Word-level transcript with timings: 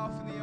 Alpha 0.00 0.14
and 0.20 0.30
the 0.30 0.39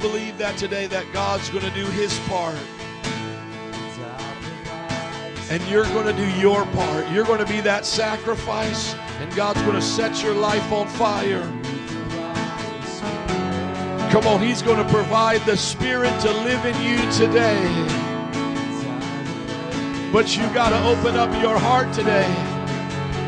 Believe 0.00 0.38
that 0.38 0.56
today 0.56 0.86
that 0.86 1.12
God's 1.12 1.50
going 1.50 1.64
to 1.64 1.70
do 1.72 1.84
his 1.86 2.16
part. 2.28 2.56
And 5.50 5.62
you're 5.68 5.84
going 5.84 6.06
to 6.06 6.12
do 6.12 6.28
your 6.38 6.64
part. 6.66 7.10
You're 7.10 7.24
going 7.24 7.44
to 7.44 7.52
be 7.52 7.60
that 7.62 7.84
sacrifice, 7.84 8.94
and 9.18 9.34
God's 9.34 9.60
going 9.62 9.74
to 9.74 9.82
set 9.82 10.22
your 10.22 10.34
life 10.34 10.70
on 10.70 10.86
fire. 10.86 11.42
Come 14.12 14.26
on, 14.26 14.40
He's 14.40 14.62
going 14.62 14.76
to 14.76 14.88
provide 14.92 15.40
the 15.42 15.56
Spirit 15.56 16.18
to 16.20 16.30
live 16.30 16.64
in 16.64 16.80
you 16.82 16.98
today. 17.12 17.60
But 20.12 20.36
you've 20.36 20.54
got 20.54 20.68
to 20.70 20.82
open 20.86 21.16
up 21.16 21.30
your 21.42 21.58
heart 21.58 21.92
today. 21.92 22.30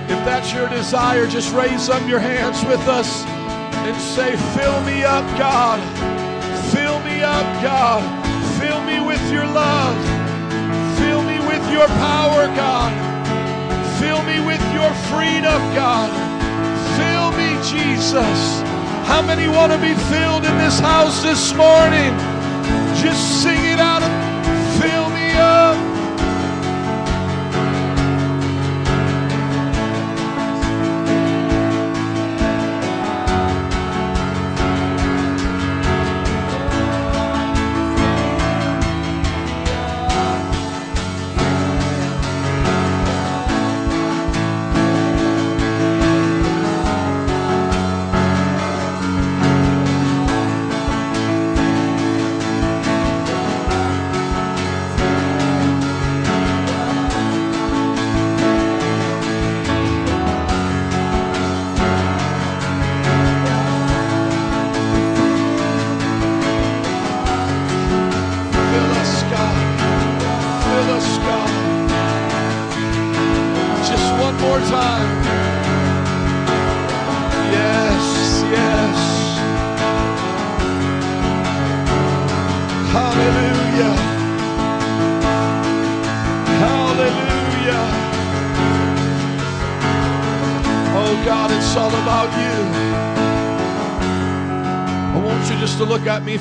If 0.04 0.24
that's 0.24 0.52
your 0.52 0.68
desire, 0.68 1.26
just 1.26 1.52
raise 1.54 1.88
up 1.88 2.06
your 2.08 2.20
hands 2.20 2.64
with 2.64 2.80
us 2.86 3.24
and 3.24 3.96
say, 4.00 4.36
Fill 4.56 4.80
me 4.82 5.04
up, 5.04 5.24
God. 5.38 6.19
Up, 7.22 7.62
God. 7.62 8.00
Fill 8.58 8.82
me 8.82 8.98
with 8.98 9.20
your 9.30 9.44
love. 9.44 9.96
Fill 10.98 11.22
me 11.22 11.38
with 11.40 11.62
your 11.70 11.86
power, 11.86 12.46
God. 12.56 12.92
Fill 14.00 14.22
me 14.22 14.40
with 14.40 14.62
your 14.72 14.92
freedom, 15.12 15.60
God. 15.76 16.08
Fill 16.96 17.30
me, 17.36 17.50
Jesus. 17.68 18.60
How 19.04 19.20
many 19.20 19.48
want 19.48 19.70
to 19.72 19.78
be 19.78 19.94
filled 20.08 20.44
in 20.44 20.56
this 20.56 20.80
house 20.80 21.22
this 21.22 21.52
morning? 21.54 22.12
Just 23.02 23.42
sing 23.42 23.64
it 23.64 23.80
out. 23.80 24.02
Fill 24.80 25.10
me 25.10 25.32
up. 25.36 25.79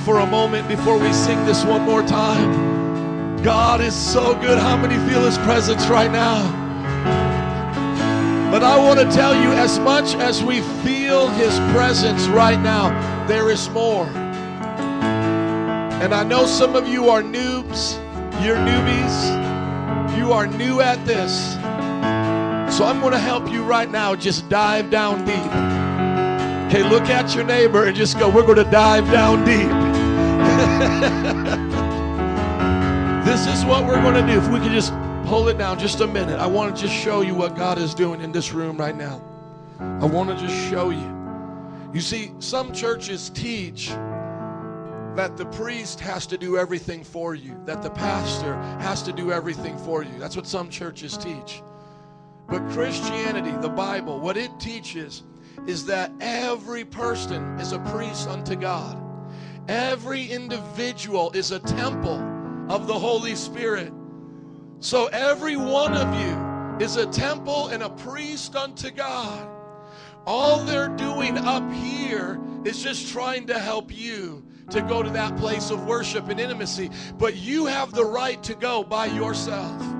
For 0.09 0.21
a 0.21 0.25
moment 0.25 0.67
before 0.67 0.97
we 0.97 1.13
sing 1.13 1.37
this 1.45 1.63
one 1.63 1.83
more 1.83 2.01
time. 2.01 3.43
God 3.43 3.79
is 3.79 3.93
so 3.93 4.33
good. 4.41 4.57
How 4.57 4.75
many 4.75 4.95
feel 5.07 5.23
His 5.23 5.37
presence 5.37 5.85
right 5.85 6.11
now? 6.11 6.41
But 8.49 8.63
I 8.63 8.75
want 8.79 8.99
to 9.01 9.05
tell 9.15 9.35
you, 9.35 9.51
as 9.51 9.77
much 9.77 10.15
as 10.15 10.43
we 10.43 10.61
feel 10.83 11.27
His 11.27 11.55
presence 11.75 12.25
right 12.25 12.59
now, 12.59 12.89
there 13.27 13.51
is 13.51 13.69
more. 13.69 14.07
And 16.01 16.11
I 16.11 16.23
know 16.23 16.47
some 16.47 16.75
of 16.75 16.87
you 16.87 17.11
are 17.11 17.21
noobs, 17.21 17.93
you're 18.43 18.57
newbies, 18.57 20.17
you 20.17 20.31
are 20.31 20.47
new 20.47 20.81
at 20.81 21.05
this. 21.05 21.53
So 22.75 22.83
I'm 22.83 22.99
going 22.99 23.13
to 23.13 23.19
help 23.19 23.47
you 23.51 23.61
right 23.61 23.91
now. 23.91 24.15
Just 24.15 24.49
dive 24.49 24.89
down 24.89 25.23
deep. 25.23 25.51
Okay, 26.67 26.81
look 26.89 27.09
at 27.11 27.35
your 27.35 27.43
neighbor 27.43 27.85
and 27.85 27.95
just 27.95 28.17
go, 28.17 28.27
we're 28.27 28.41
going 28.41 28.55
to 28.55 28.71
dive 28.71 29.05
down 29.11 29.45
deep. 29.45 29.78
this 33.25 33.47
is 33.47 33.65
what 33.65 33.85
we're 33.85 34.01
going 34.01 34.15
to 34.15 34.31
do. 34.31 34.39
If 34.39 34.47
we 34.49 34.59
could 34.59 34.71
just 34.71 34.93
hold 35.29 35.47
it 35.47 35.59
down 35.59 35.77
just 35.77 36.01
a 36.01 36.07
minute. 36.07 36.39
I 36.39 36.47
want 36.47 36.75
to 36.75 36.81
just 36.81 36.93
show 36.93 37.21
you 37.21 37.35
what 37.35 37.55
God 37.55 37.77
is 37.77 37.93
doing 37.93 38.21
in 38.21 38.31
this 38.31 38.51
room 38.51 38.77
right 38.77 38.95
now. 38.95 39.21
I 39.79 40.05
want 40.05 40.29
to 40.29 40.35
just 40.35 40.69
show 40.71 40.89
you. 40.89 41.15
You 41.93 42.01
see, 42.01 42.31
some 42.39 42.73
churches 42.73 43.29
teach 43.29 43.89
that 45.15 45.37
the 45.37 45.45
priest 45.45 45.99
has 45.99 46.25
to 46.27 46.37
do 46.37 46.57
everything 46.57 47.03
for 47.03 47.35
you, 47.35 47.61
that 47.65 47.83
the 47.83 47.91
pastor 47.91 48.55
has 48.79 49.03
to 49.03 49.13
do 49.13 49.31
everything 49.31 49.77
for 49.77 50.01
you. 50.01 50.17
That's 50.17 50.35
what 50.35 50.47
some 50.47 50.69
churches 50.69 51.15
teach. 51.15 51.61
But 52.47 52.67
Christianity, 52.69 53.51
the 53.61 53.69
Bible, 53.69 54.19
what 54.19 54.35
it 54.35 54.51
teaches 54.59 55.23
is 55.67 55.85
that 55.85 56.11
every 56.21 56.85
person 56.85 57.59
is 57.59 57.71
a 57.71 57.79
priest 57.79 58.27
unto 58.27 58.55
God. 58.55 58.98
Every 59.69 60.25
individual 60.25 61.29
is 61.33 61.51
a 61.51 61.59
temple 61.59 62.19
of 62.71 62.87
the 62.87 62.97
Holy 62.97 63.35
Spirit. 63.35 63.93
So 64.79 65.05
every 65.13 65.57
one 65.57 65.93
of 65.93 66.11
you 66.19 66.83
is 66.83 66.95
a 66.95 67.05
temple 67.05 67.67
and 67.67 67.83
a 67.83 67.89
priest 67.91 68.55
unto 68.55 68.89
God. 68.89 69.47
All 70.25 70.63
they're 70.63 70.87
doing 70.87 71.37
up 71.37 71.71
here 71.71 72.41
is 72.65 72.81
just 72.81 73.13
trying 73.13 73.45
to 73.45 73.59
help 73.59 73.95
you 73.95 74.43
to 74.71 74.81
go 74.81 75.03
to 75.03 75.09
that 75.11 75.37
place 75.37 75.69
of 75.69 75.85
worship 75.85 76.29
and 76.29 76.39
intimacy. 76.39 76.89
But 77.19 77.35
you 77.35 77.67
have 77.67 77.91
the 77.91 78.05
right 78.05 78.41
to 78.45 78.55
go 78.55 78.83
by 78.83 79.05
yourself. 79.05 79.98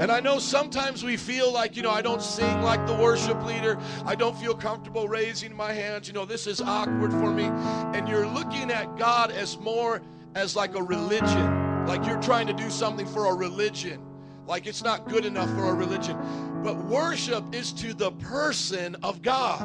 And 0.00 0.10
I 0.10 0.18
know 0.18 0.38
sometimes 0.38 1.04
we 1.04 1.18
feel 1.18 1.52
like, 1.52 1.76
you 1.76 1.82
know, 1.82 1.90
I 1.90 2.00
don't 2.00 2.22
sing 2.22 2.62
like 2.62 2.86
the 2.86 2.94
worship 2.94 3.44
leader. 3.44 3.78
I 4.06 4.14
don't 4.14 4.34
feel 4.34 4.54
comfortable 4.54 5.06
raising 5.08 5.54
my 5.54 5.74
hands. 5.74 6.08
You 6.08 6.14
know, 6.14 6.24
this 6.24 6.46
is 6.46 6.62
awkward 6.62 7.12
for 7.12 7.30
me. 7.30 7.44
And 7.44 8.08
you're 8.08 8.26
looking 8.26 8.70
at 8.70 8.96
God 8.96 9.30
as 9.30 9.58
more 9.58 10.00
as 10.34 10.56
like 10.56 10.74
a 10.74 10.82
religion, 10.82 11.86
like 11.86 12.06
you're 12.06 12.22
trying 12.22 12.46
to 12.46 12.54
do 12.54 12.70
something 12.70 13.04
for 13.04 13.26
a 13.26 13.34
religion, 13.34 14.00
like 14.46 14.66
it's 14.66 14.82
not 14.82 15.06
good 15.06 15.26
enough 15.26 15.50
for 15.50 15.64
a 15.64 15.74
religion. 15.74 16.16
But 16.64 16.78
worship 16.86 17.54
is 17.54 17.70
to 17.74 17.92
the 17.92 18.12
person 18.12 18.96
of 19.02 19.20
God. 19.20 19.60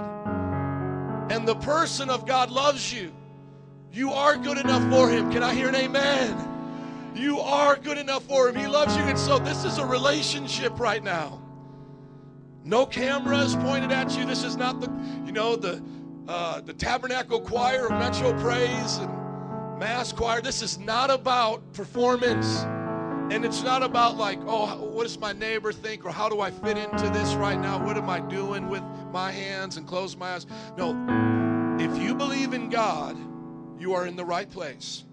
And 1.32 1.48
the 1.48 1.56
person 1.56 2.10
of 2.10 2.26
God 2.26 2.52
loves 2.52 2.94
you. 2.94 3.14
You 3.94 4.12
are 4.12 4.36
good 4.36 4.58
enough 4.58 4.92
for 4.92 5.10
him. 5.10 5.32
Can 5.32 5.44
I 5.44 5.54
hear 5.54 5.70
an 5.70 5.76
amen? 5.76 6.55
You 7.16 7.40
are 7.40 7.78
good 7.78 7.98
enough 7.98 8.24
for 8.24 8.50
him. 8.50 8.56
He 8.56 8.68
loves 8.68 8.96
you. 8.98 9.04
And 9.04 9.18
so 9.18 9.40
this 9.40 9.64
is 9.64 9.78
a 9.78 9.86
relationship 9.86 10.80
right 10.80 11.04
now. 11.04 11.42
No 12.64 12.86
cameras 12.86 13.56
pointed 13.56 13.92
at 13.92 14.18
you. 14.18 14.26
This 14.26 14.44
is 14.44 14.58
not 14.58 14.82
the, 14.82 14.92
you 15.26 15.32
know, 15.32 15.56
the 15.56 15.82
uh, 16.28 16.60
the 16.62 16.74
tabernacle 16.74 17.40
choir 17.40 17.86
of 17.86 17.92
Metro 17.92 18.34
Praise 18.42 18.98
and 18.98 19.80
mass 19.80 20.12
choir. 20.12 20.42
This 20.42 20.62
is 20.62 20.80
not 20.80 21.10
about 21.10 21.74
performance. 21.74 22.64
And 23.32 23.44
it's 23.44 23.64
not 23.64 23.82
about 23.82 24.18
like, 24.18 24.40
oh, 24.46 24.84
what 24.86 25.04
does 25.04 25.18
my 25.18 25.34
neighbor 25.34 25.72
think 25.72 26.06
or 26.06 26.12
how 26.12 26.30
do 26.30 26.42
I 26.42 26.52
fit 26.52 26.78
into 26.78 27.10
this 27.10 27.34
right 27.36 27.60
now? 27.60 27.84
What 27.84 27.98
am 27.98 28.10
I 28.10 28.20
doing 28.20 28.70
with 28.70 28.84
my 29.12 29.32
hands 29.32 29.78
and 29.78 29.88
close 29.88 30.16
my 30.16 30.34
eyes? 30.34 30.46
No. 30.78 30.92
If 31.80 31.98
you 32.02 32.14
believe 32.14 32.54
in 32.54 32.70
God, 32.70 33.18
you 33.80 33.94
are 33.94 34.06
in 34.06 34.16
the 34.16 34.26
right 34.26 34.50
place. 34.50 35.06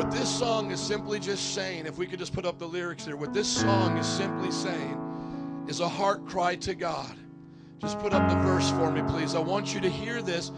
What 0.00 0.10
this 0.10 0.34
song 0.38 0.70
is 0.70 0.80
simply 0.80 1.20
just 1.20 1.52
saying, 1.52 1.84
if 1.84 1.98
we 1.98 2.06
could 2.06 2.18
just 2.18 2.32
put 2.32 2.46
up 2.46 2.58
the 2.58 2.66
lyrics 2.66 3.04
there, 3.04 3.18
what 3.18 3.34
this 3.34 3.46
song 3.46 3.98
is 3.98 4.06
simply 4.06 4.50
saying 4.50 5.66
is 5.68 5.80
a 5.80 5.88
heart 5.88 6.26
cry 6.26 6.56
to 6.56 6.74
God. 6.74 7.14
Just 7.80 7.98
put 7.98 8.14
up 8.14 8.26
the 8.30 8.36
verse 8.36 8.70
for 8.70 8.90
me, 8.90 9.02
please. 9.02 9.34
I 9.34 9.40
want 9.40 9.74
you 9.74 9.80
to 9.82 9.90
hear 9.90 10.22
this 10.22 10.52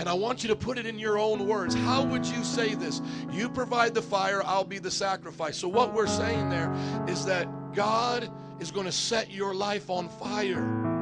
and 0.00 0.08
I 0.08 0.14
want 0.14 0.42
you 0.42 0.48
to 0.48 0.56
put 0.56 0.78
it 0.78 0.84
in 0.84 0.98
your 0.98 1.16
own 1.16 1.46
words. 1.46 1.76
How 1.76 2.02
would 2.02 2.26
you 2.26 2.42
say 2.42 2.74
this? 2.74 3.00
You 3.30 3.48
provide 3.48 3.94
the 3.94 4.02
fire, 4.02 4.42
I'll 4.44 4.64
be 4.64 4.80
the 4.80 4.90
sacrifice. 4.90 5.56
So, 5.56 5.68
what 5.68 5.94
we're 5.94 6.08
saying 6.08 6.50
there 6.50 6.74
is 7.06 7.24
that 7.24 7.46
God 7.74 8.28
is 8.58 8.72
going 8.72 8.86
to 8.86 8.92
set 8.92 9.30
your 9.30 9.54
life 9.54 9.90
on 9.90 10.08
fire 10.08 10.97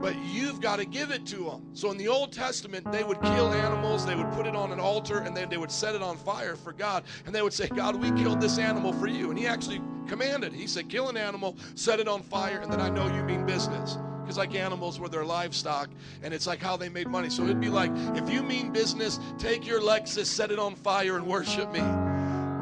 but 0.00 0.16
you've 0.24 0.60
got 0.60 0.76
to 0.76 0.84
give 0.84 1.10
it 1.10 1.26
to 1.26 1.36
them. 1.36 1.66
So 1.72 1.90
in 1.90 1.96
the 1.96 2.08
Old 2.08 2.32
Testament, 2.32 2.90
they 2.92 3.04
would 3.04 3.20
kill 3.20 3.52
animals, 3.52 4.06
they 4.06 4.14
would 4.14 4.30
put 4.32 4.46
it 4.46 4.54
on 4.54 4.72
an 4.72 4.80
altar, 4.80 5.18
and 5.18 5.36
then 5.36 5.48
they 5.48 5.56
would 5.56 5.72
set 5.72 5.94
it 5.94 6.02
on 6.02 6.16
fire 6.16 6.56
for 6.56 6.72
God. 6.72 7.04
And 7.26 7.34
they 7.34 7.42
would 7.42 7.52
say, 7.52 7.68
God, 7.68 7.96
we 7.96 8.10
killed 8.22 8.40
this 8.40 8.58
animal 8.58 8.92
for 8.92 9.06
you. 9.06 9.30
And 9.30 9.38
he 9.38 9.46
actually 9.46 9.80
commanded. 10.06 10.52
He 10.52 10.66
said, 10.66 10.88
kill 10.88 11.08
an 11.08 11.16
animal, 11.16 11.56
set 11.74 12.00
it 12.00 12.08
on 12.08 12.22
fire, 12.22 12.60
and 12.60 12.72
then 12.72 12.80
I 12.80 12.88
know 12.88 13.06
you 13.14 13.22
mean 13.22 13.44
business. 13.46 13.98
Because 14.22 14.38
like 14.38 14.54
animals 14.54 15.00
were 15.00 15.08
their 15.08 15.24
livestock, 15.24 15.88
and 16.22 16.34
it's 16.34 16.46
like 16.46 16.60
how 16.60 16.76
they 16.76 16.90
made 16.90 17.08
money. 17.08 17.30
So 17.30 17.44
it'd 17.44 17.60
be 17.60 17.70
like, 17.70 17.90
if 18.14 18.28
you 18.30 18.42
mean 18.42 18.72
business, 18.72 19.18
take 19.38 19.66
your 19.66 19.80
Lexus, 19.80 20.26
set 20.26 20.50
it 20.50 20.58
on 20.58 20.74
fire, 20.74 21.16
and 21.16 21.26
worship 21.26 21.72
me. 21.72 21.80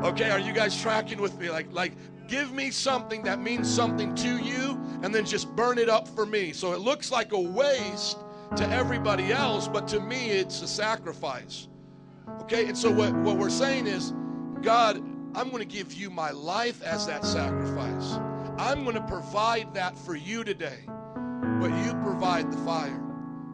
Okay, 0.07 0.31
are 0.31 0.39
you 0.39 0.53
guys 0.53 0.81
tracking 0.81 1.21
with 1.21 1.37
me? 1.39 1.51
Like, 1.51 1.73
like 1.73 1.93
give 2.29 2.53
me 2.53 2.71
something 2.71 3.23
that 3.23 3.41
means 3.41 3.73
something 3.73 4.15
to 4.17 4.39
you 4.39 4.81
and 5.03 5.15
then 5.15 5.25
just 5.25 5.55
burn 5.55 5.79
it 5.79 5.89
up 5.89 6.09
for 6.09 6.27
me. 6.27 6.53
So 6.53 6.73
it 6.73 6.81
looks 6.81 7.11
like 7.11 7.33
a 7.33 7.41
waste 7.41 8.19
to 8.57 8.69
everybody 8.71 9.33
else, 9.33 9.69
but 9.69 9.89
to 9.89 10.01
me, 10.01 10.31
it's 10.31 10.63
a 10.63 10.69
sacrifice. 10.69 11.69
Okay, 12.43 12.67
and 12.67 12.77
so 12.77 12.91
what, 12.91 13.15
what 13.17 13.39
we're 13.39 13.51
saying 13.51 13.87
is, 13.87 14.13
God, 14.63 14.97
I'm 15.35 15.51
going 15.51 15.59
to 15.59 15.65
give 15.65 15.93
you 15.93 16.11
my 16.11 16.31
life 16.31 16.83
as 16.83 17.07
that 17.07 17.25
sacrifice. 17.25 18.19
I'm 18.59 18.85
going 18.85 18.97
to 18.97 19.07
provide 19.07 19.75
that 19.75 19.99
for 19.99 20.15
you 20.15 20.45
today, 20.45 20.79
but 21.61 21.71
you 21.85 21.93
provide 22.03 22.51
the 22.51 22.57
fire. 22.59 23.06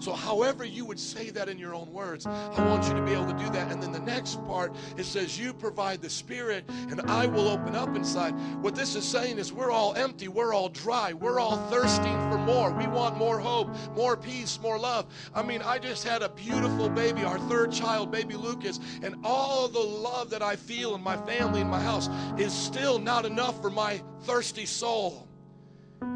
So, 0.03 0.11
however 0.11 0.65
you 0.65 0.85
would 0.85 0.99
say 0.99 1.31
that 1.31 1.49
in 1.49 1.59
your 1.59 1.77
own 1.77 1.93
words, 1.93 2.27
I 2.27 2.67
want 2.67 2.89
you 2.89 2.95
to 2.95 3.03
be 3.03 3.13
able 3.13 3.27
to 3.27 3.39
do 3.39 3.49
that. 3.51 3.71
And 3.71 3.81
then 3.81 3.93
the 3.93 4.01
next 4.01 4.45
part, 4.47 4.75
it 4.97 5.05
says, 5.05 5.39
You 5.39 5.53
provide 5.55 6.03
the 6.03 6.11
Spirit, 6.11 6.65
and 6.91 7.01
I 7.03 7.27
will 7.27 7.47
open 7.47 7.77
up 7.77 7.95
inside. 7.95 8.33
What 8.63 8.75
this 8.75 8.97
is 8.97 9.05
saying 9.05 9.39
is, 9.39 9.53
we're 9.53 9.71
all 9.71 9.95
empty, 9.95 10.27
we're 10.27 10.55
all 10.55 10.71
dry, 10.71 11.13
we're 11.13 11.39
all 11.39 11.57
thirsting 11.69 12.19
for 12.33 12.37
more. 12.39 12.73
We 12.73 12.89
want 12.89 13.17
more 13.17 13.39
hope, 13.39 13.69
more 13.95 14.17
peace, 14.17 14.59
more 14.61 14.77
love. 14.77 15.07
I 15.37 15.45
mean, 15.45 15.63
I 15.63 15.79
just 15.79 16.03
had 16.03 16.23
a 16.23 16.31
beautiful 16.31 16.89
baby, 16.89 17.23
our 17.23 17.39
third 17.39 17.71
child, 17.71 18.11
baby 18.11 18.35
Lucas, 18.35 18.81
and 19.05 19.15
all 19.23 19.69
the 19.69 19.79
love 19.79 20.31
that 20.31 20.43
I 20.43 20.57
feel 20.57 20.97
in 20.97 21.01
my 21.01 21.17
family, 21.17 21.61
in 21.61 21.69
my 21.69 21.81
house, 21.81 22.09
is 22.37 22.53
still 22.53 22.99
not 22.99 23.25
enough 23.25 23.63
for 23.63 23.71
my 23.71 24.03
thirsty 24.25 24.67
soul. 24.67 25.29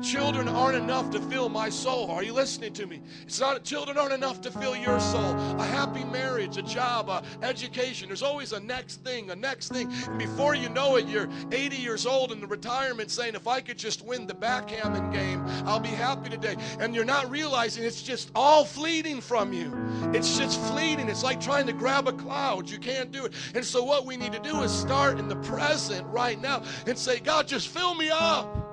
Children 0.02 0.48
aren't 0.48 0.76
enough 0.76 1.10
to 1.10 1.20
fill 1.20 1.48
my 1.48 1.68
soul. 1.68 2.10
Are 2.10 2.22
you 2.22 2.32
listening 2.32 2.72
to 2.74 2.86
me? 2.86 3.00
It's 3.22 3.40
not 3.40 3.64
children 3.64 3.96
aren't 3.96 4.12
enough 4.12 4.40
to 4.42 4.50
fill 4.50 4.76
your 4.76 5.00
soul. 5.00 5.34
A 5.58 5.64
happy 5.64 6.04
marriage, 6.04 6.56
a 6.56 6.62
job, 6.62 7.08
a 7.08 7.22
education. 7.42 8.08
There's 8.08 8.22
always 8.22 8.52
a 8.52 8.60
next 8.60 9.02
thing, 9.02 9.30
a 9.30 9.36
next 9.36 9.68
thing. 9.68 9.92
And 10.06 10.18
before 10.18 10.54
you 10.54 10.68
know 10.68 10.96
it, 10.96 11.06
you're 11.06 11.28
80 11.50 11.76
years 11.76 12.06
old 12.06 12.32
in 12.32 12.40
the 12.40 12.46
retirement 12.46 13.10
saying, 13.10 13.34
if 13.34 13.46
I 13.46 13.60
could 13.60 13.78
just 13.78 14.04
win 14.04 14.26
the 14.26 14.34
backgammon 14.34 15.10
game, 15.10 15.44
I'll 15.64 15.80
be 15.80 15.88
happy 15.88 16.30
today. 16.30 16.56
And 16.78 16.94
you're 16.94 17.04
not 17.04 17.30
realizing 17.30 17.84
it's 17.84 18.02
just 18.02 18.30
all 18.34 18.64
fleeting 18.64 19.20
from 19.20 19.52
you. 19.52 19.72
It's 20.12 20.36
just 20.36 20.60
fleeting. 20.62 21.08
It's 21.08 21.24
like 21.24 21.40
trying 21.40 21.66
to 21.66 21.72
grab 21.72 22.08
a 22.08 22.12
cloud. 22.12 22.68
You 22.68 22.78
can't 22.78 23.12
do 23.12 23.24
it. 23.24 23.32
And 23.54 23.64
so 23.64 23.82
what 23.84 24.06
we 24.06 24.16
need 24.16 24.32
to 24.32 24.40
do 24.40 24.62
is 24.62 24.72
start 24.72 25.18
in 25.18 25.28
the 25.28 25.36
present 25.36 26.06
right 26.08 26.40
now 26.40 26.62
and 26.86 26.98
say, 26.98 27.20
God, 27.20 27.48
just 27.48 27.68
fill 27.68 27.94
me 27.94 28.10
up. 28.10 28.65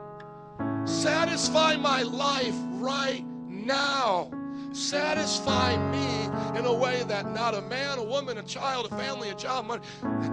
Satisfy 0.85 1.77
my 1.77 2.01
life 2.03 2.55
right 2.73 3.25
now. 3.47 4.31
Satisfy 4.73 5.77
me 5.91 6.25
in 6.59 6.65
a 6.65 6.73
way 6.73 7.03
that 7.03 7.31
not 7.31 7.53
a 7.55 7.61
man, 7.61 7.99
a 7.99 8.03
woman, 8.03 8.37
a 8.37 8.43
child, 8.43 8.87
a 8.91 8.97
family, 8.97 9.29
a 9.29 9.35
job, 9.35 9.65
money, 9.65 9.83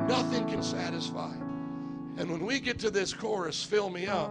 nothing 0.09 0.49
can 0.49 0.63
satisfy. 0.63 1.33
And 2.17 2.31
when 2.31 2.45
we 2.45 2.59
get 2.61 2.79
to 2.81 2.91
this 2.91 3.13
chorus, 3.13 3.63
fill 3.63 3.91
me 3.91 4.07
up, 4.07 4.31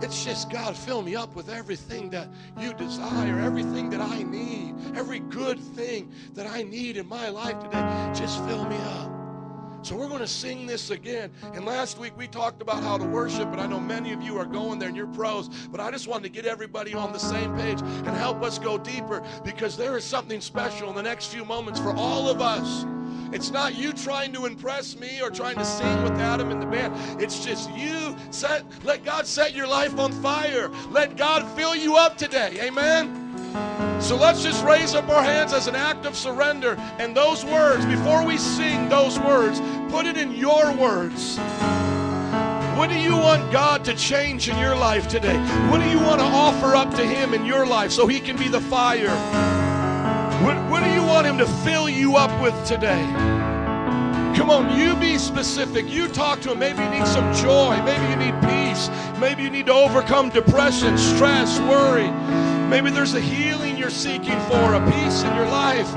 It's 0.00 0.24
just, 0.24 0.48
God, 0.50 0.76
fill 0.76 1.02
me 1.02 1.16
up 1.16 1.34
with 1.34 1.48
everything 1.48 2.08
that 2.10 2.28
you 2.56 2.72
desire, 2.72 3.38
everything 3.40 3.90
that 3.90 4.00
I 4.00 4.22
need, 4.22 4.74
every 4.94 5.18
good 5.18 5.58
thing 5.58 6.12
that 6.34 6.46
I 6.46 6.62
need 6.62 6.96
in 6.96 7.08
my 7.08 7.28
life 7.30 7.58
today. 7.64 8.12
Just 8.14 8.38
fill 8.44 8.64
me 8.66 8.76
up. 8.76 9.27
So 9.82 9.96
we're 9.96 10.08
going 10.08 10.20
to 10.20 10.26
sing 10.26 10.66
this 10.66 10.90
again. 10.90 11.30
And 11.54 11.64
last 11.64 11.98
week 11.98 12.16
we 12.16 12.26
talked 12.26 12.60
about 12.62 12.82
how 12.82 12.98
to 12.98 13.04
worship, 13.04 13.52
and 13.52 13.60
I 13.60 13.66
know 13.66 13.80
many 13.80 14.12
of 14.12 14.22
you 14.22 14.36
are 14.38 14.46
going 14.46 14.78
there 14.78 14.88
and 14.88 14.96
you're 14.96 15.06
pros, 15.06 15.48
but 15.70 15.80
I 15.80 15.90
just 15.90 16.08
wanted 16.08 16.24
to 16.24 16.28
get 16.30 16.46
everybody 16.46 16.94
on 16.94 17.12
the 17.12 17.18
same 17.18 17.56
page 17.56 17.80
and 17.80 18.08
help 18.08 18.42
us 18.42 18.58
go 18.58 18.78
deeper 18.78 19.22
because 19.44 19.76
there 19.76 19.96
is 19.96 20.04
something 20.04 20.40
special 20.40 20.88
in 20.88 20.96
the 20.96 21.02
next 21.02 21.26
few 21.26 21.44
moments 21.44 21.78
for 21.78 21.94
all 21.94 22.28
of 22.28 22.40
us. 22.40 22.84
It's 23.32 23.50
not 23.50 23.76
you 23.76 23.92
trying 23.92 24.32
to 24.32 24.46
impress 24.46 24.96
me 24.96 25.20
or 25.20 25.30
trying 25.30 25.56
to 25.56 25.64
sing 25.64 26.02
with 26.02 26.12
Adam 26.12 26.50
in 26.50 26.60
the 26.60 26.66
band. 26.66 26.94
It's 27.20 27.44
just 27.44 27.70
you 27.72 28.16
set 28.30 28.64
let 28.84 29.04
God 29.04 29.26
set 29.26 29.54
your 29.54 29.66
life 29.66 29.98
on 29.98 30.12
fire. 30.12 30.70
Let 30.90 31.16
God 31.16 31.46
fill 31.56 31.74
you 31.74 31.96
up 31.96 32.16
today. 32.16 32.58
Amen. 32.60 33.24
So 34.00 34.16
let's 34.16 34.42
just 34.42 34.64
raise 34.64 34.94
up 34.94 35.08
our 35.08 35.22
hands 35.22 35.52
as 35.52 35.66
an 35.66 35.74
act 35.74 36.06
of 36.06 36.16
surrender. 36.16 36.76
And 36.98 37.16
those 37.16 37.44
words, 37.44 37.84
before 37.86 38.24
we 38.24 38.38
sing 38.38 38.88
those 38.88 39.18
words, 39.18 39.60
put 39.90 40.06
it 40.06 40.16
in 40.16 40.32
your 40.32 40.72
words. 40.74 41.38
What 42.78 42.90
do 42.90 42.96
you 42.96 43.16
want 43.16 43.50
God 43.50 43.84
to 43.86 43.94
change 43.94 44.48
in 44.48 44.56
your 44.58 44.76
life 44.76 45.08
today? 45.08 45.36
What 45.68 45.80
do 45.80 45.88
you 45.88 45.98
want 45.98 46.20
to 46.20 46.26
offer 46.26 46.76
up 46.76 46.94
to 46.94 47.04
Him 47.04 47.34
in 47.34 47.44
your 47.44 47.66
life 47.66 47.90
so 47.90 48.06
He 48.06 48.20
can 48.20 48.36
be 48.36 48.48
the 48.48 48.60
fire? 48.60 49.47
What, 50.44 50.56
what 50.70 50.84
do 50.84 50.90
you 50.90 51.02
want 51.02 51.26
Him 51.26 51.38
to 51.38 51.46
fill 51.46 51.88
you 51.88 52.16
up 52.16 52.40
with 52.40 52.54
today? 52.66 53.04
Come 54.38 54.50
on, 54.50 54.78
you 54.78 54.94
be 54.94 55.18
specific. 55.18 55.90
You 55.90 56.06
talk 56.06 56.40
to 56.42 56.52
him. 56.52 56.60
Maybe 56.60 56.80
you 56.80 56.90
need 56.90 57.08
some 57.08 57.34
joy. 57.34 57.76
Maybe 57.84 58.06
you 58.08 58.14
need 58.16 58.40
peace. 58.42 58.88
Maybe 59.18 59.42
you 59.42 59.50
need 59.50 59.66
to 59.66 59.72
overcome 59.72 60.30
depression, 60.30 60.96
stress, 60.96 61.58
worry. 61.60 62.08
Maybe 62.70 62.90
there's 62.90 63.14
a 63.14 63.20
healing 63.20 63.76
you're 63.76 63.90
seeking 63.90 64.38
for, 64.42 64.74
a 64.74 64.90
peace 64.92 65.22
in 65.24 65.34
your 65.34 65.46
life. 65.46 65.92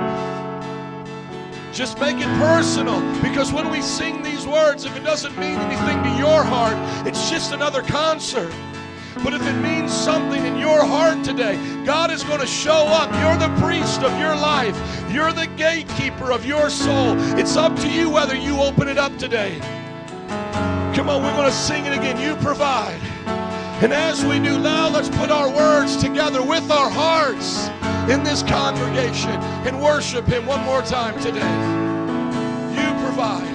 Just 1.71 1.99
make 1.99 2.17
it 2.17 2.27
personal 2.39 2.99
because 3.21 3.54
when 3.54 3.69
we 3.69 3.82
sing 3.82 4.23
these 4.23 4.47
words, 4.47 4.86
if 4.86 4.95
it 4.97 5.04
doesn't 5.04 5.38
mean 5.38 5.60
anything 5.60 6.01
to 6.01 6.10
your 6.17 6.43
heart, 6.43 6.75
it's 7.08 7.30
just 7.30 7.54
another 7.54 7.84
concert. 7.84 8.51
But 9.24 9.34
if 9.34 9.46
it 9.46 9.58
means 9.62 9.92
something 9.92 10.46
in 10.46 10.58
your 10.58 10.84
heart 10.84 11.24
today, 11.24 11.56
God 11.86 12.12
is 12.12 12.24
going 12.24 12.40
to 12.40 12.48
show 12.48 12.88
up. 12.88 13.12
You're 13.22 13.38
the 13.38 13.54
priest 13.62 14.02
of 14.02 14.18
your 14.20 14.36
life, 14.36 14.76
you're 15.12 15.34
the 15.34 15.48
gatekeeper 15.58 16.32
of 16.32 16.46
your 16.46 16.70
soul. 16.70 17.16
It's 17.38 17.56
up 17.56 17.76
to 17.78 17.90
you 17.90 18.10
whether 18.10 18.36
you 18.36 18.60
open 18.60 18.88
it 18.88 18.98
up 18.98 19.16
today. 19.18 19.60
Come 20.96 21.10
on, 21.10 21.24
we're 21.24 21.36
going 21.36 21.50
to 21.50 21.56
sing 21.56 21.86
it 21.86 21.94
again. 21.94 22.20
You 22.20 22.36
provide. 22.44 23.00
And 23.84 23.94
as 23.94 24.24
we 24.24 24.38
do 24.40 24.60
now, 24.60 24.90
let's 24.90 25.10
put 25.10 25.32
our 25.32 25.50
words 25.50 25.98
together 25.98 26.44
with 26.44 26.70
our 26.70 26.90
hearts 26.90 27.68
in 28.12 28.24
this 28.24 28.44
congregation 28.44 29.32
and 29.66 29.82
worship 29.82 30.28
Him 30.28 30.46
one 30.46 30.64
more 30.66 30.82
time 30.82 31.20
today. 31.20 31.40
You 32.76 33.06
provide. 33.06 33.48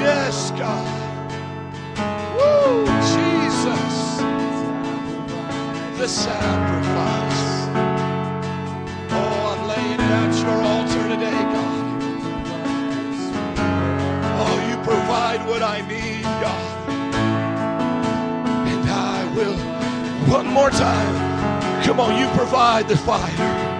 Yes, 0.00 0.50
God. 0.52 0.96
Woo, 2.36 2.99
The 6.00 6.08
sacrifice. 6.08 7.68
Oh, 9.12 9.52
I'm 9.52 9.68
laying 9.68 9.92
it 9.92 10.00
at 10.00 10.32
your 10.42 10.62
altar 10.62 11.08
today, 11.10 11.42
God. 11.52 11.84
Oh, 14.40 14.56
you 14.70 14.76
provide 14.82 15.46
what 15.46 15.62
I 15.62 15.82
need, 15.82 16.22
God. 16.22 16.88
And 18.66 18.88
I 18.88 19.30
will, 19.36 19.58
one 20.32 20.46
more 20.46 20.70
time. 20.70 21.84
Come 21.84 22.00
on, 22.00 22.18
you 22.18 22.28
provide 22.34 22.88
the 22.88 22.96
fire. 22.96 23.79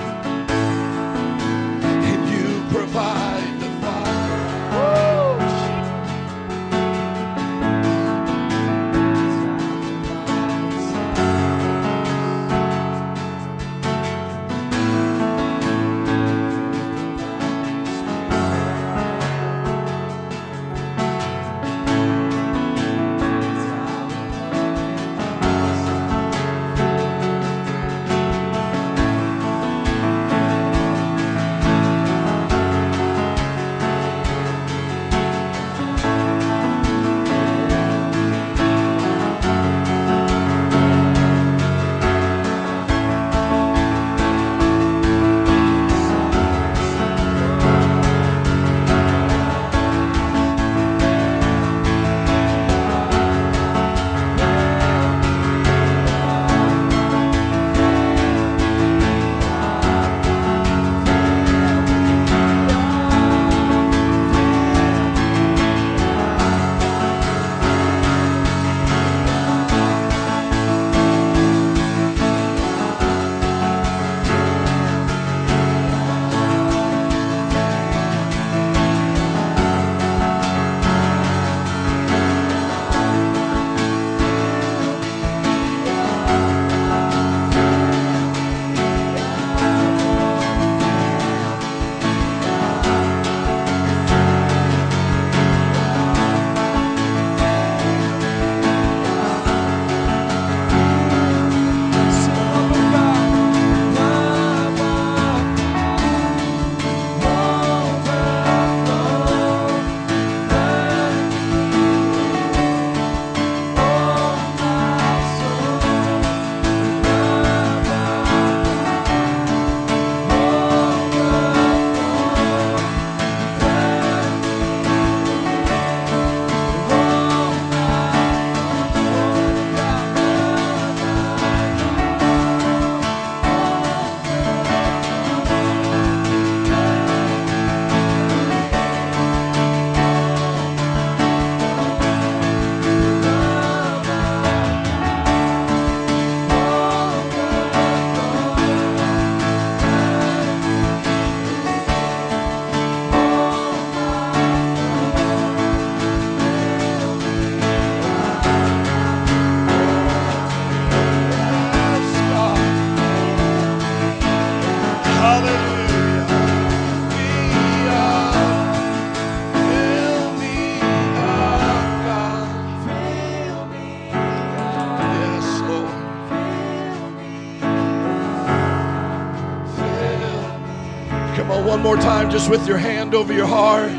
Just 182.30 182.48
with 182.48 182.66
your 182.68 182.78
hand 182.78 183.14
over 183.14 183.32
your 183.32 183.46
heart. 183.46 183.90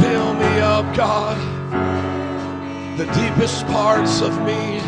Fill 0.00 0.34
me 0.34 0.60
up, 0.60 0.96
God. 0.96 1.36
The 2.96 3.04
deepest 3.06 3.66
parts 3.66 4.22
of 4.22 4.32
me. 4.44 4.80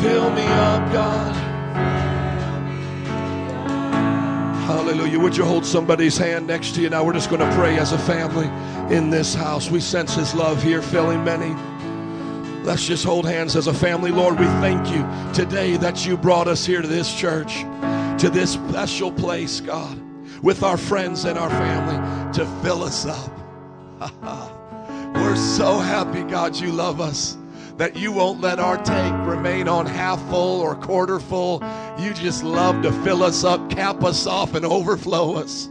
Fill 0.00 0.30
me 0.30 0.44
up, 0.44 0.92
God. 0.92 1.34
Hallelujah. 4.66 5.18
Would 5.18 5.36
you 5.36 5.44
hold 5.44 5.64
somebody's 5.64 6.18
hand 6.18 6.46
next 6.46 6.74
to 6.74 6.82
you? 6.82 6.90
Now 6.90 7.02
we're 7.02 7.14
just 7.14 7.30
going 7.30 7.40
to 7.40 7.56
pray 7.56 7.78
as 7.78 7.92
a 7.92 7.98
family 7.98 8.46
in 8.94 9.10
this 9.10 9.34
house. 9.34 9.70
We 9.70 9.80
sense 9.80 10.14
His 10.16 10.34
love 10.34 10.62
here, 10.62 10.82
filling 10.82 11.24
many. 11.24 11.54
Let's 12.62 12.86
just 12.86 13.04
hold 13.04 13.26
hands 13.26 13.56
as 13.56 13.68
a 13.68 13.74
family. 13.74 14.10
Lord, 14.10 14.38
we 14.38 14.46
thank 14.46 14.90
you 14.90 15.06
today 15.32 15.76
that 15.78 16.04
you 16.04 16.16
brought 16.16 16.46
us 16.46 16.66
here 16.66 16.82
to 16.82 16.88
this 16.88 17.14
church, 17.14 17.60
to 18.20 18.28
this 18.28 18.52
special 18.52 19.12
place, 19.12 19.60
God, 19.60 20.05
with 20.46 20.62
our 20.62 20.76
friends 20.76 21.24
and 21.24 21.36
our 21.36 21.50
family 21.50 22.32
to 22.32 22.46
fill 22.62 22.84
us 22.84 23.04
up. 23.04 23.32
We're 25.16 25.34
so 25.34 25.80
happy, 25.80 26.22
God, 26.22 26.54
you 26.54 26.70
love 26.70 27.00
us, 27.00 27.36
that 27.78 27.96
you 27.96 28.12
won't 28.12 28.40
let 28.40 28.60
our 28.60 28.80
tank 28.84 29.26
remain 29.26 29.66
on 29.66 29.86
half 29.86 30.24
full 30.30 30.60
or 30.60 30.76
quarter 30.76 31.18
full. 31.18 31.64
You 31.98 32.14
just 32.14 32.44
love 32.44 32.80
to 32.84 32.92
fill 33.02 33.24
us 33.24 33.42
up, 33.42 33.68
cap 33.70 34.04
us 34.04 34.28
off, 34.28 34.54
and 34.54 34.64
overflow 34.64 35.34
us. 35.34 35.64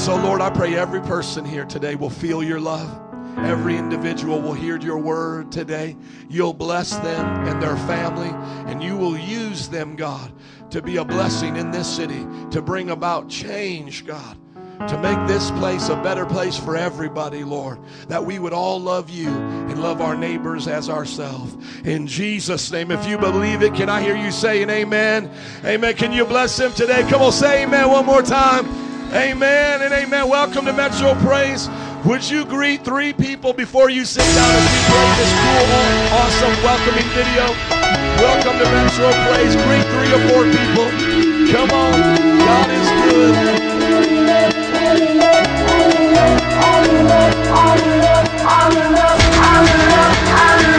So, 0.00 0.14
Lord, 0.14 0.42
I 0.42 0.50
pray 0.54 0.76
every 0.76 1.00
person 1.00 1.44
here 1.44 1.64
today 1.64 1.96
will 1.96 2.08
feel 2.08 2.44
your 2.44 2.60
love. 2.60 3.02
Every 3.38 3.76
individual 3.76 4.40
will 4.40 4.54
hear 4.54 4.78
your 4.78 4.98
word 4.98 5.50
today. 5.50 5.96
You'll 6.28 6.54
bless 6.54 6.96
them 6.98 7.46
and 7.48 7.60
their 7.60 7.76
family, 7.78 8.30
and 8.70 8.80
you 8.80 8.96
will 8.96 9.18
use 9.18 9.68
them, 9.68 9.96
God, 9.96 10.32
to 10.70 10.82
be 10.82 10.96
a 10.96 11.04
blessing 11.04 11.56
in 11.56 11.70
this 11.70 11.88
city, 11.88 12.26
to 12.50 12.60
bring 12.60 12.90
about 12.90 13.28
change, 13.28 14.06
God 14.06 14.36
to 14.88 14.98
make 14.98 15.26
this 15.26 15.50
place 15.52 15.88
a 15.88 15.96
better 15.96 16.26
place 16.26 16.56
for 16.58 16.76
everybody, 16.76 17.44
Lord. 17.44 17.78
That 18.08 18.24
we 18.24 18.38
would 18.38 18.52
all 18.52 18.78
love 18.78 19.08
you 19.08 19.28
and 19.28 19.82
love 19.82 20.00
our 20.00 20.14
neighbors 20.14 20.68
as 20.68 20.90
ourselves. 20.90 21.56
In 21.84 22.06
Jesus' 22.06 22.70
name, 22.70 22.90
if 22.90 23.06
you 23.06 23.16
believe 23.16 23.62
it, 23.62 23.74
can 23.74 23.88
I 23.88 24.02
hear 24.02 24.16
you 24.16 24.30
saying 24.30 24.68
amen? 24.68 25.30
Amen. 25.64 25.94
Can 25.96 26.12
you 26.12 26.26
bless 26.26 26.58
him 26.58 26.72
today? 26.72 27.06
Come 27.08 27.22
on, 27.22 27.32
say 27.32 27.64
amen 27.64 27.88
one 27.88 28.04
more 28.04 28.22
time. 28.22 28.66
Amen 29.14 29.82
and 29.82 29.94
amen. 29.94 30.28
Welcome 30.28 30.66
to 30.66 30.72
Metro 30.72 31.14
Praise. 31.26 31.68
Would 32.06 32.30
you 32.30 32.44
greet 32.44 32.84
three 32.84 33.12
people 33.12 33.52
before 33.52 33.90
you 33.90 34.04
sit 34.04 34.22
down 34.22 34.54
as 34.54 34.62
we 34.62 34.78
play 34.86 35.10
this 35.18 35.32
cool, 35.42 35.66
awesome, 36.14 36.54
welcoming 36.62 37.08
video? 37.10 37.50
Welcome 38.22 38.58
to 38.60 38.64
Metro 38.70 39.10
Praise. 39.26 39.56
Greet 39.66 39.82
three 39.90 40.14
or 40.14 40.22
four 40.30 40.44
people. 40.46 40.86
Come 41.50 41.70
on. 41.72 41.98
God 42.38 42.70
is 42.70 42.88
good. 43.02 43.34
How 50.28 50.75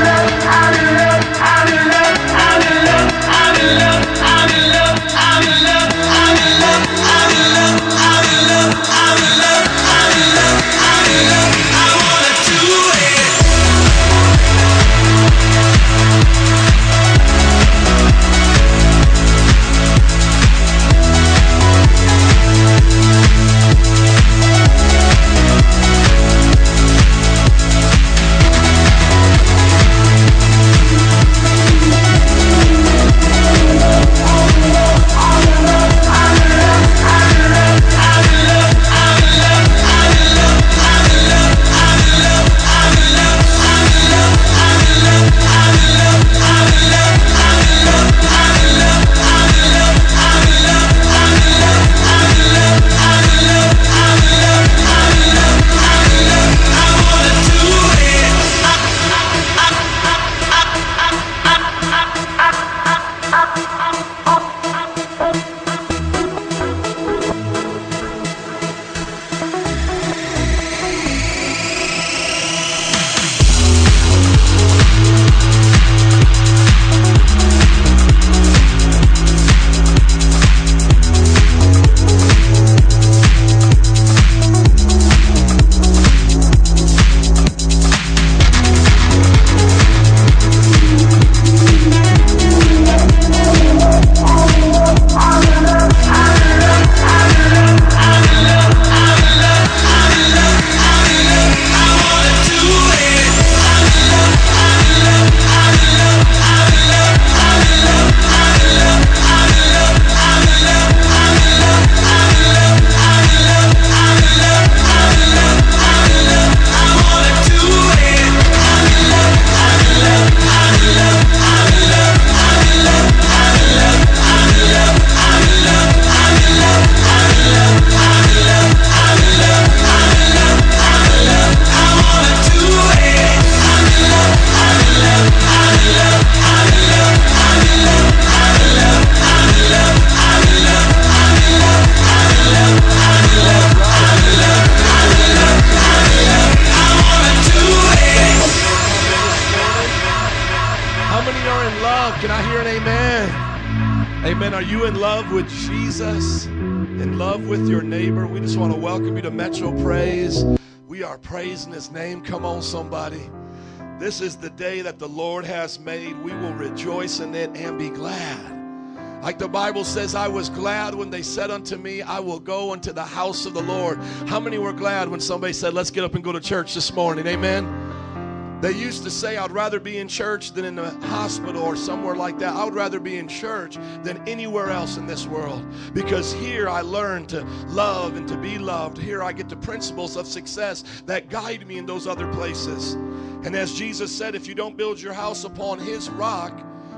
This 164.08 164.22
is 164.22 164.38
the 164.38 164.52
day 164.52 164.80
that 164.84 165.00
the 165.00 165.10
Lord 165.10 165.44
has 165.44 165.80
made. 165.80 166.18
We 166.24 166.32
will 166.32 166.54
rejoice 166.54 167.20
in 167.20 167.36
it 167.36 167.50
and 167.58 167.78
be 167.78 167.90
glad. 167.90 169.22
Like 169.22 169.38
the 169.38 169.50
Bible 169.50 169.84
says, 169.84 170.16
I 170.16 170.30
was 170.30 170.48
glad 170.48 170.96
when 170.96 171.10
they 171.10 171.22
said 171.22 171.52
unto 171.52 171.76
me, 171.76 172.02
I 172.02 172.22
will 172.22 172.40
go 172.40 172.72
into 172.72 172.94
the 172.94 173.04
house 173.04 173.46
of 173.46 173.54
the 173.54 173.62
Lord. 173.62 173.98
How 174.26 174.40
many 174.40 174.60
were 174.60 174.72
glad 174.72 175.10
when 175.10 175.20
somebody 175.20 175.52
said, 175.52 175.74
Let's 175.74 175.92
get 175.92 176.06
up 176.06 176.16
and 176.16 176.24
go 176.24 176.32
to 176.32 176.40
church 176.40 176.74
this 176.74 176.94
morning? 176.94 177.28
Amen. 177.28 178.62
They 178.62 178.72
used 178.72 179.04
to 179.04 179.12
say, 179.12 179.36
I'd 179.36 179.52
rather 179.52 179.80
be 179.80 179.98
in 179.98 180.08
church 180.08 180.54
than 180.54 180.64
in 180.64 180.80
a 180.80 180.90
hospital 181.08 181.62
or 181.62 181.76
somewhere 181.76 182.16
like 182.16 182.40
that. 182.40 182.56
I 182.56 182.64
would 182.64 182.76
rather 182.76 183.02
be 183.02 183.18
in 183.18 183.28
church 183.28 183.76
than 184.04 184.26
anywhere 184.26 184.70
else 184.70 184.96
in 184.96 185.06
this 185.06 185.28
world 185.28 185.64
because 185.94 186.32
here 186.32 186.70
I 186.70 186.80
learn 186.80 187.26
to 187.28 187.44
love 187.68 188.16
and 188.16 188.26
to 188.30 188.38
be 188.38 188.58
loved. 188.58 188.98
Here 188.98 189.22
I 189.22 189.34
get 189.34 189.50
the 189.50 189.58
principles 189.58 190.16
of 190.16 190.26
success 190.26 190.86
that 191.08 191.30
guide 191.30 191.68
me 191.68 191.78
in 191.78 191.86
those 191.86 192.08
other 192.08 192.32
places. 192.32 192.96
And 193.44 193.56
as 193.56 193.74
Jesus 193.74 194.16
said, 194.16 194.36
if 194.36 194.48
you 194.48 194.56
don't 194.56 194.76
build 194.78 195.00
your 195.00 195.14
house 195.14 195.44
upon 195.44 195.80
His 195.80 196.10
rock, 196.10 196.54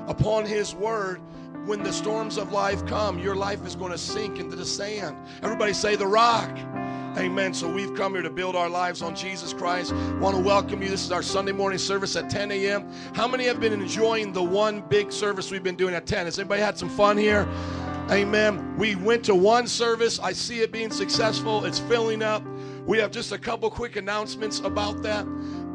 upon 0.08 0.46
His 0.46 0.74
word, 0.74 1.22
when 1.66 1.84
the 1.84 1.94
storms 1.94 2.38
of 2.38 2.52
life 2.52 2.86
come, 2.86 3.20
your 3.20 3.36
life 3.36 3.66
is 3.66 3.76
going 3.76 3.92
to 3.92 3.98
sink 3.98 4.40
into 4.40 4.56
the 4.56 4.66
sand. 4.66 5.16
Everybody 5.44 5.74
say 5.74 5.96
the 5.96 6.08
rock. 6.08 6.50
Amen. 7.18 7.54
So 7.54 7.72
we've 7.72 7.94
come 7.96 8.14
here 8.14 8.22
to 8.22 8.30
build 8.30 8.56
our 8.56 8.70
lives 8.70 9.02
on 9.02 9.16
Jesus 9.16 9.52
Christ. 9.52 9.94
Want 10.20 10.36
to 10.36 10.42
welcome 10.42 10.82
you. 10.82 10.90
This 10.90 11.04
is 11.04 11.12
our 11.12 11.22
Sunday 11.22 11.52
morning 11.52 11.78
service 11.78 12.16
at 12.16 12.30
10 12.30 12.52
a.m. 12.52 12.90
How 13.14 13.28
many 13.28 13.46
have 13.46 13.60
been 13.60 13.74
enjoying 13.74 14.32
the 14.32 14.42
one 14.42 14.82
big 14.82 15.12
service 15.12 15.52
we've 15.52 15.64
been 15.64 15.76
doing 15.76 15.94
at 15.94 16.06
10? 16.06 16.26
Has 16.26 16.40
anybody 16.40 16.62
had 16.62 16.78
some 16.78 16.90
fun 16.90 17.18
here? 17.18 17.48
Amen. 18.10 18.76
We 18.78 18.96
went 18.96 19.24
to 19.26 19.36
one 19.36 19.68
service. 19.68 20.20
I 20.20 20.34
see 20.34 20.62
it 20.62 20.72
being 20.72 20.92
successful. 20.92 21.66
It's 21.66 21.80
filling 21.80 22.24
up. 22.24 22.42
We 22.90 22.98
have 22.98 23.12
just 23.12 23.32
a 23.32 23.38
couple 23.38 23.70
quick 23.70 23.98
announcements 23.98 24.62
about 24.62 25.04
that. 25.04 25.24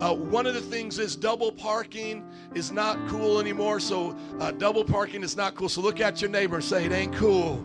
Uh, 0.01 0.13
one 0.13 0.49
of 0.49 0.55
the 0.55 0.61
things 0.61 0.99
is 0.99 1.15
double 1.15 1.53
parking 1.53 2.29
is 2.57 2.73
not 2.73 2.99
cool 3.07 3.39
anymore. 3.39 3.79
So 3.79 4.19
uh, 4.41 4.51
double 4.51 4.85
parking 4.85 5.23
is 5.23 5.37
not 5.37 5.55
cool. 5.55 5.69
So 5.69 5.81
look 5.81 6.01
at 6.01 6.21
your 6.21 6.29
neighbor 6.29 6.57
and 6.57 6.65
say 6.65 6.87
it 6.87 6.91
ain't 6.91 7.15
cool. 7.15 7.65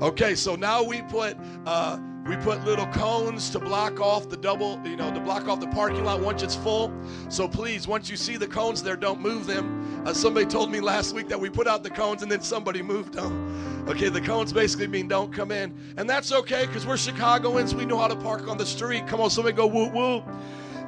Okay, 0.00 0.34
so 0.34 0.56
now 0.56 0.82
we 0.82 1.02
put 1.02 1.36
uh, 1.66 1.98
we 2.26 2.36
put 2.36 2.64
little 2.64 2.86
cones 2.86 3.50
to 3.50 3.58
block 3.58 4.00
off 4.00 4.28
the 4.28 4.36
double, 4.36 4.80
you 4.84 4.96
know, 4.96 5.12
to 5.12 5.20
block 5.20 5.48
off 5.48 5.60
the 5.60 5.66
parking 5.68 6.04
lot 6.04 6.20
once 6.20 6.42
it's 6.42 6.54
full. 6.54 6.92
So 7.28 7.48
please, 7.48 7.88
once 7.88 8.10
you 8.10 8.16
see 8.16 8.36
the 8.36 8.46
cones 8.46 8.82
there, 8.82 8.96
don't 8.96 9.20
move 9.20 9.46
them. 9.46 10.02
Uh, 10.04 10.12
somebody 10.12 10.46
told 10.46 10.70
me 10.70 10.80
last 10.80 11.14
week 11.14 11.28
that 11.28 11.40
we 11.40 11.50
put 11.50 11.66
out 11.66 11.82
the 11.82 11.90
cones 11.90 12.22
and 12.22 12.30
then 12.30 12.42
somebody 12.42 12.82
moved 12.82 13.14
them. 13.14 13.84
Okay, 13.88 14.08
the 14.08 14.20
cones 14.20 14.52
basically 14.52 14.86
mean 14.86 15.08
don't 15.08 15.32
come 15.32 15.50
in, 15.50 15.74
and 15.96 16.08
that's 16.08 16.30
okay 16.32 16.66
because 16.66 16.86
we're 16.86 16.96
Chicagoans. 16.96 17.74
We 17.74 17.86
know 17.86 17.98
how 17.98 18.08
to 18.08 18.16
park 18.16 18.46
on 18.46 18.58
the 18.58 18.66
street. 18.66 19.06
Come 19.06 19.20
on, 19.20 19.30
somebody 19.30 19.56
go 19.56 19.66
whoop 19.66 19.92
whoop. 19.92 20.24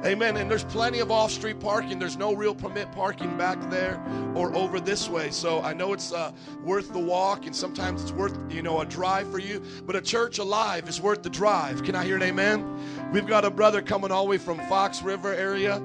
Amen. 0.05 0.35
And 0.35 0.51
there's 0.51 0.65
plenty 0.65 0.99
of 0.99 1.11
off 1.11 1.31
street 1.31 1.61
parking. 1.61 1.97
There's 1.97 2.17
no 2.17 2.33
real 2.33 2.53
permit 2.53 2.91
parking 2.91 3.37
back 3.37 3.57
there 3.69 4.03
or 4.35 4.53
over 4.53 4.81
this 4.81 5.07
way. 5.07 5.31
So 5.31 5.61
I 5.61 5.71
know 5.71 5.93
it's 5.93 6.11
uh, 6.11 6.33
worth 6.61 6.91
the 6.91 6.99
walk 6.99 7.45
and 7.45 7.55
sometimes 7.55 8.01
it's 8.01 8.11
worth, 8.11 8.37
you 8.51 8.61
know, 8.61 8.81
a 8.81 8.85
drive 8.85 9.31
for 9.31 9.39
you. 9.39 9.61
But 9.85 9.95
a 9.95 10.01
church 10.01 10.39
alive 10.39 10.89
is 10.89 10.99
worth 10.99 11.23
the 11.23 11.29
drive. 11.29 11.83
Can 11.83 11.95
I 11.95 12.03
hear 12.03 12.17
an 12.17 12.23
amen? 12.23 13.11
We've 13.13 13.25
got 13.25 13.45
a 13.45 13.49
brother 13.49 13.81
coming 13.81 14.11
all 14.11 14.25
the 14.25 14.31
way 14.31 14.37
from 14.37 14.57
Fox 14.67 15.01
River 15.01 15.33
area, 15.33 15.79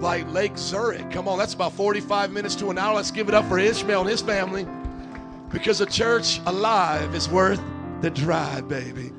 like 0.00 0.28
Lake 0.32 0.58
Zurich. 0.58 1.08
Come 1.12 1.28
on, 1.28 1.38
that's 1.38 1.54
about 1.54 1.72
45 1.72 2.32
minutes 2.32 2.56
to 2.56 2.70
an 2.70 2.78
hour. 2.78 2.96
Let's 2.96 3.12
give 3.12 3.28
it 3.28 3.34
up 3.34 3.46
for 3.46 3.58
Ishmael 3.58 4.00
and 4.00 4.10
his 4.10 4.20
family. 4.20 4.66
Because 5.50 5.80
a 5.80 5.86
church 5.86 6.40
alive 6.46 7.14
is 7.14 7.28
worth 7.28 7.62
the 8.00 8.10
drive, 8.10 8.66
baby. 8.66 9.12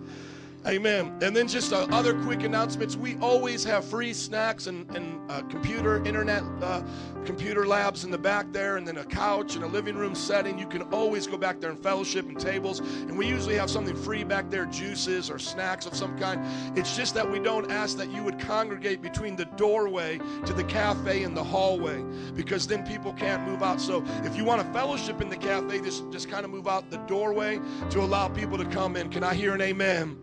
Amen. 0.67 1.17
And 1.24 1.36
then 1.36 1.47
just 1.47 1.74
uh, 1.74 1.88
other 1.89 2.13
quick 2.21 2.43
announcements. 2.43 2.95
We 2.95 3.17
always 3.17 3.63
have 3.63 3.84
free 3.84 4.13
snacks 4.13 4.67
and, 4.67 4.88
and 4.95 5.19
uh, 5.32 5.41
computer, 5.43 6.06
internet, 6.06 6.43
uh, 6.62 6.84
computer 7.26 7.65
labs 7.65 8.04
in 8.04 8.12
the 8.12 8.17
back 8.17 8.54
there, 8.54 8.78
and 8.78 8.88
then 8.88 8.97
a 8.97 9.04
couch 9.04 9.56
and 9.56 9.63
a 9.63 9.67
living 9.67 9.95
room 9.95 10.13
setting. 10.13 10.60
You 10.60 10.67
can 10.67 10.84
always 10.93 11.26
go 11.26 11.36
back 11.36 11.60
there 11.60 11.71
and 11.71 11.82
fellowship 11.82 12.28
and 12.28 12.39
tables. 12.39 12.80
And 12.80 13.17
we 13.17 13.26
usually 13.26 13.56
have 13.56 13.71
something 13.71 13.95
free 13.95 14.24
back 14.24 14.52
there, 14.52 14.67
juices 14.67 15.32
or 15.32 15.39
snacks 15.39 15.88
of 15.88 15.95
some 15.95 16.15
kind. 16.19 16.39
It's 16.78 16.95
just 16.95 17.15
that 17.15 17.30
we 17.30 17.39
don't 17.39 17.71
ask 17.71 17.97
that 17.97 18.12
you 18.12 18.24
would 18.24 18.38
congregate 18.38 19.02
between 19.02 19.36
the 19.36 19.45
doorway 19.45 20.19
to 20.45 20.54
the 20.54 20.63
cafe 20.65 21.24
and 21.24 21.36
the 21.36 21.43
hallway 21.43 22.04
because 22.36 22.67
then 22.67 22.86
people 22.86 23.13
can't 23.13 23.47
move 23.47 23.63
out. 23.63 23.82
So 23.82 24.04
if 24.24 24.38
you 24.38 24.45
want 24.45 24.62
to 24.62 24.74
fellowship 24.74 25.21
in 25.21 25.30
the 25.30 25.38
cafe, 25.38 25.82
just, 25.82 26.10
just 26.12 26.30
kind 26.30 26.45
of 26.45 26.52
move 26.52 26.67
out 26.67 26.91
the 26.91 26.97
doorway 26.97 27.60
to 27.89 28.02
allow 28.02 28.28
people 28.28 28.60
to 28.60 28.65
come 28.65 28.95
in. 28.95 29.10
Can 29.10 29.24
I 29.24 29.34
hear 29.34 29.56
an 29.56 29.62
amen? 29.62 30.21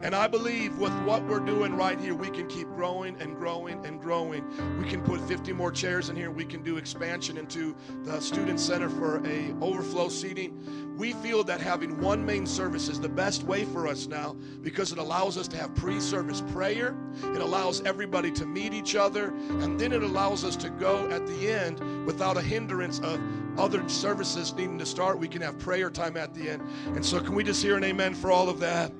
And 0.00 0.14
I 0.14 0.28
believe 0.28 0.78
with 0.78 0.92
what 1.02 1.24
we're 1.24 1.40
doing 1.40 1.74
right 1.74 1.98
here, 1.98 2.14
we 2.14 2.30
can 2.30 2.46
keep 2.46 2.68
growing 2.68 3.20
and 3.20 3.36
growing 3.36 3.84
and 3.84 4.00
growing. 4.00 4.44
We 4.78 4.88
can 4.88 5.02
put 5.02 5.20
50 5.22 5.52
more 5.52 5.72
chairs 5.72 6.08
in 6.08 6.14
here. 6.14 6.30
We 6.30 6.44
can 6.44 6.62
do 6.62 6.76
expansion 6.76 7.36
into 7.36 7.74
the 8.04 8.20
student 8.20 8.60
center 8.60 8.88
for 8.88 9.20
a 9.26 9.52
overflow 9.60 10.08
seating. 10.08 10.96
We 10.96 11.14
feel 11.14 11.42
that 11.44 11.60
having 11.60 12.00
one 12.00 12.24
main 12.24 12.46
service 12.46 12.88
is 12.88 13.00
the 13.00 13.08
best 13.08 13.42
way 13.42 13.64
for 13.64 13.88
us 13.88 14.06
now 14.06 14.36
because 14.62 14.92
it 14.92 14.98
allows 14.98 15.36
us 15.36 15.48
to 15.48 15.56
have 15.56 15.74
pre-service 15.74 16.42
prayer. 16.52 16.96
It 17.22 17.40
allows 17.40 17.82
everybody 17.82 18.30
to 18.32 18.46
meet 18.46 18.74
each 18.74 18.94
other, 18.94 19.34
and 19.48 19.78
then 19.80 19.92
it 19.92 20.04
allows 20.04 20.44
us 20.44 20.54
to 20.56 20.70
go 20.70 21.08
at 21.10 21.26
the 21.26 21.50
end 21.50 22.06
without 22.06 22.36
a 22.36 22.42
hindrance 22.42 23.00
of 23.00 23.20
other 23.58 23.88
services 23.88 24.54
needing 24.54 24.78
to 24.78 24.86
start. 24.86 25.18
We 25.18 25.28
can 25.28 25.42
have 25.42 25.58
prayer 25.58 25.90
time 25.90 26.16
at 26.16 26.34
the 26.34 26.50
end. 26.50 26.62
And 26.94 27.04
so, 27.04 27.20
can 27.20 27.34
we 27.34 27.42
just 27.42 27.62
hear 27.62 27.76
an 27.76 27.84
amen 27.84 28.14
for 28.14 28.30
all 28.30 28.48
of 28.48 28.60
that? 28.60 28.92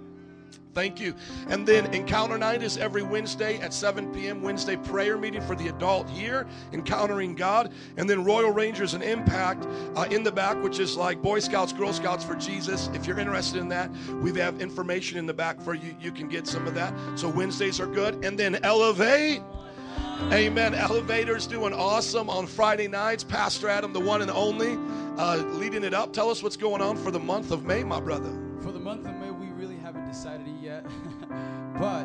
Thank 0.79 1.01
you. 1.01 1.17
And 1.49 1.67
then 1.67 1.93
Encounter 1.93 2.39
Night 2.39 2.63
is 2.63 2.77
every 2.77 3.03
Wednesday 3.03 3.59
at 3.59 3.75
7 3.75 4.15
p.m. 4.15 4.43
Wednesday 4.43 4.77
prayer 4.77 5.19
meeting 5.19 5.43
for 5.43 5.57
the 5.57 5.67
adult 5.67 6.09
here, 6.09 6.47
Encountering 6.73 7.35
God. 7.35 7.73
And 7.97 8.09
then 8.09 8.23
Royal 8.23 8.53
Rangers 8.53 8.95
and 8.95 9.03
Impact 9.03 9.67
uh, 9.97 10.07
in 10.13 10.23
the 10.23 10.31
back, 10.31 10.63
which 10.63 10.79
is 10.79 10.97
like 10.97 11.21
Boy 11.21 11.41
Scouts, 11.41 11.73
Girl 11.73 11.93
Scouts 11.93 12.23
for 12.23 12.37
Jesus. 12.37 12.91
If 12.95 13.09
you're 13.09 13.19
interested 13.19 13.61
in 13.61 13.69
that, 13.71 13.91
we 14.23 14.33
have 14.39 14.61
information 14.61 15.19
in 15.19 15.27
the 15.27 15.35
back 15.35 15.61
for 15.61 15.75
you. 15.75 15.97
You 16.01 16.13
can 16.13 16.29
get 16.29 16.47
some 16.47 16.69
of 16.69 16.77
that. 16.77 16.95
So 17.17 17.29
Wednesdays 17.29 17.81
are 17.81 17.89
good. 17.89 18.25
And 18.25 18.39
then 18.39 18.65
Elevate. 18.65 19.43
Amen. 20.31 20.77
Elevator's 20.77 21.49
doing 21.49 21.73
awesome 21.75 22.31
on 22.31 22.47
Friday 22.47 22.87
nights. 22.87 23.25
Pastor 23.25 23.69
Adam, 23.69 23.93
the 23.93 23.99
one 23.99 24.23
and 24.23 24.31
only, 24.31 24.79
uh, 25.21 25.39
leading 25.59 25.83
it 25.83 25.93
up. 25.93 26.13
Tell 26.13 26.31
us 26.31 26.41
what's 26.41 26.57
going 26.57 26.81
on 26.81 26.97
for 26.97 27.11
the 27.11 27.19
month 27.19 27.51
of 27.51 27.65
May, 27.65 27.83
my 27.83 27.99
brother. 27.99 28.31
For 28.61 28.71
the 28.71 28.79
month 28.79 29.07
of 29.07 29.17
May, 29.17 29.33
we 29.33 29.49
really 29.49 29.77
haven't 29.77 30.07
decided 30.07 30.47
yet, 30.69 30.85
but 31.81 32.05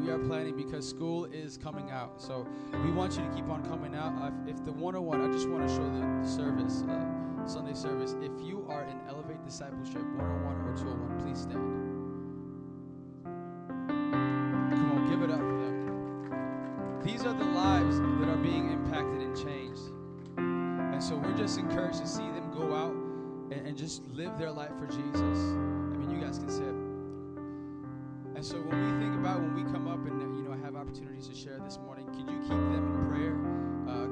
we 0.00 0.10
are 0.10 0.18
planning 0.18 0.56
because 0.56 0.88
school 0.88 1.26
is 1.26 1.58
coming 1.58 1.90
out. 1.90 2.20
So 2.20 2.46
we 2.84 2.90
want 2.90 3.16
you 3.16 3.22
to 3.22 3.28
keep 3.34 3.48
on 3.48 3.62
coming 3.64 3.94
out. 3.94 4.14
Uh, 4.22 4.30
if 4.46 4.64
the 4.64 4.72
101, 4.72 5.20
I 5.20 5.32
just 5.32 5.48
want 5.48 5.68
to 5.68 5.74
show 5.74 5.84
the, 5.84 6.00
the 6.22 6.28
service, 6.28 6.84
uh, 6.88 7.46
Sunday 7.46 7.74
service. 7.74 8.14
If 8.22 8.32
you 8.42 8.64
are 8.68 8.84
in 8.84 8.98
Elevate 9.08 9.44
Discipleship 9.44 10.02
101 10.16 10.56
or 10.56 10.76
201, 10.76 11.20
please 11.20 11.40
stand. 11.40 11.58
Come 14.70 14.92
on, 14.92 15.10
give 15.10 15.22
it 15.22 15.30
up 15.30 15.40
for 15.40 15.58
them. 15.58 17.00
These 17.04 17.26
are 17.26 17.34
the 17.34 17.44
lives 17.44 17.98
that 17.98 18.28
are 18.28 18.42
being 18.42 18.72
impacted 18.72 19.20
and 19.20 19.36
changed. 19.36 19.82
And 20.38 21.02
so 21.02 21.16
we're 21.16 21.36
just 21.36 21.58
encouraged 21.58 22.00
to 22.00 22.06
see 22.06 22.22
them 22.22 22.50
go 22.56 22.74
out 22.74 22.92
and, 23.52 23.66
and 23.66 23.76
just 23.76 24.06
live 24.08 24.38
their 24.38 24.50
life 24.50 24.72
for 24.78 24.86
Jesus. 24.86 25.38
I 25.38 25.96
mean, 25.98 26.10
you 26.10 26.20
guys 26.24 26.38
can 26.38 26.50
say 26.50 26.64
it. 26.64 26.87
And 28.38 28.46
so 28.46 28.54
when 28.54 28.78
we 28.78 29.02
think 29.02 29.18
about 29.18 29.40
when 29.40 29.52
we 29.52 29.64
come 29.64 29.88
up 29.88 29.98
and 30.06 30.14
you 30.38 30.46
know 30.46 30.54
have 30.62 30.76
opportunities 30.76 31.26
to 31.26 31.34
share 31.34 31.58
this 31.58 31.76
morning, 31.82 32.06
could 32.06 32.30
you 32.30 32.38
keep 32.46 32.54
them 32.70 32.86
in 32.86 33.10
prayer? 33.10 33.34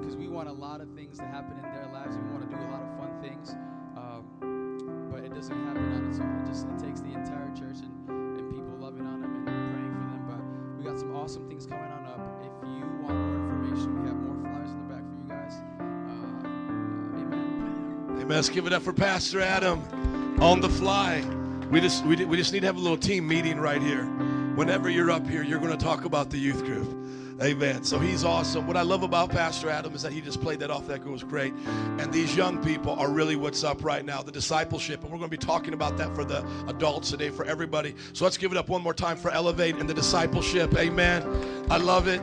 Because 0.02 0.16
we 0.16 0.26
want 0.26 0.48
a 0.48 0.52
lot 0.52 0.80
of 0.80 0.90
things 0.98 1.18
to 1.18 1.24
happen 1.24 1.56
in 1.56 1.62
their 1.62 1.88
lives. 1.94 2.16
We 2.16 2.26
want 2.34 2.42
to 2.42 2.50
do 2.50 2.60
a 2.60 2.66
lot 2.74 2.82
of 2.82 2.90
fun 2.98 3.22
things, 3.22 3.54
um, 3.94 4.26
but 5.12 5.22
it 5.22 5.32
doesn't 5.32 5.54
happen 5.66 5.92
on 5.92 6.10
its 6.10 6.18
own. 6.18 6.42
It 6.42 6.46
just 6.50 6.66
it 6.66 6.76
takes 6.76 6.98
the 6.98 7.14
entire 7.14 7.54
church 7.54 7.78
and, 7.86 8.10
and 8.10 8.50
people 8.50 8.74
loving 8.80 9.06
on 9.06 9.22
them 9.22 9.30
and 9.30 9.46
praying 9.46 9.94
for 9.94 10.10
them. 10.10 10.22
But 10.26 10.42
we 10.74 10.90
got 10.90 10.98
some 10.98 11.14
awesome 11.14 11.46
things 11.46 11.64
coming 11.64 11.86
on 11.86 12.06
up. 12.06 12.18
If 12.42 12.66
you 12.66 12.82
want 13.06 13.14
more 13.14 13.38
information, 13.38 14.02
we 14.02 14.08
have 14.10 14.18
more 14.18 14.42
flyers 14.42 14.74
in 14.74 14.78
the 14.82 14.90
back 14.90 15.06
for 15.06 15.14
you 15.22 15.28
guys. 15.30 15.54
Uh, 15.78 15.86
uh, 15.86 17.22
amen. 17.22 18.26
Amen. 18.26 18.26
Let's 18.26 18.48
give 18.48 18.66
it 18.66 18.72
up 18.72 18.82
for 18.82 18.92
Pastor 18.92 19.38
Adam 19.38 19.86
on 20.42 20.58
the 20.58 20.68
fly. 20.68 21.22
We 21.70 21.80
just 21.80 22.04
we, 22.04 22.24
we 22.24 22.36
just 22.36 22.52
need 22.52 22.60
to 22.60 22.66
have 22.66 22.76
a 22.76 22.80
little 22.80 22.96
team 22.96 23.26
meeting 23.26 23.58
right 23.58 23.82
here. 23.82 24.04
Whenever 24.54 24.88
you're 24.88 25.10
up 25.10 25.26
here, 25.26 25.42
you're 25.42 25.58
going 25.58 25.76
to 25.76 25.84
talk 25.84 26.04
about 26.04 26.30
the 26.30 26.38
youth 26.38 26.64
group. 26.64 26.88
Amen. 27.42 27.84
So 27.84 27.98
he's 27.98 28.24
awesome. 28.24 28.66
What 28.66 28.78
I 28.78 28.82
love 28.82 29.02
about 29.02 29.28
Pastor 29.28 29.68
Adam 29.68 29.94
is 29.94 30.00
that 30.02 30.12
he 30.12 30.22
just 30.22 30.40
played 30.40 30.60
that 30.60 30.70
off. 30.70 30.86
That 30.86 31.04
goes 31.04 31.22
great. 31.22 31.52
And 31.98 32.10
these 32.10 32.34
young 32.34 32.64
people 32.64 32.92
are 32.92 33.10
really 33.10 33.36
what's 33.36 33.62
up 33.62 33.84
right 33.84 34.02
now, 34.02 34.22
the 34.22 34.32
discipleship. 34.32 35.02
And 35.02 35.12
we're 35.12 35.18
going 35.18 35.30
to 35.30 35.36
be 35.36 35.44
talking 35.44 35.74
about 35.74 35.98
that 35.98 36.14
for 36.14 36.24
the 36.24 36.46
adults 36.66 37.10
today, 37.10 37.28
for 37.28 37.44
everybody. 37.44 37.94
So 38.14 38.24
let's 38.24 38.38
give 38.38 38.52
it 38.52 38.56
up 38.56 38.70
one 38.70 38.80
more 38.80 38.94
time 38.94 39.18
for 39.18 39.30
Elevate 39.30 39.76
and 39.76 39.86
the 39.86 39.92
discipleship. 39.92 40.74
Amen. 40.76 41.22
I 41.70 41.76
love 41.76 42.08
it. 42.08 42.22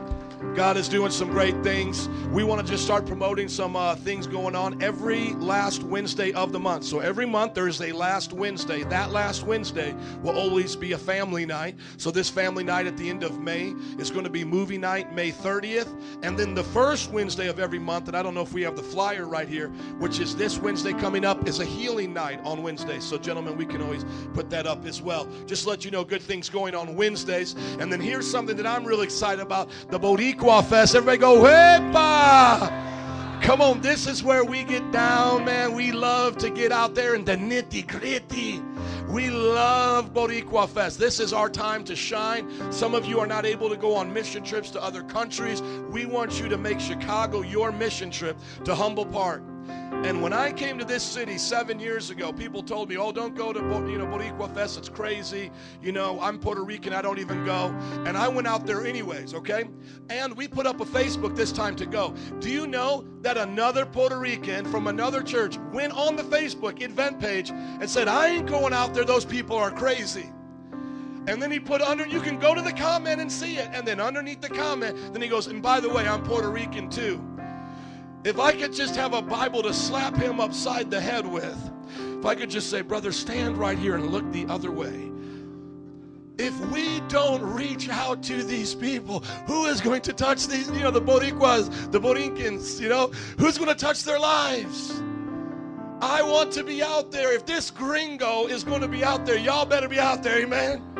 God 0.54 0.76
is 0.76 0.88
doing 0.88 1.10
some 1.10 1.30
great 1.30 1.60
things. 1.64 2.08
We 2.30 2.44
want 2.44 2.64
to 2.64 2.72
just 2.72 2.84
start 2.84 3.06
promoting 3.06 3.48
some 3.48 3.74
uh, 3.74 3.96
things 3.96 4.28
going 4.28 4.54
on 4.54 4.80
every 4.80 5.34
last 5.34 5.82
Wednesday 5.82 6.32
of 6.32 6.52
the 6.52 6.60
month. 6.60 6.84
So 6.84 7.00
every 7.00 7.26
month 7.26 7.54
there's 7.54 7.80
a 7.80 7.90
last 7.90 8.32
Wednesday. 8.32 8.84
That 8.84 9.10
last 9.10 9.42
Wednesday 9.42 9.96
will 10.22 10.38
always 10.38 10.76
be 10.76 10.92
a 10.92 10.98
family 10.98 11.44
night. 11.44 11.76
So 11.96 12.12
this 12.12 12.30
family 12.30 12.62
night 12.62 12.86
at 12.86 12.96
the 12.96 13.10
end 13.10 13.24
of 13.24 13.40
May 13.40 13.74
is 13.98 14.12
going 14.12 14.24
to 14.24 14.30
be 14.30 14.44
movie 14.44 14.78
night, 14.78 15.12
May 15.12 15.32
30th. 15.32 15.88
And 16.22 16.38
then 16.38 16.54
the 16.54 16.62
first 16.62 17.10
Wednesday 17.10 17.48
of 17.48 17.58
every 17.58 17.80
month, 17.80 18.06
and 18.06 18.16
I 18.16 18.22
don't 18.22 18.34
know 18.34 18.42
if 18.42 18.52
we 18.52 18.62
have 18.62 18.76
the 18.76 18.82
flyer 18.82 19.26
right 19.26 19.48
here, 19.48 19.70
which 19.98 20.20
is 20.20 20.36
this 20.36 20.58
Wednesday 20.58 20.92
coming 20.92 21.24
up, 21.24 21.48
is 21.48 21.58
a 21.58 21.64
healing 21.64 22.12
night 22.12 22.40
on 22.44 22.62
Wednesday. 22.62 23.00
So 23.00 23.18
gentlemen, 23.18 23.56
we 23.56 23.66
can 23.66 23.82
always 23.82 24.04
put 24.34 24.50
that 24.50 24.66
up 24.66 24.86
as 24.86 25.02
well. 25.02 25.28
Just 25.46 25.66
let 25.66 25.84
you 25.84 25.90
know 25.90 26.04
good 26.04 26.22
things 26.22 26.48
going 26.48 26.76
on 26.76 26.94
Wednesdays. 26.94 27.54
And 27.80 27.92
then 27.92 28.00
here's 28.00 28.30
something 28.30 28.56
that 28.56 28.66
I'm 28.66 28.84
really 28.84 29.04
excited 29.04 29.42
about, 29.42 29.70
the 29.90 29.98
Boricua 30.34 30.64
Fest. 30.64 30.94
Everybody 30.94 31.18
go! 31.18 31.42
Come 33.40 33.60
on, 33.60 33.80
this 33.82 34.06
is 34.06 34.22
where 34.22 34.44
we 34.44 34.64
get 34.64 34.90
down, 34.90 35.44
man. 35.44 35.74
We 35.74 35.92
love 35.92 36.38
to 36.38 36.50
get 36.50 36.72
out 36.72 36.94
there 36.94 37.14
in 37.14 37.24
the 37.24 37.36
nitty 37.36 37.86
gritty. 37.86 38.62
We 39.08 39.30
love 39.30 40.12
Boricua 40.14 40.68
Fest. 40.68 40.98
This 40.98 41.20
is 41.20 41.32
our 41.32 41.50
time 41.50 41.84
to 41.84 41.94
shine. 41.94 42.50
Some 42.72 42.94
of 42.94 43.04
you 43.04 43.20
are 43.20 43.26
not 43.26 43.44
able 43.44 43.68
to 43.68 43.76
go 43.76 43.94
on 43.94 44.12
mission 44.12 44.42
trips 44.42 44.70
to 44.70 44.82
other 44.82 45.02
countries. 45.02 45.62
We 45.90 46.06
want 46.06 46.40
you 46.40 46.48
to 46.48 46.56
make 46.58 46.80
Chicago 46.80 47.42
your 47.42 47.70
mission 47.70 48.10
trip 48.10 48.36
to 48.64 48.74
Humboldt 48.74 49.12
Park. 49.12 49.42
And 49.68 50.22
when 50.22 50.32
I 50.32 50.52
came 50.52 50.78
to 50.78 50.84
this 50.84 51.02
city 51.02 51.38
seven 51.38 51.80
years 51.80 52.10
ago, 52.10 52.32
people 52.32 52.62
told 52.62 52.88
me, 52.88 52.96
"Oh, 52.96 53.10
don't 53.10 53.34
go 53.34 53.52
to 53.52 53.60
you 53.60 53.98
know 53.98 54.06
Boricua 54.06 54.52
Fest. 54.54 54.76
It's 54.76 54.88
crazy. 54.88 55.50
You 55.82 55.92
know, 55.92 56.20
I'm 56.20 56.38
Puerto 56.38 56.62
Rican. 56.62 56.92
I 56.92 57.00
don't 57.00 57.18
even 57.18 57.44
go." 57.44 57.74
And 58.06 58.16
I 58.16 58.28
went 58.28 58.46
out 58.46 58.66
there 58.66 58.84
anyways. 58.84 59.34
Okay. 59.34 59.64
And 60.10 60.36
we 60.36 60.46
put 60.46 60.66
up 60.66 60.80
a 60.80 60.84
Facebook 60.84 61.34
this 61.34 61.52
time 61.52 61.74
to 61.76 61.86
go. 61.86 62.14
Do 62.40 62.50
you 62.50 62.66
know 62.66 63.04
that 63.22 63.38
another 63.38 63.86
Puerto 63.86 64.18
Rican 64.18 64.66
from 64.66 64.86
another 64.88 65.22
church 65.22 65.58
went 65.72 65.92
on 65.94 66.16
the 66.16 66.24
Facebook 66.24 66.82
event 66.82 67.18
page 67.18 67.50
and 67.50 67.88
said, 67.88 68.08
"I 68.08 68.28
ain't 68.28 68.46
going 68.46 68.74
out 68.74 68.92
there. 68.92 69.04
Those 69.04 69.24
people 69.24 69.56
are 69.56 69.70
crazy." 69.70 70.30
And 71.26 71.40
then 71.40 71.50
he 71.50 71.58
put 71.58 71.80
under, 71.80 72.06
you 72.06 72.20
can 72.20 72.38
go 72.38 72.54
to 72.54 72.60
the 72.60 72.72
comment 72.72 73.18
and 73.18 73.32
see 73.32 73.56
it. 73.56 73.70
And 73.72 73.88
then 73.88 73.98
underneath 73.98 74.42
the 74.42 74.50
comment, 74.50 75.14
then 75.14 75.22
he 75.22 75.28
goes, 75.28 75.46
and 75.46 75.62
by 75.62 75.80
the 75.80 75.88
way, 75.88 76.06
I'm 76.06 76.22
Puerto 76.22 76.50
Rican 76.50 76.90
too. 76.90 77.18
If 78.24 78.38
I 78.38 78.52
could 78.52 78.72
just 78.72 78.96
have 78.96 79.12
a 79.12 79.20
Bible 79.20 79.62
to 79.62 79.74
slap 79.74 80.16
him 80.16 80.40
upside 80.40 80.90
the 80.90 80.98
head 81.00 81.26
with, 81.26 81.70
if 82.18 82.24
I 82.24 82.34
could 82.34 82.48
just 82.48 82.70
say, 82.70 82.80
brother, 82.80 83.12
stand 83.12 83.58
right 83.58 83.78
here 83.78 83.96
and 83.96 84.10
look 84.10 84.30
the 84.32 84.46
other 84.46 84.70
way. 84.70 85.10
If 86.38 86.58
we 86.72 87.00
don't 87.08 87.42
reach 87.42 87.90
out 87.90 88.22
to 88.24 88.42
these 88.42 88.74
people, 88.74 89.20
who 89.46 89.66
is 89.66 89.82
going 89.82 90.00
to 90.02 90.14
touch 90.14 90.46
these, 90.46 90.68
you 90.70 90.80
know, 90.80 90.90
the 90.90 91.02
Boricuas, 91.02 91.92
the 91.92 92.00
Borincans, 92.00 92.80
you 92.80 92.88
know, 92.88 93.08
who's 93.38 93.58
going 93.58 93.68
to 93.68 93.74
touch 93.74 94.04
their 94.04 94.18
lives? 94.18 95.02
I 96.00 96.22
want 96.22 96.50
to 96.52 96.64
be 96.64 96.82
out 96.82 97.12
there. 97.12 97.34
If 97.34 97.44
this 97.44 97.70
gringo 97.70 98.46
is 98.46 98.64
going 98.64 98.80
to 98.80 98.88
be 98.88 99.04
out 99.04 99.26
there, 99.26 99.36
y'all 99.36 99.66
better 99.66 99.88
be 99.88 100.00
out 100.00 100.22
there, 100.22 100.40
amen? 100.40 100.93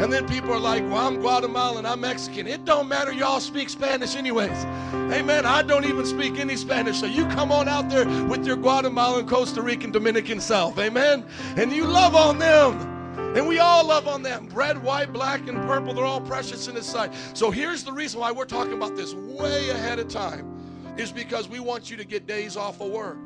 And 0.00 0.12
then 0.12 0.28
people 0.28 0.52
are 0.52 0.60
like, 0.60 0.82
well, 0.84 1.06
I'm 1.06 1.20
Guatemalan, 1.20 1.84
I'm 1.84 2.00
Mexican. 2.00 2.46
It 2.46 2.64
don't 2.64 2.88
matter, 2.88 3.12
y'all 3.12 3.40
speak 3.40 3.68
Spanish 3.68 4.14
anyways. 4.14 4.64
Amen. 5.12 5.44
I 5.44 5.62
don't 5.62 5.84
even 5.84 6.06
speak 6.06 6.38
any 6.38 6.56
Spanish. 6.56 7.00
So 7.00 7.06
you 7.06 7.26
come 7.26 7.50
on 7.50 7.68
out 7.68 7.90
there 7.90 8.06
with 8.26 8.46
your 8.46 8.56
Guatemalan, 8.56 9.26
Costa 9.26 9.60
Rican, 9.60 9.90
Dominican 9.90 10.40
self. 10.40 10.78
Amen. 10.78 11.24
And 11.56 11.72
you 11.72 11.84
love 11.84 12.14
on 12.14 12.38
them. 12.38 12.96
And 13.36 13.46
we 13.46 13.58
all 13.58 13.84
love 13.84 14.08
on 14.08 14.22
them. 14.22 14.48
Red, 14.50 14.82
white, 14.82 15.12
black, 15.12 15.48
and 15.48 15.58
purple, 15.66 15.92
they're 15.94 16.04
all 16.04 16.20
precious 16.20 16.68
in 16.68 16.76
His 16.76 16.86
sight. 16.86 17.12
So 17.34 17.50
here's 17.50 17.84
the 17.84 17.92
reason 17.92 18.20
why 18.20 18.32
we're 18.32 18.44
talking 18.44 18.74
about 18.74 18.96
this 18.96 19.14
way 19.14 19.70
ahead 19.70 19.98
of 19.98 20.08
time 20.08 20.94
is 20.96 21.12
because 21.12 21.48
we 21.48 21.60
want 21.60 21.90
you 21.90 21.96
to 21.96 22.04
get 22.04 22.26
days 22.26 22.56
off 22.56 22.80
of 22.80 22.90
work. 22.90 23.18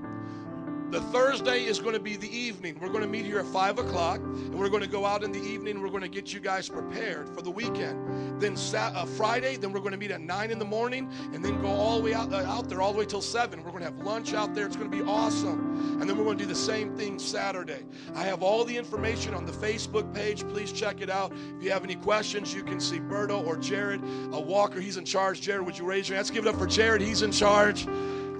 The 0.92 1.00
Thursday 1.00 1.64
is 1.64 1.78
going 1.78 1.94
to 1.94 2.00
be 2.00 2.16
the 2.16 2.28
evening. 2.28 2.76
We're 2.78 2.90
going 2.90 3.00
to 3.00 3.08
meet 3.08 3.24
here 3.24 3.38
at 3.38 3.46
5 3.46 3.78
o'clock, 3.78 4.20
and 4.20 4.54
we're 4.54 4.68
going 4.68 4.82
to 4.82 4.88
go 4.88 5.06
out 5.06 5.24
in 5.24 5.32
the 5.32 5.40
evening. 5.40 5.80
We're 5.80 5.88
going 5.88 6.02
to 6.02 6.08
get 6.08 6.34
you 6.34 6.38
guys 6.38 6.68
prepared 6.68 7.30
for 7.30 7.40
the 7.40 7.50
weekend. 7.50 8.38
Then 8.38 8.58
Sat- 8.58 8.94
uh, 8.94 9.06
Friday, 9.06 9.56
then 9.56 9.72
we're 9.72 9.80
going 9.80 9.92
to 9.92 9.96
meet 9.96 10.10
at 10.10 10.20
9 10.20 10.50
in 10.50 10.58
the 10.58 10.66
morning, 10.66 11.10
and 11.32 11.42
then 11.42 11.62
go 11.62 11.68
all 11.68 11.96
the 11.96 12.04
way 12.04 12.12
out, 12.12 12.30
uh, 12.30 12.44
out 12.44 12.68
there, 12.68 12.82
all 12.82 12.92
the 12.92 12.98
way 12.98 13.06
till 13.06 13.22
7. 13.22 13.64
We're 13.64 13.70
going 13.70 13.82
to 13.82 13.86
have 13.86 14.00
lunch 14.00 14.34
out 14.34 14.54
there. 14.54 14.66
It's 14.66 14.76
going 14.76 14.90
to 14.90 14.94
be 14.94 15.02
awesome. 15.02 15.98
And 15.98 16.02
then 16.02 16.18
we're 16.18 16.24
going 16.24 16.36
to 16.36 16.44
do 16.44 16.48
the 16.48 16.54
same 16.54 16.94
thing 16.94 17.18
Saturday. 17.18 17.86
I 18.14 18.24
have 18.24 18.42
all 18.42 18.62
the 18.62 18.76
information 18.76 19.32
on 19.32 19.46
the 19.46 19.52
Facebook 19.52 20.14
page. 20.14 20.46
Please 20.48 20.72
check 20.72 21.00
it 21.00 21.08
out. 21.08 21.32
If 21.56 21.64
you 21.64 21.70
have 21.70 21.84
any 21.84 21.96
questions, 21.96 22.52
you 22.52 22.62
can 22.62 22.78
see 22.78 23.00
Berto 23.00 23.42
or 23.46 23.56
Jared 23.56 24.02
uh, 24.30 24.38
Walker. 24.38 24.78
He's 24.78 24.98
in 24.98 25.06
charge. 25.06 25.40
Jared, 25.40 25.64
would 25.64 25.78
you 25.78 25.86
raise 25.86 26.10
your 26.10 26.16
hand? 26.16 26.26
Let's 26.26 26.30
give 26.30 26.44
it 26.44 26.50
up 26.50 26.58
for 26.58 26.66
Jared. 26.66 27.00
He's 27.00 27.22
in 27.22 27.32
charge. 27.32 27.86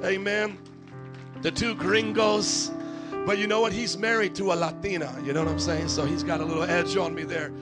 Amen 0.05 0.59
the 1.43 1.51
two 1.51 1.75
gringos. 1.75 2.71
But 3.27 3.39
you 3.39 3.47
know 3.47 3.61
what? 3.61 3.73
He's 3.73 3.99
married 3.99 4.35
to 4.37 4.53
a 4.53 4.55
Latina. 4.55 5.15
You 5.25 5.33
know 5.33 5.45
what 5.45 5.51
I'm 5.51 5.59
saying? 5.59 5.89
So 5.89 6.05
he's 6.05 6.23
got 6.23 6.41
a 6.41 6.45
little 6.45 6.65
edge 6.65 6.97
on 6.97 7.15
me 7.15 7.25
there. 7.25 7.53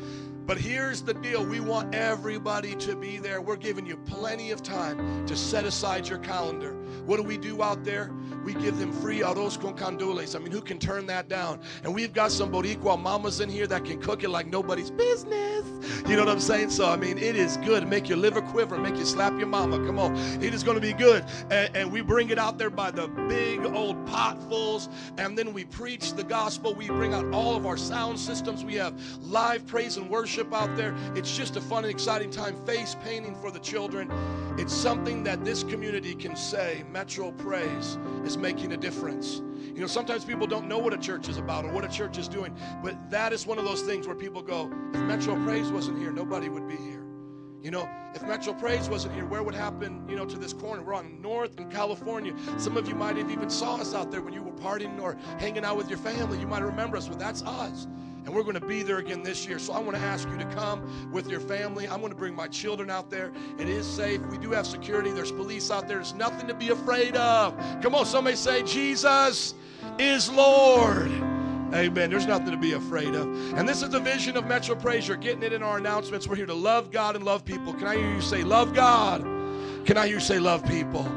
But 0.50 0.58
here's 0.58 1.00
the 1.00 1.14
deal 1.14 1.46
we 1.46 1.60
want 1.60 1.94
everybody 1.94 2.74
to 2.74 2.96
be 2.96 3.18
there. 3.18 3.40
We're 3.40 3.54
giving 3.54 3.86
you 3.86 3.96
plenty 3.98 4.50
of 4.50 4.64
time 4.64 5.24
to 5.26 5.36
set 5.36 5.64
aside 5.64 6.08
your 6.08 6.18
calendar. 6.18 6.72
What 7.06 7.18
do 7.18 7.22
we 7.22 7.38
do 7.38 7.62
out 7.62 7.84
there? 7.84 8.10
We 8.44 8.54
give 8.54 8.76
them 8.76 8.90
free 8.90 9.20
arroz 9.20 9.60
con 9.60 9.76
gandules. 9.76 10.34
I 10.34 10.40
mean, 10.40 10.50
who 10.50 10.60
can 10.60 10.80
turn 10.80 11.06
that 11.06 11.28
down? 11.28 11.60
And 11.84 11.94
we've 11.94 12.12
got 12.12 12.32
some 12.32 12.50
Boricua 12.50 13.00
mamas 13.00 13.38
in 13.38 13.48
here 13.48 13.68
that 13.68 13.84
can 13.84 14.00
cook 14.00 14.24
it 14.24 14.30
like 14.30 14.48
nobody's 14.48 14.90
business. 14.90 15.66
You 16.08 16.16
know 16.16 16.24
what 16.24 16.32
I'm 16.32 16.40
saying? 16.40 16.70
So, 16.70 16.88
I 16.88 16.96
mean, 16.96 17.18
it 17.18 17.36
is 17.36 17.56
good. 17.58 17.86
Make 17.86 18.08
your 18.08 18.18
liver 18.18 18.42
quiver, 18.42 18.76
make 18.76 18.96
you 18.96 19.04
slap 19.04 19.38
your 19.38 19.46
mama. 19.46 19.76
Come 19.86 20.00
on. 20.00 20.16
It 20.42 20.52
is 20.52 20.64
going 20.64 20.74
to 20.74 20.80
be 20.80 20.92
good. 20.92 21.24
And, 21.50 21.76
and 21.76 21.92
we 21.92 22.00
bring 22.00 22.30
it 22.30 22.38
out 22.38 22.58
there 22.58 22.70
by 22.70 22.90
the 22.90 23.06
big 23.28 23.64
old 23.66 24.04
potfuls. 24.06 24.88
And 25.16 25.38
then 25.38 25.52
we 25.52 25.64
preach 25.64 26.14
the 26.14 26.24
gospel. 26.24 26.74
We 26.74 26.88
bring 26.88 27.14
out 27.14 27.32
all 27.32 27.54
of 27.54 27.66
our 27.66 27.76
sound 27.76 28.18
systems. 28.18 28.64
We 28.64 28.74
have 28.74 29.00
live 29.20 29.66
praise 29.66 29.96
and 29.96 30.10
worship 30.10 30.39
out 30.52 30.76
there. 30.76 30.94
It's 31.14 31.36
just 31.36 31.56
a 31.56 31.60
fun 31.60 31.84
and 31.84 31.90
exciting 31.90 32.30
time. 32.30 32.56
Face 32.64 32.96
painting 33.04 33.34
for 33.36 33.50
the 33.50 33.60
children. 33.60 34.10
It's 34.58 34.74
something 34.74 35.22
that 35.24 35.44
this 35.44 35.62
community 35.62 36.14
can 36.14 36.36
say, 36.36 36.84
Metro 36.90 37.30
Praise 37.32 37.98
is 38.24 38.36
making 38.36 38.72
a 38.72 38.76
difference. 38.76 39.42
You 39.74 39.80
know, 39.80 39.86
sometimes 39.86 40.24
people 40.24 40.46
don't 40.46 40.66
know 40.66 40.78
what 40.78 40.92
a 40.92 40.98
church 40.98 41.28
is 41.28 41.36
about 41.36 41.64
or 41.64 41.72
what 41.72 41.84
a 41.84 41.88
church 41.88 42.18
is 42.18 42.28
doing, 42.28 42.54
but 42.82 43.10
that 43.10 43.32
is 43.32 43.46
one 43.46 43.58
of 43.58 43.64
those 43.64 43.82
things 43.82 44.06
where 44.06 44.16
people 44.16 44.42
go, 44.42 44.70
if 44.92 45.00
Metro 45.00 45.34
Praise 45.44 45.70
wasn't 45.70 45.98
here, 45.98 46.12
nobody 46.12 46.48
would 46.48 46.66
be 46.66 46.76
here. 46.76 47.04
You 47.62 47.70
know, 47.70 47.88
if 48.14 48.22
Metro 48.22 48.54
Praise 48.54 48.88
wasn't 48.88 49.14
here, 49.14 49.26
where 49.26 49.42
would 49.42 49.54
happen, 49.54 50.02
you 50.08 50.16
know, 50.16 50.24
to 50.24 50.38
this 50.38 50.54
corner? 50.54 50.82
We're 50.82 50.94
on 50.94 51.20
North 51.20 51.60
in 51.60 51.70
California. 51.70 52.34
Some 52.56 52.76
of 52.78 52.88
you 52.88 52.94
might 52.94 53.16
have 53.18 53.30
even 53.30 53.50
saw 53.50 53.76
us 53.76 53.94
out 53.94 54.10
there 54.10 54.22
when 54.22 54.32
you 54.32 54.42
were 54.42 54.52
partying 54.52 55.00
or 55.00 55.16
hanging 55.38 55.64
out 55.64 55.76
with 55.76 55.90
your 55.90 55.98
family. 55.98 56.40
You 56.40 56.46
might 56.46 56.62
remember 56.62 56.96
us, 56.96 57.06
but 57.06 57.18
that's 57.18 57.42
us. 57.42 57.86
And 58.24 58.34
we're 58.34 58.42
going 58.42 58.60
to 58.60 58.66
be 58.66 58.82
there 58.82 58.98
again 58.98 59.22
this 59.22 59.46
year. 59.46 59.58
So 59.58 59.72
I 59.72 59.78
want 59.78 59.96
to 59.96 60.02
ask 60.02 60.28
you 60.28 60.36
to 60.38 60.44
come 60.46 61.10
with 61.10 61.28
your 61.28 61.40
family. 61.40 61.88
I'm 61.88 62.00
going 62.00 62.12
to 62.12 62.18
bring 62.18 62.34
my 62.34 62.48
children 62.48 62.90
out 62.90 63.10
there. 63.10 63.32
It 63.58 63.68
is 63.68 63.86
safe. 63.86 64.20
We 64.26 64.38
do 64.38 64.50
have 64.52 64.66
security. 64.66 65.10
There's 65.10 65.32
police 65.32 65.70
out 65.70 65.88
there. 65.88 65.96
There's 65.96 66.14
nothing 66.14 66.46
to 66.48 66.54
be 66.54 66.68
afraid 66.68 67.16
of. 67.16 67.56
Come 67.82 67.94
on, 67.94 68.06
somebody 68.06 68.36
say, 68.36 68.62
Jesus 68.62 69.54
is 69.98 70.30
Lord. 70.30 71.10
Amen. 71.72 72.10
There's 72.10 72.26
nothing 72.26 72.50
to 72.50 72.56
be 72.56 72.72
afraid 72.72 73.14
of. 73.14 73.26
And 73.54 73.68
this 73.68 73.82
is 73.82 73.90
the 73.90 74.00
vision 74.00 74.36
of 74.36 74.44
Metro 74.46 74.74
Praise. 74.74 75.06
You're 75.06 75.16
getting 75.16 75.42
it 75.42 75.52
in 75.52 75.62
our 75.62 75.78
announcements. 75.78 76.26
We're 76.26 76.36
here 76.36 76.46
to 76.46 76.54
love 76.54 76.90
God 76.90 77.14
and 77.14 77.24
love 77.24 77.44
people. 77.44 77.72
Can 77.72 77.86
I 77.86 77.96
hear 77.96 78.12
you 78.12 78.20
say, 78.20 78.42
love 78.42 78.74
God? 78.74 79.22
Can 79.86 79.96
I 79.96 80.06
hear 80.06 80.16
you 80.16 80.20
say, 80.20 80.38
love 80.38 80.64
people? 80.66 81.10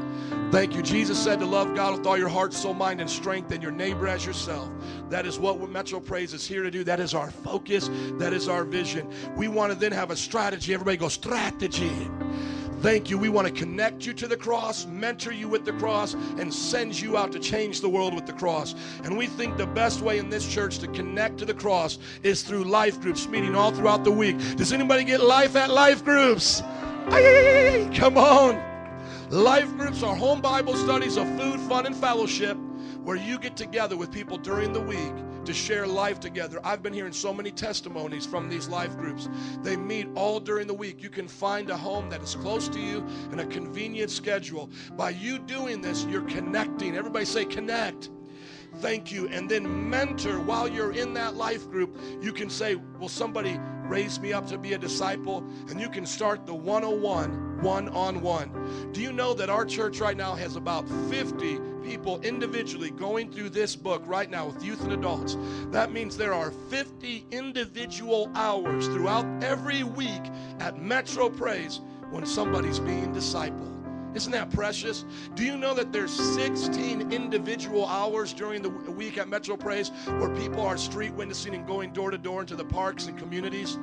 Thank 0.54 0.76
you. 0.76 0.82
Jesus 0.82 1.20
said 1.20 1.40
to 1.40 1.46
love 1.46 1.74
God 1.74 1.98
with 1.98 2.06
all 2.06 2.16
your 2.16 2.28
heart, 2.28 2.52
soul, 2.52 2.74
mind, 2.74 3.00
and 3.00 3.10
strength, 3.10 3.50
and 3.50 3.60
your 3.60 3.72
neighbor 3.72 4.06
as 4.06 4.24
yourself. 4.24 4.70
That 5.10 5.26
is 5.26 5.36
what 5.36 5.68
Metro 5.68 5.98
Praise 5.98 6.32
is 6.32 6.46
here 6.46 6.62
to 6.62 6.70
do. 6.70 6.84
That 6.84 7.00
is 7.00 7.12
our 7.12 7.32
focus. 7.32 7.90
That 8.18 8.32
is 8.32 8.48
our 8.48 8.62
vision. 8.62 9.12
We 9.34 9.48
want 9.48 9.72
to 9.72 9.78
then 9.78 9.90
have 9.90 10.12
a 10.12 10.16
strategy. 10.16 10.72
Everybody 10.72 10.96
go, 10.96 11.08
strategy. 11.08 11.90
Thank 12.82 13.10
you. 13.10 13.18
We 13.18 13.30
want 13.30 13.48
to 13.48 13.52
connect 13.52 14.06
you 14.06 14.12
to 14.12 14.28
the 14.28 14.36
cross, 14.36 14.86
mentor 14.86 15.32
you 15.32 15.48
with 15.48 15.64
the 15.64 15.72
cross, 15.72 16.14
and 16.14 16.54
send 16.54 17.00
you 17.00 17.16
out 17.16 17.32
to 17.32 17.40
change 17.40 17.80
the 17.80 17.88
world 17.88 18.14
with 18.14 18.26
the 18.26 18.32
cross. 18.34 18.76
And 19.02 19.18
we 19.18 19.26
think 19.26 19.56
the 19.56 19.66
best 19.66 20.02
way 20.02 20.18
in 20.18 20.30
this 20.30 20.46
church 20.46 20.78
to 20.78 20.86
connect 20.86 21.38
to 21.38 21.44
the 21.44 21.54
cross 21.54 21.98
is 22.22 22.42
through 22.42 22.62
life 22.62 23.00
groups, 23.00 23.26
meeting 23.26 23.56
all 23.56 23.72
throughout 23.72 24.04
the 24.04 24.12
week. 24.12 24.38
Does 24.54 24.72
anybody 24.72 25.02
get 25.02 25.20
life 25.20 25.56
at 25.56 25.70
life 25.70 26.04
groups? 26.04 26.62
Come 27.96 28.16
on. 28.16 28.73
Life 29.30 29.74
groups 29.78 30.02
are 30.02 30.14
home 30.14 30.42
Bible 30.42 30.74
studies 30.74 31.16
of 31.16 31.26
food, 31.38 31.58
fun, 31.60 31.86
and 31.86 31.96
fellowship 31.96 32.58
where 33.02 33.16
you 33.16 33.38
get 33.38 33.56
together 33.56 33.96
with 33.96 34.12
people 34.12 34.36
during 34.36 34.72
the 34.72 34.80
week 34.80 35.12
to 35.46 35.54
share 35.54 35.86
life 35.86 36.20
together. 36.20 36.60
I've 36.64 36.82
been 36.82 36.92
hearing 36.92 37.12
so 37.12 37.32
many 37.32 37.50
testimonies 37.50 38.26
from 38.26 38.48
these 38.48 38.68
life 38.68 38.96
groups. 38.96 39.28
They 39.62 39.76
meet 39.76 40.08
all 40.14 40.40
during 40.40 40.66
the 40.66 40.74
week. 40.74 41.02
You 41.02 41.10
can 41.10 41.28
find 41.28 41.70
a 41.70 41.76
home 41.76 42.08
that 42.10 42.22
is 42.22 42.34
close 42.34 42.68
to 42.68 42.80
you 42.80 43.04
and 43.30 43.40
a 43.40 43.46
convenient 43.46 44.10
schedule. 44.10 44.70
By 44.96 45.10
you 45.10 45.38
doing 45.38 45.80
this, 45.80 46.04
you're 46.04 46.22
connecting. 46.22 46.96
Everybody 46.96 47.24
say 47.24 47.44
connect. 47.44 48.10
Thank 48.80 49.12
you. 49.12 49.28
And 49.28 49.48
then 49.48 49.88
mentor 49.88 50.40
while 50.40 50.68
you're 50.68 50.92
in 50.92 51.14
that 51.14 51.36
life 51.36 51.70
group. 51.70 51.96
You 52.20 52.32
can 52.32 52.50
say, 52.50 52.74
Will 52.74 53.08
somebody 53.08 53.58
raise 53.84 54.18
me 54.18 54.32
up 54.32 54.46
to 54.48 54.58
be 54.58 54.72
a 54.72 54.78
disciple? 54.78 55.44
And 55.68 55.80
you 55.80 55.88
can 55.88 56.06
start 56.06 56.46
the 56.46 56.54
101 56.54 57.44
one 57.64 57.88
on 57.88 58.20
one. 58.20 58.90
Do 58.92 59.00
you 59.00 59.10
know 59.10 59.32
that 59.34 59.48
our 59.48 59.64
church 59.64 59.98
right 59.98 60.16
now 60.16 60.34
has 60.34 60.54
about 60.56 60.86
50 61.08 61.58
people 61.82 62.20
individually 62.20 62.90
going 62.90 63.32
through 63.32 63.50
this 63.50 63.74
book 63.74 64.02
right 64.06 64.30
now 64.30 64.46
with 64.46 64.62
youth 64.62 64.82
and 64.82 64.92
adults? 64.92 65.36
That 65.70 65.90
means 65.90 66.16
there 66.16 66.34
are 66.34 66.50
50 66.50 67.26
individual 67.30 68.30
hours 68.34 68.86
throughout 68.88 69.24
every 69.42 69.82
week 69.82 70.22
at 70.60 70.80
Metro 70.80 71.30
Praise 71.30 71.80
when 72.10 72.26
somebody's 72.26 72.78
being 72.78 73.14
discipled. 73.14 73.83
Isn't 74.14 74.32
that 74.32 74.50
precious? 74.50 75.04
Do 75.34 75.44
you 75.44 75.56
know 75.56 75.74
that 75.74 75.92
there's 75.92 76.12
16 76.12 77.12
individual 77.12 77.86
hours 77.86 78.32
during 78.32 78.62
the 78.62 78.70
week 78.70 79.18
at 79.18 79.28
Metro 79.28 79.56
Praise 79.56 79.90
where 80.06 80.34
people 80.34 80.60
are 80.60 80.76
street 80.76 81.12
witnessing 81.14 81.54
and 81.54 81.66
going 81.66 81.92
door 81.92 82.10
to 82.10 82.18
door 82.18 82.40
into 82.40 82.54
the 82.54 82.64
parks 82.64 83.06
and 83.06 83.18
communities? 83.18 83.78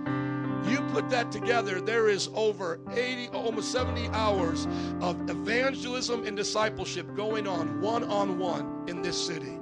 You 0.70 0.80
put 0.94 1.10
that 1.10 1.32
together, 1.32 1.82
there 1.82 2.08
is 2.08 2.30
over 2.34 2.80
80, 2.92 3.30
almost 3.30 3.72
70 3.72 4.08
hours 4.10 4.68
of 5.02 5.30
evangelism 5.30 6.26
and 6.26 6.38
discipleship 6.38 7.14
going 7.16 7.48
on 7.48 7.82
one 7.82 8.04
on 8.04 8.38
one 8.38 8.84
in 8.88 9.02
this 9.02 9.20
city. 9.20 9.58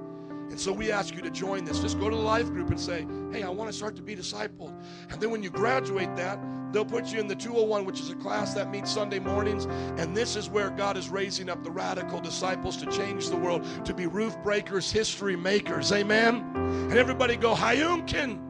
And 0.49 0.59
so 0.59 0.73
we 0.73 0.91
ask 0.91 1.15
you 1.15 1.21
to 1.21 1.29
join 1.29 1.63
this. 1.63 1.79
Just 1.79 1.99
go 1.99 2.09
to 2.09 2.15
the 2.15 2.21
life 2.21 2.49
group 2.49 2.69
and 2.69 2.79
say, 2.79 3.07
hey, 3.31 3.43
I 3.43 3.49
want 3.49 3.71
to 3.71 3.75
start 3.75 3.95
to 3.95 4.01
be 4.01 4.15
discipled. 4.15 4.73
And 5.09 5.21
then 5.21 5.31
when 5.31 5.41
you 5.41 5.49
graduate 5.49 6.15
that, 6.15 6.39
They'll 6.71 6.85
put 6.85 7.11
you 7.11 7.19
in 7.19 7.27
the 7.27 7.35
201, 7.35 7.85
which 7.85 7.99
is 7.99 8.09
a 8.09 8.15
class 8.15 8.53
that 8.53 8.69
meets 8.69 8.91
Sunday 8.91 9.19
mornings. 9.19 9.65
And 9.99 10.15
this 10.15 10.35
is 10.35 10.49
where 10.49 10.69
God 10.69 10.97
is 10.97 11.09
raising 11.09 11.49
up 11.49 11.63
the 11.63 11.71
radical 11.71 12.19
disciples 12.19 12.77
to 12.77 12.85
change 12.87 13.29
the 13.29 13.37
world, 13.37 13.65
to 13.85 13.93
be 13.93 14.07
roof 14.07 14.37
breakers, 14.43 14.91
history 14.91 15.35
makers. 15.35 15.91
Amen. 15.91 16.51
And 16.55 16.93
everybody 16.93 17.35
go, 17.35 17.55
Hayunkin. 17.55 18.48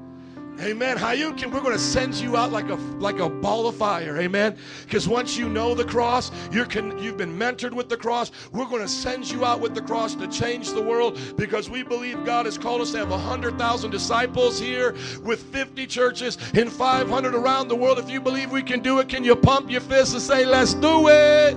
Amen. 0.61 0.97
Hayunkin, 0.97 1.53
we're 1.53 1.61
going 1.61 1.71
to 1.71 1.79
send 1.79 2.15
you 2.15 2.35
out 2.35 2.51
like 2.51 2.69
a 2.69 2.75
like 2.75 3.19
a 3.19 3.29
ball 3.29 3.67
of 3.67 3.75
fire. 3.75 4.17
Amen. 4.17 4.57
Because 4.83 5.07
once 5.07 5.37
you 5.37 5.47
know 5.47 5.73
the 5.73 5.85
cross, 5.85 6.31
you're 6.51 6.65
con- 6.65 7.01
you've 7.01 7.15
been 7.15 7.37
mentored 7.39 7.71
with 7.71 7.87
the 7.87 7.95
cross. 7.95 8.31
We're 8.51 8.65
going 8.65 8.81
to 8.81 8.87
send 8.87 9.31
you 9.31 9.45
out 9.45 9.61
with 9.61 9.73
the 9.73 9.81
cross 9.81 10.15
to 10.15 10.27
change 10.27 10.71
the 10.71 10.81
world 10.81 11.17
because 11.37 11.69
we 11.69 11.83
believe 11.83 12.25
God 12.25 12.45
has 12.45 12.57
called 12.57 12.81
us 12.81 12.91
to 12.91 12.97
have 12.97 13.09
100,000 13.09 13.89
disciples 13.89 14.59
here 14.59 14.95
with 15.23 15.41
50 15.43 15.87
churches 15.87 16.37
in 16.53 16.69
500 16.69 17.35
around 17.35 17.69
the 17.69 17.75
world. 17.75 17.97
If 17.97 18.09
you 18.09 18.19
believe 18.19 18.51
we 18.51 18.61
can 18.61 18.81
do 18.81 18.99
it, 18.99 19.07
can 19.07 19.23
you 19.23 19.37
pump 19.37 19.71
your 19.71 19.81
fist 19.81 20.13
and 20.13 20.21
say, 20.21 20.45
"Let's 20.45 20.73
do 20.73 21.07
it"? 21.07 21.55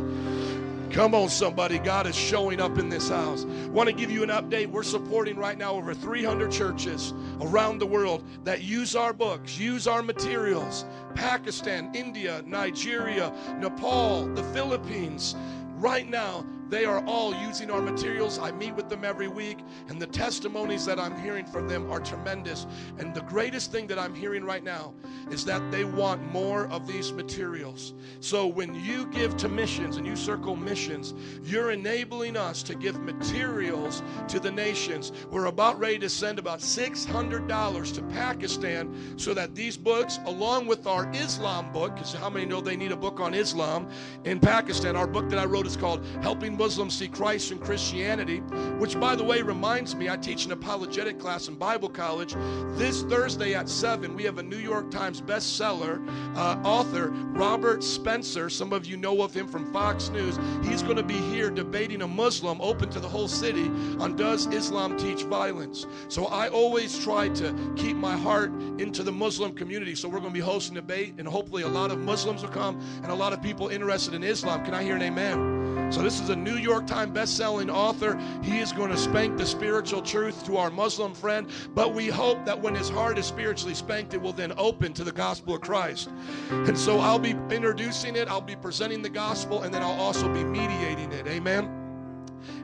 Come 0.92 1.14
on, 1.14 1.30
somebody. 1.30 1.78
God 1.78 2.06
is 2.06 2.14
showing 2.14 2.60
up 2.60 2.76
in 2.76 2.90
this 2.90 3.08
house. 3.08 3.46
Want 3.70 3.88
to 3.88 3.94
give 3.94 4.10
you 4.10 4.22
an 4.22 4.28
update. 4.28 4.66
We're 4.66 4.82
supporting 4.82 5.38
right 5.38 5.56
now 5.56 5.72
over 5.72 5.94
300 5.94 6.52
churches 6.52 7.14
around 7.40 7.78
the 7.78 7.86
world 7.86 8.22
that 8.44 8.60
use 8.60 8.94
our 8.94 9.14
books, 9.14 9.58
use 9.58 9.86
our 9.86 10.02
materials. 10.02 10.84
Pakistan, 11.14 11.90
India, 11.94 12.42
Nigeria, 12.46 13.32
Nepal, 13.58 14.26
the 14.34 14.44
Philippines. 14.52 15.34
Right 15.76 16.06
now, 16.06 16.44
they 16.72 16.86
are 16.86 17.04
all 17.04 17.34
using 17.34 17.70
our 17.70 17.82
materials. 17.82 18.38
I 18.38 18.50
meet 18.50 18.74
with 18.74 18.88
them 18.88 19.04
every 19.04 19.28
week, 19.28 19.58
and 19.88 20.00
the 20.00 20.06
testimonies 20.06 20.86
that 20.86 20.98
I'm 20.98 21.14
hearing 21.20 21.44
from 21.44 21.68
them 21.68 21.92
are 21.92 22.00
tremendous. 22.00 22.66
And 22.98 23.14
the 23.14 23.20
greatest 23.20 23.70
thing 23.70 23.86
that 23.88 23.98
I'm 23.98 24.14
hearing 24.14 24.42
right 24.42 24.64
now 24.64 24.94
is 25.30 25.44
that 25.44 25.70
they 25.70 25.84
want 25.84 26.22
more 26.32 26.68
of 26.68 26.86
these 26.86 27.12
materials. 27.12 27.92
So 28.20 28.46
when 28.46 28.74
you 28.74 29.04
give 29.08 29.36
to 29.36 29.50
missions 29.50 29.98
and 29.98 30.06
you 30.06 30.16
circle 30.16 30.56
missions, 30.56 31.12
you're 31.42 31.72
enabling 31.72 32.38
us 32.38 32.62
to 32.62 32.74
give 32.74 32.98
materials 33.02 34.02
to 34.28 34.40
the 34.40 34.50
nations. 34.50 35.12
We're 35.30 35.46
about 35.46 35.78
ready 35.78 35.98
to 35.98 36.08
send 36.08 36.38
about 36.38 36.60
$600 36.60 37.94
to 37.94 38.02
Pakistan 38.14 39.18
so 39.18 39.34
that 39.34 39.54
these 39.54 39.76
books, 39.76 40.20
along 40.24 40.68
with 40.68 40.86
our 40.86 41.10
Islam 41.12 41.70
book, 41.70 41.96
because 41.96 42.14
how 42.14 42.30
many 42.30 42.46
know 42.46 42.62
they 42.62 42.76
need 42.76 42.92
a 42.92 42.96
book 42.96 43.20
on 43.20 43.34
Islam 43.34 43.90
in 44.24 44.40
Pakistan? 44.40 44.96
Our 44.96 45.06
book 45.06 45.28
that 45.28 45.38
I 45.38 45.44
wrote 45.44 45.66
is 45.66 45.76
called 45.76 46.02
Helping 46.22 46.56
Muslims 46.62 46.96
see 46.96 47.08
Christ 47.08 47.50
in 47.50 47.58
Christianity, 47.58 48.38
which, 48.78 48.98
by 49.00 49.16
the 49.16 49.24
way, 49.24 49.42
reminds 49.42 49.96
me 49.96 50.08
I 50.08 50.16
teach 50.16 50.44
an 50.44 50.52
apologetic 50.52 51.18
class 51.18 51.48
in 51.48 51.56
Bible 51.56 51.88
college. 51.88 52.36
This 52.78 53.02
Thursday 53.02 53.52
at 53.52 53.68
7, 53.68 54.14
we 54.14 54.22
have 54.22 54.38
a 54.38 54.44
New 54.44 54.58
York 54.58 54.88
Times 54.88 55.20
bestseller 55.20 56.00
uh, 56.36 56.60
author, 56.62 57.08
Robert 57.08 57.82
Spencer. 57.82 58.48
Some 58.48 58.72
of 58.72 58.86
you 58.86 58.96
know 58.96 59.22
of 59.22 59.34
him 59.34 59.48
from 59.48 59.72
Fox 59.72 60.10
News. 60.10 60.38
He's 60.62 60.84
going 60.84 60.98
to 60.98 61.02
be 61.02 61.16
here 61.16 61.50
debating 61.50 62.02
a 62.02 62.06
Muslim 62.06 62.60
open 62.60 62.88
to 62.90 63.00
the 63.00 63.08
whole 63.08 63.26
city 63.26 63.66
on 63.98 64.14
Does 64.14 64.46
Islam 64.46 64.96
Teach 64.96 65.24
Violence? 65.24 65.88
So 66.06 66.26
I 66.26 66.46
always 66.46 66.96
try 66.96 67.28
to 67.30 67.72
keep 67.74 67.96
my 67.96 68.16
heart 68.16 68.52
into 68.78 69.02
the 69.02 69.10
Muslim 69.10 69.52
community. 69.52 69.96
So 69.96 70.08
we're 70.08 70.20
going 70.20 70.30
to 70.30 70.38
be 70.38 70.38
hosting 70.38 70.76
a 70.76 70.80
debate, 70.80 71.14
and 71.18 71.26
hopefully 71.26 71.64
a 71.64 71.68
lot 71.68 71.90
of 71.90 71.98
Muslims 71.98 72.42
will 72.42 72.50
come 72.50 72.80
and 73.02 73.10
a 73.10 73.16
lot 73.16 73.32
of 73.32 73.42
people 73.42 73.66
interested 73.66 74.14
in 74.14 74.22
Islam. 74.22 74.64
Can 74.64 74.74
I 74.74 74.84
hear 74.84 74.94
an 74.94 75.02
amen? 75.02 75.62
So, 75.92 76.00
this 76.00 76.20
is 76.20 76.30
a 76.30 76.36
New 76.36 76.51
York 76.56 76.86
Times 76.86 77.12
best-selling 77.12 77.70
author. 77.70 78.18
He 78.42 78.58
is 78.58 78.72
going 78.72 78.90
to 78.90 78.96
spank 78.96 79.36
the 79.36 79.46
spiritual 79.46 80.02
truth 80.02 80.44
to 80.46 80.56
our 80.56 80.70
Muslim 80.70 81.14
friend, 81.14 81.48
but 81.74 81.94
we 81.94 82.08
hope 82.08 82.44
that 82.44 82.60
when 82.60 82.74
his 82.74 82.88
heart 82.88 83.18
is 83.18 83.26
spiritually 83.26 83.74
spanked, 83.74 84.14
it 84.14 84.20
will 84.20 84.32
then 84.32 84.52
open 84.56 84.92
to 84.94 85.04
the 85.04 85.12
gospel 85.12 85.54
of 85.54 85.60
Christ. 85.60 86.10
And 86.50 86.78
so, 86.78 86.98
I'll 87.00 87.18
be 87.18 87.36
introducing 87.50 88.16
it, 88.16 88.28
I'll 88.28 88.40
be 88.40 88.56
presenting 88.56 89.02
the 89.02 89.10
gospel, 89.10 89.62
and 89.62 89.72
then 89.72 89.82
I'll 89.82 90.00
also 90.00 90.32
be 90.32 90.44
mediating 90.44 91.12
it. 91.12 91.26
Amen. 91.26 91.70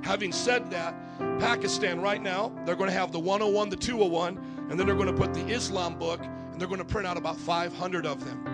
Having 0.03 0.33
said 0.33 0.71
that, 0.71 0.95
Pakistan 1.39 2.01
right 2.01 2.23
now, 2.23 2.53
they're 2.65 2.77
going 2.77 2.91
to 2.91 2.97
have 2.97 3.13
the 3.13 3.19
101, 3.19 3.69
the 3.69 3.77
201, 3.77 4.39
and 4.71 4.79
then 4.79 4.87
they're 4.87 4.97
going 4.97 5.07
to 5.07 5.13
put 5.13 5.35
the 5.35 5.47
Islam 5.49 5.99
book, 5.99 6.21
and 6.23 6.61
they're 6.61 6.69
going 6.69 6.79
to 6.79 6.85
print 6.85 7.07
out 7.07 7.17
about 7.17 7.37
500 7.37 8.07
of 8.07 8.25
them. 8.25 8.48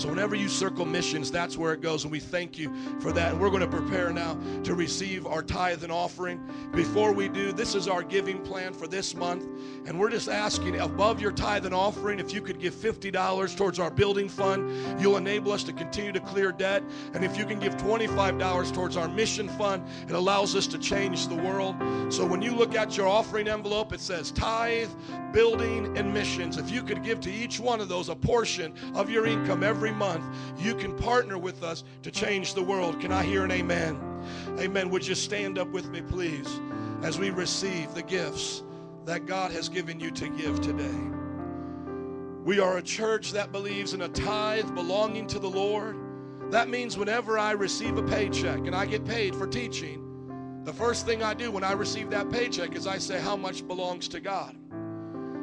So, 0.00 0.08
whenever 0.08 0.34
you 0.34 0.48
circle 0.48 0.86
missions, 0.86 1.30
that's 1.30 1.58
where 1.58 1.74
it 1.74 1.82
goes. 1.82 2.04
And 2.04 2.10
we 2.10 2.20
thank 2.20 2.58
you 2.58 2.72
for 3.00 3.12
that. 3.12 3.32
And 3.32 3.40
we're 3.40 3.50
going 3.50 3.60
to 3.60 3.68
prepare 3.68 4.10
now 4.10 4.38
to 4.64 4.74
receive 4.74 5.26
our 5.26 5.42
tithe 5.42 5.84
and 5.84 5.92
offering. 5.92 6.40
Before 6.72 7.12
we 7.12 7.28
do, 7.28 7.52
this 7.52 7.74
is 7.74 7.86
our 7.86 8.02
giving 8.02 8.40
plan 8.40 8.72
for 8.72 8.86
this 8.86 9.14
month. 9.14 9.44
And 9.84 10.00
we're 10.00 10.08
just 10.08 10.30
asking 10.30 10.80
above 10.80 11.20
your 11.20 11.32
tithe 11.32 11.66
and 11.66 11.74
offering, 11.74 12.18
if 12.18 12.32
you 12.32 12.40
could 12.40 12.58
give 12.58 12.74
$50 12.74 13.54
towards 13.58 13.78
our 13.78 13.90
building 13.90 14.30
fund, 14.30 14.98
you'll 14.98 15.18
enable 15.18 15.52
us 15.52 15.64
to 15.64 15.72
continue 15.74 16.12
to 16.12 16.20
clear 16.20 16.50
debt. 16.50 16.82
And 17.12 17.22
if 17.22 17.36
you 17.36 17.44
can 17.44 17.58
give 17.58 17.76
$25 17.76 18.72
towards 18.72 18.96
our 18.96 19.08
mission 19.08 19.50
fund, 19.50 19.84
it 20.08 20.14
allows 20.14 20.56
us 20.56 20.66
to 20.68 20.78
change 20.78 21.28
the 21.28 21.36
world. 21.36 21.76
So, 22.08 22.24
when 22.24 22.40
you 22.40 22.54
look 22.54 22.74
at 22.74 22.96
your 22.96 23.06
offering 23.06 23.48
envelope, 23.48 23.92
it 23.92 24.00
says 24.00 24.30
tithe, 24.30 24.88
building, 25.32 25.94
and 25.98 26.12
missions. 26.12 26.56
If 26.56 26.70
you 26.70 26.82
could 26.82 27.02
give 27.02 27.20
to 27.20 27.30
each 27.30 27.60
one 27.60 27.82
of 27.82 27.90
those 27.90 28.08
a 28.08 28.16
portion 28.16 28.72
of 28.94 29.10
your 29.10 29.26
income 29.26 29.62
every 29.62 29.89
every 29.90 29.98
month, 29.98 30.24
you 30.58 30.74
can 30.74 30.96
partner 30.96 31.36
with 31.36 31.62
us 31.62 31.82
to 32.02 32.10
change 32.10 32.54
the 32.54 32.62
world. 32.62 33.00
Can 33.00 33.10
I 33.10 33.24
hear 33.24 33.44
an 33.44 33.50
amen? 33.50 33.98
Amen. 34.58 34.88
Would 34.90 35.06
you 35.06 35.14
stand 35.16 35.58
up 35.58 35.68
with 35.68 35.90
me, 35.90 36.00
please, 36.00 36.60
as 37.02 37.18
we 37.18 37.30
receive 37.30 37.92
the 37.94 38.02
gifts 38.02 38.62
that 39.04 39.26
God 39.26 39.50
has 39.50 39.68
given 39.68 39.98
you 39.98 40.10
to 40.12 40.28
give 40.28 40.60
today? 40.60 41.00
We 42.44 42.60
are 42.60 42.76
a 42.76 42.82
church 42.82 43.32
that 43.32 43.50
believes 43.50 43.92
in 43.92 44.02
a 44.02 44.08
tithe 44.08 44.74
belonging 44.74 45.26
to 45.28 45.38
the 45.38 45.50
Lord. 45.50 45.96
That 46.52 46.68
means 46.68 46.96
whenever 46.96 47.36
I 47.38 47.52
receive 47.52 47.96
a 47.98 48.02
paycheck 48.02 48.60
and 48.60 48.74
I 48.74 48.86
get 48.86 49.04
paid 49.04 49.34
for 49.34 49.46
teaching, 49.46 50.62
the 50.64 50.72
first 50.72 51.04
thing 51.04 51.22
I 51.22 51.34
do 51.34 51.50
when 51.50 51.64
I 51.64 51.72
receive 51.72 52.10
that 52.10 52.30
paycheck 52.30 52.76
is 52.76 52.86
I 52.86 52.98
say 52.98 53.18
how 53.20 53.36
much 53.36 53.66
belongs 53.66 54.06
to 54.08 54.20
God. 54.20 54.56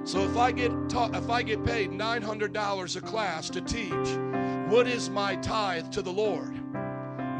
So 0.07 0.23
if 0.23 0.37
I 0.37 0.53
get 0.53 0.71
taught, 0.87 1.13
if 1.17 1.29
I 1.29 1.43
get 1.43 1.65
paid 1.65 1.91
$900 1.91 2.95
a 2.95 3.01
class 3.01 3.49
to 3.49 3.59
teach, 3.59 3.91
what 4.71 4.87
is 4.87 5.09
my 5.09 5.35
tithe 5.35 5.91
to 5.91 6.01
the 6.01 6.13
Lord? 6.13 6.53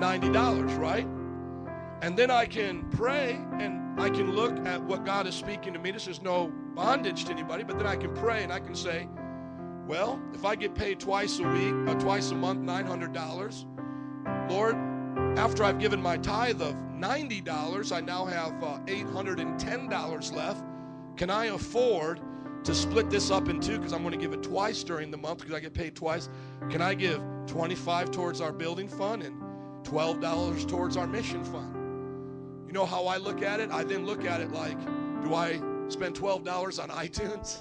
$90, 0.01 0.77
right? 0.77 1.07
And 2.01 2.17
then 2.17 2.29
I 2.29 2.45
can 2.45 2.83
pray 2.89 3.39
and 3.57 3.97
I 3.97 4.09
can 4.09 4.33
look 4.33 4.57
at 4.65 4.83
what 4.83 5.05
God 5.05 5.27
is 5.27 5.33
speaking 5.33 5.71
to 5.71 5.79
me. 5.79 5.91
This 5.91 6.09
is 6.09 6.21
no 6.21 6.51
bondage 6.75 7.23
to 7.25 7.31
anybody, 7.31 7.63
but 7.63 7.77
then 7.77 7.87
I 7.87 7.95
can 7.95 8.13
pray 8.13 8.43
and 8.43 8.51
I 8.51 8.59
can 8.59 8.75
say, 8.75 9.07
well, 9.87 10.21
if 10.33 10.43
I 10.43 10.57
get 10.57 10.75
paid 10.75 10.99
twice 10.99 11.39
a 11.39 11.47
week, 11.47 11.73
uh, 11.87 11.93
twice 11.93 12.31
a 12.31 12.35
month, 12.35 12.59
$900, 12.59 14.49
Lord, 14.51 14.75
after 15.39 15.63
I've 15.63 15.79
given 15.79 16.01
my 16.01 16.17
tithe 16.17 16.61
of 16.61 16.75
$90, 16.75 17.95
I 17.95 18.01
now 18.01 18.25
have 18.25 18.61
uh, 18.61 18.79
$810 18.87 20.35
left. 20.35 20.65
Can 21.15 21.29
I 21.29 21.45
afford 21.45 22.19
to 22.67 22.75
split 22.75 23.09
this 23.09 23.31
up 23.31 23.47
in 23.47 23.61
two 23.61 23.77
because 23.77 23.93
I'm 23.93 24.01
going 24.01 24.11
to 24.11 24.19
give 24.19 24.33
it 24.33 24.43
twice 24.43 24.83
during 24.83 25.09
the 25.09 25.15
month 25.15 25.39
because 25.39 25.55
I 25.55 25.61
get 25.61 25.73
paid 25.73 25.95
twice. 25.95 26.27
Can 26.69 26.81
I 26.81 26.95
give 26.95 27.21
25 27.47 28.11
towards 28.11 28.41
our 28.41 28.51
building 28.51 28.89
fund 28.89 29.23
and 29.23 29.41
$12 29.83 30.67
towards 30.67 30.97
our 30.97 31.07
mission 31.07 31.45
fund? 31.45 31.73
You 32.67 32.73
know 32.73 32.85
how 32.85 33.05
I 33.05 33.15
look 33.15 33.41
at 33.41 33.61
it? 33.61 33.71
I 33.71 33.85
then 33.85 34.05
look 34.05 34.25
at 34.25 34.41
it 34.41 34.51
like, 34.51 34.77
do 35.23 35.33
I 35.33 35.61
spend 35.87 36.17
$12 36.17 36.83
on 36.83 36.89
iTunes? 37.07 37.59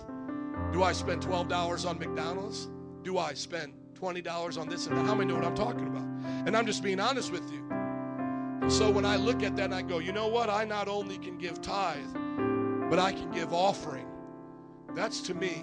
Do 0.72 0.82
I 0.82 0.92
spend 0.92 1.22
$12 1.22 1.88
on 1.88 2.00
McDonald's? 2.00 2.66
Do 3.04 3.18
I 3.18 3.32
spend 3.34 3.74
$20 3.94 4.58
on 4.60 4.68
this 4.68 4.88
and 4.88 4.96
that? 4.98 5.06
How 5.06 5.14
many 5.14 5.28
know 5.28 5.36
what 5.36 5.44
I'm 5.44 5.54
talking 5.54 5.86
about? 5.86 6.02
And 6.48 6.56
I'm 6.56 6.66
just 6.66 6.82
being 6.82 6.98
honest 6.98 7.30
with 7.30 7.48
you. 7.52 7.64
And 7.70 8.72
so 8.72 8.90
when 8.90 9.04
I 9.04 9.14
look 9.14 9.44
at 9.44 9.54
that 9.54 9.66
and 9.66 9.74
I 9.74 9.82
go, 9.82 10.00
you 10.00 10.12
know 10.12 10.26
what? 10.26 10.50
I 10.50 10.64
not 10.64 10.88
only 10.88 11.16
can 11.16 11.38
give 11.38 11.62
tithe, 11.62 12.12
but 12.90 12.98
I 12.98 13.12
can 13.12 13.30
give 13.30 13.52
offering. 13.52 14.05
That's 14.96 15.20
to 15.22 15.34
me 15.34 15.62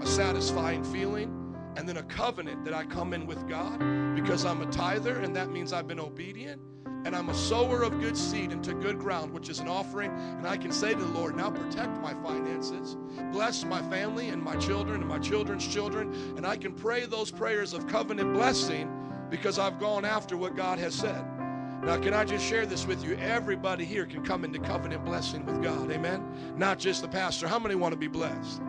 a 0.00 0.06
satisfying 0.06 0.84
feeling 0.84 1.34
and 1.76 1.88
then 1.88 1.96
a 1.96 2.02
covenant 2.04 2.64
that 2.64 2.72
I 2.72 2.84
come 2.84 3.12
in 3.12 3.26
with 3.26 3.48
God 3.48 3.80
because 4.14 4.44
I'm 4.44 4.62
a 4.62 4.66
tither 4.66 5.18
and 5.18 5.34
that 5.34 5.50
means 5.50 5.72
I've 5.72 5.88
been 5.88 5.98
obedient 5.98 6.62
and 7.04 7.16
I'm 7.16 7.28
a 7.28 7.34
sower 7.34 7.82
of 7.82 8.00
good 8.00 8.16
seed 8.16 8.52
into 8.52 8.74
good 8.74 9.00
ground, 9.00 9.32
which 9.34 9.48
is 9.48 9.58
an 9.58 9.66
offering. 9.66 10.12
And 10.12 10.46
I 10.46 10.56
can 10.56 10.70
say 10.70 10.94
to 10.94 10.98
the 10.98 11.06
Lord, 11.06 11.36
now 11.36 11.50
protect 11.50 12.00
my 12.00 12.14
finances, 12.22 12.96
bless 13.32 13.64
my 13.64 13.82
family 13.90 14.28
and 14.28 14.40
my 14.40 14.54
children 14.54 15.00
and 15.00 15.08
my 15.08 15.18
children's 15.18 15.66
children. 15.66 16.12
And 16.36 16.46
I 16.46 16.56
can 16.56 16.72
pray 16.72 17.04
those 17.04 17.32
prayers 17.32 17.72
of 17.72 17.88
covenant 17.88 18.32
blessing 18.32 18.88
because 19.28 19.58
I've 19.58 19.80
gone 19.80 20.04
after 20.04 20.36
what 20.36 20.54
God 20.54 20.78
has 20.78 20.94
said. 20.94 21.24
Now, 21.88 21.96
can 21.96 22.12
I 22.12 22.22
just 22.22 22.44
share 22.44 22.66
this 22.66 22.86
with 22.86 23.02
you? 23.02 23.16
Everybody 23.16 23.82
here 23.82 24.04
can 24.04 24.22
come 24.22 24.44
into 24.44 24.58
covenant 24.58 25.06
blessing 25.06 25.46
with 25.46 25.62
God. 25.62 25.90
Amen. 25.90 26.22
Not 26.54 26.78
just 26.78 27.00
the 27.00 27.08
pastor. 27.08 27.48
How 27.48 27.58
many 27.58 27.76
want 27.76 27.94
to 27.94 27.96
be 27.98 28.08
blessed? 28.08 28.60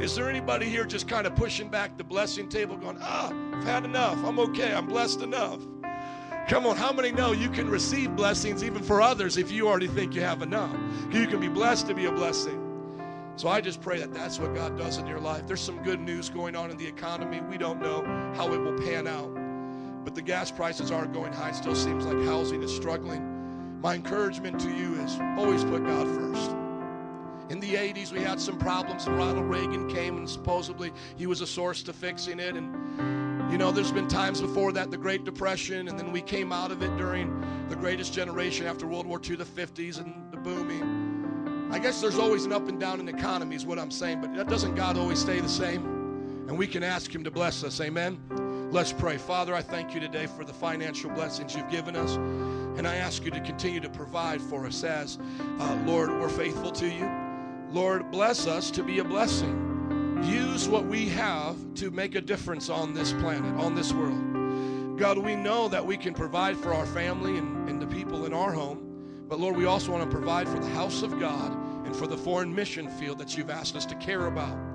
Is 0.00 0.16
there 0.16 0.28
anybody 0.28 0.66
here 0.66 0.84
just 0.84 1.06
kind 1.06 1.28
of 1.28 1.36
pushing 1.36 1.68
back 1.68 1.96
the 1.96 2.02
blessing 2.02 2.48
table, 2.48 2.76
going, 2.76 2.98
ah, 3.00 3.32
I've 3.52 3.62
had 3.62 3.84
enough. 3.84 4.18
I'm 4.24 4.40
okay. 4.40 4.74
I'm 4.74 4.88
blessed 4.88 5.22
enough. 5.22 5.60
Come 6.48 6.66
on, 6.66 6.76
how 6.76 6.92
many 6.92 7.12
know 7.12 7.30
you 7.30 7.50
can 7.50 7.70
receive 7.70 8.16
blessings 8.16 8.64
even 8.64 8.82
for 8.82 9.00
others 9.00 9.36
if 9.36 9.52
you 9.52 9.68
already 9.68 9.86
think 9.86 10.12
you 10.12 10.22
have 10.22 10.42
enough? 10.42 10.76
You 11.12 11.28
can 11.28 11.38
be 11.38 11.46
blessed 11.46 11.86
to 11.86 11.94
be 11.94 12.06
a 12.06 12.12
blessing. 12.12 12.60
So 13.36 13.46
I 13.46 13.60
just 13.60 13.80
pray 13.80 14.00
that 14.00 14.12
that's 14.12 14.40
what 14.40 14.56
God 14.56 14.76
does 14.76 14.98
in 14.98 15.06
your 15.06 15.20
life. 15.20 15.46
There's 15.46 15.60
some 15.60 15.84
good 15.84 16.00
news 16.00 16.28
going 16.28 16.56
on 16.56 16.72
in 16.72 16.76
the 16.76 16.86
economy. 16.88 17.40
We 17.42 17.58
don't 17.58 17.80
know 17.80 18.02
how 18.34 18.52
it 18.52 18.58
will 18.58 18.76
pan 18.76 19.06
out. 19.06 19.45
But 20.06 20.14
the 20.14 20.22
gas 20.22 20.52
prices 20.52 20.92
are 20.92 21.04
going 21.04 21.32
high. 21.32 21.50
Still 21.50 21.74
seems 21.74 22.06
like 22.06 22.24
housing 22.24 22.62
is 22.62 22.72
struggling. 22.72 23.80
My 23.80 23.96
encouragement 23.96 24.60
to 24.60 24.70
you 24.70 24.94
is 25.02 25.18
always 25.36 25.64
put 25.64 25.84
God 25.84 26.06
first. 26.06 26.52
In 27.50 27.58
the 27.58 27.74
80s, 27.74 28.12
we 28.12 28.20
had 28.20 28.40
some 28.40 28.56
problems, 28.56 29.08
and 29.08 29.16
Ronald 29.16 29.46
Reagan 29.46 29.88
came, 29.88 30.16
and 30.16 30.30
supposedly 30.30 30.92
he 31.16 31.26
was 31.26 31.40
a 31.40 31.46
source 31.46 31.82
to 31.82 31.92
fixing 31.92 32.38
it. 32.38 32.54
And, 32.54 33.50
you 33.50 33.58
know, 33.58 33.72
there's 33.72 33.90
been 33.90 34.06
times 34.06 34.40
before 34.40 34.70
that, 34.74 34.92
the 34.92 34.96
Great 34.96 35.24
Depression, 35.24 35.88
and 35.88 35.98
then 35.98 36.12
we 36.12 36.22
came 36.22 36.52
out 36.52 36.70
of 36.70 36.82
it 36.82 36.96
during 36.96 37.44
the 37.68 37.74
greatest 37.74 38.12
generation 38.12 38.64
after 38.64 38.86
World 38.86 39.08
War 39.08 39.20
II, 39.28 39.34
the 39.34 39.44
50s, 39.44 39.98
and 39.98 40.30
the 40.30 40.36
booming. 40.36 41.68
I 41.72 41.80
guess 41.80 42.00
there's 42.00 42.18
always 42.18 42.44
an 42.44 42.52
up 42.52 42.68
and 42.68 42.78
down 42.78 43.00
in 43.00 43.06
the 43.06 43.16
economy, 43.16 43.56
is 43.56 43.66
what 43.66 43.80
I'm 43.80 43.90
saying, 43.90 44.20
but 44.20 44.36
that 44.36 44.48
doesn't 44.48 44.76
God 44.76 44.96
always 44.98 45.18
stay 45.18 45.40
the 45.40 45.48
same? 45.48 45.84
And 46.46 46.56
we 46.56 46.68
can 46.68 46.84
ask 46.84 47.12
Him 47.12 47.24
to 47.24 47.30
bless 47.32 47.64
us. 47.64 47.80
Amen? 47.80 48.45
Let's 48.76 48.92
pray. 48.92 49.16
Father, 49.16 49.54
I 49.54 49.62
thank 49.62 49.94
you 49.94 50.00
today 50.00 50.26
for 50.26 50.44
the 50.44 50.52
financial 50.52 51.08
blessings 51.08 51.56
you've 51.56 51.70
given 51.70 51.96
us. 51.96 52.16
And 52.76 52.86
I 52.86 52.96
ask 52.96 53.24
you 53.24 53.30
to 53.30 53.40
continue 53.40 53.80
to 53.80 53.88
provide 53.88 54.38
for 54.42 54.66
us 54.66 54.84
as, 54.84 55.18
uh, 55.58 55.82
Lord, 55.86 56.10
we're 56.10 56.28
faithful 56.28 56.70
to 56.72 56.86
you. 56.86 57.10
Lord, 57.70 58.10
bless 58.10 58.46
us 58.46 58.70
to 58.72 58.82
be 58.82 58.98
a 58.98 59.04
blessing. 59.04 60.20
Use 60.24 60.68
what 60.68 60.84
we 60.84 61.08
have 61.08 61.56
to 61.76 61.90
make 61.90 62.16
a 62.16 62.20
difference 62.20 62.68
on 62.68 62.92
this 62.92 63.14
planet, 63.14 63.58
on 63.58 63.74
this 63.74 63.94
world. 63.94 64.98
God, 64.98 65.16
we 65.16 65.34
know 65.34 65.68
that 65.68 65.86
we 65.86 65.96
can 65.96 66.12
provide 66.12 66.58
for 66.58 66.74
our 66.74 66.84
family 66.84 67.38
and, 67.38 67.70
and 67.70 67.80
the 67.80 67.86
people 67.86 68.26
in 68.26 68.34
our 68.34 68.52
home, 68.52 69.24
but 69.26 69.40
Lord, 69.40 69.56
we 69.56 69.64
also 69.64 69.90
want 69.90 70.04
to 70.04 70.14
provide 70.14 70.50
for 70.50 70.58
the 70.58 70.68
house 70.68 71.00
of 71.00 71.18
God 71.18 71.50
and 71.86 71.96
for 71.96 72.06
the 72.06 72.18
foreign 72.18 72.54
mission 72.54 72.90
field 72.90 73.16
that 73.20 73.38
you've 73.38 73.48
asked 73.48 73.74
us 73.74 73.86
to 73.86 73.94
care 73.94 74.26
about. 74.26 74.65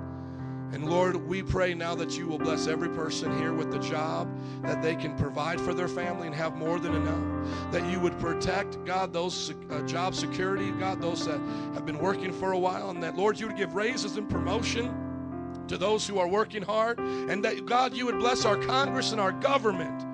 And 0.72 0.88
Lord, 0.88 1.16
we 1.16 1.42
pray 1.42 1.74
now 1.74 1.94
that 1.96 2.16
you 2.16 2.26
will 2.26 2.38
bless 2.38 2.66
every 2.66 2.88
person 2.88 3.36
here 3.38 3.52
with 3.52 3.70
the 3.70 3.78
job, 3.78 4.26
that 4.62 4.82
they 4.82 4.96
can 4.96 5.14
provide 5.16 5.60
for 5.60 5.74
their 5.74 5.88
family 5.88 6.26
and 6.26 6.34
have 6.34 6.56
more 6.56 6.78
than 6.78 6.94
enough. 6.94 7.70
That 7.72 7.90
you 7.90 8.00
would 8.00 8.18
protect, 8.18 8.82
God, 8.86 9.12
those 9.12 9.52
uh, 9.70 9.82
job 9.82 10.14
security, 10.14 10.70
God, 10.72 11.02
those 11.02 11.26
that 11.26 11.38
have 11.74 11.84
been 11.84 11.98
working 11.98 12.32
for 12.32 12.52
a 12.52 12.58
while, 12.58 12.88
and 12.88 13.02
that, 13.02 13.16
Lord, 13.16 13.38
you 13.38 13.48
would 13.48 13.56
give 13.56 13.74
raises 13.74 14.16
and 14.16 14.28
promotion 14.28 14.94
to 15.68 15.76
those 15.76 16.06
who 16.06 16.18
are 16.18 16.28
working 16.28 16.62
hard, 16.62 16.98
and 16.98 17.44
that, 17.44 17.66
God, 17.66 17.94
you 17.94 18.06
would 18.06 18.18
bless 18.18 18.46
our 18.46 18.56
Congress 18.56 19.12
and 19.12 19.20
our 19.20 19.32
government 19.32 20.06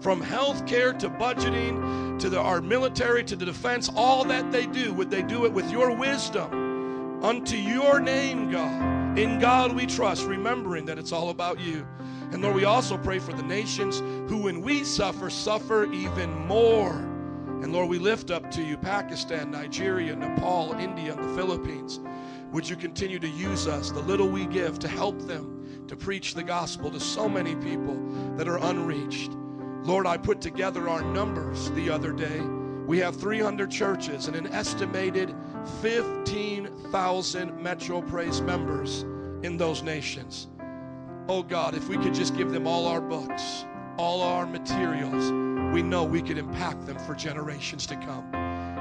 from 0.00 0.20
health 0.20 0.64
care 0.66 0.92
to 0.92 1.08
budgeting 1.08 2.18
to 2.20 2.30
the, 2.30 2.38
our 2.38 2.60
military 2.60 3.24
to 3.24 3.34
the 3.34 3.44
defense, 3.44 3.90
all 3.96 4.24
that 4.24 4.52
they 4.52 4.66
do, 4.66 4.92
would 4.92 5.10
they 5.10 5.22
do 5.22 5.44
it 5.44 5.52
with 5.52 5.68
your 5.72 5.96
wisdom 5.96 7.22
unto 7.24 7.56
your 7.56 7.98
name, 8.00 8.50
God. 8.50 8.93
In 9.16 9.38
God 9.38 9.72
we 9.76 9.86
trust, 9.86 10.26
remembering 10.26 10.84
that 10.86 10.98
it's 10.98 11.12
all 11.12 11.30
about 11.30 11.60
you. 11.60 11.86
And 12.32 12.42
Lord, 12.42 12.56
we 12.56 12.64
also 12.64 12.98
pray 12.98 13.20
for 13.20 13.32
the 13.32 13.44
nations 13.44 14.00
who, 14.28 14.38
when 14.38 14.60
we 14.60 14.82
suffer, 14.82 15.30
suffer 15.30 15.84
even 15.92 16.32
more. 16.46 16.94
And 17.62 17.72
Lord, 17.72 17.88
we 17.88 18.00
lift 18.00 18.32
up 18.32 18.50
to 18.50 18.62
you 18.62 18.76
Pakistan, 18.76 19.52
Nigeria, 19.52 20.16
Nepal, 20.16 20.72
India, 20.72 21.14
and 21.14 21.30
the 21.30 21.34
Philippines. 21.36 22.00
Would 22.50 22.68
you 22.68 22.74
continue 22.74 23.20
to 23.20 23.28
use 23.28 23.68
us, 23.68 23.92
the 23.92 24.00
little 24.00 24.28
we 24.28 24.46
give, 24.46 24.80
to 24.80 24.88
help 24.88 25.20
them 25.22 25.84
to 25.86 25.94
preach 25.94 26.34
the 26.34 26.42
gospel 26.42 26.90
to 26.90 26.98
so 26.98 27.28
many 27.28 27.54
people 27.54 27.96
that 28.36 28.48
are 28.48 28.58
unreached? 28.58 29.30
Lord, 29.84 30.08
I 30.08 30.16
put 30.16 30.40
together 30.40 30.88
our 30.88 31.02
numbers 31.02 31.70
the 31.70 31.88
other 31.88 32.12
day. 32.12 32.40
We 32.84 32.98
have 32.98 33.14
300 33.14 33.70
churches 33.70 34.26
and 34.26 34.34
an 34.34 34.48
estimated 34.48 35.36
15,000 35.80 37.62
Metro 37.62 38.00
Praise 38.02 38.40
members 38.40 39.02
in 39.42 39.56
those 39.56 39.82
nations. 39.82 40.48
Oh 41.28 41.42
God, 41.42 41.74
if 41.74 41.88
we 41.88 41.96
could 41.96 42.14
just 42.14 42.36
give 42.36 42.50
them 42.50 42.66
all 42.66 42.86
our 42.86 43.00
books, 43.00 43.64
all 43.96 44.22
our 44.22 44.46
materials, 44.46 45.32
we 45.72 45.82
know 45.82 46.04
we 46.04 46.22
could 46.22 46.38
impact 46.38 46.86
them 46.86 46.98
for 46.98 47.14
generations 47.14 47.86
to 47.86 47.96
come. 47.96 48.30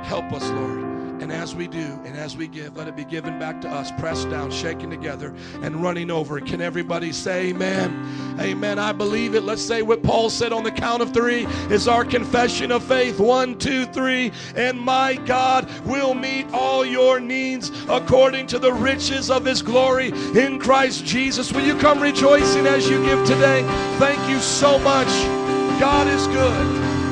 Help 0.03 0.31
us, 0.33 0.49
Lord. 0.51 1.02
And 1.19 1.31
as 1.31 1.55
we 1.55 1.67
do, 1.67 1.99
and 2.03 2.17
as 2.17 2.35
we 2.35 2.47
give, 2.47 2.75
let 2.75 2.87
it 2.87 2.95
be 2.95 3.05
given 3.05 3.39
back 3.39 3.61
to 3.61 3.69
us, 3.69 3.91
pressed 3.93 4.29
down, 4.29 4.51
shaken 4.51 4.89
together, 4.89 5.33
and 5.61 5.81
running 5.81 6.11
over. 6.11 6.39
Can 6.41 6.61
everybody 6.61 7.11
say 7.11 7.49
amen? 7.49 8.37
Amen. 8.39 8.79
I 8.79 8.91
believe 8.91 9.35
it. 9.35 9.43
Let's 9.43 9.61
say 9.61 9.81
what 9.81 10.03
Paul 10.03 10.29
said 10.29 10.51
on 10.51 10.63
the 10.63 10.71
count 10.71 11.01
of 11.01 11.13
three 11.13 11.45
is 11.69 11.87
our 11.87 12.03
confession 12.03 12.71
of 12.71 12.83
faith. 12.83 13.19
One, 13.19 13.57
two, 13.57 13.85
three. 13.85 14.31
And 14.55 14.79
my 14.79 15.15
God 15.15 15.69
will 15.85 16.13
meet 16.13 16.51
all 16.51 16.85
your 16.85 17.19
needs 17.19 17.71
according 17.87 18.47
to 18.47 18.59
the 18.59 18.73
riches 18.73 19.29
of 19.29 19.45
his 19.45 19.61
glory 19.61 20.09
in 20.35 20.59
Christ 20.59 21.05
Jesus. 21.05 21.51
Will 21.51 21.65
you 21.65 21.77
come 21.77 22.01
rejoicing 22.01 22.67
as 22.67 22.89
you 22.89 23.03
give 23.05 23.25
today? 23.25 23.63
Thank 23.97 24.29
you 24.29 24.39
so 24.39 24.79
much. 24.79 25.07
God 25.79 26.07
is 26.07 26.27
good. 26.27 27.02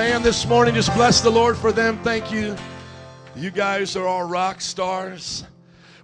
Band 0.00 0.24
this 0.24 0.46
morning? 0.46 0.74
Just 0.74 0.94
bless 0.94 1.20
the 1.20 1.28
Lord 1.28 1.58
for 1.58 1.72
them. 1.72 1.98
Thank 2.02 2.32
you. 2.32 2.56
You 3.36 3.50
guys 3.50 3.96
are 3.96 4.06
all 4.06 4.24
rock 4.24 4.62
stars. 4.62 5.44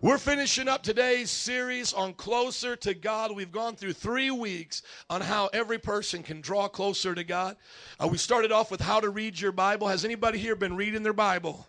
We're 0.02 0.18
finishing 0.18 0.68
up 0.68 0.82
today's 0.82 1.30
series 1.30 1.94
on 1.94 2.12
closer 2.12 2.76
to 2.76 2.92
God. 2.92 3.34
We've 3.34 3.50
gone 3.50 3.74
through 3.74 3.94
three 3.94 4.30
weeks 4.30 4.82
on 5.08 5.22
how 5.22 5.48
every 5.54 5.78
person 5.78 6.22
can 6.22 6.42
draw 6.42 6.68
closer 6.68 7.14
to 7.14 7.24
God. 7.24 7.56
Uh, 7.98 8.08
we 8.08 8.18
started 8.18 8.52
off 8.52 8.70
with 8.70 8.82
how 8.82 9.00
to 9.00 9.08
read 9.08 9.40
your 9.40 9.50
Bible. 9.50 9.88
Has 9.88 10.04
anybody 10.04 10.38
here 10.38 10.56
been 10.56 10.76
reading 10.76 11.02
their 11.02 11.14
Bible? 11.14 11.66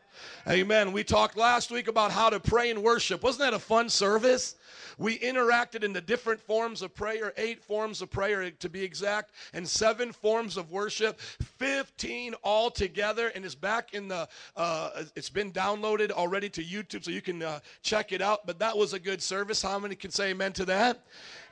Amen. 0.50 0.92
We 0.92 1.06
talked 1.06 1.38
last 1.38 1.72
week 1.72 1.88
about 1.88 2.12
how 2.12 2.30
to 2.30 2.42
pray 2.42 2.72
and 2.72 2.84
worship. 2.84 3.24
Wasn't 3.24 3.40
that 3.40 3.54
a 3.54 3.60
fun 3.60 3.88
service? 3.88 4.56
We 4.98 5.20
interacted 5.20 5.84
in 5.84 5.94
the 5.94 6.02
different 6.02 6.42
forms 6.42 6.82
of 6.82 6.96
prayer, 6.96 7.34
eight 7.38 7.64
forms 7.64 8.02
of 8.02 8.10
prayer 8.10 8.50
to 8.50 8.70
be 8.70 8.84
exact, 8.84 9.32
and 9.54 9.68
seven 9.68 10.12
forms 10.12 10.58
of 10.58 10.72
worship, 10.72 11.20
15 11.20 12.34
altogether, 12.44 13.28
and 13.30 13.46
it's 13.46 13.54
back 13.54 13.94
in 13.94 14.08
the, 14.08 14.28
uh, 14.56 15.04
it's 15.16 15.30
been 15.30 15.52
downloaded 15.52 16.10
already 16.12 16.50
to 16.50 16.64
YouTube, 16.64 17.04
so 17.04 17.12
you 17.12 17.22
can 17.22 17.44
uh, 17.44 17.60
check 17.84 18.12
it 18.12 18.22
out. 18.22 18.48
But 18.48 18.58
that 18.60 18.76
was 18.76 18.94
a 18.94 19.00
good 19.00 19.22
service. 19.22 19.62
How 19.62 19.78
many 19.78 19.96
can 19.96 20.10
say 20.10 20.32
amen 20.32 20.54
to 20.54 20.66
that? 20.66 21.06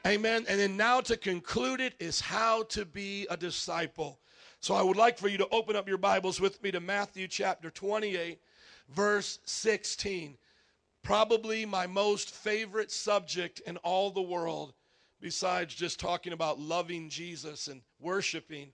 Amen. 0.08 0.46
And 0.50 0.60
then 0.60 0.76
now 0.76 1.02
to 1.02 1.16
conclude 1.16 1.82
it 1.82 1.94
is 2.00 2.20
how 2.20 2.64
to 2.64 2.84
be 2.84 3.28
a 3.30 3.38
disciple. 3.38 4.20
So 4.60 4.74
I 4.74 4.82
would 4.82 4.98
like 4.98 5.20
for 5.20 5.28
you 5.28 5.38
to 5.38 5.48
open 5.50 5.76
up 5.76 5.88
your 5.88 6.00
Bibles 6.00 6.42
with 6.42 6.62
me 6.64 6.72
to 6.72 6.80
Matthew 6.80 7.28
chapter 7.28 7.70
28, 7.70 8.40
verse 8.90 9.38
16 9.46 10.38
probably 11.06 11.68
my 11.68 11.86
most 11.86 12.32
favorite 12.32 12.92
subject 12.92 13.62
in 13.68 13.78
all 13.78 14.10
the 14.10 14.22
world, 14.22 14.74
besides 15.22 15.76
just 15.76 16.00
talking 16.00 16.34
about 16.34 16.60
loving 16.60 17.10
Jesus 17.10 17.68
and 17.68 17.82
worshiping. 18.00 18.74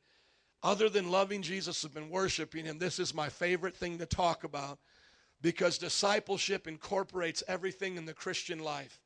Other 0.64 0.88
than 0.88 1.12
loving 1.12 1.42
Jesus 1.42 1.84
and 1.84 2.10
worshiping 2.10 2.66
Him, 2.66 2.80
this 2.80 3.00
is 3.00 3.14
my 3.14 3.28
favorite 3.28 3.76
thing 3.76 3.98
to 3.98 4.06
talk 4.06 4.46
about 4.46 4.80
because 5.42 5.78
discipleship 5.78 6.68
incorporates 6.68 7.44
everything 7.50 7.98
in 7.98 8.06
the 8.06 8.14
Christian 8.14 8.60
life. 8.60 9.02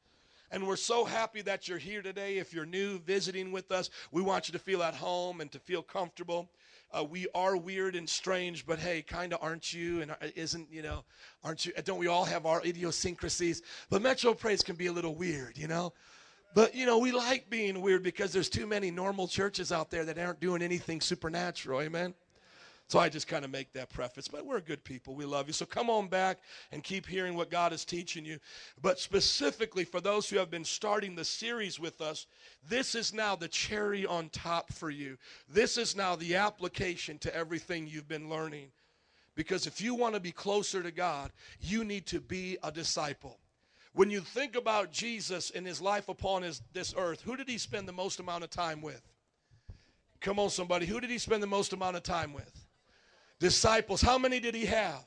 And 0.52 0.68
we're 0.68 0.76
so 0.76 1.04
happy 1.04 1.42
that 1.42 1.68
you're 1.68 1.80
here 1.80 2.04
today. 2.04 2.38
If 2.38 2.54
you're 2.54 2.66
new 2.66 3.00
visiting 3.00 3.52
with 3.52 3.72
us, 3.72 3.90
we 4.12 4.22
want 4.22 4.48
you 4.48 4.52
to 4.52 4.60
feel 4.60 4.84
at 4.84 4.94
home 4.94 5.42
and 5.42 5.52
to 5.52 5.60
feel 5.60 5.82
comfortable. 5.82 6.52
Uh, 6.92 7.04
we 7.04 7.28
are 7.36 7.58
weird 7.58 7.96
and 7.96 8.08
strange, 8.08 8.66
but 8.66 8.80
hey, 8.80 9.02
kind 9.02 9.34
of 9.34 9.40
aren't 9.42 9.74
you? 9.74 10.02
And 10.02 10.12
uh, 10.12 10.16
isn't, 10.36 10.72
you 10.72 10.82
know, 10.82 11.04
aren't 11.44 11.66
you? 11.66 11.74
Don't 11.84 12.00
we 12.00 12.08
all 12.08 12.26
have 12.26 12.46
our 12.46 12.62
idiosyncrasies? 12.64 13.62
But 13.90 14.02
Metro 14.02 14.34
Praise 14.34 14.64
can 14.64 14.76
be 14.76 14.88
a 14.88 14.92
little 14.94 15.16
weird, 15.16 15.58
you 15.58 15.68
know? 15.68 15.94
But, 16.54 16.74
you 16.74 16.86
know, 16.86 16.98
we 17.00 17.12
like 17.12 17.50
being 17.50 17.82
weird 17.82 18.02
because 18.02 18.32
there's 18.32 18.48
too 18.48 18.66
many 18.66 18.90
normal 18.90 19.28
churches 19.28 19.74
out 19.74 19.92
there 19.92 20.06
that 20.06 20.18
aren't 20.18 20.40
doing 20.40 20.62
anything 20.62 21.02
supernatural. 21.02 21.82
Amen? 21.82 22.14
So 22.88 23.00
I 23.00 23.10
just 23.10 23.28
kind 23.28 23.44
of 23.44 23.50
make 23.50 23.74
that 23.74 23.90
preface, 23.90 24.28
but 24.28 24.46
we're 24.46 24.60
good 24.60 24.84
people. 24.84 25.16
We 25.16 25.26
love 25.26 25.48
you. 25.48 25.54
So 25.54 25.66
come 25.66 25.90
on 25.90 26.08
back 26.08 26.38
and 26.72 26.84
keep 26.84 27.08
hearing 27.08 27.36
what 27.36 27.50
God 27.50 27.74
is 27.74 27.84
teaching 27.84 28.24
you. 28.26 28.38
But 28.80 29.00
specifically 29.00 29.86
for 29.86 30.00
those 30.00 30.30
who 30.30 30.38
have 30.38 30.52
been 30.52 30.64
starting 30.64 31.16
the 31.16 31.26
series 31.26 31.80
with 31.80 32.00
us, 32.00 32.28
this 32.70 32.94
is 32.94 33.12
now 33.12 33.36
the 33.36 33.48
cherry 33.48 34.06
on 34.06 34.30
top 34.30 34.72
for 34.72 34.92
you. 34.92 35.18
This 35.50 35.80
is 35.80 35.96
now 35.96 36.16
the 36.16 36.36
application 36.36 37.18
to 37.20 37.36
everything 37.36 37.88
you've 37.88 38.08
been 38.08 38.30
learning. 38.30 38.68
Because 39.36 39.66
if 39.66 39.82
you 39.82 39.96
want 39.96 40.14
to 40.14 40.22
be 40.22 40.32
closer 40.32 40.84
to 40.84 40.92
God, 40.92 41.32
you 41.60 41.84
need 41.84 42.06
to 42.08 42.22
be 42.22 42.58
a 42.62 42.72
disciple. 42.72 43.40
When 43.94 44.12
you 44.12 44.20
think 44.20 44.56
about 44.56 44.92
Jesus 44.92 45.50
and 45.50 45.66
his 45.66 45.82
life 45.82 46.08
upon 46.08 46.44
his, 46.44 46.62
this 46.72 46.94
earth, 46.96 47.22
who 47.22 47.36
did 47.36 47.50
he 47.50 47.58
spend 47.58 47.88
the 47.88 47.94
most 47.94 48.20
amount 48.20 48.44
of 48.44 48.52
time 48.52 48.82
with? 48.82 49.02
Come 50.22 50.38
on, 50.38 50.50
somebody. 50.50 50.86
Who 50.86 51.00
did 51.00 51.10
he 51.10 51.18
spend 51.18 51.42
the 51.42 51.48
most 51.48 51.74
amount 51.74 51.96
of 51.96 52.04
time 52.04 52.32
with? 52.32 52.65
Disciples. 53.40 54.02
How 54.02 54.18
many 54.18 54.40
did 54.40 54.56
he 54.56 54.66
have? 54.66 55.04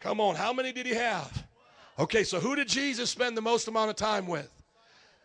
Come 0.00 0.20
on. 0.20 0.34
How 0.36 0.52
many 0.52 0.72
did 0.72 0.86
he 0.86 0.94
have? 0.94 1.46
Okay, 1.98 2.24
so 2.24 2.38
who 2.38 2.54
did 2.54 2.68
Jesus 2.68 3.10
spend 3.10 3.36
the 3.36 3.42
most 3.42 3.68
amount 3.68 3.90
of 3.90 3.96
time 3.96 4.26
with? 4.26 4.50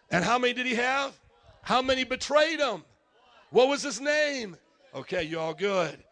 And 0.10 0.24
how 0.24 0.38
many 0.38 0.54
did 0.54 0.66
he 0.66 0.76
have? 0.76 1.14
How 1.62 1.82
many 1.82 2.04
betrayed 2.04 2.60
him? 2.60 2.84
What 3.50 3.68
was 3.68 3.84
his 3.84 4.00
name? 4.00 4.56
Okay, 4.96 5.24
you 5.24 5.40
all 5.40 5.54
good. 5.54 6.04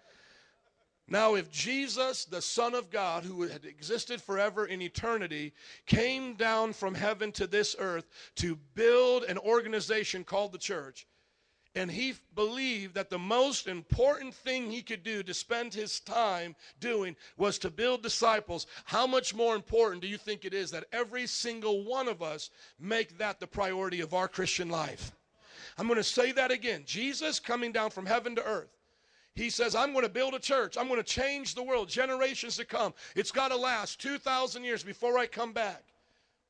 Now, 1.08 1.34
if 1.36 1.50
Jesus, 1.50 2.26
the 2.26 2.42
Son 2.42 2.76
of 2.76 2.92
God, 2.92 3.24
who 3.24 3.42
had 3.44 3.66
existed 3.66 4.22
forever 4.22 4.68
in 4.68 4.82
eternity, 4.82 5.54
came 5.88 6.36
down 6.36 6.72
from 6.72 6.94
heaven 6.94 7.32
to 7.34 7.48
this 7.48 7.76
earth 7.80 8.06
to 8.36 8.58
build 8.76 9.24
an 9.24 9.40
organization 9.40 10.24
called 10.24 10.52
the 10.52 10.60
church, 10.60 11.08
and 11.80 11.90
he 11.90 12.14
believed 12.36 12.94
that 12.96 13.10
the 13.10 13.18
most 13.18 13.66
important 13.66 14.34
thing 14.34 14.70
he 14.70 14.82
could 14.82 15.02
do 15.02 15.24
to 15.24 15.34
spend 15.34 15.74
his 15.74 16.02
time 16.02 16.54
doing 16.82 17.16
was 17.38 17.58
to 17.58 17.70
build 17.70 18.04
disciples, 18.04 18.68
how 18.84 19.08
much 19.08 19.34
more 19.34 19.56
important 19.56 20.02
do 20.02 20.08
you 20.10 20.18
think 20.18 20.44
it 20.44 20.54
is 20.54 20.72
that 20.72 20.84
every 20.92 21.26
single 21.26 21.86
one 21.86 22.10
of 22.10 22.22
us 22.22 22.50
make 22.82 23.18
that 23.18 23.40
the 23.40 23.48
priority 23.48 24.02
of 24.02 24.14
our 24.14 24.28
Christian 24.28 24.68
life? 24.68 25.14
I'm 25.78 25.88
going 25.88 25.96
to 25.96 26.04
say 26.04 26.34
that 26.34 26.52
again. 26.52 26.84
Jesus 26.86 27.40
coming 27.40 27.72
down 27.72 27.92
from 27.92 28.06
heaven 28.06 28.36
to 28.36 28.44
earth 28.44 28.76
he 29.36 29.50
says, 29.50 29.74
I'm 29.74 29.94
going 29.94 30.04
to 30.04 30.12
build 30.12 30.34
a 30.34 30.40
church. 30.40 30.76
I'm 30.78 30.90
going 30.90 31.02
to 31.02 31.04
change 31.04 31.56
the 31.56 31.64
world, 31.64 31.88
generations 31.88 32.58
to 32.58 32.66
come. 32.66 32.94
It's 33.16 33.32
got 33.32 33.50
to 33.50 33.56
last 33.56 34.02
2,000 34.02 34.66
years 34.66 34.84
before 34.84 35.18
I 35.18 35.28
come 35.28 35.54
back. 35.54 35.86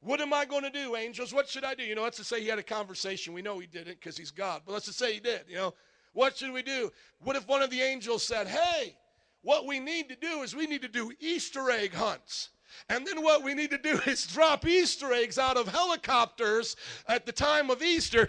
What 0.02 0.22
am 0.22 0.34
I 0.34 0.45
going 0.45 0.64
to 0.64 0.70
do, 0.70 0.95
angels? 0.95 1.34
What 1.34 1.50
should 1.50 1.66
I 1.66 1.74
do? 1.74 1.84
You 1.84 1.95
know, 1.95 2.04
let's 2.04 2.18
just 2.18 2.30
say 2.30 2.41
he 2.41 2.47
had 2.47 2.60
a 2.60 2.64
conversation. 2.64 3.34
We 3.34 3.41
know 3.41 3.60
he 3.60 3.68
didn't 3.68 4.00
because 4.00 4.18
he's 4.18 4.32
God, 4.32 4.62
but 4.66 4.72
let's 4.72 4.86
just 4.86 4.97
say 4.97 5.14
he 5.14 5.20
did. 5.20 5.41
You 5.47 5.56
know, 5.56 5.74
what 6.14 6.38
should 6.38 6.54
we 6.54 6.62
do? 6.62 6.91
What 7.20 7.36
if 7.36 7.47
one 7.47 7.62
of 7.62 7.70
the 7.70 7.82
angels 7.82 8.24
said, 8.24 8.47
Hey, 8.47 8.95
what 9.41 9.66
we 9.66 9.80
need 9.80 10.10
to 10.10 10.16
do 10.16 10.41
is 10.41 10.56
we 10.56 10.68
need 10.68 10.82
to 10.82 10.88
do 10.88 11.12
Easter 11.20 11.70
egg 11.70 11.93
hunts. 11.93 12.50
And 12.88 13.06
then 13.06 13.22
what 13.24 13.43
we 13.43 13.54
need 13.54 13.72
to 13.72 13.78
do 13.78 14.00
is 14.06 14.26
drop 14.28 14.66
Easter 14.66 15.12
eggs 15.12 15.38
out 15.38 15.58
of 15.58 15.68
helicopters 15.68 16.76
at 17.08 17.26
the 17.26 17.32
time 17.32 17.70
of 17.70 17.82
Easter. 17.82 18.28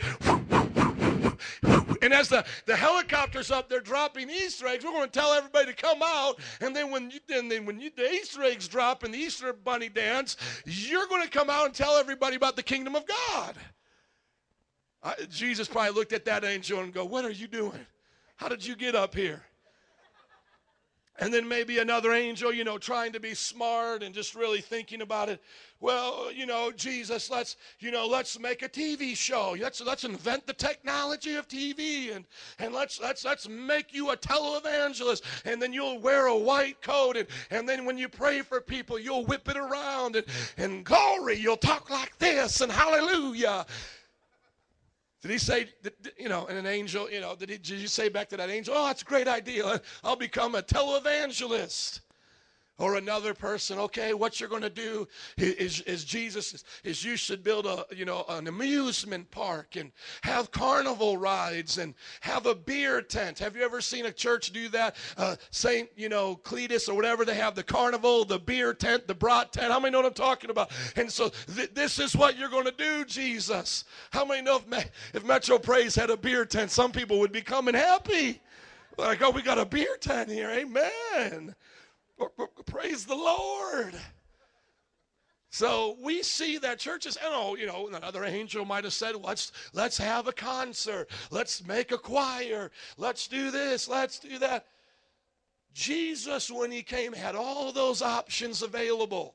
And 2.02 2.12
as 2.12 2.28
the, 2.28 2.44
the 2.66 2.76
helicopter's 2.76 3.50
up 3.50 3.68
there 3.68 3.80
dropping 3.80 4.30
Easter 4.30 4.66
eggs, 4.66 4.84
we're 4.84 4.92
going 4.92 5.08
to 5.08 5.18
tell 5.18 5.32
everybody 5.32 5.66
to 5.66 5.74
come 5.74 6.00
out. 6.02 6.38
And 6.60 6.74
then 6.74 6.90
when 6.90 7.10
you, 7.10 7.20
then 7.26 7.48
when 7.66 7.80
you, 7.80 7.90
the 7.96 8.10
Easter 8.10 8.42
eggs 8.42 8.68
drop 8.68 9.02
and 9.02 9.12
the 9.12 9.18
Easter 9.18 9.52
bunny 9.52 9.88
dance, 9.88 10.36
you're 10.64 11.06
going 11.06 11.22
to 11.22 11.30
come 11.30 11.50
out 11.50 11.66
and 11.66 11.74
tell 11.74 11.96
everybody 11.96 12.36
about 12.36 12.56
the 12.56 12.62
kingdom 12.62 12.96
of 12.96 13.04
God. 13.06 13.56
Jesus 15.30 15.66
probably 15.66 15.92
looked 15.92 16.12
at 16.12 16.26
that 16.26 16.44
angel 16.44 16.80
and 16.80 16.92
go, 16.92 17.06
"What 17.06 17.24
are 17.24 17.30
you 17.30 17.46
doing? 17.46 17.86
How 18.36 18.48
did 18.48 18.64
you 18.64 18.76
get 18.76 18.94
up 18.94 19.14
here?" 19.14 19.42
And 21.20 21.32
then 21.32 21.46
maybe 21.46 21.78
another 21.78 22.12
angel, 22.12 22.50
you 22.50 22.64
know, 22.64 22.78
trying 22.78 23.12
to 23.12 23.20
be 23.20 23.34
smart 23.34 24.02
and 24.02 24.14
just 24.14 24.34
really 24.34 24.62
thinking 24.62 25.02
about 25.02 25.28
it. 25.28 25.42
Well, 25.78 26.32
you 26.32 26.46
know, 26.46 26.72
Jesus, 26.72 27.30
let's, 27.30 27.56
you 27.78 27.90
know, 27.90 28.06
let's 28.06 28.38
make 28.38 28.62
a 28.62 28.68
TV 28.68 29.14
show. 29.14 29.54
Let's 29.58 29.82
let's 29.82 30.04
invent 30.04 30.46
the 30.46 30.54
technology 30.54 31.36
of 31.36 31.46
TV 31.46 32.16
and 32.16 32.24
and 32.58 32.74
let's 32.74 33.00
let's 33.00 33.24
let's 33.24 33.48
make 33.48 33.92
you 33.92 34.10
a 34.10 34.16
televangelist. 34.16 35.22
And 35.44 35.60
then 35.60 35.74
you'll 35.74 35.98
wear 35.98 36.26
a 36.26 36.36
white 36.36 36.80
coat 36.80 37.18
and, 37.18 37.28
and 37.50 37.68
then 37.68 37.84
when 37.84 37.98
you 37.98 38.08
pray 38.08 38.40
for 38.40 38.60
people, 38.60 38.98
you'll 38.98 39.26
whip 39.26 39.46
it 39.48 39.58
around 39.58 40.16
and, 40.16 40.26
and 40.56 40.84
glory, 40.84 41.36
you'll 41.36 41.56
talk 41.58 41.90
like 41.90 42.16
this 42.18 42.62
and 42.62 42.72
hallelujah. 42.72 43.66
Did 45.22 45.30
he 45.30 45.38
say, 45.38 45.68
you 46.16 46.28
know, 46.28 46.46
and 46.46 46.56
an 46.56 46.66
angel, 46.66 47.10
you 47.10 47.20
know, 47.20 47.36
did, 47.36 47.50
he, 47.50 47.58
did 47.58 47.78
you 47.78 47.88
say 47.88 48.08
back 48.08 48.28
to 48.30 48.36
that 48.38 48.48
angel, 48.48 48.74
oh, 48.76 48.86
that's 48.86 49.02
a 49.02 49.04
great 49.04 49.28
idea. 49.28 49.80
I'll 50.02 50.16
become 50.16 50.54
a 50.54 50.62
televangelist 50.62 52.00
or 52.80 52.96
another 52.96 53.34
person 53.34 53.78
okay 53.78 54.14
what 54.14 54.40
you're 54.40 54.48
going 54.48 54.60
to 54.62 54.70
do 54.70 55.06
is, 55.36 55.80
is 55.82 56.04
jesus 56.04 56.54
is, 56.54 56.64
is, 56.82 57.04
you 57.04 57.16
should 57.16 57.44
build 57.44 57.66
a 57.66 57.84
you 57.94 58.04
know 58.04 58.24
an 58.28 58.48
amusement 58.48 59.30
park 59.30 59.76
and 59.76 59.92
have 60.22 60.50
carnival 60.50 61.16
rides 61.16 61.78
and 61.78 61.94
have 62.20 62.46
a 62.46 62.54
beer 62.54 63.02
tent. 63.02 63.38
Have 63.38 63.56
you 63.56 63.62
ever 63.62 63.80
seen 63.80 64.06
a 64.06 64.12
church 64.12 64.52
do 64.52 64.68
that? 64.70 64.96
Uh, 65.16 65.36
saint 65.50 65.88
you 65.96 66.08
know 66.08 66.36
cletus 66.36 66.88
or 66.88 66.94
whatever 66.94 67.24
they 67.24 67.34
have 67.34 67.54
the 67.54 67.62
carnival 67.62 68.24
the 68.24 68.38
beer 68.38 68.74
tent 68.74 69.06
the 69.06 69.14
brat 69.14 69.52
tent. 69.52 69.72
How 69.72 69.78
many 69.78 69.92
know 69.92 69.98
what 69.98 70.06
i'm 70.06 70.14
talking 70.14 70.50
about? 70.50 70.70
And 70.96 71.10
so 71.10 71.30
th- 71.54 71.74
this 71.74 71.98
is 71.98 72.16
what 72.16 72.38
you're 72.38 72.48
going 72.48 72.64
to 72.64 72.72
do 72.72 73.04
jesus. 73.04 73.84
How 74.10 74.24
many 74.24 74.42
know 74.42 74.56
if, 74.56 74.66
Me- 74.66 74.84
if 75.14 75.24
metro 75.24 75.58
praise 75.58 75.94
had 75.94 76.10
a 76.10 76.16
beer 76.16 76.44
tent 76.44 76.70
some 76.70 76.92
people 76.92 77.18
would 77.20 77.32
be 77.32 77.42
coming 77.42 77.74
happy. 77.74 78.40
Like 78.96 79.22
oh 79.22 79.30
we 79.30 79.42
got 79.42 79.58
a 79.58 79.64
beer 79.64 79.96
tent 80.00 80.30
here. 80.30 80.50
Amen 80.50 81.54
Praise 82.66 83.04
the 83.04 83.14
Lord. 83.14 83.94
So 85.50 85.96
we 86.00 86.22
see 86.22 86.58
that 86.58 86.78
churches, 86.78 87.16
and 87.16 87.26
oh, 87.28 87.56
you 87.56 87.66
know, 87.66 87.88
another 87.88 88.24
angel 88.24 88.64
might 88.64 88.84
have 88.84 88.92
said, 88.92 89.16
let's 89.16 89.50
let's 89.72 89.98
have 89.98 90.28
a 90.28 90.32
concert, 90.32 91.10
let's 91.30 91.66
make 91.66 91.90
a 91.90 91.98
choir, 91.98 92.70
let's 92.96 93.26
do 93.26 93.50
this, 93.50 93.88
let's 93.88 94.20
do 94.20 94.38
that. 94.38 94.66
Jesus, 95.74 96.50
when 96.50 96.70
he 96.70 96.82
came, 96.82 97.12
had 97.12 97.34
all 97.34 97.72
those 97.72 98.00
options 98.00 98.62
available. 98.62 99.34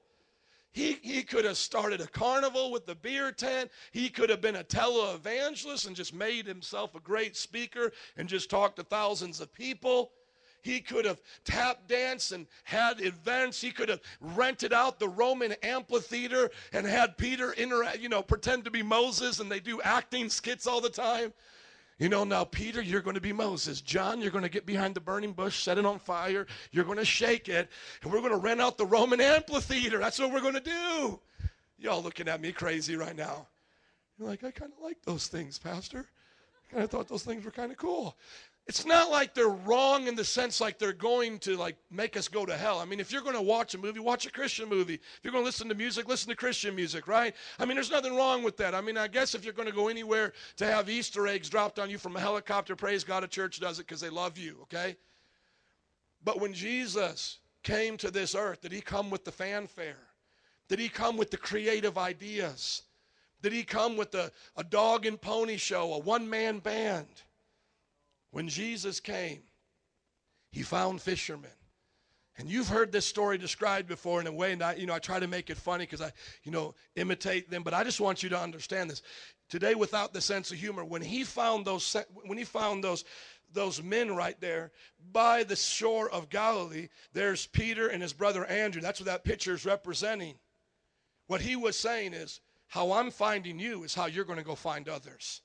He, 0.72 1.00
he 1.02 1.24
could 1.24 1.46
have 1.46 1.56
started 1.56 2.02
a 2.02 2.08
carnival 2.08 2.70
with 2.70 2.86
the 2.86 2.96
beer 2.96 3.32
tent. 3.32 3.72
He 3.94 4.10
could 4.10 4.30
have 4.30 4.42
been 4.42 4.58
a 4.58 4.64
televangelist 4.64 5.88
and 5.88 5.96
just 5.96 6.14
made 6.14 6.46
himself 6.46 6.96
a 6.96 7.00
great 7.00 7.38
speaker 7.38 7.94
and 8.18 8.28
just 8.28 8.50
talked 8.50 8.76
to 8.76 8.84
thousands 8.84 9.40
of 9.40 9.54
people. 9.54 10.12
He 10.66 10.80
could 10.80 11.06
have 11.06 11.22
tap 11.44 11.88
danced 11.88 12.32
and 12.32 12.48
had 12.64 13.00
events. 13.00 13.62
He 13.62 13.70
could 13.70 13.88
have 13.88 14.02
rented 14.20 14.74
out 14.74 14.98
the 14.98 15.08
Roman 15.08 15.52
amphitheater 15.62 16.50
and 16.74 16.88
had 16.88 17.20
Peter 17.20 17.54
interact, 17.54 18.00
you 18.00 18.10
know, 18.10 18.24
pretend 18.24 18.66
to 18.66 18.72
be 18.72 18.82
Moses 18.82 19.40
and 19.40 19.52
they 19.52 19.60
do 19.60 19.80
acting 19.84 20.28
skits 20.28 20.66
all 20.66 20.82
the 20.82 20.90
time. 20.90 21.34
You 22.00 22.10
know, 22.10 22.24
now, 22.24 22.46
Peter, 22.46 22.82
you're 22.82 23.02
going 23.02 23.14
to 23.14 23.22
be 23.22 23.32
Moses. 23.32 23.80
John, 23.80 24.20
you're 24.20 24.32
going 24.32 24.44
to 24.44 24.50
get 24.50 24.66
behind 24.66 24.96
the 24.96 25.02
burning 25.02 25.34
bush, 25.34 25.62
set 25.62 25.78
it 25.78 25.86
on 25.86 26.00
fire. 26.00 26.48
You're 26.72 26.84
going 26.84 26.98
to 26.98 27.06
shake 27.06 27.48
it. 27.48 27.70
And 28.02 28.12
we're 28.12 28.22
going 28.22 28.32
to 28.32 28.38
rent 28.38 28.60
out 28.60 28.80
the 28.80 28.88
Roman 28.88 29.22
amphitheater. 29.22 30.00
That's 30.00 30.18
what 30.18 30.32
we're 30.32 30.42
going 30.42 30.56
to 30.56 30.60
do. 30.62 31.20
Y'all 31.78 32.02
looking 32.02 32.28
at 32.28 32.42
me 32.42 32.52
crazy 32.52 32.96
right 32.96 33.16
now. 33.16 33.46
You're 34.18 34.28
like, 34.28 34.44
I 34.44 34.50
kind 34.50 34.72
of 34.76 34.84
like 34.84 34.98
those 35.06 35.28
things, 35.28 35.60
Pastor. 35.60 36.08
I 36.58 36.74
kind 36.74 36.84
of 36.84 36.90
thought 36.90 37.08
those 37.08 37.24
things 37.24 37.46
were 37.46 37.52
kind 37.52 37.72
of 37.72 37.78
cool 37.78 38.18
it's 38.68 38.86
not 38.86 39.12
like 39.12 39.36
they're 39.36 39.48
wrong 39.48 40.08
in 40.08 40.16
the 40.16 40.24
sense 40.24 40.60
like 40.60 40.80
they're 40.80 40.92
going 40.92 41.38
to 41.40 41.56
like 41.56 41.76
make 41.92 42.18
us 42.18 42.28
go 42.28 42.48
to 42.48 42.58
hell. 42.58 42.80
I 42.80 42.86
mean, 42.86 43.00
if 43.00 43.12
you're 43.12 43.22
going 43.22 43.36
to 43.36 43.42
watch 43.42 43.76
a 43.76 43.78
movie, 43.78 44.00
watch 44.00 44.26
a 44.26 44.32
Christian 44.32 44.68
movie. 44.68 44.96
If 44.96 45.20
you're 45.22 45.32
going 45.32 45.44
to 45.44 45.46
listen 45.46 45.70
to 45.70 45.76
music, 45.76 46.08
listen 46.08 46.30
to 46.30 46.36
Christian 46.36 46.76
music, 46.76 47.08
right? 47.08 47.36
I 47.60 47.66
mean, 47.66 47.76
there's 47.76 47.92
nothing 47.92 48.16
wrong 48.16 48.42
with 48.42 48.58
that. 48.58 48.74
I 48.74 48.82
mean, 48.82 48.98
I 48.98 49.08
guess 49.08 49.36
if 49.36 49.44
you're 49.44 49.54
going 49.54 49.68
to 49.68 49.74
go 49.74 49.88
anywhere 49.88 50.34
to 50.58 50.66
have 50.66 50.90
Easter 50.90 51.28
eggs 51.28 51.48
dropped 51.48 51.78
on 51.78 51.92
you 51.92 52.00
from 52.00 52.16
a 52.16 52.20
helicopter, 52.20 52.76
praise 52.76 53.04
God, 53.04 53.24
a 53.24 53.28
church 53.28 53.60
does 53.60 53.78
it 53.78 53.86
because 53.86 54.02
they 54.02 54.10
love 54.10 54.36
you, 54.36 54.58
okay? 54.64 54.96
But 56.24 56.42
when 56.42 56.54
Jesus 56.54 57.38
came 57.62 57.98
to 57.98 58.10
this 58.10 58.34
earth, 58.34 58.62
did 58.62 58.72
he 58.72 58.82
come 58.82 59.12
with 59.12 59.26
the 59.26 59.32
fanfare? 59.32 60.08
Did 60.70 60.80
he 60.80 60.90
come 60.90 61.18
with 61.18 61.30
the 61.30 61.38
creative 61.38 62.00
ideas? 62.00 62.82
Did 63.44 63.54
he 63.54 63.64
come 63.64 63.96
with 63.96 64.16
a, 64.16 64.32
a 64.58 64.64
dog 64.64 65.06
and 65.06 65.22
pony 65.22 65.58
show, 65.58 65.94
a 65.94 66.00
one 66.00 66.28
man 66.28 66.58
band? 66.58 67.22
When 68.36 68.50
Jesus 68.50 69.00
came, 69.00 69.44
he 70.52 70.62
found 70.62 71.02
fishermen. 71.02 71.56
And 72.38 72.50
you've 72.50 72.68
heard 72.68 72.92
this 72.92 73.06
story 73.06 73.38
described 73.38 73.88
before 73.88 74.20
in 74.20 74.28
a 74.28 74.32
way, 74.34 74.52
and 74.52 74.62
I, 74.62 74.76
you 74.76 74.86
know, 74.86 74.94
I 74.94 75.00
try 75.00 75.22
to 75.22 75.28
make 75.28 75.50
it 75.50 75.56
funny 75.56 75.86
because 75.86 76.02
I, 76.02 76.12
you 76.44 76.52
know, 76.52 76.76
imitate 76.98 77.50
them. 77.50 77.64
But 77.64 77.74
I 77.74 77.86
just 77.86 78.02
want 78.02 78.24
you 78.24 78.28
to 78.28 78.38
understand 78.38 78.90
this 78.90 79.04
today, 79.48 79.74
without 79.74 80.12
the 80.12 80.20
sense 80.20 80.52
of 80.52 80.58
humor. 80.58 80.84
When 80.84 81.02
he 81.02 81.24
found 81.24 81.64
those, 81.64 81.96
when 82.26 82.38
he 82.38 82.44
found 82.44 82.84
those, 82.84 83.06
those 83.54 83.82
men 83.82 84.14
right 84.14 84.38
there 84.42 84.74
by 85.14 85.44
the 85.46 85.56
shore 85.56 86.10
of 86.10 86.30
Galilee, 86.30 86.90
there's 87.14 87.48
Peter 87.48 87.88
and 87.88 88.02
his 88.02 88.12
brother 88.12 88.44
Andrew. 88.48 88.82
That's 88.82 89.00
what 89.00 89.08
that 89.08 89.24
picture 89.24 89.54
is 89.54 89.64
representing. 89.64 90.36
What 91.28 91.40
he 91.40 91.56
was 91.56 91.80
saying 91.80 92.14
is, 92.14 92.42
how 92.68 92.92
I'm 92.92 93.12
finding 93.12 93.60
you 93.60 93.86
is 93.86 93.96
how 93.96 94.08
you're 94.08 94.26
going 94.26 94.40
to 94.40 94.44
go 94.44 94.56
find 94.56 94.90
others. 94.90 95.40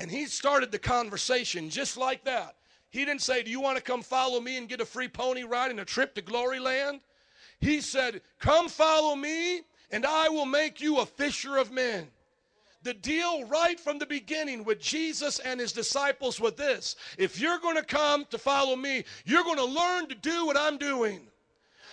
And 0.00 0.10
he 0.10 0.24
started 0.24 0.72
the 0.72 0.78
conversation 0.78 1.68
just 1.68 1.98
like 1.98 2.24
that. 2.24 2.56
He 2.88 3.04
didn't 3.04 3.20
say, 3.20 3.42
Do 3.42 3.50
you 3.50 3.60
want 3.60 3.76
to 3.76 3.82
come 3.82 4.00
follow 4.00 4.40
me 4.40 4.56
and 4.56 4.66
get 4.66 4.80
a 4.80 4.86
free 4.86 5.08
pony 5.08 5.42
ride 5.42 5.70
and 5.70 5.78
a 5.78 5.84
trip 5.84 6.14
to 6.14 6.22
glory 6.22 6.58
land? 6.58 7.00
He 7.60 7.82
said, 7.82 8.22
Come 8.38 8.70
follow 8.70 9.14
me, 9.14 9.60
and 9.90 10.06
I 10.06 10.30
will 10.30 10.46
make 10.46 10.80
you 10.80 11.00
a 11.00 11.06
fisher 11.06 11.58
of 11.58 11.70
men. 11.70 12.08
The 12.82 12.94
deal 12.94 13.44
right 13.44 13.78
from 13.78 13.98
the 13.98 14.06
beginning 14.06 14.64
with 14.64 14.80
Jesus 14.80 15.38
and 15.38 15.60
his 15.60 15.74
disciples 15.74 16.40
was 16.40 16.54
this 16.54 16.96
if 17.18 17.38
you're 17.38 17.58
going 17.58 17.76
to 17.76 17.82
come 17.82 18.24
to 18.30 18.38
follow 18.38 18.76
me, 18.76 19.04
you're 19.26 19.44
going 19.44 19.58
to 19.58 19.64
learn 19.66 20.08
to 20.08 20.14
do 20.14 20.46
what 20.46 20.56
I'm 20.56 20.78
doing. 20.78 21.29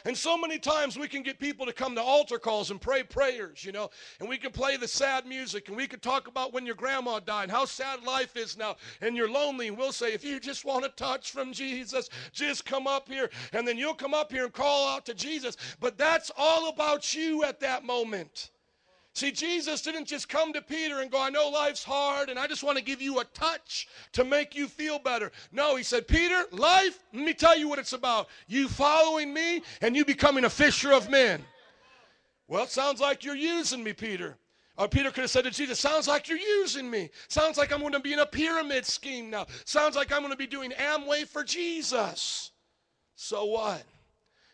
And 0.06 0.18
so 0.18 0.38
many 0.38 0.60
times 0.60 0.98
we 0.98 1.08
can 1.08 1.24
get 1.24 1.40
people 1.40 1.66
to 1.66 1.74
come 1.74 1.96
to 1.96 2.02
altar 2.02 2.40
calls 2.40 2.72
and 2.72 2.80
pray 2.80 3.04
prayers, 3.04 3.64
you 3.64 3.72
know, 3.72 3.90
and 4.20 4.30
we 4.30 4.38
can 4.38 4.52
play 4.52 4.78
the 4.78 4.88
sad 4.88 5.26
music 5.26 5.68
and 5.68 5.78
we 5.78 5.88
can 5.88 6.00
talk 6.00 6.28
about 6.28 6.54
when 6.54 6.66
your 6.66 6.76
grandma 6.76 7.20
died 7.20 7.44
and 7.44 7.52
how 7.52 7.66
sad 7.66 8.04
life 8.04 8.36
is 8.36 8.58
now 8.58 8.76
and 9.02 9.16
you're 9.16 9.30
lonely. 9.30 9.68
And 9.68 9.78
we'll 9.78 9.92
say, 9.92 10.14
if 10.14 10.24
you 10.24 10.40
just 10.40 10.66
want 10.66 10.86
a 10.86 10.90
touch 10.90 11.32
from 11.32 11.54
Jesus, 11.54 12.10
just 12.32 12.66
come 12.66 12.88
up 12.88 13.08
here. 13.08 13.30
And 13.54 13.68
then 13.68 13.78
you'll 13.78 13.94
come 13.94 14.14
up 14.14 14.32
here 14.32 14.46
and 14.46 14.54
call 14.54 14.88
out 14.88 15.06
to 15.08 15.14
Jesus. 15.14 15.58
But 15.80 15.98
that's 15.98 16.32
all 16.38 16.70
about 16.70 17.14
you 17.14 17.44
at 17.44 17.60
that 17.62 17.84
moment. 17.84 18.52
See, 19.18 19.32
Jesus 19.32 19.82
didn't 19.82 20.06
just 20.06 20.30
come 20.30 20.54
to 20.54 20.62
Peter 20.62 21.02
and 21.02 21.10
go, 21.10 21.20
I 21.20 21.32
know 21.32 21.50
life's 21.50 21.84
hard 21.84 22.30
and 22.30 22.38
I 22.38 22.46
just 22.46 22.62
want 22.62 22.78
to 22.78 22.84
give 22.84 23.02
you 23.02 23.20
a 23.20 23.24
touch 23.24 23.88
to 24.12 24.24
make 24.24 24.54
you 24.54 24.68
feel 24.68 25.00
better. 25.00 25.32
No, 25.52 25.76
he 25.76 25.82
said, 25.82 26.08
Peter, 26.08 26.44
life, 26.52 27.00
let 27.12 27.26
me 27.26 27.34
tell 27.34 27.58
you 27.58 27.68
what 27.68 27.80
it's 27.80 27.94
about. 27.94 28.28
You 28.46 28.68
following 28.68 29.34
me 29.34 29.64
and 29.82 29.96
you 29.96 30.06
becoming 30.06 30.46
a 30.46 30.52
fisher 30.52 30.94
of 30.94 31.10
men. 31.10 31.44
Well, 32.48 32.66
it 32.66 32.70
sounds 32.70 33.02
like 33.02 33.24
you're 33.24 33.34
using 33.34 33.84
me, 33.84 33.92
Peter. 33.92 34.38
Or 34.78 34.88
Peter 34.88 35.10
could 35.10 35.22
have 35.22 35.32
said 35.32 35.46
to 35.46 35.50
Jesus, 35.50 35.80
Sounds 35.80 36.08
like 36.08 36.30
you're 36.30 36.38
using 36.38 36.88
me. 36.88 37.10
Sounds 37.28 37.58
like 37.58 37.74
I'm 37.74 37.80
going 37.80 37.94
to 37.94 38.00
be 38.00 38.14
in 38.14 38.20
a 38.20 38.26
pyramid 38.28 38.86
scheme 38.86 39.32
now. 39.32 39.48
Sounds 39.66 39.96
like 39.96 40.12
I'm 40.12 40.20
going 40.20 40.30
to 40.30 40.38
be 40.38 40.46
doing 40.46 40.70
Amway 40.74 41.28
for 41.28 41.44
Jesus. 41.44 42.52
So 43.16 43.46
what? 43.46 43.82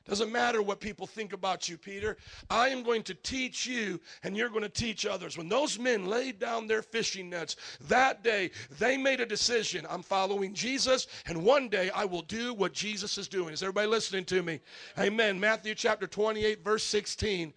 Doesn't 0.05 0.33
matter 0.33 0.61
what 0.61 0.81
people 0.81 1.07
think 1.07 1.31
about 1.31 1.69
you, 1.69 1.77
Peter. 1.77 2.17
I 2.49 2.67
am 2.69 2.83
going 2.83 3.03
to 3.03 3.13
teach 3.13 3.65
you, 3.65 4.01
and 4.23 4.35
you're 4.35 4.49
going 4.49 4.63
to 4.63 4.69
teach 4.69 5.05
others. 5.05 5.37
When 5.37 5.47
those 5.47 5.79
men 5.79 6.07
laid 6.07 6.39
down 6.39 6.67
their 6.67 6.81
fishing 6.81 7.29
nets 7.29 7.55
that 7.87 8.21
day, 8.21 8.51
they 8.79 8.97
made 8.97 9.21
a 9.21 9.25
decision. 9.25 9.87
I'm 9.89 10.03
following 10.03 10.53
Jesus, 10.53 11.07
and 11.25 11.41
one 11.45 11.69
day 11.69 11.89
I 11.91 12.03
will 12.03 12.21
do 12.21 12.53
what 12.53 12.73
Jesus 12.73 13.17
is 13.17 13.29
doing. 13.29 13.53
Is 13.53 13.63
everybody 13.63 13.87
listening 13.87 14.25
to 14.25 14.43
me? 14.43 14.59
Amen. 14.99 15.39
Matthew 15.39 15.73
chapter 15.73 16.05
28, 16.05 16.61
verse 16.61 16.83
16. 16.83 17.53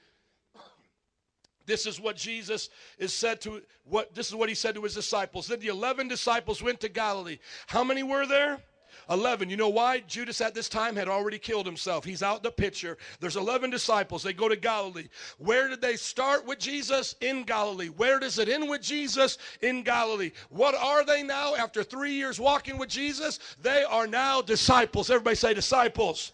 This 1.66 1.84
is 1.84 1.99
what 1.99 2.16
Jesus 2.16 2.70
is 2.97 3.12
said 3.12 3.40
to 3.40 3.61
what 3.82 4.14
this 4.14 4.28
is 4.28 4.36
what 4.36 4.49
he 4.49 4.55
said 4.55 4.76
to 4.76 4.82
his 4.82 4.94
disciples. 4.94 5.49
Then 5.49 5.59
the 5.59 5.66
11 5.66 6.07
disciples 6.07 6.62
went 6.62 6.78
to 6.78 6.88
Galilee. 6.88 7.38
How 7.66 7.82
many 7.82 8.05
were 8.05 8.24
there? 8.24 8.61
11. 9.09 9.51
You 9.51 9.57
know 9.57 9.69
why? 9.69 10.01
Judas 10.01 10.41
at 10.41 10.55
this 10.55 10.69
time 10.69 10.97
had 10.97 11.09
already 11.09 11.39
killed 11.39 11.67
himself. 11.67 12.05
He's 12.05 12.23
out 12.23 12.43
the 12.43 12.51
picture. 12.51 12.99
There's 13.21 13.37
11 13.37 13.71
disciples. 13.71 14.23
They 14.23 14.33
go 14.33 14.49
to 14.49 14.57
Galilee. 14.57 15.09
Where 15.39 15.69
did 15.69 15.81
they 15.81 15.97
start 15.97 16.47
with 16.47 16.59
Jesus? 16.59 17.15
In 17.21 17.45
Galilee. 17.45 17.89
Where 17.89 18.19
does 18.19 18.39
it 18.39 18.49
end 18.49 18.69
with 18.69 18.83
Jesus? 18.83 19.39
In 19.63 19.83
Galilee. 19.83 20.33
What 20.51 20.75
are 20.75 21.05
they 21.05 21.23
now 21.23 21.55
after 21.55 21.83
three 21.83 22.13
years 22.13 22.41
walking 22.41 22.79
with 22.79 22.89
Jesus? 22.89 23.39
They 23.63 23.85
are 23.85 24.07
now 24.07 24.43
disciples. 24.43 25.11
Everybody 25.11 25.37
say 25.37 25.55
disciples 25.55 26.33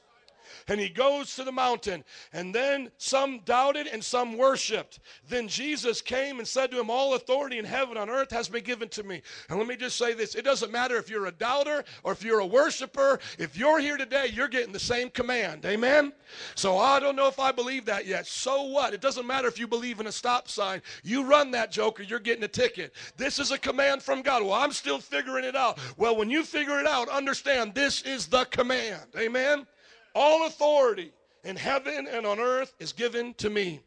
and 0.68 0.80
he 0.80 0.88
goes 0.88 1.36
to 1.36 1.44
the 1.44 1.52
mountain. 1.52 2.04
And 2.32 2.54
then 2.54 2.90
some 2.98 3.40
doubted 3.44 3.86
and 3.86 4.02
some 4.02 4.36
worshiped. 4.36 5.00
Then 5.28 5.48
Jesus 5.48 6.00
came 6.00 6.38
and 6.38 6.48
said 6.48 6.70
to 6.70 6.80
him, 6.80 6.90
All 6.90 7.14
authority 7.14 7.58
in 7.58 7.64
heaven 7.64 7.92
and 7.92 7.98
on 7.98 8.10
earth 8.10 8.30
has 8.30 8.48
been 8.48 8.64
given 8.64 8.88
to 8.90 9.02
me. 9.02 9.22
And 9.48 9.58
let 9.58 9.68
me 9.68 9.76
just 9.76 9.96
say 9.96 10.14
this 10.14 10.34
it 10.34 10.44
doesn't 10.44 10.72
matter 10.72 10.96
if 10.96 11.10
you're 11.10 11.26
a 11.26 11.32
doubter 11.32 11.84
or 12.02 12.12
if 12.12 12.22
you're 12.22 12.40
a 12.40 12.46
worshiper. 12.46 13.18
If 13.38 13.56
you're 13.56 13.80
here 13.80 13.96
today, 13.96 14.30
you're 14.32 14.48
getting 14.48 14.72
the 14.72 14.78
same 14.78 15.10
command. 15.10 15.64
Amen? 15.64 16.12
So 16.54 16.78
I 16.78 17.00
don't 17.00 17.16
know 17.16 17.28
if 17.28 17.38
I 17.38 17.52
believe 17.52 17.84
that 17.86 18.06
yet. 18.06 18.26
So 18.26 18.62
what? 18.62 18.94
It 18.94 19.00
doesn't 19.00 19.26
matter 19.26 19.48
if 19.48 19.58
you 19.58 19.66
believe 19.66 20.00
in 20.00 20.06
a 20.06 20.12
stop 20.12 20.48
sign. 20.48 20.82
You 21.02 21.24
run 21.24 21.50
that 21.52 21.70
joker, 21.70 22.02
you're 22.02 22.18
getting 22.18 22.44
a 22.44 22.48
ticket. 22.48 22.94
This 23.16 23.38
is 23.38 23.50
a 23.50 23.58
command 23.58 24.02
from 24.02 24.22
God. 24.22 24.42
Well, 24.42 24.54
I'm 24.54 24.72
still 24.72 24.98
figuring 24.98 25.44
it 25.44 25.56
out. 25.56 25.78
Well, 25.96 26.16
when 26.16 26.30
you 26.30 26.44
figure 26.44 26.80
it 26.80 26.86
out, 26.86 27.08
understand 27.08 27.74
this 27.74 28.02
is 28.02 28.26
the 28.26 28.44
command. 28.46 29.06
Amen? 29.18 29.66
All 30.14 30.46
authority 30.46 31.12
in 31.44 31.56
heaven 31.56 32.06
and 32.10 32.26
on 32.26 32.38
earth 32.38 32.74
is 32.78 32.92
given 32.92 33.34
to 33.34 33.50
me. 33.50 33.80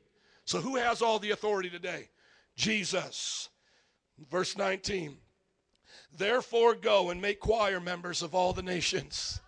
So, 0.45 0.59
who 0.59 0.75
has 0.75 1.01
all 1.01 1.19
the 1.19 1.31
authority 1.31 1.69
today? 1.69 2.09
Jesus. 2.55 3.49
Verse 4.29 4.57
19. 4.57 5.17
Therefore, 6.17 6.75
go 6.75 7.09
and 7.09 7.21
make 7.21 7.39
choir 7.39 7.79
members 7.79 8.21
of 8.21 8.33
all 8.33 8.53
the 8.53 8.61
nations. 8.61 9.41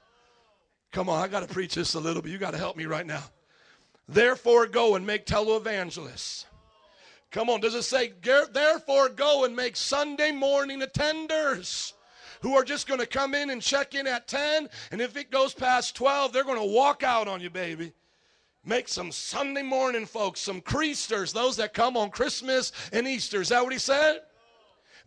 Come 0.91 1.09
on, 1.09 1.21
I 1.21 1.27
got 1.27 1.47
to 1.47 1.53
preach 1.53 1.75
this 1.75 1.93
a 1.93 1.99
little 1.99 2.21
bit. 2.21 2.31
You 2.31 2.37
got 2.37 2.51
to 2.51 2.57
help 2.57 2.75
me 2.75 2.85
right 2.85 3.05
now. 3.05 3.23
Therefore, 4.09 4.67
go 4.67 4.95
and 4.95 5.05
make 5.05 5.25
televangelists. 5.25 6.45
Come 7.31 7.49
on, 7.49 7.59
does 7.59 7.75
it 7.75 7.83
say, 7.83 8.13
therefore, 8.21 9.09
go 9.09 9.43
and 9.43 9.55
make 9.55 9.75
Sunday 9.75 10.31
morning 10.31 10.81
attenders? 10.81 11.93
Who 12.41 12.55
are 12.55 12.63
just 12.63 12.87
going 12.87 12.99
to 12.99 13.05
come 13.05 13.33
in 13.35 13.49
and 13.49 13.61
check 13.61 13.95
in 13.95 14.07
at 14.07 14.27
10, 14.27 14.69
and 14.91 15.01
if 15.01 15.17
it 15.17 15.31
goes 15.31 15.53
past 15.53 15.95
12, 15.95 16.33
they're 16.33 16.43
going 16.43 16.59
to 16.59 16.75
walk 16.75 17.03
out 17.03 17.27
on 17.27 17.41
you, 17.41 17.49
baby. 17.49 17.93
Make 18.65 18.87
some 18.89 19.11
Sunday 19.11 19.63
morning 19.63 20.05
folks, 20.05 20.41
some 20.41 20.61
creasters, 20.61 21.33
those 21.33 21.55
that 21.55 21.73
come 21.73 21.95
on 21.95 22.09
Christmas 22.09 22.73
and 22.91 23.07
Easter. 23.07 23.41
Is 23.41 23.49
that 23.49 23.63
what 23.63 23.71
he 23.71 23.79
said? 23.79 24.19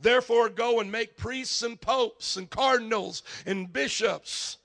Therefore, 0.01 0.49
go 0.49 0.81
and 0.81 0.91
make 0.91 1.17
priests 1.17 1.63
and 1.63 1.79
popes 1.79 2.37
and 2.37 2.49
cardinals 2.49 3.23
and 3.45 3.71
bishops. 3.71 4.57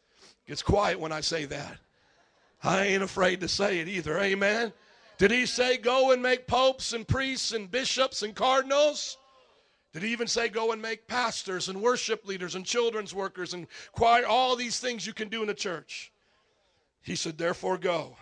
Gets 0.48 0.62
quiet 0.62 1.00
when 1.00 1.12
I 1.12 1.20
say 1.22 1.44
that. 1.46 1.78
I 2.64 2.86
ain't 2.86 3.04
afraid 3.04 3.42
to 3.42 3.48
say 3.48 3.80
it 3.80 3.90
either. 3.90 4.18
Amen. 4.18 4.72
Did 5.18 5.32
he 5.32 5.46
say 5.46 5.78
go 5.78 6.12
and 6.12 6.22
make 6.22 6.48
popes 6.48 6.94
and 6.94 7.08
priests 7.08 7.52
and 7.52 7.70
bishops 7.70 8.22
and 8.22 8.34
cardinals? 8.34 9.18
Did 9.96 10.04
he 10.04 10.12
even 10.12 10.28
say 10.28 10.50
go 10.50 10.74
and 10.74 10.82
make 10.82 11.08
pastors 11.08 11.70
and 11.70 11.82
worship 11.82 12.28
leaders 12.28 12.56
and 12.56 12.66
children's 12.66 13.16
workers 13.16 13.54
and 13.54 13.66
choir, 13.94 14.26
all 14.26 14.58
these 14.58 14.78
things 14.78 15.08
you 15.08 15.14
can 15.14 15.30
do 15.30 15.42
in 15.42 15.48
a 15.48 15.54
church? 15.54 16.12
He 17.02 17.16
said, 17.16 17.38
therefore 17.38 17.78
go 17.78 18.18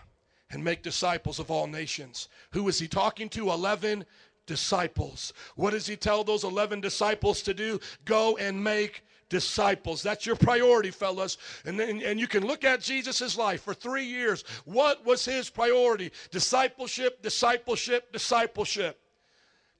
and 0.51 0.63
make 0.63 0.83
disciples 0.83 1.39
of 1.39 1.49
all 1.49 1.65
nations. 1.65 2.29
Who 2.51 2.67
is 2.67 2.77
he 2.77 2.87
talking 2.87 3.27
to? 3.29 3.49
11 3.49 4.05
disciples. 4.45 5.33
What 5.55 5.71
does 5.71 5.87
he 5.87 5.95
tell 5.95 6.23
those 6.23 6.43
11 6.43 6.79
disciples 6.79 7.41
to 7.41 7.55
do? 7.55 7.79
Go 8.05 8.37
and 8.37 8.63
make 8.63 9.03
disciples. 9.29 10.03
That's 10.03 10.27
your 10.27 10.35
priority, 10.35 10.91
fellas. 10.91 11.39
And, 11.65 11.79
then, 11.79 12.03
and 12.03 12.19
you 12.19 12.27
can 12.27 12.45
look 12.45 12.63
at 12.63 12.81
Jesus' 12.81 13.35
life 13.35 13.63
for 13.63 13.73
three 13.73 14.05
years. 14.05 14.43
What 14.65 15.03
was 15.07 15.25
his 15.25 15.49
priority? 15.49 16.11
Discipleship, 16.29 17.23
discipleship, 17.23 18.11
discipleship. 18.11 18.99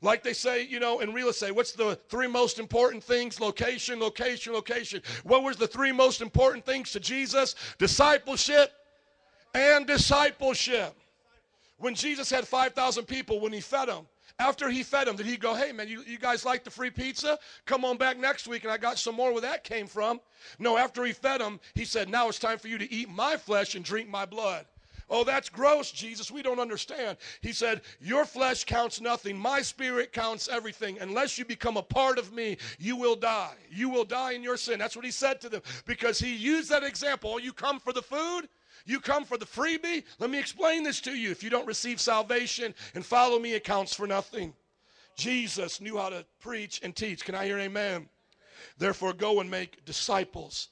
Like 0.03 0.21
they 0.21 0.33
say, 0.33 0.65
you 0.65 0.81
know, 0.81 0.99
in 0.99 1.13
real 1.13 1.29
estate, 1.29 1.55
what's 1.55 1.71
the 1.71 1.97
three 2.09 2.27
most 2.27 2.59
important 2.59 3.01
things? 3.01 3.39
Location, 3.39 4.01
location, 4.01 4.51
location. 4.53 5.01
What 5.23 5.43
was 5.43 5.55
the 5.55 5.65
three 5.65 5.93
most 5.93 6.21
important 6.21 6.65
things 6.65 6.91
to 6.91 6.99
Jesus? 6.99 7.55
Discipleship 7.77 8.73
and 9.53 9.87
discipleship. 9.87 10.93
When 11.77 11.95
Jesus 11.95 12.29
had 12.29 12.45
5,000 12.45 13.05
people, 13.05 13.39
when 13.39 13.53
he 13.53 13.61
fed 13.61 13.87
them, 13.87 14.05
after 14.39 14.69
he 14.69 14.83
fed 14.83 15.07
them, 15.07 15.15
did 15.15 15.25
he 15.25 15.37
go, 15.37 15.53
hey, 15.53 15.71
man, 15.71 15.87
you, 15.87 16.03
you 16.05 16.17
guys 16.17 16.43
like 16.43 16.65
the 16.65 16.71
free 16.71 16.89
pizza? 16.89 17.39
Come 17.65 17.85
on 17.85 17.97
back 17.97 18.17
next 18.17 18.45
week, 18.45 18.63
and 18.63 18.73
I 18.73 18.77
got 18.77 18.97
some 18.97 19.15
more 19.15 19.31
where 19.31 19.41
that 19.41 19.63
came 19.63 19.87
from. 19.87 20.19
No, 20.59 20.77
after 20.77 21.05
he 21.05 21.13
fed 21.13 21.39
them, 21.39 21.61
he 21.75 21.85
said, 21.85 22.09
now 22.09 22.27
it's 22.27 22.39
time 22.39 22.57
for 22.57 22.67
you 22.67 22.77
to 22.77 22.91
eat 22.91 23.09
my 23.09 23.37
flesh 23.37 23.75
and 23.75 23.85
drink 23.85 24.09
my 24.09 24.25
blood. 24.25 24.65
Oh, 25.15 25.23
that's 25.23 25.47
gross, 25.47 25.91
Jesus. 25.91 26.31
We 26.31 26.41
don't 26.41 26.59
understand. 26.59 27.19
He 27.41 27.53
said, 27.53 27.81
Your 28.01 28.25
flesh 28.25 28.63
counts 28.63 28.99
nothing. 28.99 29.37
My 29.37 29.61
spirit 29.61 30.11
counts 30.11 30.49
everything. 30.49 30.97
Unless 30.99 31.37
you 31.37 31.45
become 31.45 31.77
a 31.77 31.83
part 31.83 32.17
of 32.17 32.33
me, 32.33 32.57
you 32.79 32.95
will 32.95 33.15
die. 33.15 33.53
You 33.69 33.89
will 33.89 34.05
die 34.05 34.31
in 34.31 34.41
your 34.41 34.57
sin. 34.57 34.79
That's 34.79 34.95
what 34.95 35.05
he 35.05 35.11
said 35.11 35.39
to 35.41 35.49
them 35.49 35.61
because 35.85 36.17
he 36.17 36.35
used 36.35 36.71
that 36.71 36.83
example. 36.83 37.33
Oh, 37.35 37.37
you 37.37 37.53
come 37.53 37.79
for 37.79 37.93
the 37.93 38.01
food? 38.01 38.49
You 38.87 38.99
come 38.99 39.23
for 39.23 39.37
the 39.37 39.45
freebie? 39.45 40.03
Let 40.17 40.31
me 40.31 40.39
explain 40.39 40.81
this 40.81 40.99
to 41.01 41.11
you. 41.11 41.29
If 41.29 41.43
you 41.43 41.51
don't 41.51 41.67
receive 41.67 42.01
salvation 42.01 42.73
and 42.95 43.05
follow 43.05 43.37
me, 43.37 43.53
it 43.53 43.63
counts 43.63 43.93
for 43.93 44.07
nothing. 44.07 44.51
Jesus 45.15 45.79
knew 45.79 45.95
how 45.95 46.09
to 46.09 46.25
preach 46.39 46.81
and 46.81 46.95
teach. 46.95 47.23
Can 47.23 47.35
I 47.35 47.45
hear 47.45 47.59
amen? 47.59 48.09
Therefore, 48.79 49.13
go 49.13 49.41
and 49.41 49.51
make 49.51 49.85
disciples 49.85 50.69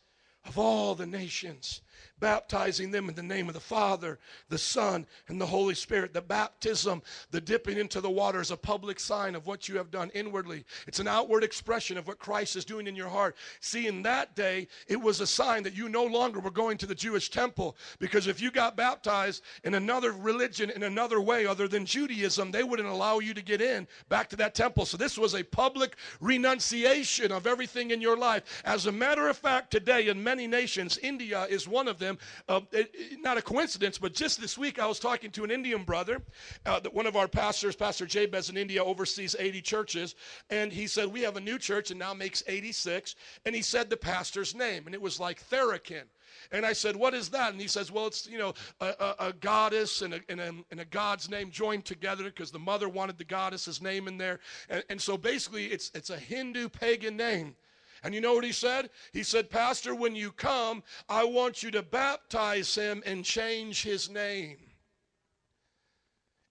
of 0.48 0.58
all 0.58 0.96
the 0.96 1.06
nations 1.06 1.82
baptizing 2.22 2.92
them 2.92 3.10
in 3.10 3.16
the 3.16 3.22
name 3.24 3.50
of 3.50 3.54
the 3.54 3.60
Father, 3.60 4.18
the 4.48 4.58
Son, 4.58 5.06
and 5.28 5.42
the 5.42 5.46
Holy 5.46 5.76
Spirit. 5.76 6.14
The 6.14 6.22
baptism, 6.22 7.02
the 7.32 7.42
dipping 7.42 7.78
into 7.78 8.00
the 8.00 8.10
water, 8.10 8.40
is 8.40 8.52
a 8.52 8.56
public 8.56 9.02
sign 9.02 9.36
of 9.36 9.46
what 9.46 9.68
you 9.68 9.76
have 9.76 9.92
done 9.92 10.10
inwardly. 10.14 10.64
It's 10.88 11.00
an 11.00 11.08
outward 11.10 11.44
expression 11.44 11.98
of 11.98 12.08
what 12.08 12.20
Christ 12.20 12.56
is 12.56 12.64
doing 12.64 12.88
in 12.88 12.96
your 12.96 13.10
heart. 13.10 13.36
See, 13.60 13.88
in 13.88 14.04
that 14.04 14.36
day, 14.36 14.70
it 14.88 15.02
was 15.02 15.20
a 15.20 15.28
sign 15.28 15.64
that 15.64 15.76
you 15.76 15.90
no 15.90 16.06
longer 16.06 16.40
were 16.40 16.52
going 16.52 16.78
to 16.78 16.86
the 16.86 16.96
Jewish 16.96 17.30
temple 17.30 17.76
because 18.00 18.28
if 18.28 18.40
you 18.40 18.52
got 18.52 18.78
baptized 18.78 19.44
in 19.64 19.74
another 19.74 20.12
religion, 20.12 20.70
in 20.70 20.84
another 20.84 21.20
way 21.20 21.46
other 21.46 21.68
than 21.68 21.86
Judaism, 21.86 22.52
they 22.52 22.64
wouldn't 22.64 22.88
allow 22.88 23.20
you 23.20 23.34
to 23.34 23.42
get 23.42 23.62
in 23.62 23.88
back 24.08 24.30
to 24.30 24.36
that 24.38 24.56
temple. 24.56 24.86
So 24.86 24.96
this 24.96 25.18
was 25.18 25.34
a 25.34 25.44
public 25.44 25.98
renunciation 26.20 27.32
of 27.32 27.48
everything 27.48 27.92
in 27.92 28.00
your 28.00 28.18
life. 28.18 28.62
As 28.64 28.86
a 28.86 28.92
matter 28.92 29.28
of 29.28 29.38
fact, 29.38 29.72
today 29.72 30.08
in 30.08 30.24
many 30.24 30.46
nations, 30.48 31.00
India 31.00 31.48
is 31.50 31.68
one 31.68 31.88
of 31.88 31.98
them. 31.98 32.11
Uh, 32.48 32.62
it, 32.72 33.20
not 33.22 33.38
a 33.38 33.42
coincidence, 33.42 33.98
but 33.98 34.14
just 34.14 34.40
this 34.40 34.58
week 34.58 34.80
I 34.80 34.88
was 34.88 35.00
talking 35.00 35.32
to 35.32 35.44
an 35.44 35.52
Indian 35.52 35.84
brother. 35.84 36.22
Uh, 36.66 36.80
that 36.80 36.94
one 36.94 37.08
of 37.08 37.16
our 37.16 37.28
pastors, 37.28 37.76
Pastor 37.76 38.06
Jabez 38.06 38.50
in 38.50 38.58
India, 38.58 38.84
oversees 38.84 39.36
80 39.38 39.62
churches. 39.62 40.16
And 40.50 40.72
he 40.72 40.88
said, 40.88 41.08
We 41.08 41.22
have 41.22 41.38
a 41.38 41.42
new 41.42 41.58
church 41.58 41.92
and 41.92 42.00
now 42.00 42.14
makes 42.14 42.44
86. 42.48 43.16
And 43.46 43.56
he 43.56 43.62
said 43.62 43.90
the 43.90 43.98
pastor's 43.98 44.56
name, 44.56 44.86
and 44.86 44.96
it 44.96 45.02
was 45.02 45.20
like 45.20 45.48
Therakin. 45.50 46.04
And 46.52 46.66
I 46.66 46.74
said, 46.74 46.96
What 46.96 47.14
is 47.14 47.30
that? 47.30 47.52
And 47.52 47.62
he 47.62 47.68
says, 47.68 47.92
Well, 47.92 48.08
it's, 48.08 48.28
you 48.28 48.38
know, 48.38 48.54
a, 48.80 48.94
a, 49.00 49.16
a 49.28 49.34
goddess 49.34 50.02
and 50.02 50.16
a, 50.16 50.20
and, 50.30 50.40
and 50.40 50.80
a 50.80 50.86
God's 50.86 51.30
name 51.30 51.52
joined 51.52 51.86
together 51.86 52.26
because 52.26 52.52
the 52.52 52.60
mother 52.60 52.90
wanted 52.90 53.18
the 53.18 53.24
goddess's 53.24 53.82
name 53.82 54.08
in 54.08 54.18
there. 54.18 54.40
And, 54.70 54.84
and 54.90 55.02
so 55.02 55.18
basically, 55.18 55.68
it's, 55.68 55.92
it's 55.94 56.10
a 56.10 56.18
Hindu 56.18 56.70
pagan 56.70 57.18
name. 57.18 57.56
And 58.04 58.16
you 58.16 58.22
know 58.22 58.34
what 58.34 58.44
he 58.44 58.52
said? 58.52 58.90
He 59.14 59.24
said, 59.24 59.50
Pastor, 59.50 59.94
when 59.94 60.16
you 60.16 60.32
come, 60.32 60.84
I 61.08 61.24
want 61.24 61.62
you 61.62 61.70
to 61.72 61.84
baptize 61.84 62.74
him 62.74 63.04
and 63.06 63.24
change 63.24 63.84
his 63.84 64.10
name. 64.10 64.58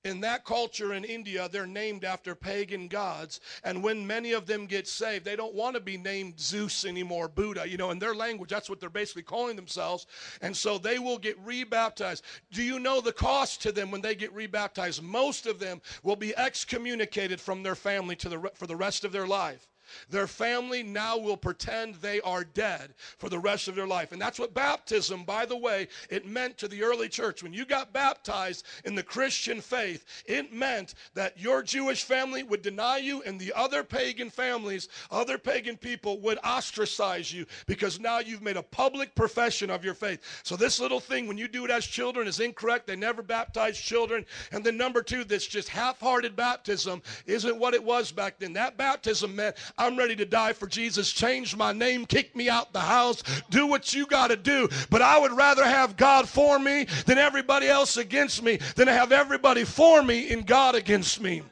In 0.03 0.21
that 0.23 0.47
culture 0.47 0.95
in 0.95 1.05
India, 1.05 1.47
they're 1.53 1.67
named 1.67 2.05
after 2.05 2.35
pagan 2.35 2.89
gods. 2.89 3.41
And 3.65 3.83
when 3.83 4.07
many 4.07 4.33
of 4.33 4.47
them 4.47 4.65
get 4.65 4.89
saved, 4.89 5.27
they 5.27 5.37
don't 5.37 5.55
want 5.55 5.75
to 5.75 5.81
be 5.81 5.99
named 5.99 6.41
Zeus 6.41 6.87
anymore, 6.87 7.29
Buddha. 7.29 7.69
You 7.69 7.77
know, 7.77 7.91
in 7.91 7.99
their 7.99 8.15
language, 8.15 8.49
that's 8.49 8.71
what 8.71 8.81
they're 8.81 8.89
basically 8.89 9.25
calling 9.25 9.57
themselves. 9.57 10.07
And 10.41 10.57
so 10.57 10.79
they 10.79 10.99
will 10.99 11.19
get 11.19 11.39
rebaptized. 11.45 12.25
Do 12.51 12.63
you 12.63 12.79
know 12.81 13.03
the 13.03 13.13
cost 13.13 13.61
to 13.63 13.73
them 13.73 13.91
when 13.91 14.01
they 14.01 14.15
get 14.15 14.33
rebaptized? 14.33 15.03
Most 15.03 15.47
of 15.47 15.59
them 15.59 15.83
will 16.03 16.17
be 16.17 16.35
excommunicated 16.35 17.39
from 17.39 17.63
their 17.63 17.75
family 17.75 18.17
to 18.17 18.31
the, 18.31 18.51
for 18.55 18.67
the 18.67 18.77
rest 18.77 19.05
of 19.05 19.13
their 19.13 19.27
life. 19.27 19.69
Their 20.09 20.27
family 20.27 20.83
now 20.83 21.19
will 21.19 21.37
pretend 21.37 21.97
they 21.97 22.21
are 22.21 22.45
dead 22.45 22.95
for 23.19 23.29
the 23.29 23.39
rest 23.39 23.69
of 23.69 23.75
their 23.75 23.87
life. 23.87 24.13
And 24.13 24.21
that's 24.21 24.39
what 24.39 24.55
baptism, 24.55 25.25
by 25.25 25.47
the 25.47 25.57
way, 25.57 25.89
it 26.09 26.27
meant 26.27 26.59
to 26.59 26.69
the 26.69 26.83
early 26.83 27.09
church. 27.09 27.43
When 27.43 27.53
you 27.53 27.65
got 27.65 27.93
baptized 27.93 28.67
in 28.85 28.95
the 28.95 29.03
Christian 29.03 29.61
faith, 29.61 30.05
it 30.27 30.53
meant 30.53 30.95
that 31.15 31.39
your 31.39 31.63
Jewish 31.63 32.05
family 32.05 32.43
would 32.43 32.63
deny 32.63 32.99
you 32.99 33.23
and 33.23 33.39
the 33.39 33.53
other 33.55 33.83
pagan 33.83 34.31
families, 34.31 34.89
other 35.11 35.39
pagan 35.39 35.77
people 35.77 36.21
would 36.21 36.39
ostracize 36.39 37.33
you 37.33 37.47
because 37.67 38.01
now 38.01 38.19
you've 38.19 38.43
made 38.43 38.57
a 38.57 38.63
public 38.63 39.15
profession 39.15 39.71
of 39.71 39.85
your 39.85 39.95
faith. 39.95 40.21
So 40.43 40.57
this 40.57 40.81
little 40.81 41.01
thing, 41.01 41.27
when 41.27 41.39
you 41.39 41.49
do 41.49 41.65
it 41.65 41.71
as 41.71 41.87
children, 41.87 42.27
is 42.27 42.41
incorrect. 42.41 42.87
They 42.87 42.97
never 42.97 43.23
baptize 43.23 43.79
children. 43.79 44.25
And 44.53 44.65
then 44.65 44.77
number 44.77 45.03
two, 45.03 45.25
this 45.25 45.47
just 45.47 45.69
half-hearted 45.69 46.37
baptism 46.37 47.03
isn't 47.27 47.59
what 47.59 47.75
it 47.75 47.83
was 47.83 48.13
back 48.13 48.39
then. 48.39 48.53
That 48.53 48.77
baptism 48.77 49.37
meant 49.37 49.57
I'm 49.81 49.97
ready 49.97 50.15
to 50.17 50.27
die 50.27 50.53
for 50.53 50.67
Jesus. 50.67 51.11
Change 51.11 51.57
my 51.57 51.73
name, 51.73 52.05
kick 52.05 52.37
me 52.37 52.51
out 52.51 52.73
the 52.75 52.81
house, 52.81 53.23
do 53.49 53.67
what 53.67 53.95
you 53.95 54.07
got 54.07 54.29
to 54.29 54.37
do. 54.37 54.69
But 54.91 55.01
I 55.01 55.19
would 55.19 55.33
rather 55.33 55.65
have 55.65 55.97
God 55.97 56.29
for 56.29 56.59
me 56.59 56.85
than 57.07 57.17
everybody 57.17 57.67
else 57.67 57.97
against 57.97 58.43
me, 58.43 58.59
than 58.77 58.89
have 58.89 59.11
everybody 59.11 59.65
for 59.65 60.03
me 60.03 60.31
and 60.33 60.47
God 60.47 60.75
against 60.75 61.21
me. 61.23 61.43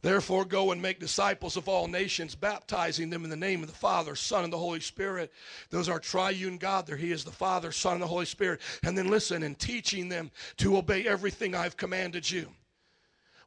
Therefore, 0.00 0.44
go 0.44 0.70
and 0.70 0.80
make 0.80 1.00
disciples 1.00 1.56
of 1.56 1.68
all 1.68 1.88
nations, 1.88 2.36
baptizing 2.36 3.10
them 3.10 3.24
in 3.24 3.30
the 3.30 3.34
name 3.34 3.62
of 3.62 3.68
the 3.68 3.74
Father, 3.74 4.14
Son, 4.14 4.44
and 4.44 4.52
the 4.52 4.58
Holy 4.58 4.78
Spirit. 4.78 5.32
Those 5.70 5.88
are 5.88 5.98
triune 5.98 6.58
God 6.58 6.86
there. 6.86 6.96
He 6.96 7.10
is 7.10 7.24
the 7.24 7.32
Father, 7.32 7.72
Son, 7.72 7.94
and 7.94 8.02
the 8.02 8.06
Holy 8.06 8.26
Spirit. 8.26 8.60
And 8.84 8.96
then 8.96 9.08
listen, 9.08 9.42
and 9.42 9.58
teaching 9.58 10.08
them 10.08 10.30
to 10.58 10.76
obey 10.76 11.08
everything 11.08 11.56
I've 11.56 11.76
commanded 11.76 12.30
you. 12.30 12.48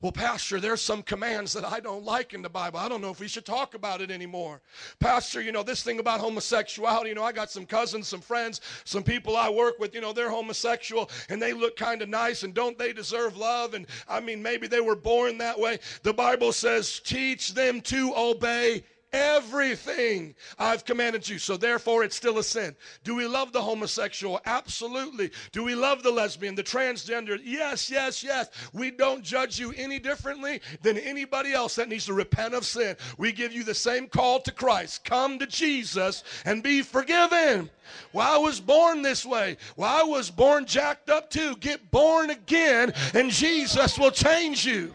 Well, 0.01 0.13
Pastor, 0.13 0.61
there's 0.61 0.81
some 0.81 1.03
commands 1.03 1.51
that 1.51 1.65
I 1.65 1.81
don't 1.81 2.05
like 2.05 2.33
in 2.33 2.41
the 2.41 2.47
Bible. 2.47 2.79
I 2.79 2.87
don't 2.87 3.01
know 3.01 3.09
if 3.09 3.19
we 3.19 3.27
should 3.27 3.45
talk 3.45 3.73
about 3.73 3.99
it 3.99 4.09
anymore. 4.09 4.61
Pastor, 5.01 5.41
you 5.41 5.51
know, 5.51 5.61
this 5.61 5.83
thing 5.83 5.99
about 5.99 6.21
homosexuality, 6.21 7.09
you 7.09 7.15
know, 7.15 7.23
I 7.23 7.33
got 7.33 7.51
some 7.51 7.65
cousins, 7.65 8.07
some 8.07 8.21
friends, 8.21 8.61
some 8.85 9.03
people 9.03 9.35
I 9.35 9.49
work 9.49 9.77
with, 9.77 9.93
you 9.93 9.99
know, 9.99 10.13
they're 10.13 10.29
homosexual 10.29 11.09
and 11.27 11.41
they 11.41 11.51
look 11.51 11.75
kind 11.75 12.01
of 12.01 12.07
nice 12.07 12.43
and 12.43 12.53
don't 12.53 12.77
they 12.77 12.93
deserve 12.93 13.35
love? 13.35 13.73
And 13.73 13.87
I 14.07 14.21
mean, 14.21 14.41
maybe 14.41 14.67
they 14.67 14.79
were 14.79 14.95
born 14.95 15.37
that 15.39 15.59
way. 15.59 15.79
The 16.03 16.13
Bible 16.13 16.53
says, 16.53 17.01
teach 17.01 17.53
them 17.53 17.81
to 17.81 18.13
obey 18.15 18.85
everything 19.11 20.35
I've 20.57 20.85
commanded 20.85 21.27
you. 21.27 21.39
So 21.39 21.57
therefore, 21.57 22.03
it's 22.03 22.15
still 22.15 22.37
a 22.37 22.43
sin. 22.43 22.75
Do 23.03 23.15
we 23.15 23.27
love 23.27 23.51
the 23.51 23.61
homosexual? 23.61 24.39
Absolutely. 24.45 25.31
Do 25.51 25.63
we 25.63 25.75
love 25.75 26.03
the 26.03 26.11
lesbian, 26.11 26.55
the 26.55 26.63
transgender? 26.63 27.39
Yes, 27.43 27.89
yes, 27.89 28.23
yes. 28.23 28.49
We 28.73 28.91
don't 28.91 29.23
judge 29.23 29.59
you 29.59 29.73
any 29.75 29.99
differently 29.99 30.61
than 30.81 30.97
anybody 30.97 31.53
else 31.53 31.75
that 31.75 31.89
needs 31.89 32.05
to 32.05 32.13
repent 32.13 32.53
of 32.53 32.65
sin. 32.65 32.95
We 33.17 33.31
give 33.31 33.53
you 33.53 33.63
the 33.63 33.75
same 33.75 34.07
call 34.07 34.39
to 34.41 34.51
Christ. 34.51 35.03
Come 35.03 35.39
to 35.39 35.47
Jesus 35.47 36.23
and 36.45 36.63
be 36.63 36.81
forgiven. 36.81 37.69
Well, 38.13 38.35
I 38.35 38.37
was 38.37 38.59
born 38.59 39.01
this 39.01 39.25
way. 39.25 39.57
Well, 39.75 39.89
I 39.89 40.03
was 40.03 40.29
born 40.29 40.65
jacked 40.65 41.09
up 41.09 41.29
too. 41.29 41.55
Get 41.57 41.91
born 41.91 42.29
again, 42.29 42.93
and 43.13 43.31
Jesus 43.31 43.97
will 43.97 44.11
change 44.11 44.65
you. 44.65 44.93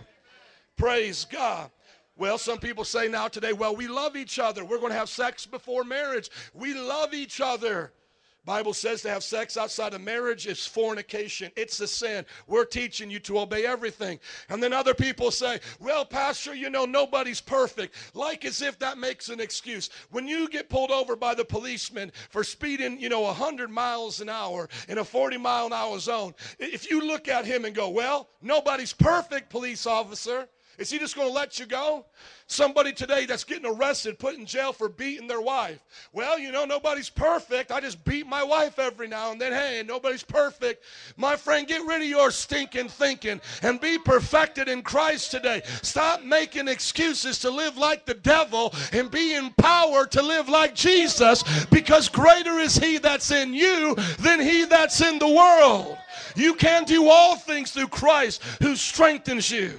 Praise 0.76 1.24
God. 1.24 1.70
Well, 2.16 2.38
some 2.38 2.58
people 2.58 2.84
say 2.84 3.08
now 3.08 3.26
today, 3.28 3.52
well, 3.52 3.74
we 3.74 3.88
love 3.88 4.14
each 4.14 4.38
other. 4.38 4.64
We're 4.64 4.78
going 4.78 4.92
to 4.92 4.98
have 4.98 5.08
sex 5.08 5.46
before 5.46 5.82
marriage. 5.82 6.30
We 6.54 6.74
love 6.74 7.12
each 7.12 7.40
other. 7.40 7.92
Bible 8.44 8.74
says 8.74 9.00
to 9.02 9.10
have 9.10 9.24
sex 9.24 9.56
outside 9.56 9.94
of 9.94 10.02
marriage 10.02 10.46
is 10.46 10.66
fornication. 10.66 11.50
It's 11.56 11.80
a 11.80 11.88
sin. 11.88 12.26
We're 12.46 12.66
teaching 12.66 13.10
you 13.10 13.18
to 13.20 13.38
obey 13.38 13.64
everything. 13.64 14.20
And 14.50 14.62
then 14.62 14.72
other 14.72 14.92
people 14.92 15.30
say, 15.30 15.60
well, 15.80 16.04
Pastor, 16.04 16.54
you 16.54 16.68
know, 16.68 16.84
nobody's 16.84 17.40
perfect. 17.40 17.94
Like 18.12 18.44
as 18.44 18.60
if 18.60 18.78
that 18.80 18.98
makes 18.98 19.30
an 19.30 19.40
excuse. 19.40 19.88
When 20.10 20.28
you 20.28 20.48
get 20.48 20.68
pulled 20.68 20.90
over 20.90 21.16
by 21.16 21.34
the 21.34 21.44
policeman 21.44 22.12
for 22.28 22.44
speeding, 22.44 23.00
you 23.00 23.08
know, 23.08 23.22
100 23.22 23.70
miles 23.70 24.20
an 24.20 24.28
hour 24.28 24.68
in 24.88 24.98
a 24.98 25.04
40 25.04 25.38
mile 25.38 25.66
an 25.66 25.72
hour 25.72 25.98
zone, 25.98 26.34
if 26.58 26.90
you 26.90 27.00
look 27.00 27.28
at 27.28 27.46
him 27.46 27.64
and 27.64 27.74
go, 27.74 27.88
well, 27.88 28.28
nobody's 28.42 28.92
perfect, 28.92 29.48
police 29.48 29.86
officer. 29.86 30.48
Is 30.78 30.90
he 30.90 30.98
just 30.98 31.14
going 31.14 31.28
to 31.28 31.34
let 31.34 31.58
you 31.58 31.66
go? 31.66 32.04
Somebody 32.46 32.92
today 32.92 33.26
that's 33.26 33.44
getting 33.44 33.64
arrested, 33.64 34.18
put 34.18 34.34
in 34.34 34.44
jail 34.44 34.72
for 34.72 34.88
beating 34.88 35.26
their 35.26 35.40
wife. 35.40 35.78
Well, 36.12 36.38
you 36.38 36.52
know, 36.52 36.64
nobody's 36.64 37.08
perfect. 37.08 37.72
I 37.72 37.80
just 37.80 38.04
beat 38.04 38.26
my 38.26 38.42
wife 38.42 38.78
every 38.78 39.08
now 39.08 39.32
and 39.32 39.40
then. 39.40 39.52
Hey, 39.52 39.82
nobody's 39.86 40.22
perfect. 40.22 40.84
My 41.16 41.36
friend, 41.36 41.66
get 41.66 41.86
rid 41.86 42.02
of 42.02 42.08
your 42.08 42.30
stinking 42.30 42.88
thinking 42.88 43.40
and 43.62 43.80
be 43.80 43.98
perfected 43.98 44.68
in 44.68 44.82
Christ 44.82 45.30
today. 45.30 45.62
Stop 45.82 46.22
making 46.22 46.68
excuses 46.68 47.38
to 47.40 47.50
live 47.50 47.78
like 47.78 48.04
the 48.04 48.14
devil 48.14 48.74
and 48.92 49.10
be 49.10 49.34
empowered 49.34 50.10
to 50.12 50.22
live 50.22 50.48
like 50.48 50.74
Jesus 50.74 51.42
because 51.66 52.08
greater 52.08 52.58
is 52.58 52.76
he 52.76 52.98
that's 52.98 53.30
in 53.30 53.54
you 53.54 53.94
than 54.18 54.40
he 54.40 54.64
that's 54.64 55.00
in 55.00 55.18
the 55.18 55.28
world. 55.28 55.96
You 56.36 56.54
can 56.54 56.84
do 56.84 57.08
all 57.08 57.36
things 57.36 57.70
through 57.70 57.88
Christ 57.88 58.42
who 58.60 58.76
strengthens 58.76 59.50
you. 59.50 59.78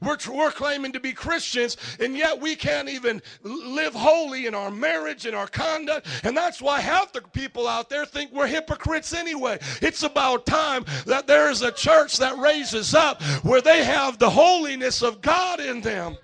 We're, 0.00 0.16
we're 0.32 0.52
claiming 0.52 0.92
to 0.92 1.00
be 1.00 1.12
Christians, 1.12 1.76
and 1.98 2.16
yet 2.16 2.40
we 2.40 2.54
can't 2.54 2.88
even 2.88 3.20
live 3.42 3.94
holy 3.94 4.46
in 4.46 4.54
our 4.54 4.70
marriage 4.70 5.26
and 5.26 5.34
our 5.34 5.48
conduct. 5.48 6.06
And 6.22 6.36
that's 6.36 6.62
why 6.62 6.80
half 6.80 7.12
the 7.12 7.20
people 7.20 7.66
out 7.66 7.90
there 7.90 8.06
think 8.06 8.32
we're 8.32 8.46
hypocrites 8.46 9.12
anyway. 9.12 9.58
It's 9.82 10.04
about 10.04 10.46
time 10.46 10.84
that 11.06 11.26
there 11.26 11.50
is 11.50 11.62
a 11.62 11.72
church 11.72 12.18
that 12.18 12.38
raises 12.38 12.94
up 12.94 13.20
where 13.42 13.60
they 13.60 13.84
have 13.84 14.18
the 14.18 14.30
holiness 14.30 15.02
of 15.02 15.20
God 15.20 15.58
in 15.58 15.80
them. 15.80 16.16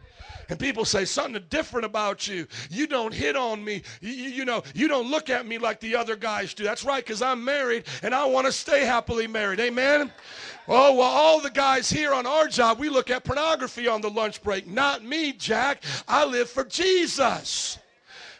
And 0.49 0.59
people 0.59 0.85
say 0.85 1.05
something 1.05 1.43
different 1.51 1.85
about 1.85 2.29
you. 2.29 2.47
You 2.71 2.87
don't 2.87 3.13
hit 3.13 3.37
on 3.37 3.65
me. 3.65 3.83
You, 4.01 4.13
you, 4.13 4.45
know, 4.45 4.63
you 4.75 4.89
don't 4.89 5.11
look 5.11 5.31
at 5.31 5.47
me 5.47 5.59
like 5.59 5.81
the 5.81 5.97
other 5.97 6.17
guys 6.17 6.55
do. 6.55 6.65
That's 6.65 6.85
right, 6.85 7.05
because 7.05 7.23
I'm 7.23 7.45
married 7.45 7.85
and 8.03 8.15
I 8.15 8.25
want 8.25 8.47
to 8.47 8.53
stay 8.53 8.85
happily 8.85 9.27
married. 9.27 9.61
Amen? 9.61 10.13
Oh, 10.67 10.95
well, 10.95 11.03
all 11.03 11.41
the 11.41 11.51
guys 11.51 11.91
here 11.91 12.15
on 12.15 12.27
our 12.27 12.49
job, 12.49 12.79
we 12.79 12.89
look 12.89 13.11
at 13.11 13.25
pornography 13.25 13.87
on 13.87 14.01
the 14.01 14.11
lunch 14.11 14.43
break. 14.43 14.67
Not 14.67 15.05
me, 15.05 15.33
Jack. 15.33 15.85
I 16.09 16.25
live 16.25 16.49
for 16.49 16.65
Jesus. 16.65 17.79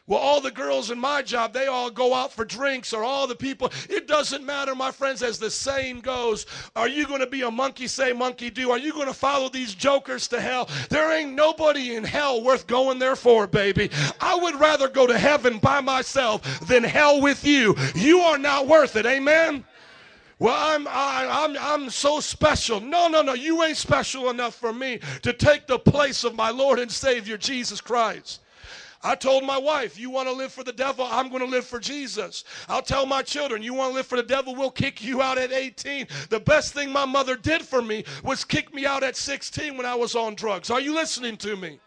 Well, 0.07 0.21
all 0.21 0.43
the 0.43 0.51
girls 0.51 0.91
in 0.91 0.99
my 0.99 1.23
job, 1.23 1.55
they 1.55 1.67
all 1.67 1.91
go 1.91 2.13
out 2.13 2.31
for 2.31 2.45
drinks, 2.45 2.93
or 2.93 3.03
all 3.03 3.27
the 3.27 3.35
people. 3.35 3.73
It 3.89 4.07
doesn't 4.07 4.45
matter, 4.45 4.75
my 4.75 4.91
friends, 4.91 5.23
as 5.23 5.39
the 5.39 5.51
saying 5.51 6.01
goes. 6.01 6.45
Are 6.77 6.89
you 6.89 7.07
going 7.07 7.21
to 7.21 7.27
be 7.27 7.41
a 7.41 7.51
monkey 7.51 7.87
say, 7.87 8.13
monkey 8.13 8.51
do? 8.51 8.71
Are 8.71 8.79
you 8.79 8.93
going 8.93 9.07
to 9.07 9.15
follow 9.15 9.49
these 9.49 9.75
jokers 9.75 10.29
to 10.29 10.43
hell? 10.43 10.69
There 10.91 11.11
ain't 11.11 11.33
nobody 11.33 11.97
in 11.97 12.05
hell 12.05 12.45
worth 12.45 12.67
going 12.67 12.99
there 12.99 13.17
for, 13.17 13.47
baby. 13.47 13.89
I 14.21 14.35
would 14.35 14.61
rather 14.61 14.89
go 14.89 15.07
to 15.07 15.17
heaven 15.17 15.59
by 15.59 15.81
myself 15.81 16.61
than 16.61 16.85
hell 16.85 17.23
with 17.23 17.43
you. 17.43 17.75
You 17.95 18.21
are 18.21 18.39
not 18.39 18.67
worth 18.67 18.97
it. 18.97 19.07
Amen? 19.07 19.65
Well, 20.39 20.55
I'm, 20.55 20.87
I, 20.87 21.27
I'm, 21.31 21.57
I'm 21.59 21.89
so 21.89 22.21
special. 22.21 22.79
No, 22.79 23.09
no, 23.09 23.23
no. 23.23 23.33
You 23.33 23.63
ain't 23.63 23.79
special 23.79 24.29
enough 24.29 24.55
for 24.55 24.75
me 24.75 25.01
to 25.23 25.33
take 25.33 25.67
the 25.67 25.79
place 25.79 26.25
of 26.25 26.35
my 26.35 26.51
Lord 26.51 26.79
and 26.79 26.93
Savior, 26.93 27.39
Jesus 27.39 27.81
Christ. 27.81 28.41
I 29.05 29.15
told 29.15 29.45
my 29.45 29.59
wife, 29.59 29.99
you 29.99 30.09
want 30.09 30.29
to 30.29 30.35
live 30.35 30.51
for 30.51 30.65
the 30.65 30.73
devil? 30.73 31.07
I'm 31.09 31.29
going 31.29 31.43
to 31.43 31.49
live 31.49 31.67
for 31.67 31.79
Jesus. 31.79 32.43
I'll 32.69 32.81
tell 32.81 33.05
my 33.05 33.23
children, 33.23 33.63
you 33.63 33.75
want 33.75 33.91
to 33.91 33.95
live 33.97 34.07
for 34.07 34.17
the 34.17 34.23
devil? 34.23 34.55
We'll 34.55 34.71
kick 34.71 35.05
you 35.05 35.21
out 35.21 35.37
at 35.37 35.53
18. 35.53 36.09
The 36.31 36.41
best 36.41 36.73
thing 36.73 36.91
my 36.91 37.05
mother 37.05 37.37
did 37.37 37.63
for 37.63 37.83
me 37.83 38.05
was 38.23 38.45
kick 38.45 38.73
me 38.73 38.87
out 38.87 39.03
at 39.03 39.15
16 39.15 39.77
when 39.77 39.85
I 39.85 39.95
was 39.95 40.17
on 40.17 40.35
drugs. 40.35 40.71
Are 40.71 40.81
you 40.81 40.95
listening 40.95 41.37
to 41.39 41.55
me? 41.55 41.79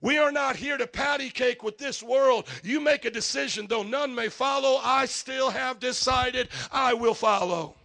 We 0.00 0.18
are 0.18 0.32
not 0.32 0.56
here 0.56 0.76
to 0.76 0.86
patty 0.86 1.30
cake 1.30 1.62
with 1.62 1.78
this 1.78 2.02
world. 2.02 2.48
You 2.64 2.80
make 2.80 3.04
a 3.04 3.10
decision, 3.10 3.66
though 3.68 3.84
none 3.84 4.12
may 4.12 4.28
follow, 4.28 4.80
I 4.82 5.06
still 5.06 5.50
have 5.50 5.78
decided 5.78 6.48
I 6.72 6.94
will 6.94 7.14
follow. 7.14 7.76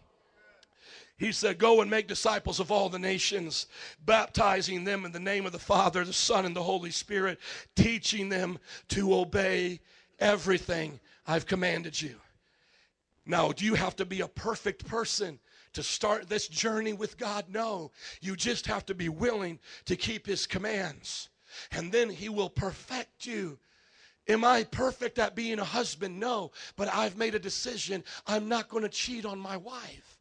He 1.18 1.32
said, 1.32 1.58
Go 1.58 1.82
and 1.82 1.90
make 1.90 2.08
disciples 2.08 2.60
of 2.60 2.72
all 2.72 2.90
the 2.90 3.00
nations, 3.00 3.68
baptizing 4.06 4.84
them 4.84 5.06
in 5.06 5.12
the 5.12 5.20
name 5.20 5.46
of 5.46 5.54
the 5.54 5.60
Father, 5.60 6.04
the 6.04 6.14
Son, 6.14 6.46
and 6.46 6.56
the 6.56 6.64
Holy 6.64 6.92
Spirit, 6.92 7.40
teaching 7.76 8.28
them 8.28 8.60
to 8.90 9.16
obey 9.16 9.80
everything 10.20 11.00
I've 11.26 11.46
commanded 11.46 12.02
you. 12.02 12.16
Now, 13.26 13.52
do 13.52 13.66
you 13.66 13.76
have 13.76 13.96
to 13.96 14.06
be 14.06 14.22
a 14.22 14.28
perfect 14.28 14.86
person 14.86 15.40
to 15.74 15.82
start 15.82 16.30
this 16.30 16.48
journey 16.48 16.94
with 16.94 17.18
God? 17.18 17.46
No. 17.50 17.92
You 18.22 18.36
just 18.36 18.68
have 18.68 18.86
to 18.88 18.94
be 18.94 19.10
willing 19.10 19.60
to 19.86 19.96
keep 19.96 20.28
His 20.28 20.46
commands, 20.46 21.30
and 21.72 21.92
then 21.92 22.10
He 22.10 22.28
will 22.28 22.50
perfect 22.50 23.26
you. 23.26 23.58
Am 24.28 24.44
I 24.44 24.64
perfect 24.64 25.18
at 25.18 25.36
being 25.36 25.60
a 25.60 25.64
husband? 25.64 26.20
No. 26.20 26.52
But 26.76 26.94
I've 26.94 27.16
made 27.16 27.36
a 27.36 27.40
decision. 27.40 28.04
I'm 28.28 28.50
not 28.50 28.70
going 28.70 28.84
to 28.84 28.90
cheat 28.90 29.24
on 29.26 29.40
my 29.40 29.56
wife. 29.56 30.15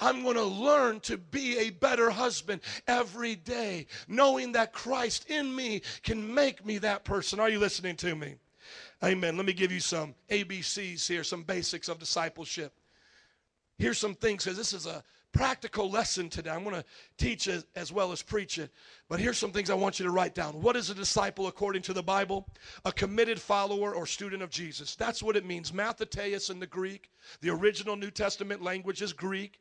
I'm 0.00 0.22
going 0.22 0.36
to 0.36 0.42
learn 0.42 1.00
to 1.00 1.16
be 1.16 1.58
a 1.58 1.70
better 1.70 2.10
husband 2.10 2.60
every 2.86 3.36
day, 3.36 3.86
knowing 4.06 4.52
that 4.52 4.72
Christ 4.72 5.30
in 5.30 5.54
me 5.54 5.82
can 6.02 6.34
make 6.34 6.64
me 6.64 6.78
that 6.78 7.04
person. 7.04 7.40
Are 7.40 7.50
you 7.50 7.58
listening 7.58 7.96
to 7.96 8.14
me? 8.14 8.36
Amen. 9.02 9.36
Let 9.36 9.46
me 9.46 9.52
give 9.52 9.72
you 9.72 9.80
some 9.80 10.14
ABCs 10.30 11.06
here, 11.06 11.24
some 11.24 11.42
basics 11.42 11.88
of 11.88 11.98
discipleship. 11.98 12.72
Here's 13.78 13.98
some 13.98 14.14
things, 14.14 14.44
because 14.44 14.58
this 14.58 14.72
is 14.72 14.86
a 14.86 15.04
practical 15.32 15.90
lesson 15.90 16.28
today. 16.28 16.50
I'm 16.50 16.64
going 16.64 16.76
to 16.76 16.84
teach 17.16 17.48
it 17.48 17.64
as 17.76 17.92
well 17.92 18.12
as 18.12 18.22
preach 18.22 18.58
it. 18.58 18.70
But 19.08 19.20
here's 19.20 19.38
some 19.38 19.52
things 19.52 19.70
I 19.70 19.74
want 19.74 19.98
you 19.98 20.06
to 20.06 20.10
write 20.10 20.34
down. 20.34 20.60
What 20.60 20.76
is 20.76 20.90
a 20.90 20.94
disciple 20.94 21.46
according 21.46 21.82
to 21.82 21.92
the 21.92 22.02
Bible? 22.02 22.48
A 22.84 22.92
committed 22.92 23.40
follower 23.40 23.94
or 23.94 24.06
student 24.06 24.42
of 24.42 24.50
Jesus. 24.50 24.94
That's 24.94 25.22
what 25.22 25.36
it 25.36 25.46
means. 25.46 25.72
Matheteus 25.72 26.50
in 26.50 26.60
the 26.60 26.66
Greek. 26.66 27.10
The 27.40 27.50
original 27.50 27.96
New 27.96 28.10
Testament 28.10 28.62
language 28.62 29.02
is 29.02 29.12
Greek. 29.12 29.60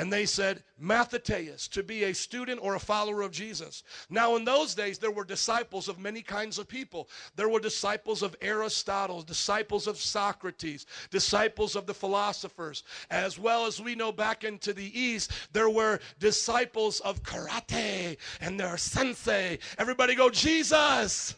And 0.00 0.10
they 0.10 0.24
said, 0.24 0.62
Matheteus, 0.78 1.68
to 1.68 1.82
be 1.82 2.04
a 2.04 2.14
student 2.14 2.58
or 2.62 2.74
a 2.74 2.80
follower 2.80 3.20
of 3.20 3.32
Jesus. 3.32 3.82
Now, 4.08 4.36
in 4.36 4.46
those 4.46 4.74
days, 4.74 4.96
there 4.96 5.10
were 5.10 5.24
disciples 5.24 5.88
of 5.88 5.98
many 5.98 6.22
kinds 6.22 6.58
of 6.58 6.66
people. 6.66 7.10
There 7.36 7.50
were 7.50 7.60
disciples 7.60 8.22
of 8.22 8.34
Aristotle, 8.40 9.20
disciples 9.20 9.86
of 9.86 9.98
Socrates, 9.98 10.86
disciples 11.10 11.76
of 11.76 11.84
the 11.84 11.92
philosophers, 11.92 12.82
as 13.10 13.38
well 13.38 13.66
as 13.66 13.78
we 13.78 13.94
know 13.94 14.10
back 14.10 14.42
into 14.42 14.72
the 14.72 14.98
East, 14.98 15.32
there 15.52 15.68
were 15.68 16.00
disciples 16.18 17.00
of 17.00 17.22
karate 17.22 18.16
and 18.40 18.58
their 18.58 18.78
sensei. 18.78 19.58
Everybody 19.76 20.14
go, 20.14 20.30
Jesus 20.30 21.34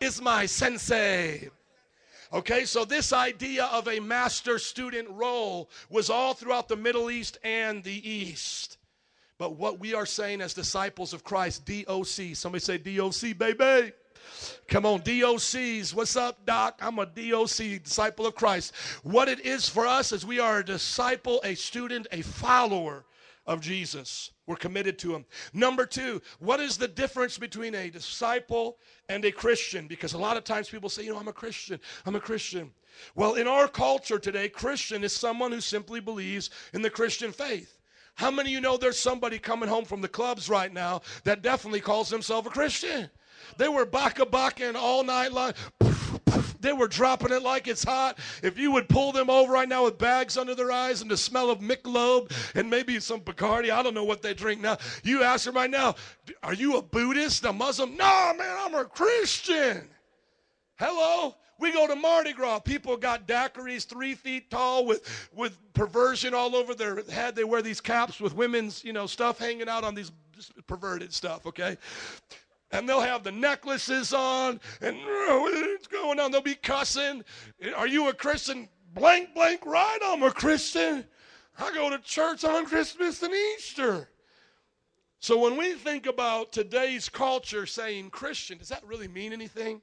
is 0.00 0.20
my 0.20 0.46
sensei. 0.46 1.48
Okay, 2.32 2.64
so 2.64 2.84
this 2.84 3.12
idea 3.12 3.64
of 3.66 3.88
a 3.88 3.98
master 3.98 4.60
student 4.60 5.08
role 5.10 5.68
was 5.88 6.10
all 6.10 6.32
throughout 6.32 6.68
the 6.68 6.76
Middle 6.76 7.10
East 7.10 7.38
and 7.42 7.82
the 7.82 8.08
East. 8.08 8.78
But 9.36 9.56
what 9.56 9.80
we 9.80 9.94
are 9.94 10.06
saying 10.06 10.40
as 10.40 10.54
disciples 10.54 11.12
of 11.12 11.24
Christ, 11.24 11.64
DOC, 11.64 12.36
somebody 12.36 12.62
say 12.62 12.78
DOC, 12.78 13.36
baby. 13.36 13.92
Come 14.68 14.86
on, 14.86 15.00
DOCs. 15.00 15.92
What's 15.92 16.14
up, 16.14 16.46
Doc? 16.46 16.78
I'm 16.80 17.00
a 17.00 17.06
DOC, 17.06 17.82
disciple 17.82 18.26
of 18.26 18.36
Christ. 18.36 18.74
What 19.02 19.28
it 19.28 19.40
is 19.40 19.68
for 19.68 19.86
us 19.86 20.12
is 20.12 20.24
we 20.24 20.38
are 20.38 20.58
a 20.58 20.64
disciple, 20.64 21.40
a 21.42 21.56
student, 21.56 22.06
a 22.12 22.22
follower 22.22 23.04
of 23.50 23.60
Jesus. 23.60 24.30
We're 24.46 24.54
committed 24.54 24.96
to 25.00 25.12
him. 25.12 25.24
Number 25.52 25.84
two, 25.84 26.22
what 26.38 26.60
is 26.60 26.78
the 26.78 26.86
difference 26.86 27.36
between 27.36 27.74
a 27.74 27.90
disciple 27.90 28.78
and 29.08 29.24
a 29.24 29.32
Christian? 29.32 29.88
Because 29.88 30.12
a 30.12 30.18
lot 30.18 30.36
of 30.36 30.44
times 30.44 30.70
people 30.70 30.88
say, 30.88 31.02
you 31.02 31.12
know, 31.12 31.18
I'm 31.18 31.26
a 31.26 31.32
Christian. 31.32 31.80
I'm 32.06 32.14
a 32.14 32.20
Christian. 32.20 32.70
Well, 33.16 33.34
in 33.34 33.48
our 33.48 33.66
culture 33.66 34.20
today, 34.20 34.48
Christian 34.48 35.02
is 35.02 35.12
someone 35.12 35.50
who 35.50 35.60
simply 35.60 35.98
believes 35.98 36.50
in 36.72 36.80
the 36.80 36.90
Christian 36.90 37.32
faith. 37.32 37.76
How 38.14 38.30
many 38.30 38.50
of 38.50 38.52
you 38.52 38.60
know 38.60 38.76
there's 38.76 38.98
somebody 38.98 39.40
coming 39.40 39.68
home 39.68 39.84
from 39.84 40.00
the 40.00 40.08
clubs 40.08 40.48
right 40.48 40.72
now 40.72 41.02
that 41.24 41.42
definitely 41.42 41.80
calls 41.80 42.08
himself 42.08 42.46
a 42.46 42.50
Christian? 42.50 43.10
They 43.56 43.68
were 43.68 43.84
baka 43.84 44.26
baka 44.26 44.78
all 44.78 45.02
night 45.02 45.32
long. 45.32 45.54
They 46.60 46.72
were 46.72 46.88
dropping 46.88 47.32
it 47.32 47.42
like 47.42 47.68
it's 47.68 47.84
hot. 47.84 48.18
If 48.42 48.58
you 48.58 48.70
would 48.72 48.88
pull 48.88 49.12
them 49.12 49.30
over 49.30 49.52
right 49.52 49.68
now 49.68 49.84
with 49.84 49.98
bags 49.98 50.36
under 50.36 50.54
their 50.54 50.70
eyes 50.70 51.00
and 51.00 51.10
the 51.10 51.16
smell 51.16 51.50
of 51.50 51.60
Michelob 51.60 52.32
and 52.54 52.68
maybe 52.68 53.00
some 53.00 53.20
Bacardi, 53.20 53.70
I 53.70 53.82
don't 53.82 53.94
know 53.94 54.04
what 54.04 54.22
they 54.22 54.34
drink 54.34 54.60
now. 54.60 54.76
You 55.02 55.22
ask 55.22 55.44
them 55.44 55.54
right 55.54 55.70
now, 55.70 55.94
are 56.42 56.54
you 56.54 56.76
a 56.76 56.82
Buddhist, 56.82 57.44
a 57.44 57.52
Muslim? 57.52 57.96
No, 57.96 58.34
man, 58.36 58.56
I'm 58.58 58.74
a 58.74 58.84
Christian. 58.84 59.88
Hello? 60.78 61.34
We 61.58 61.72
go 61.72 61.86
to 61.86 61.94
Mardi 61.94 62.32
Gras. 62.32 62.60
People 62.60 62.96
got 62.96 63.28
daiquiris 63.28 63.86
three 63.86 64.14
feet 64.14 64.50
tall 64.50 64.86
with, 64.86 65.28
with 65.34 65.58
perversion 65.74 66.32
all 66.32 66.56
over 66.56 66.74
their 66.74 67.02
head. 67.04 67.36
They 67.36 67.44
wear 67.44 67.60
these 67.60 67.82
caps 67.82 68.18
with 68.18 68.34
women's, 68.34 68.82
you 68.82 68.94
know, 68.94 69.06
stuff 69.06 69.38
hanging 69.38 69.68
out 69.68 69.84
on 69.84 69.94
these 69.94 70.10
perverted 70.66 71.12
stuff, 71.12 71.46
okay? 71.46 71.76
And 72.72 72.88
they'll 72.88 73.00
have 73.00 73.24
the 73.24 73.32
necklaces 73.32 74.12
on 74.12 74.60
and 74.80 74.96
oh, 75.02 75.40
what's 75.42 75.86
going 75.86 76.20
on. 76.20 76.30
They'll 76.30 76.40
be 76.40 76.54
cussing. 76.54 77.24
Are 77.76 77.86
you 77.86 78.08
a 78.08 78.14
christian? 78.14 78.68
Blank 78.94 79.34
blank 79.34 79.64
right. 79.66 79.98
I'm 80.02 80.22
a 80.22 80.30
christian. 80.30 81.04
I 81.58 81.72
go 81.74 81.90
to 81.90 81.98
church 81.98 82.44
on 82.44 82.66
christmas 82.66 83.22
and 83.22 83.34
easter. 83.34 84.08
So 85.18 85.38
when 85.38 85.58
we 85.58 85.74
think 85.74 86.06
about 86.06 86.52
today's 86.52 87.08
culture 87.08 87.66
saying 87.66 88.10
christian 88.10 88.58
does 88.58 88.68
that 88.68 88.84
really 88.86 89.08
mean 89.08 89.32
anything? 89.32 89.80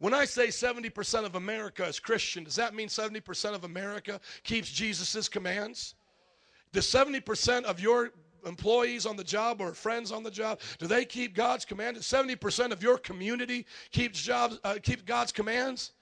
When 0.00 0.14
I 0.14 0.24
say 0.24 0.46
70% 0.46 1.26
of 1.26 1.34
America 1.34 1.84
is 1.84 2.00
Christian, 2.00 2.44
does 2.44 2.56
that 2.56 2.74
mean 2.74 2.88
70% 2.88 3.54
of 3.54 3.64
America 3.64 4.18
keeps 4.44 4.70
Jesus' 4.70 5.28
commands? 5.28 5.94
Does 6.72 6.86
70% 6.86 7.64
of 7.64 7.80
your 7.80 8.10
employees 8.46 9.06
on 9.06 9.16
the 9.16 9.24
job 9.24 9.60
or 9.60 9.72
friends 9.72 10.12
on 10.12 10.22
the 10.22 10.30
job? 10.30 10.60
Do 10.78 10.86
they 10.86 11.04
keep 11.04 11.34
God's 11.34 11.64
commands? 11.64 12.00
70% 12.06 12.72
of 12.72 12.82
your 12.82 12.98
community 12.98 13.66
keeps 13.90 14.20
jobs, 14.20 14.58
uh, 14.64 14.76
keep 14.82 15.06
God's 15.06 15.32
commands? 15.32 15.92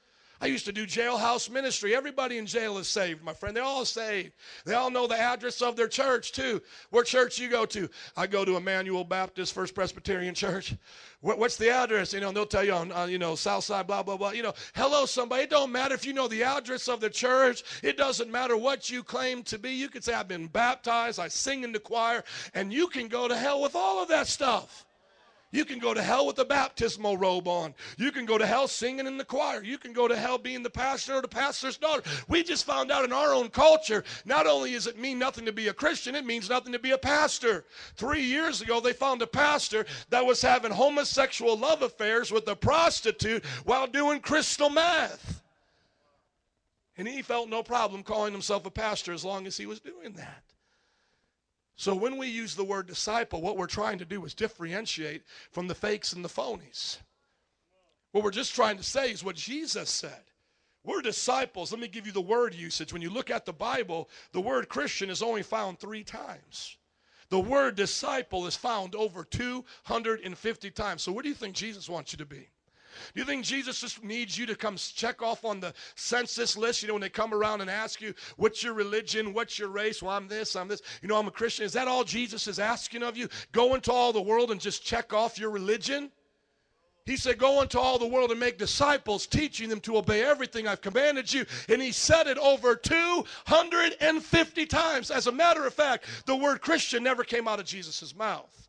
I 0.40 0.46
used 0.46 0.66
to 0.66 0.72
do 0.72 0.86
jailhouse 0.86 1.50
ministry. 1.50 1.96
Everybody 1.96 2.38
in 2.38 2.46
jail 2.46 2.78
is 2.78 2.86
saved, 2.86 3.24
my 3.24 3.32
friend. 3.32 3.56
They're 3.56 3.64
all 3.64 3.84
saved. 3.84 4.32
They 4.64 4.74
all 4.74 4.90
know 4.90 5.08
the 5.08 5.18
address 5.18 5.60
of 5.62 5.74
their 5.74 5.88
church, 5.88 6.30
too. 6.30 6.62
What 6.90 7.06
church 7.06 7.40
you 7.40 7.48
go 7.48 7.66
to? 7.66 7.90
I 8.16 8.28
go 8.28 8.44
to 8.44 8.56
Emmanuel 8.56 9.02
Baptist 9.02 9.52
First 9.52 9.74
Presbyterian 9.74 10.34
Church. 10.34 10.76
what's 11.20 11.56
the 11.56 11.70
address? 11.70 12.12
You 12.12 12.20
know, 12.20 12.30
they'll 12.30 12.46
tell 12.46 12.62
you 12.62 12.72
on, 12.72 12.92
uh, 12.92 13.06
you 13.06 13.18
know, 13.18 13.34
South 13.34 13.64
Side, 13.64 13.88
blah, 13.88 14.04
blah, 14.04 14.16
blah. 14.16 14.30
You 14.30 14.44
know, 14.44 14.54
hello, 14.76 15.06
somebody. 15.06 15.42
It 15.42 15.50
don't 15.50 15.72
matter 15.72 15.94
if 15.94 16.06
you 16.06 16.12
know 16.12 16.28
the 16.28 16.44
address 16.44 16.88
of 16.88 17.00
the 17.00 17.10
church. 17.10 17.64
It 17.82 17.96
doesn't 17.96 18.30
matter 18.30 18.56
what 18.56 18.90
you 18.90 19.02
claim 19.02 19.42
to 19.44 19.58
be. 19.58 19.70
You 19.70 19.88
can 19.88 20.02
say, 20.02 20.14
I've 20.14 20.28
been 20.28 20.46
baptized. 20.46 21.18
I 21.18 21.26
sing 21.28 21.64
in 21.64 21.72
the 21.72 21.80
choir. 21.80 22.22
And 22.54 22.72
you 22.72 22.86
can 22.86 23.08
go 23.08 23.26
to 23.26 23.36
hell 23.36 23.60
with 23.60 23.74
all 23.74 24.00
of 24.00 24.08
that 24.08 24.28
stuff. 24.28 24.86
You 25.50 25.64
can 25.64 25.78
go 25.78 25.94
to 25.94 26.02
hell 26.02 26.26
with 26.26 26.38
a 26.38 26.44
baptismal 26.44 27.16
robe 27.16 27.48
on. 27.48 27.74
You 27.96 28.12
can 28.12 28.26
go 28.26 28.36
to 28.36 28.46
hell 28.46 28.68
singing 28.68 29.06
in 29.06 29.16
the 29.16 29.24
choir. 29.24 29.62
You 29.62 29.78
can 29.78 29.94
go 29.94 30.06
to 30.06 30.16
hell 30.16 30.36
being 30.36 30.62
the 30.62 30.68
pastor 30.68 31.14
or 31.14 31.22
the 31.22 31.28
pastor's 31.28 31.78
daughter. 31.78 32.02
We 32.28 32.42
just 32.42 32.66
found 32.66 32.90
out 32.90 33.04
in 33.04 33.12
our 33.12 33.32
own 33.32 33.48
culture, 33.48 34.04
not 34.26 34.46
only 34.46 34.72
does 34.72 34.86
it 34.86 34.98
mean 34.98 35.18
nothing 35.18 35.46
to 35.46 35.52
be 35.52 35.68
a 35.68 35.72
Christian, 35.72 36.14
it 36.14 36.26
means 36.26 36.50
nothing 36.50 36.72
to 36.72 36.78
be 36.78 36.90
a 36.90 36.98
pastor. 36.98 37.64
Three 37.96 38.22
years 38.22 38.60
ago, 38.60 38.78
they 38.78 38.92
found 38.92 39.22
a 39.22 39.26
pastor 39.26 39.86
that 40.10 40.26
was 40.26 40.42
having 40.42 40.70
homosexual 40.70 41.56
love 41.56 41.80
affairs 41.80 42.30
with 42.30 42.46
a 42.48 42.56
prostitute 42.56 43.44
while 43.64 43.86
doing 43.86 44.20
crystal 44.20 44.68
meth. 44.68 45.42
And 46.98 47.08
he 47.08 47.22
felt 47.22 47.48
no 47.48 47.62
problem 47.62 48.02
calling 48.02 48.32
himself 48.32 48.66
a 48.66 48.70
pastor 48.70 49.14
as 49.14 49.24
long 49.24 49.46
as 49.46 49.56
he 49.56 49.64
was 49.64 49.80
doing 49.80 50.12
that. 50.14 50.42
So 51.78 51.94
when 51.94 52.16
we 52.16 52.26
use 52.26 52.56
the 52.56 52.64
word 52.64 52.88
disciple, 52.88 53.40
what 53.40 53.56
we're 53.56 53.68
trying 53.68 53.98
to 53.98 54.04
do 54.04 54.24
is 54.24 54.34
differentiate 54.34 55.22
from 55.52 55.68
the 55.68 55.76
fakes 55.76 56.12
and 56.12 56.24
the 56.24 56.28
phonies. 56.28 56.98
What 58.10 58.24
we're 58.24 58.32
just 58.32 58.52
trying 58.52 58.78
to 58.78 58.82
say 58.82 59.12
is 59.12 59.22
what 59.22 59.36
Jesus 59.36 59.88
said. 59.88 60.24
We're 60.82 61.02
disciples. 61.02 61.70
Let 61.70 61.80
me 61.80 61.86
give 61.86 62.04
you 62.04 62.10
the 62.10 62.20
word 62.20 62.52
usage. 62.52 62.92
When 62.92 63.00
you 63.00 63.10
look 63.10 63.30
at 63.30 63.46
the 63.46 63.52
Bible, 63.52 64.10
the 64.32 64.40
word 64.40 64.68
Christian 64.68 65.08
is 65.08 65.22
only 65.22 65.44
found 65.44 65.78
three 65.78 66.02
times. 66.02 66.76
The 67.28 67.38
word 67.38 67.76
disciple 67.76 68.48
is 68.48 68.56
found 68.56 68.96
over 68.96 69.22
250 69.22 70.70
times. 70.72 71.02
So, 71.02 71.12
what 71.12 71.22
do 71.22 71.28
you 71.28 71.34
think 71.36 71.54
Jesus 71.54 71.88
wants 71.88 72.10
you 72.10 72.18
to 72.18 72.26
be? 72.26 72.48
Do 73.14 73.20
you 73.20 73.24
think 73.24 73.44
Jesus 73.44 73.80
just 73.80 74.02
needs 74.04 74.36
you 74.36 74.46
to 74.46 74.54
come 74.54 74.76
check 74.76 75.22
off 75.22 75.44
on 75.44 75.60
the 75.60 75.74
census 75.94 76.56
list? 76.56 76.82
You 76.82 76.88
know, 76.88 76.94
when 76.94 77.02
they 77.02 77.08
come 77.08 77.34
around 77.34 77.60
and 77.60 77.70
ask 77.70 78.00
you, 78.00 78.14
what's 78.36 78.62
your 78.62 78.74
religion? 78.74 79.32
What's 79.32 79.58
your 79.58 79.68
race? 79.68 80.02
Well, 80.02 80.16
I'm 80.16 80.28
this, 80.28 80.56
I'm 80.56 80.68
this. 80.68 80.82
You 81.02 81.08
know, 81.08 81.16
I'm 81.16 81.28
a 81.28 81.32
Christian. 81.32 81.64
Is 81.64 81.72
that 81.72 81.88
all 81.88 82.04
Jesus 82.04 82.46
is 82.46 82.58
asking 82.58 83.02
of 83.02 83.16
you? 83.16 83.28
Go 83.52 83.74
into 83.74 83.92
all 83.92 84.12
the 84.12 84.22
world 84.22 84.50
and 84.50 84.60
just 84.60 84.84
check 84.84 85.12
off 85.12 85.38
your 85.38 85.50
religion? 85.50 86.10
He 87.08 87.16
said, 87.16 87.38
Go 87.38 87.62
into 87.62 87.80
all 87.80 87.98
the 87.98 88.06
world 88.06 88.30
and 88.30 88.38
make 88.38 88.58
disciples, 88.58 89.26
teaching 89.26 89.70
them 89.70 89.80
to 89.80 89.96
obey 89.96 90.22
everything 90.22 90.68
I've 90.68 90.82
commanded 90.82 91.32
you. 91.32 91.46
And 91.70 91.80
he 91.80 91.90
said 91.90 92.26
it 92.26 92.36
over 92.36 92.76
250 92.76 94.66
times. 94.66 95.10
As 95.10 95.26
a 95.26 95.32
matter 95.32 95.66
of 95.66 95.72
fact, 95.72 96.04
the 96.26 96.36
word 96.36 96.60
Christian 96.60 97.02
never 97.02 97.24
came 97.24 97.48
out 97.48 97.60
of 97.60 97.64
Jesus' 97.64 98.14
mouth. 98.14 98.67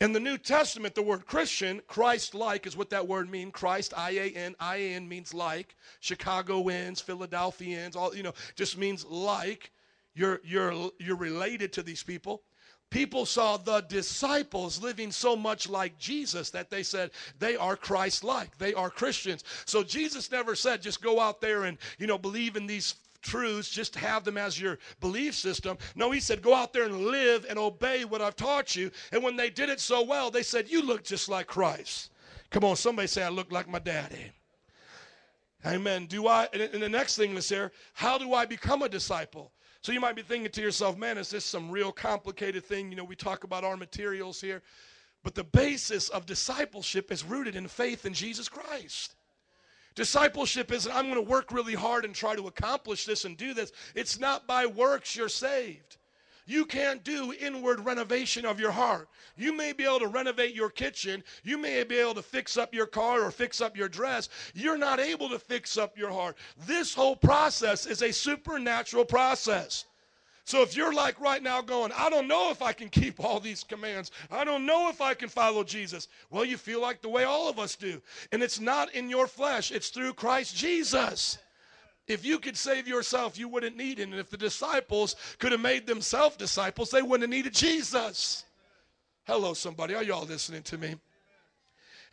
In 0.00 0.12
the 0.12 0.20
New 0.20 0.38
Testament, 0.38 0.94
the 0.94 1.02
word 1.02 1.26
Christian, 1.26 1.82
Christ 1.88 2.32
like, 2.34 2.66
is 2.66 2.76
what 2.76 2.90
that 2.90 3.08
word 3.08 3.28
means. 3.28 3.52
Christ, 3.52 3.92
I 3.96 4.10
A 4.10 4.30
N, 4.30 4.54
I 4.60 4.76
A 4.76 4.94
N 4.94 5.08
means 5.08 5.34
like. 5.34 5.74
Chicagoans, 6.00 7.00
Philadelphians, 7.00 7.96
all, 7.96 8.14
you 8.14 8.22
know, 8.22 8.34
just 8.54 8.78
means 8.78 9.04
like. 9.04 9.72
You're, 10.14 10.40
you're, 10.44 10.90
you're 10.98 11.16
related 11.16 11.72
to 11.74 11.82
these 11.82 12.02
people. 12.02 12.42
People 12.90 13.26
saw 13.26 13.56
the 13.56 13.82
disciples 13.82 14.82
living 14.82 15.12
so 15.12 15.36
much 15.36 15.68
like 15.68 15.98
Jesus 15.98 16.50
that 16.50 16.70
they 16.70 16.82
said 16.82 17.10
they 17.38 17.54
are 17.56 17.76
Christ 17.76 18.24
like. 18.24 18.56
They 18.56 18.74
are 18.74 18.90
Christians. 18.90 19.44
So 19.66 19.84
Jesus 19.84 20.30
never 20.30 20.54
said 20.54 20.80
just 20.80 21.02
go 21.02 21.20
out 21.20 21.40
there 21.40 21.64
and, 21.64 21.76
you 21.98 22.06
know, 22.06 22.18
believe 22.18 22.56
in 22.56 22.66
these 22.66 22.94
truths, 23.28 23.68
just 23.68 23.94
have 23.96 24.24
them 24.24 24.36
as 24.36 24.60
your 24.60 24.78
belief 25.00 25.34
system. 25.34 25.78
No, 25.94 26.10
he 26.10 26.20
said, 26.20 26.42
go 26.42 26.54
out 26.54 26.72
there 26.72 26.84
and 26.84 27.06
live 27.06 27.46
and 27.48 27.58
obey 27.58 28.04
what 28.04 28.22
I've 28.22 28.36
taught 28.36 28.74
you. 28.74 28.90
And 29.12 29.22
when 29.22 29.36
they 29.36 29.50
did 29.50 29.68
it 29.68 29.80
so 29.80 30.02
well, 30.02 30.30
they 30.30 30.42
said, 30.42 30.68
You 30.68 30.82
look 30.82 31.04
just 31.04 31.28
like 31.28 31.46
Christ. 31.46 32.10
Come 32.50 32.64
on, 32.64 32.76
somebody 32.76 33.08
say, 33.08 33.22
I 33.22 33.28
look 33.28 33.52
like 33.52 33.68
my 33.68 33.78
daddy. 33.78 34.32
Amen. 35.66 36.06
Do 36.06 36.28
I, 36.28 36.48
and 36.52 36.82
the 36.82 36.88
next 36.88 37.16
thing 37.16 37.36
is 37.36 37.48
here, 37.48 37.72
how 37.92 38.16
do 38.16 38.32
I 38.32 38.46
become 38.46 38.82
a 38.82 38.88
disciple? 38.88 39.52
So 39.82 39.92
you 39.92 40.00
might 40.00 40.16
be 40.16 40.22
thinking 40.22 40.50
to 40.50 40.60
yourself, 40.60 40.96
man, 40.96 41.18
is 41.18 41.30
this 41.30 41.44
some 41.44 41.70
real 41.70 41.92
complicated 41.92 42.64
thing? 42.64 42.90
You 42.90 42.96
know, 42.96 43.04
we 43.04 43.16
talk 43.16 43.44
about 43.44 43.64
our 43.64 43.76
materials 43.76 44.40
here. 44.40 44.62
But 45.22 45.34
the 45.34 45.44
basis 45.44 46.08
of 46.08 46.26
discipleship 46.26 47.10
is 47.10 47.24
rooted 47.24 47.56
in 47.56 47.66
faith 47.68 48.06
in 48.06 48.14
Jesus 48.14 48.48
Christ. 48.48 49.14
Discipleship 49.98 50.70
isn't, 50.70 50.94
I'm 50.94 51.06
going 51.06 51.16
to 51.16 51.28
work 51.28 51.50
really 51.50 51.74
hard 51.74 52.04
and 52.04 52.14
try 52.14 52.36
to 52.36 52.46
accomplish 52.46 53.04
this 53.04 53.24
and 53.24 53.36
do 53.36 53.52
this. 53.52 53.72
It's 53.96 54.20
not 54.20 54.46
by 54.46 54.64
works 54.64 55.16
you're 55.16 55.28
saved. 55.28 55.96
You 56.46 56.66
can't 56.66 57.02
do 57.02 57.32
inward 57.32 57.80
renovation 57.80 58.46
of 58.46 58.60
your 58.60 58.70
heart. 58.70 59.08
You 59.36 59.52
may 59.52 59.72
be 59.72 59.82
able 59.82 59.98
to 59.98 60.06
renovate 60.06 60.54
your 60.54 60.70
kitchen. 60.70 61.24
You 61.42 61.58
may 61.58 61.82
be 61.82 61.96
able 61.96 62.14
to 62.14 62.22
fix 62.22 62.56
up 62.56 62.72
your 62.72 62.86
car 62.86 63.24
or 63.24 63.32
fix 63.32 63.60
up 63.60 63.76
your 63.76 63.88
dress. 63.88 64.28
You're 64.54 64.78
not 64.78 65.00
able 65.00 65.30
to 65.30 65.38
fix 65.40 65.76
up 65.76 65.98
your 65.98 66.12
heart. 66.12 66.36
This 66.64 66.94
whole 66.94 67.16
process 67.16 67.84
is 67.84 68.02
a 68.02 68.12
supernatural 68.12 69.04
process. 69.04 69.84
So 70.48 70.62
if 70.62 70.74
you're 70.74 70.94
like 70.94 71.20
right 71.20 71.42
now 71.42 71.60
going, 71.60 71.92
I 71.94 72.08
don't 72.08 72.26
know 72.26 72.50
if 72.50 72.62
I 72.62 72.72
can 72.72 72.88
keep 72.88 73.20
all 73.22 73.38
these 73.38 73.62
commands, 73.62 74.10
I 74.30 74.44
don't 74.44 74.64
know 74.64 74.88
if 74.88 75.02
I 75.02 75.12
can 75.12 75.28
follow 75.28 75.62
Jesus, 75.62 76.08
well, 76.30 76.42
you 76.42 76.56
feel 76.56 76.80
like 76.80 77.02
the 77.02 77.08
way 77.10 77.24
all 77.24 77.50
of 77.50 77.58
us 77.58 77.76
do. 77.76 78.00
And 78.32 78.42
it's 78.42 78.58
not 78.58 78.94
in 78.94 79.10
your 79.10 79.26
flesh, 79.26 79.70
it's 79.70 79.90
through 79.90 80.14
Christ 80.14 80.56
Jesus. 80.56 81.36
If 82.06 82.24
you 82.24 82.38
could 82.38 82.56
save 82.56 82.88
yourself, 82.88 83.38
you 83.38 83.46
wouldn't 83.46 83.76
need 83.76 83.98
it. 83.98 84.04
And 84.04 84.14
if 84.14 84.30
the 84.30 84.38
disciples 84.38 85.16
could 85.38 85.52
have 85.52 85.60
made 85.60 85.86
themselves 85.86 86.38
disciples, 86.38 86.90
they 86.90 87.02
wouldn't 87.02 87.24
have 87.24 87.36
needed 87.36 87.52
Jesus. 87.52 88.44
Hello, 89.26 89.52
somebody. 89.52 89.94
Are 89.94 90.02
y'all 90.02 90.24
listening 90.24 90.62
to 90.62 90.78
me? 90.78 90.94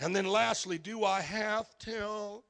And 0.02 0.14
then 0.14 0.26
lastly, 0.26 0.78
do 0.78 1.06
I 1.06 1.22
have 1.22 1.68
to? 1.80 2.44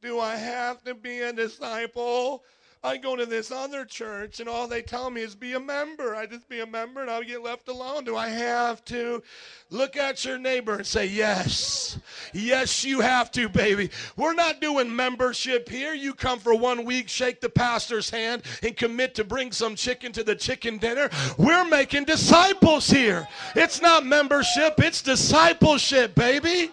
Do 0.00 0.20
I 0.20 0.36
have 0.36 0.82
to 0.84 0.94
be 0.94 1.20
a 1.20 1.34
disciple? 1.34 2.44
I 2.82 2.96
go 2.96 3.16
to 3.16 3.26
this 3.26 3.50
other 3.50 3.84
church 3.84 4.38
and 4.38 4.48
all 4.48 4.68
they 4.68 4.82
tell 4.82 5.10
me 5.10 5.22
is 5.22 5.34
be 5.34 5.54
a 5.54 5.60
member. 5.60 6.14
I 6.14 6.26
just 6.26 6.48
be 6.48 6.60
a 6.60 6.66
member 6.66 7.00
and 7.00 7.10
I'll 7.10 7.24
get 7.24 7.42
left 7.42 7.68
alone. 7.68 8.04
Do 8.04 8.16
I 8.16 8.28
have 8.28 8.84
to? 8.86 9.22
Look 9.70 9.96
at 9.96 10.24
your 10.24 10.38
neighbor 10.38 10.74
and 10.74 10.86
say, 10.86 11.06
Yes. 11.06 11.98
Yes, 12.32 12.84
you 12.84 13.00
have 13.00 13.32
to, 13.32 13.48
baby. 13.48 13.90
We're 14.16 14.34
not 14.34 14.60
doing 14.60 14.94
membership 14.94 15.68
here. 15.68 15.92
You 15.92 16.14
come 16.14 16.38
for 16.38 16.54
one 16.54 16.84
week, 16.84 17.08
shake 17.08 17.40
the 17.40 17.48
pastor's 17.48 18.10
hand, 18.10 18.42
and 18.62 18.76
commit 18.76 19.14
to 19.16 19.24
bring 19.24 19.50
some 19.50 19.74
chicken 19.74 20.12
to 20.12 20.22
the 20.22 20.36
chicken 20.36 20.78
dinner. 20.78 21.10
We're 21.36 21.64
making 21.64 22.04
disciples 22.04 22.88
here. 22.88 23.26
It's 23.56 23.82
not 23.82 24.06
membership, 24.06 24.74
it's 24.78 25.02
discipleship, 25.02 26.14
baby. 26.14 26.70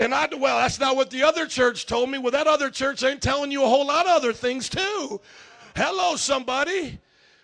And 0.00 0.14
I, 0.14 0.26
well, 0.34 0.58
that's 0.58 0.80
not 0.80 0.96
what 0.96 1.10
the 1.10 1.22
other 1.22 1.46
church 1.46 1.84
told 1.84 2.08
me. 2.08 2.16
Well, 2.16 2.32
that 2.32 2.46
other 2.46 2.70
church 2.70 3.04
ain't 3.04 3.20
telling 3.20 3.52
you 3.52 3.62
a 3.62 3.68
whole 3.68 3.86
lot 3.86 4.06
of 4.06 4.12
other 4.12 4.32
things, 4.32 4.70
too. 4.70 5.20
Hello, 5.76 6.16
somebody. 6.16 6.98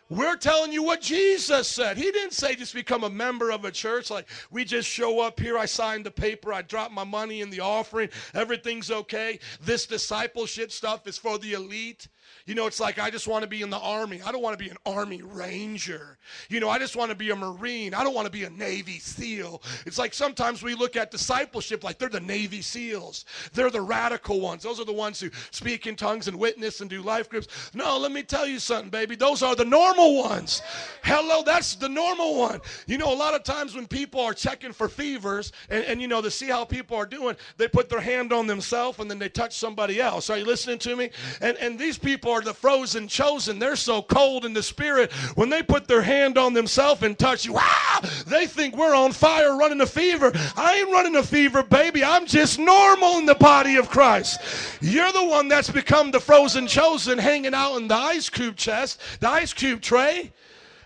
We're 0.08 0.36
telling 0.36 0.72
you 0.72 0.82
what 0.82 1.02
Jesus 1.02 1.68
said. 1.68 1.98
He 1.98 2.10
didn't 2.12 2.32
say 2.32 2.54
just 2.54 2.72
become 2.72 3.04
a 3.04 3.10
member 3.10 3.50
of 3.50 3.64
a 3.64 3.70
church. 3.70 4.10
Like, 4.10 4.26
we 4.50 4.64
just 4.64 4.88
show 4.88 5.20
up 5.20 5.38
here, 5.38 5.58
I 5.58 5.66
sign 5.66 6.02
the 6.02 6.10
paper, 6.10 6.52
I 6.52 6.62
drop 6.62 6.92
my 6.92 7.04
money 7.04 7.40
in 7.40 7.50
the 7.50 7.60
offering, 7.60 8.08
everything's 8.32 8.90
okay. 8.90 9.38
This 9.60 9.84
discipleship 9.84 10.70
stuff 10.70 11.06
is 11.08 11.18
for 11.18 11.38
the 11.38 11.54
elite. 11.54 12.08
You 12.46 12.54
know, 12.54 12.66
it's 12.68 12.78
like 12.78 13.00
I 13.00 13.10
just 13.10 13.26
want 13.26 13.42
to 13.42 13.48
be 13.48 13.62
in 13.62 13.70
the 13.70 13.78
army. 13.78 14.22
I 14.24 14.30
don't 14.30 14.40
want 14.40 14.56
to 14.56 14.64
be 14.64 14.70
an 14.70 14.76
army 14.86 15.20
ranger. 15.20 16.16
You 16.48 16.60
know, 16.60 16.68
I 16.68 16.78
just 16.78 16.94
want 16.94 17.10
to 17.10 17.16
be 17.16 17.30
a 17.30 17.36
marine. 17.36 17.92
I 17.92 18.04
don't 18.04 18.14
want 18.14 18.26
to 18.26 18.30
be 18.30 18.44
a 18.44 18.50
Navy 18.50 19.00
SEAL. 19.00 19.62
It's 19.84 19.98
like 19.98 20.14
sometimes 20.14 20.62
we 20.62 20.76
look 20.76 20.94
at 20.94 21.10
discipleship 21.10 21.82
like 21.82 21.98
they're 21.98 22.08
the 22.08 22.20
Navy 22.20 22.62
SEALs. 22.62 23.24
They're 23.52 23.70
the 23.70 23.80
radical 23.80 24.40
ones. 24.40 24.62
Those 24.62 24.78
are 24.78 24.84
the 24.84 24.92
ones 24.92 25.18
who 25.18 25.28
speak 25.50 25.88
in 25.88 25.96
tongues 25.96 26.28
and 26.28 26.38
witness 26.38 26.80
and 26.80 26.88
do 26.88 27.02
life 27.02 27.28
groups. 27.28 27.72
No, 27.74 27.98
let 27.98 28.12
me 28.12 28.22
tell 28.22 28.46
you 28.46 28.60
something, 28.60 28.90
baby. 28.90 29.16
Those 29.16 29.42
are 29.42 29.56
the 29.56 29.64
normal 29.64 30.22
ones. 30.22 30.62
Hello, 31.02 31.42
that's 31.42 31.74
the 31.74 31.88
normal 31.88 32.38
one. 32.38 32.60
You 32.86 32.98
know, 32.98 33.12
a 33.12 33.16
lot 33.16 33.34
of 33.34 33.42
times 33.42 33.74
when 33.74 33.88
people 33.88 34.20
are 34.20 34.34
checking 34.34 34.72
for 34.72 34.88
fevers 34.88 35.50
and, 35.68 35.84
and 35.84 36.00
you 36.00 36.06
know, 36.06 36.22
to 36.22 36.30
see 36.30 36.46
how 36.46 36.64
people 36.64 36.96
are 36.96 37.06
doing, 37.06 37.34
they 37.56 37.66
put 37.66 37.88
their 37.88 38.00
hand 38.00 38.32
on 38.32 38.46
themselves 38.46 39.00
and 39.00 39.10
then 39.10 39.18
they 39.18 39.28
touch 39.28 39.56
somebody 39.58 40.00
else. 40.00 40.30
Are 40.30 40.38
you 40.38 40.44
listening 40.44 40.78
to 40.78 40.94
me? 40.94 41.10
And 41.40 41.56
and 41.56 41.76
these 41.76 41.98
people 41.98 42.35
the 42.44 42.54
frozen 42.54 43.08
chosen. 43.08 43.58
They're 43.58 43.76
so 43.76 44.02
cold 44.02 44.44
in 44.44 44.52
the 44.52 44.62
spirit. 44.62 45.12
When 45.34 45.48
they 45.48 45.62
put 45.62 45.88
their 45.88 46.02
hand 46.02 46.38
on 46.38 46.54
themselves 46.54 47.02
and 47.02 47.18
touch 47.18 47.44
you, 47.44 47.54
ah, 47.56 48.00
they 48.26 48.46
think 48.46 48.76
we're 48.76 48.94
on 48.94 49.12
fire 49.12 49.56
running 49.56 49.80
a 49.80 49.86
fever. 49.86 50.32
I 50.56 50.76
ain't 50.80 50.90
running 50.90 51.16
a 51.16 51.22
fever, 51.22 51.62
baby. 51.62 52.04
I'm 52.04 52.26
just 52.26 52.58
normal 52.58 53.18
in 53.18 53.26
the 53.26 53.34
body 53.34 53.76
of 53.76 53.88
Christ. 53.88 54.40
You're 54.80 55.12
the 55.12 55.24
one 55.24 55.48
that's 55.48 55.70
become 55.70 56.10
the 56.10 56.20
frozen 56.20 56.66
chosen 56.66 57.18
hanging 57.18 57.54
out 57.54 57.76
in 57.76 57.88
the 57.88 57.94
ice 57.94 58.28
cube 58.28 58.56
chest, 58.56 59.00
the 59.20 59.28
ice 59.28 59.52
cube 59.52 59.80
tray. 59.80 60.32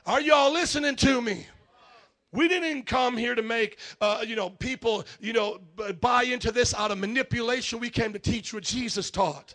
Are 0.07 0.21
y'all 0.21 0.53
listening 0.53 0.97
to 0.97 1.21
me? 1.21 1.47
We 2.33 2.47
didn't 2.47 2.85
come 2.85 3.17
here 3.17 3.35
to 3.35 3.43
make, 3.43 3.79
uh, 4.01 4.25
you 4.27 4.37
know, 4.37 4.51
people, 4.51 5.05
you 5.19 5.33
know, 5.33 5.59
buy 6.01 6.23
into 6.23 6.53
this 6.53 6.73
out 6.75 6.93
of 6.93 6.99
manipulation. 6.99 7.81
We 7.81 7.91
came 7.91 8.13
to 8.13 8.19
teach 8.21 8.55
what 8.55 8.63
Jesus 8.63 9.11
taught. 9.11 9.55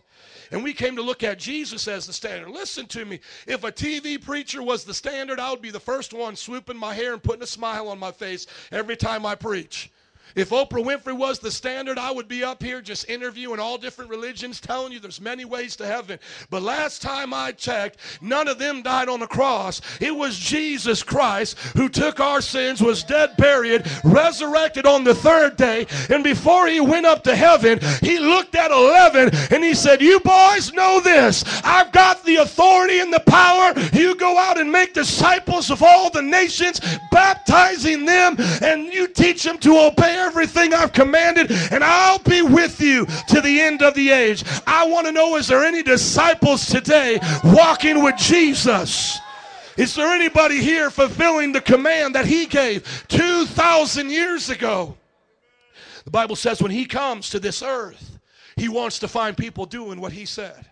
And 0.52 0.64
we 0.64 0.74
came 0.74 0.96
to 0.96 1.02
look 1.02 1.24
at 1.24 1.40
Jesus 1.40 1.88
as 1.88 2.08
the 2.08 2.14
standard. 2.14 2.50
Listen 2.50 2.86
to 2.88 3.06
me. 3.06 3.20
If 3.48 3.64
a 3.64 3.72
TV 3.72 4.24
preacher 4.24 4.62
was 4.62 4.84
the 4.84 4.94
standard, 4.94 5.40
I 5.40 5.52
would 5.52 5.62
be 5.62 5.72
the 5.72 5.80
first 5.80 6.14
one 6.14 6.36
swooping 6.36 6.78
my 6.78 6.94
hair 6.94 7.14
and 7.14 7.24
putting 7.24 7.44
a 7.44 7.48
smile 7.48 7.88
on 7.88 8.00
my 8.00 8.12
face 8.12 8.48
every 8.72 8.96
time 8.96 9.26
I 9.26 9.36
preach. 9.36 9.92
If 10.35 10.49
Oprah 10.49 10.84
Winfrey 10.84 11.15
was 11.15 11.39
the 11.39 11.52
standard, 11.52 11.97
I 11.97 12.11
would 12.11 12.27
be 12.27 12.43
up 12.43 12.61
here 12.61 12.81
just 12.81 13.10
interviewing 13.10 13.60
all 13.60 13.77
different 13.77 14.11
religions, 14.11 14.60
telling 14.60 14.91
you 14.91 14.99
there's 14.99 15.22
many 15.22 15.45
ways 15.45 15.76
to 15.77 15.85
heaven. 15.85 16.19
But 16.49 16.64
last 16.64 17.02
time 17.02 17.34
I 17.34 17.52
checked, 17.52 17.97
none 18.22 18.47
of 18.47 18.60
them 18.60 18.81
died 18.81 19.07
on 19.07 19.19
the 19.19 19.27
cross. 19.27 19.81
It 20.02 20.14
was 20.14 20.38
Jesus 20.38 21.03
Christ 21.03 21.57
who 21.76 21.88
took 21.88 22.19
our 22.19 22.41
sins, 22.41 22.81
was 22.81 23.03
dead, 23.03 23.38
buried, 23.38 23.89
resurrected 24.03 24.85
on 24.85 25.03
the 25.03 25.15
third 25.15 25.56
day. 25.56 25.88
And 26.10 26.23
before 26.23 26.68
he 26.68 26.81
went 26.81 27.06
up 27.06 27.23
to 27.23 27.35
heaven, 27.35 27.80
he 28.02 28.19
looked 28.19 28.56
at 28.56 28.72
11 28.72 29.30
and 29.52 29.64
he 29.64 29.73
said, 29.73 30.02
You 30.02 30.19
boys 30.19 30.73
know 30.73 30.99
this. 30.99 31.43
I've 31.64 31.91
got 31.91 32.23
the 32.26 32.38
authority 32.38 32.99
and 32.99 33.14
the 33.14 33.22
power. 33.22 33.73
You 33.93 34.15
go 34.15 34.38
out 34.38 34.60
and 34.60 34.72
make 34.72 34.93
disciples 34.93 35.72
of 35.72 35.81
all 35.81 36.10
the 36.10 36.22
nations, 36.22 36.81
baptizing 37.11 38.06
them, 38.06 38.35
and 38.61 38.93
you 38.93 39.07
teach 39.07 39.43
them 39.43 39.57
to 39.60 39.80
obey 39.80 40.15
everything 40.16 40.74
I've 40.74 40.94
commanded, 40.94 41.52
and 41.72 41.84
I'll 41.84 42.20
be 42.20 42.42
with 42.42 42.82
you 42.82 43.06
to 43.06 43.42
the 43.42 43.62
end 43.62 43.82
of 43.82 43.94
the 43.94 44.12
age. 44.12 44.44
I 44.66 44.88
want 44.88 45.06
to 45.08 45.12
know 45.12 45.36
is 45.36 45.48
there 45.48 45.64
any 45.64 45.84
disciples 45.84 46.66
today 46.66 47.20
walking 47.44 48.04
with 48.04 48.18
Jesus? 48.18 49.20
Is 49.78 49.94
there 49.94 50.14
anybody 50.14 50.62
here 50.62 50.90
fulfilling 50.90 51.52
the 51.52 51.62
command 51.62 52.16
that 52.16 52.26
he 52.26 52.46
gave 52.46 53.06
2,000 53.10 54.10
years 54.10 54.50
ago? 54.50 54.96
The 56.06 56.12
Bible 56.12 56.36
says 56.36 56.62
when 56.62 56.72
he 56.72 56.86
comes 56.86 57.30
to 57.32 57.40
this 57.40 57.62
earth, 57.62 58.20
he 58.56 58.70
wants 58.70 59.00
to 59.00 59.08
find 59.08 59.36
people 59.36 59.66
doing 59.66 60.00
what 60.00 60.14
he 60.14 60.26
said. 60.26 60.66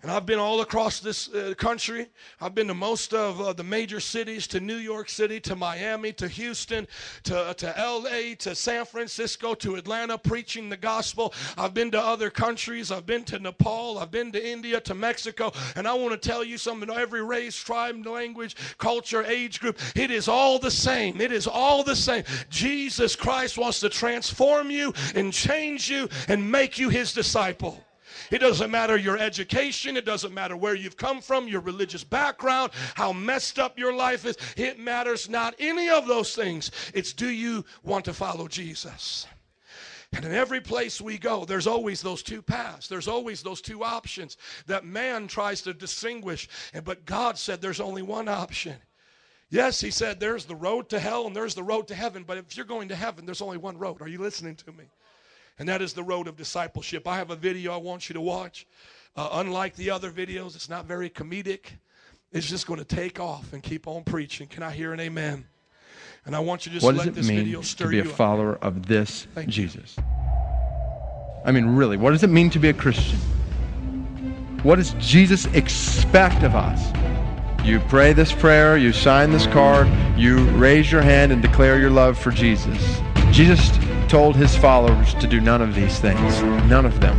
And 0.00 0.12
I've 0.12 0.26
been 0.26 0.38
all 0.38 0.60
across 0.60 1.00
this 1.00 1.28
uh, 1.34 1.54
country. 1.58 2.06
I've 2.40 2.54
been 2.54 2.68
to 2.68 2.74
most 2.74 3.12
of 3.12 3.40
uh, 3.40 3.52
the 3.52 3.64
major 3.64 3.98
cities, 3.98 4.46
to 4.48 4.60
New 4.60 4.76
York 4.76 5.08
City, 5.08 5.40
to 5.40 5.56
Miami, 5.56 6.12
to 6.12 6.28
Houston, 6.28 6.86
to, 7.24 7.52
to 7.56 7.74
LA, 7.76 8.36
to 8.38 8.54
San 8.54 8.84
Francisco, 8.84 9.54
to 9.54 9.74
Atlanta, 9.74 10.16
preaching 10.16 10.68
the 10.68 10.76
gospel. 10.76 11.34
I've 11.56 11.74
been 11.74 11.90
to 11.90 12.00
other 12.00 12.30
countries. 12.30 12.92
I've 12.92 13.06
been 13.06 13.24
to 13.24 13.40
Nepal. 13.40 13.98
I've 13.98 14.12
been 14.12 14.30
to 14.32 14.48
India, 14.48 14.80
to 14.82 14.94
Mexico. 14.94 15.52
And 15.74 15.88
I 15.88 15.94
want 15.94 16.12
to 16.12 16.28
tell 16.28 16.44
you 16.44 16.58
something 16.58 16.88
every 16.88 17.24
race, 17.24 17.56
tribe, 17.56 18.06
language, 18.06 18.54
culture, 18.78 19.24
age 19.24 19.58
group, 19.58 19.80
it 19.96 20.12
is 20.12 20.28
all 20.28 20.60
the 20.60 20.70
same. 20.70 21.20
It 21.20 21.32
is 21.32 21.48
all 21.48 21.82
the 21.82 21.96
same. 21.96 22.22
Jesus 22.50 23.16
Christ 23.16 23.58
wants 23.58 23.80
to 23.80 23.88
transform 23.88 24.70
you 24.70 24.94
and 25.16 25.32
change 25.32 25.90
you 25.90 26.08
and 26.28 26.48
make 26.48 26.78
you 26.78 26.88
his 26.88 27.12
disciple. 27.12 27.84
It 28.30 28.38
doesn't 28.38 28.70
matter 28.70 28.96
your 28.96 29.18
education. 29.18 29.96
It 29.96 30.04
doesn't 30.04 30.34
matter 30.34 30.56
where 30.56 30.74
you've 30.74 30.96
come 30.96 31.20
from, 31.20 31.48
your 31.48 31.60
religious 31.60 32.04
background, 32.04 32.72
how 32.94 33.12
messed 33.12 33.58
up 33.58 33.78
your 33.78 33.94
life 33.94 34.24
is. 34.24 34.36
It 34.56 34.78
matters 34.78 35.28
not 35.28 35.54
any 35.58 35.88
of 35.88 36.06
those 36.06 36.34
things. 36.34 36.70
It's 36.94 37.12
do 37.12 37.28
you 37.28 37.64
want 37.82 38.04
to 38.06 38.12
follow 38.12 38.48
Jesus? 38.48 39.26
And 40.12 40.24
in 40.24 40.32
every 40.32 40.60
place 40.60 41.00
we 41.00 41.18
go, 41.18 41.44
there's 41.44 41.66
always 41.66 42.00
those 42.00 42.22
two 42.22 42.40
paths. 42.40 42.88
There's 42.88 43.08
always 43.08 43.42
those 43.42 43.60
two 43.60 43.84
options 43.84 44.38
that 44.66 44.84
man 44.84 45.26
tries 45.26 45.60
to 45.62 45.74
distinguish. 45.74 46.48
But 46.84 47.04
God 47.04 47.36
said 47.36 47.60
there's 47.60 47.80
only 47.80 48.02
one 48.02 48.28
option. 48.28 48.76
Yes, 49.50 49.80
he 49.80 49.90
said 49.90 50.20
there's 50.20 50.44
the 50.44 50.56
road 50.56 50.88
to 50.90 50.98
hell 50.98 51.26
and 51.26 51.34
there's 51.34 51.54
the 51.54 51.62
road 51.62 51.88
to 51.88 51.94
heaven, 51.94 52.22
but 52.22 52.36
if 52.36 52.56
you're 52.56 52.66
going 52.66 52.88
to 52.88 52.96
heaven, 52.96 53.24
there's 53.24 53.40
only 53.40 53.56
one 53.56 53.78
road. 53.78 54.02
Are 54.02 54.08
you 54.08 54.18
listening 54.18 54.56
to 54.56 54.72
me? 54.72 54.84
And 55.58 55.68
that 55.68 55.82
is 55.82 55.92
the 55.92 56.02
road 56.02 56.28
of 56.28 56.36
discipleship. 56.36 57.08
I 57.08 57.16
have 57.16 57.30
a 57.30 57.36
video 57.36 57.72
I 57.72 57.78
want 57.78 58.08
you 58.08 58.14
to 58.14 58.20
watch. 58.20 58.66
Uh, 59.16 59.28
unlike 59.32 59.74
the 59.74 59.90
other 59.90 60.10
videos, 60.10 60.54
it's 60.54 60.68
not 60.68 60.86
very 60.86 61.10
comedic. 61.10 61.66
It's 62.30 62.48
just 62.48 62.66
going 62.66 62.78
to 62.78 62.84
take 62.84 63.18
off 63.18 63.52
and 63.52 63.62
keep 63.62 63.88
on 63.88 64.04
preaching. 64.04 64.46
Can 64.46 64.62
I 64.62 64.70
hear 64.70 64.92
an 64.92 65.00
amen? 65.00 65.46
And 66.24 66.36
I 66.36 66.40
want 66.40 66.66
you 66.66 66.70
to 66.70 66.74
just 66.74 66.84
What 66.84 66.92
does 66.92 66.98
let 67.00 67.08
it 67.08 67.14
this 67.14 67.26
video 67.26 67.58
mean 67.58 67.62
stir 67.64 67.86
to 67.86 67.90
be 67.90 68.00
a 68.00 68.04
you 68.04 68.10
up. 68.10 68.16
follower 68.16 68.56
of 68.56 68.86
this 68.86 69.26
Thank 69.34 69.48
you. 69.48 69.52
Jesus? 69.52 69.96
I 71.44 71.52
mean, 71.52 71.66
really, 71.74 71.96
what 71.96 72.10
does 72.10 72.22
it 72.22 72.30
mean 72.30 72.50
to 72.50 72.58
be 72.58 72.68
a 72.68 72.74
Christian? 72.74 73.18
What 74.62 74.76
does 74.76 74.92
Jesus 74.98 75.46
expect 75.46 76.42
of 76.42 76.54
us? 76.54 76.92
You 77.64 77.80
pray 77.80 78.12
this 78.12 78.32
prayer, 78.32 78.76
you 78.76 78.92
sign 78.92 79.30
this 79.30 79.46
card, 79.46 79.88
you 80.18 80.44
raise 80.50 80.92
your 80.92 81.02
hand 81.02 81.32
and 81.32 81.40
declare 81.40 81.78
your 81.78 81.90
love 81.90 82.18
for 82.18 82.30
Jesus. 82.30 83.00
Jesus 83.30 83.70
told 84.08 84.36
his 84.36 84.56
followers 84.56 85.14
to 85.14 85.26
do 85.26 85.40
none 85.40 85.60
of 85.60 85.74
these 85.74 85.98
things. 85.98 86.42
None 86.68 86.86
of 86.86 87.00
them. 87.00 87.16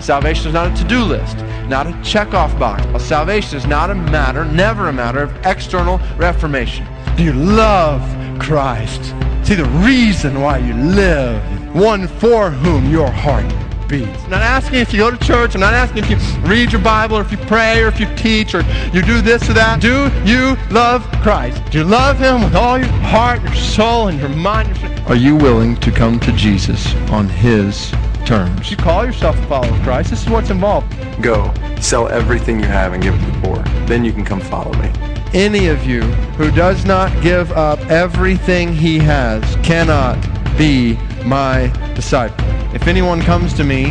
Salvation 0.00 0.48
is 0.48 0.54
not 0.54 0.72
a 0.72 0.82
to 0.82 0.88
do 0.88 1.02
list, 1.02 1.36
not 1.68 1.86
a 1.86 1.98
check-off 2.02 2.58
box. 2.58 3.04
Salvation 3.04 3.56
is 3.56 3.66
not 3.66 3.90
a 3.90 3.94
matter, 3.94 4.44
never 4.44 4.88
a 4.88 4.92
matter 4.92 5.22
of 5.22 5.46
external 5.46 5.98
reformation. 6.16 6.86
Do 7.16 7.22
you 7.22 7.32
love 7.32 8.02
Christ? 8.40 9.14
See 9.44 9.54
the 9.54 9.68
reason 9.84 10.40
why 10.40 10.58
you 10.58 10.74
live, 10.74 11.42
one 11.74 12.08
for 12.08 12.50
whom 12.50 12.90
your 12.90 13.10
heart 13.10 13.52
beats. 13.92 14.24
I'm 14.24 14.30
not 14.30 14.40
asking 14.42 14.80
if 14.80 14.92
you 14.92 15.00
go 15.00 15.10
to 15.10 15.18
church. 15.18 15.54
I'm 15.54 15.60
not 15.60 15.74
asking 15.74 15.98
if 15.98 16.10
you 16.10 16.16
read 16.48 16.72
your 16.72 16.80
Bible 16.80 17.18
or 17.18 17.20
if 17.20 17.30
you 17.30 17.36
pray 17.36 17.82
or 17.82 17.88
if 17.88 18.00
you 18.00 18.06
teach 18.16 18.54
or 18.54 18.62
you 18.92 19.02
do 19.02 19.20
this 19.20 19.48
or 19.50 19.52
that. 19.52 19.82
Do 19.82 20.10
you 20.24 20.56
love 20.70 21.02
Christ? 21.22 21.62
Do 21.70 21.78
you 21.78 21.84
love 21.84 22.18
Him 22.18 22.42
with 22.42 22.54
all 22.54 22.78
your 22.78 22.86
heart, 22.86 23.42
your 23.42 23.54
soul, 23.54 24.08
and 24.08 24.18
your 24.18 24.30
mind? 24.30 24.76
Your? 24.78 24.90
Are 25.08 25.14
you 25.14 25.36
willing 25.36 25.76
to 25.76 25.90
come 25.92 26.18
to 26.20 26.32
Jesus 26.32 26.94
on 27.10 27.28
His 27.28 27.90
terms? 28.24 28.70
You 28.70 28.78
call 28.78 29.04
yourself 29.04 29.38
a 29.38 29.46
follower 29.46 29.70
of 29.70 29.82
Christ. 29.82 30.08
This 30.08 30.22
is 30.22 30.30
what's 30.30 30.48
involved. 30.48 30.90
Go, 31.20 31.52
sell 31.78 32.08
everything 32.08 32.58
you 32.58 32.66
have 32.66 32.94
and 32.94 33.02
give 33.02 33.14
it 33.14 33.18
to 33.18 33.26
the 33.26 33.40
poor. 33.40 33.62
Then 33.86 34.06
you 34.06 34.12
can 34.14 34.24
come 34.24 34.40
follow 34.40 34.72
me. 34.80 34.90
Any 35.34 35.68
of 35.68 35.84
you 35.84 36.00
who 36.38 36.50
does 36.50 36.86
not 36.86 37.10
give 37.22 37.52
up 37.52 37.78
everything 37.90 38.72
he 38.72 38.98
has 38.98 39.44
cannot 39.56 40.16
be 40.56 40.98
my 41.24 41.68
disciple. 41.94 42.44
If 42.74 42.86
anyone 42.86 43.20
comes 43.22 43.52
to 43.54 43.64
me 43.64 43.86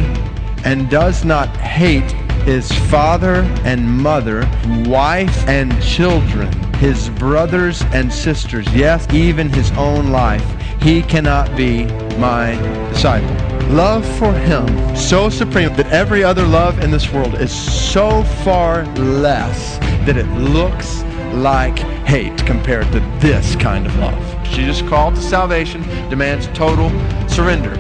and 0.63 0.89
does 0.89 1.23
not 1.25 1.49
hate 1.57 2.11
his 2.43 2.71
father 2.89 3.43
and 3.63 3.87
mother, 3.87 4.49
wife 4.85 5.47
and 5.47 5.81
children, 5.81 6.51
his 6.75 7.09
brothers 7.09 7.83
and 7.93 8.11
sisters, 8.11 8.67
yes, 8.73 9.07
even 9.13 9.49
his 9.49 9.71
own 9.73 10.11
life, 10.11 10.45
he 10.81 11.03
cannot 11.03 11.55
be 11.55 11.85
my 12.17 12.55
disciple. 12.89 13.29
Love 13.69 14.05
for 14.17 14.33
him 14.33 14.95
so 14.95 15.29
supreme 15.29 15.73
that 15.75 15.87
every 15.91 16.23
other 16.23 16.45
love 16.45 16.79
in 16.83 16.91
this 16.91 17.11
world 17.13 17.35
is 17.35 17.51
so 17.51 18.23
far 18.43 18.85
less 18.95 19.77
that 20.05 20.17
it 20.17 20.27
looks 20.29 21.03
like 21.33 21.79
hate 22.05 22.37
compared 22.45 22.91
to 22.91 22.99
this 23.19 23.55
kind 23.55 23.85
of 23.85 23.95
love. 23.97 24.43
Jesus' 24.43 24.81
call 24.87 25.11
to 25.11 25.21
salvation 25.21 25.81
demands 26.09 26.47
total 26.53 26.89
surrender. 27.29 27.75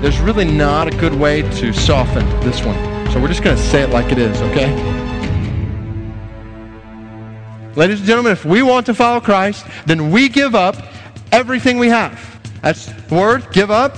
There's 0.00 0.18
really 0.20 0.44
not 0.44 0.88
a 0.88 0.96
good 0.96 1.14
way 1.14 1.42
to 1.42 1.72
soften 1.72 2.24
this 2.40 2.64
one. 2.64 2.76
So 3.12 3.20
we're 3.20 3.28
just 3.28 3.42
going 3.42 3.56
to 3.56 3.62
say 3.62 3.82
it 3.82 3.90
like 3.90 4.12
it 4.12 4.18
is, 4.18 4.40
okay? 4.42 4.72
Ladies 7.74 8.00
and 8.00 8.06
gentlemen, 8.06 8.32
if 8.32 8.44
we 8.44 8.62
want 8.62 8.86
to 8.86 8.94
follow 8.94 9.20
Christ, 9.20 9.64
then 9.86 10.10
we 10.10 10.28
give 10.28 10.54
up 10.54 10.76
everything 11.32 11.78
we 11.78 11.88
have. 11.88 12.38
That's 12.62 12.86
the 12.86 13.14
word, 13.14 13.46
give 13.52 13.70
up, 13.70 13.96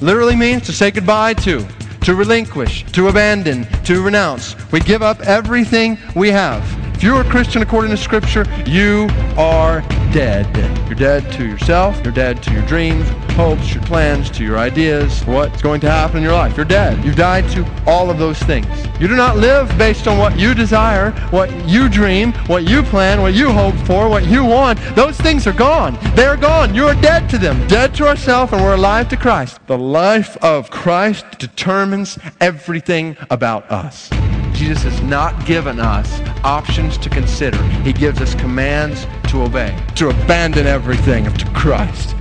literally 0.00 0.36
means 0.36 0.64
to 0.66 0.72
say 0.72 0.90
goodbye 0.90 1.34
to, 1.34 1.66
to 2.02 2.14
relinquish, 2.14 2.84
to 2.92 3.08
abandon, 3.08 3.66
to 3.84 4.02
renounce. 4.02 4.56
We 4.72 4.80
give 4.80 5.02
up 5.02 5.20
everything 5.20 5.98
we 6.16 6.30
have. 6.30 6.87
If 6.98 7.04
you're 7.04 7.20
a 7.20 7.30
Christian 7.30 7.62
according 7.62 7.92
to 7.92 7.96
Scripture, 7.96 8.44
you 8.66 9.06
are 9.36 9.82
dead. 10.12 10.48
You're 10.86 10.96
dead 10.96 11.30
to 11.34 11.46
yourself, 11.46 11.96
you're 12.02 12.12
dead 12.12 12.42
to 12.42 12.52
your 12.52 12.66
dreams, 12.66 13.08
hopes, 13.34 13.72
your 13.72 13.84
plans, 13.84 14.28
to 14.30 14.42
your 14.42 14.58
ideas, 14.58 15.24
what's 15.24 15.62
going 15.62 15.80
to 15.82 15.88
happen 15.88 16.16
in 16.16 16.22
your 16.24 16.32
life. 16.32 16.56
You're 16.56 16.66
dead. 16.66 17.04
You've 17.04 17.14
died 17.14 17.48
to 17.50 17.64
all 17.86 18.10
of 18.10 18.18
those 18.18 18.40
things. 18.40 18.66
You 18.98 19.06
do 19.06 19.14
not 19.14 19.36
live 19.36 19.68
based 19.78 20.08
on 20.08 20.18
what 20.18 20.36
you 20.36 20.54
desire, 20.54 21.12
what 21.30 21.54
you 21.68 21.88
dream, 21.88 22.32
what 22.48 22.68
you 22.68 22.82
plan, 22.82 23.22
what 23.22 23.34
you 23.34 23.52
hope 23.52 23.76
for, 23.86 24.08
what 24.08 24.26
you 24.26 24.44
want. 24.44 24.80
Those 24.96 25.16
things 25.16 25.46
are 25.46 25.52
gone. 25.52 25.96
They're 26.16 26.36
gone. 26.36 26.74
You 26.74 26.86
are 26.86 27.00
dead 27.00 27.30
to 27.30 27.38
them. 27.38 27.64
Dead 27.68 27.94
to 27.94 28.08
ourselves, 28.08 28.52
and 28.52 28.60
we're 28.60 28.74
alive 28.74 29.08
to 29.10 29.16
Christ. 29.16 29.64
The 29.68 29.78
life 29.78 30.36
of 30.38 30.68
Christ 30.68 31.24
determines 31.38 32.18
everything 32.40 33.16
about 33.30 33.70
us. 33.70 34.10
Jesus 34.58 34.82
has 34.82 35.00
not 35.02 35.46
given 35.46 35.78
us 35.78 36.20
options 36.42 36.98
to 36.98 37.08
consider. 37.08 37.62
He 37.84 37.92
gives 37.92 38.20
us 38.20 38.34
commands 38.34 39.06
to 39.28 39.42
obey, 39.42 39.80
to 39.94 40.08
abandon 40.08 40.66
everything 40.66 41.32
to 41.32 41.46
Christ. 41.50 42.16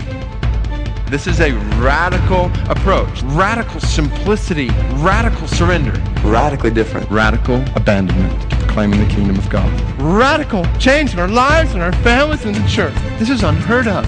This 1.09 1.25
is 1.25 1.39
a 1.39 1.53
radical 1.81 2.51
approach, 2.69 3.23
radical 3.23 3.79
simplicity, 3.79 4.69
radical 4.97 5.47
surrender, 5.47 5.93
Radically 6.21 6.69
different. 6.69 7.09
radical 7.09 7.55
abandonment 7.75 8.51
claiming 8.69 8.99
the 8.99 9.11
kingdom 9.11 9.35
of 9.39 9.49
God. 9.49 9.99
Radical 9.99 10.63
change 10.77 11.13
in 11.13 11.19
our 11.19 11.27
lives 11.27 11.73
and 11.73 11.81
our 11.81 11.93
families 12.03 12.45
and 12.45 12.53
the 12.53 12.67
church. 12.67 12.93
This 13.17 13.31
is 13.31 13.41
unheard 13.41 13.87
of. 13.87 14.05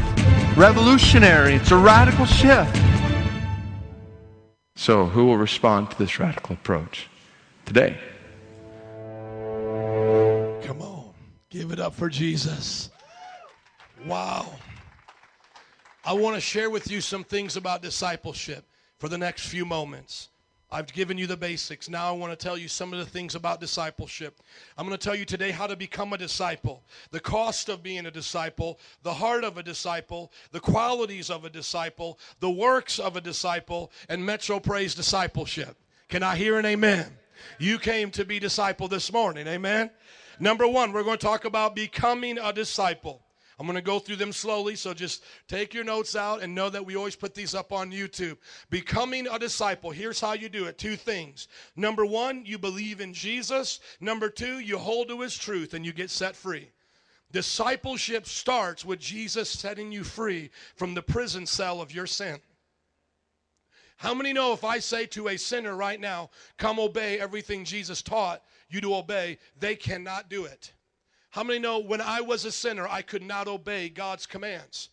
Revolutionary. 0.55 1.55
It's 1.55 1.71
a 1.71 1.77
radical 1.77 2.27
shift. 2.27 2.79
So, 4.75 5.07
who 5.07 5.25
will 5.25 5.37
respond 5.37 5.89
to 5.89 5.97
this 5.97 6.19
radical 6.19 6.53
approach 6.53 7.07
today? 7.65 7.97
Give 11.49 11.71
it 11.71 11.79
up 11.79 11.95
for 11.95 12.09
Jesus. 12.09 12.91
Wow. 14.05 14.53
I 16.05 16.13
want 16.13 16.35
to 16.35 16.41
share 16.41 16.69
with 16.69 16.91
you 16.91 17.01
some 17.01 17.23
things 17.23 17.57
about 17.57 17.81
discipleship 17.81 18.65
for 18.97 19.09
the 19.09 19.17
next 19.17 19.47
few 19.47 19.65
moments. 19.65 20.29
I've 20.71 20.93
given 20.93 21.17
you 21.17 21.25
the 21.25 21.35
basics. 21.35 21.89
Now 21.89 22.07
I 22.07 22.11
want 22.11 22.31
to 22.31 22.35
tell 22.37 22.55
you 22.55 22.67
some 22.67 22.93
of 22.93 22.99
the 22.99 23.05
things 23.05 23.33
about 23.33 23.59
discipleship. 23.59 24.39
I'm 24.77 24.85
going 24.85 24.97
to 24.97 25.03
tell 25.03 25.15
you 25.15 25.25
today 25.25 25.49
how 25.49 25.65
to 25.65 25.75
become 25.75 26.13
a 26.13 26.17
disciple, 26.19 26.83
the 27.09 27.19
cost 27.19 27.69
of 27.69 27.81
being 27.81 28.05
a 28.05 28.11
disciple, 28.11 28.79
the 29.01 29.13
heart 29.13 29.43
of 29.43 29.57
a 29.57 29.63
disciple, 29.63 30.31
the 30.51 30.59
qualities 30.59 31.31
of 31.31 31.45
a 31.45 31.49
disciple, 31.49 32.19
the 32.39 32.51
works 32.51 32.99
of 32.99 33.15
a 33.15 33.21
disciple, 33.21 33.91
and 34.07 34.23
Metro 34.23 34.59
Praise 34.59 34.93
discipleship. 34.93 35.75
Can 36.07 36.21
I 36.21 36.35
hear 36.35 36.59
an 36.59 36.65
amen? 36.67 37.17
You 37.57 37.79
came 37.79 38.11
to 38.11 38.23
be 38.23 38.37
disciple 38.39 38.87
this 38.87 39.11
morning. 39.11 39.47
Amen. 39.47 39.89
Number 40.39 40.67
one, 40.67 40.93
we're 40.93 41.03
going 41.03 41.17
to 41.17 41.25
talk 41.25 41.45
about 41.45 41.75
becoming 41.75 42.37
a 42.37 42.53
disciple. 42.53 43.21
I'm 43.59 43.65
going 43.65 43.75
to 43.75 43.81
go 43.81 43.99
through 43.99 44.15
them 44.15 44.31
slowly, 44.31 44.77
so 44.77 44.93
just 44.93 45.21
take 45.49 45.73
your 45.73 45.83
notes 45.83 46.15
out 46.15 46.41
and 46.41 46.55
know 46.55 46.69
that 46.69 46.85
we 46.85 46.95
always 46.95 47.17
put 47.17 47.35
these 47.35 47.53
up 47.53 47.73
on 47.73 47.91
YouTube. 47.91 48.37
Becoming 48.69 49.27
a 49.27 49.37
disciple, 49.37 49.91
here's 49.91 50.21
how 50.21 50.31
you 50.31 50.47
do 50.47 50.65
it 50.65 50.77
two 50.77 50.95
things. 50.95 51.49
Number 51.75 52.05
one, 52.05 52.45
you 52.45 52.57
believe 52.57 53.01
in 53.01 53.13
Jesus. 53.13 53.81
Number 53.99 54.29
two, 54.29 54.59
you 54.59 54.77
hold 54.77 55.09
to 55.09 55.19
his 55.19 55.37
truth 55.37 55.73
and 55.73 55.85
you 55.85 55.91
get 55.91 56.09
set 56.09 56.37
free. 56.37 56.69
Discipleship 57.33 58.25
starts 58.25 58.85
with 58.85 58.99
Jesus 58.99 59.49
setting 59.49 59.91
you 59.91 60.05
free 60.05 60.51
from 60.75 60.93
the 60.93 61.01
prison 61.01 61.45
cell 61.45 61.81
of 61.81 61.93
your 61.93 62.07
sin. 62.07 62.39
How 63.97 64.13
many 64.13 64.31
know 64.31 64.53
if 64.53 64.63
I 64.63 64.79
say 64.79 65.05
to 65.07 65.27
a 65.27 65.37
sinner 65.37 65.75
right 65.75 65.99
now, 65.99 66.29
come 66.57 66.79
obey 66.79 67.19
everything 67.19 67.65
Jesus 67.65 68.01
taught 68.01 68.41
you 68.69 68.81
to 68.81 68.95
obey, 68.95 69.37
they 69.59 69.75
cannot 69.75 70.29
do 70.29 70.45
it? 70.45 70.73
How 71.31 71.43
many 71.43 71.59
know 71.59 71.79
when 71.79 72.01
I 72.01 72.21
was 72.21 72.45
a 72.45 72.51
sinner, 72.51 72.87
I 72.87 73.01
could 73.01 73.21
not 73.21 73.47
obey 73.47 73.89
God's 73.89 74.25
commands? 74.25 74.89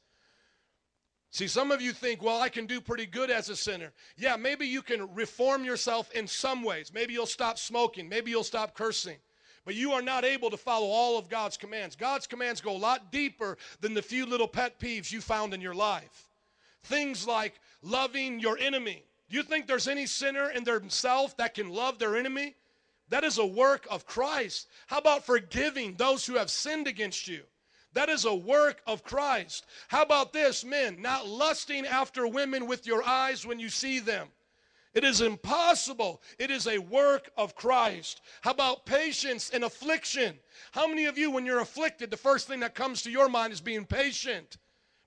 See, 1.31 1.49
some 1.49 1.71
of 1.71 1.83
you 1.83 1.93
think, 1.93 2.23
well, 2.23 2.41
I 2.41 2.49
can 2.49 2.67
do 2.67 2.81
pretty 2.81 3.05
good 3.05 3.31
as 3.31 3.49
a 3.49 3.57
sinner. 3.57 3.93
Yeah, 4.17 4.37
maybe 4.37 4.67
you 4.67 4.81
can 4.81 5.13
reform 5.15 5.65
yourself 5.65 6.11
in 6.13 6.27
some 6.27 6.63
ways. 6.63 6.93
Maybe 6.95 7.13
you'll 7.13 7.27
stop 7.27 7.59
smoking. 7.59 8.09
Maybe 8.09 8.31
you'll 8.31 8.45
stop 8.45 8.75
cursing. 8.75 9.17
But 9.67 9.75
you 9.75 9.93
are 9.93 10.01
not 10.01 10.25
able 10.25 10.49
to 10.51 10.57
follow 10.57 10.87
all 10.87 11.19
of 11.19 11.29
God's 11.29 11.57
commands. 11.57 11.97
God's 11.97 12.27
commands 12.27 12.61
go 12.61 12.71
a 12.71 12.79
lot 12.79 13.11
deeper 13.11 13.59
than 13.81 13.95
the 13.95 14.01
few 14.01 14.25
little 14.25 14.49
pet 14.49 14.79
peeves 14.79 15.13
you 15.13 15.21
found 15.21 15.53
in 15.53 15.61
your 15.61 15.75
life. 15.75 16.31
Things 16.85 17.27
like 17.27 17.61
loving 17.83 18.39
your 18.39 18.57
enemy, 18.59 19.03
Do 19.29 19.37
you 19.37 19.43
think 19.43 19.67
there's 19.67 19.89
any 19.89 20.07
sinner 20.07 20.51
in 20.51 20.65
themselves 20.65 21.35
that 21.35 21.55
can 21.55 21.71
love 21.71 21.99
their 21.99 22.17
enemy? 22.17 22.55
That 23.09 23.25
is 23.25 23.39
a 23.39 23.47
work 23.47 23.87
of 23.91 24.07
Christ. 24.07 24.69
How 24.89 24.99
about 24.99 25.25
forgiving 25.25 25.95
those 25.95 26.27
who 26.27 26.35
have 26.35 26.51
sinned 26.51 26.89
against 26.89 27.29
you? 27.29 27.43
That 27.93 28.09
is 28.09 28.25
a 28.25 28.35
work 28.35 28.83
of 28.87 29.05
Christ. 29.05 29.65
How 29.89 30.03
about 30.03 30.33
this, 30.33 30.65
men? 30.65 31.01
Not 31.01 31.27
lusting 31.27 31.87
after 31.87 32.27
women 32.27 32.67
with 32.67 32.87
your 32.87 33.03
eyes 33.03 33.47
when 33.47 33.59
you 33.59 33.69
see 33.69 34.01
them. 34.01 34.29
It 34.93 35.05
is 35.05 35.21
impossible. 35.21 36.23
It 36.39 36.51
is 36.51 36.67
a 36.67 36.79
work 36.79 37.31
of 37.37 37.55
Christ. 37.55 38.23
How 38.41 38.51
about 38.51 38.87
patience 38.87 39.51
and 39.51 39.63
affliction? 39.63 40.39
How 40.73 40.87
many 40.87 41.05
of 41.05 41.19
you, 41.19 41.31
when 41.31 41.47
you're 41.47 41.61
afflicted, 41.61 42.11
the 42.11 42.17
first 42.17 42.49
thing 42.49 42.61
that 42.61 42.75
comes 42.75 43.03
to 43.03 43.11
your 43.11 43.29
mind 43.29 43.53
is 43.53 43.61
being 43.61 43.85
patient? 43.85 44.57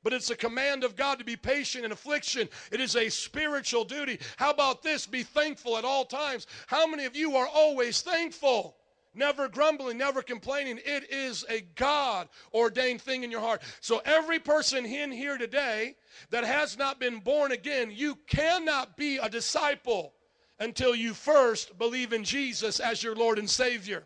But 0.04 0.14
it's 0.14 0.30
a 0.30 0.36
command 0.36 0.84
of 0.84 0.96
God 0.96 1.20
to 1.20 1.26
be 1.26 1.36
patient 1.36 1.86
in 1.86 1.92
affliction. 1.92 2.48
It 2.72 2.80
is 2.80 2.96
a 2.96 3.10
spiritual 3.10 3.84
duty. 3.84 4.20
How 4.38 4.52
about 4.52 4.82
this? 4.82 5.06
Be 5.06 5.24
thankful 5.24 5.78
at 5.78 5.86
all 5.86 6.06
times. 6.06 6.48
How 6.68 6.88
many 6.88 7.06
of 7.06 7.16
you 7.16 7.36
are 7.36 7.48
always 7.48 8.02
thankful? 8.02 8.78
Never 9.14 9.50
grumbling, 9.50 9.98
never 9.98 10.22
complaining. 10.22 10.80
It 10.86 11.12
is 11.12 11.44
a 11.50 11.62
God 11.76 12.30
ordained 12.54 13.02
thing 13.02 13.24
in 13.24 13.32
your 13.32 13.42
heart. 13.42 13.64
So, 13.82 14.02
every 14.06 14.40
person 14.40 14.86
in 14.86 15.12
here 15.12 15.38
today 15.38 15.96
that 16.30 16.44
has 16.44 16.78
not 16.78 17.00
been 17.00 17.20
born 17.20 17.52
again, 17.52 17.92
you 17.92 18.18
cannot 18.28 18.96
be 18.96 19.18
a 19.18 19.28
disciple 19.28 20.14
until 20.60 20.94
you 20.94 21.14
first 21.14 21.78
believe 21.78 22.14
in 22.14 22.24
Jesus 22.24 22.80
as 22.80 23.02
your 23.02 23.16
Lord 23.16 23.40
and 23.40 23.50
Savior. 23.50 24.04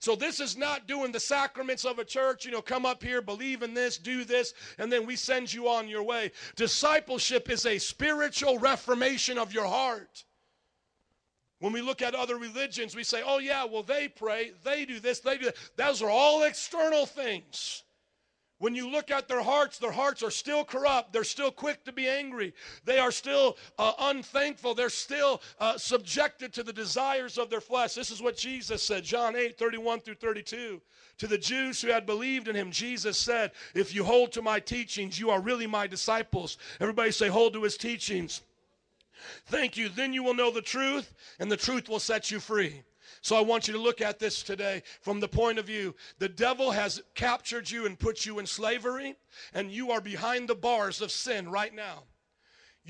So 0.00 0.16
this 0.16 0.40
is 0.40 0.56
not 0.56 0.86
doing 0.86 1.12
the 1.12 1.20
sacraments 1.20 1.84
of 1.84 1.98
a 1.98 2.04
church, 2.04 2.46
you 2.46 2.50
know, 2.50 2.62
come 2.62 2.86
up 2.86 3.02
here, 3.02 3.20
believe 3.20 3.62
in 3.62 3.74
this, 3.74 3.98
do 3.98 4.24
this, 4.24 4.54
and 4.78 4.90
then 4.90 5.06
we 5.06 5.14
send 5.14 5.52
you 5.52 5.68
on 5.68 5.88
your 5.88 6.02
way. 6.02 6.32
Discipleship 6.56 7.50
is 7.50 7.66
a 7.66 7.76
spiritual 7.76 8.58
reformation 8.58 9.36
of 9.36 9.52
your 9.52 9.66
heart. 9.66 10.24
When 11.58 11.74
we 11.74 11.82
look 11.82 12.00
at 12.00 12.14
other 12.14 12.38
religions, 12.38 12.96
we 12.96 13.04
say, 13.04 13.22
oh, 13.22 13.38
yeah, 13.38 13.66
well, 13.66 13.82
they 13.82 14.08
pray, 14.08 14.52
they 14.64 14.86
do 14.86 15.00
this, 15.00 15.20
they 15.20 15.36
do 15.36 15.44
that. 15.44 15.56
Those 15.76 16.00
are 16.00 16.08
all 16.08 16.44
external 16.44 17.04
things. 17.04 17.82
When 18.60 18.74
you 18.74 18.90
look 18.90 19.10
at 19.10 19.26
their 19.26 19.42
hearts, 19.42 19.78
their 19.78 19.90
hearts 19.90 20.22
are 20.22 20.30
still 20.30 20.64
corrupt. 20.64 21.14
They're 21.14 21.24
still 21.24 21.50
quick 21.50 21.82
to 21.84 21.92
be 21.92 22.06
angry. 22.06 22.52
They 22.84 22.98
are 22.98 23.10
still 23.10 23.56
uh, 23.78 23.94
unthankful. 23.98 24.74
They're 24.74 24.90
still 24.90 25.40
uh, 25.58 25.78
subjected 25.78 26.52
to 26.52 26.62
the 26.62 26.72
desires 26.72 27.38
of 27.38 27.48
their 27.48 27.62
flesh. 27.62 27.94
This 27.94 28.10
is 28.10 28.20
what 28.20 28.36
Jesus 28.36 28.82
said, 28.82 29.02
John 29.02 29.34
8, 29.34 29.58
31 29.58 30.00
through 30.00 30.16
32. 30.16 30.78
To 31.18 31.26
the 31.26 31.38
Jews 31.38 31.80
who 31.80 31.88
had 31.88 32.04
believed 32.04 32.48
in 32.48 32.54
him, 32.54 32.70
Jesus 32.70 33.16
said, 33.16 33.52
If 33.74 33.94
you 33.94 34.04
hold 34.04 34.30
to 34.32 34.42
my 34.42 34.60
teachings, 34.60 35.18
you 35.18 35.30
are 35.30 35.40
really 35.40 35.66
my 35.66 35.86
disciples. 35.86 36.58
Everybody 36.80 37.12
say, 37.12 37.28
Hold 37.28 37.54
to 37.54 37.62
his 37.62 37.78
teachings. 37.78 38.42
Thank 39.46 39.78
you. 39.78 39.88
Then 39.88 40.12
you 40.12 40.22
will 40.22 40.34
know 40.34 40.50
the 40.50 40.60
truth, 40.60 41.14
and 41.38 41.50
the 41.50 41.56
truth 41.56 41.88
will 41.88 41.98
set 41.98 42.30
you 42.30 42.40
free. 42.40 42.82
So 43.22 43.36
I 43.36 43.40
want 43.40 43.68
you 43.68 43.74
to 43.74 43.80
look 43.80 44.00
at 44.00 44.18
this 44.18 44.42
today 44.42 44.82
from 45.02 45.20
the 45.20 45.28
point 45.28 45.58
of 45.58 45.66
view 45.66 45.94
the 46.18 46.28
devil 46.28 46.70
has 46.70 47.02
captured 47.14 47.70
you 47.70 47.86
and 47.86 47.98
put 47.98 48.24
you 48.24 48.38
in 48.38 48.46
slavery, 48.46 49.14
and 49.52 49.70
you 49.70 49.90
are 49.90 50.00
behind 50.00 50.48
the 50.48 50.54
bars 50.54 51.00
of 51.00 51.10
sin 51.10 51.50
right 51.50 51.74
now. 51.74 52.04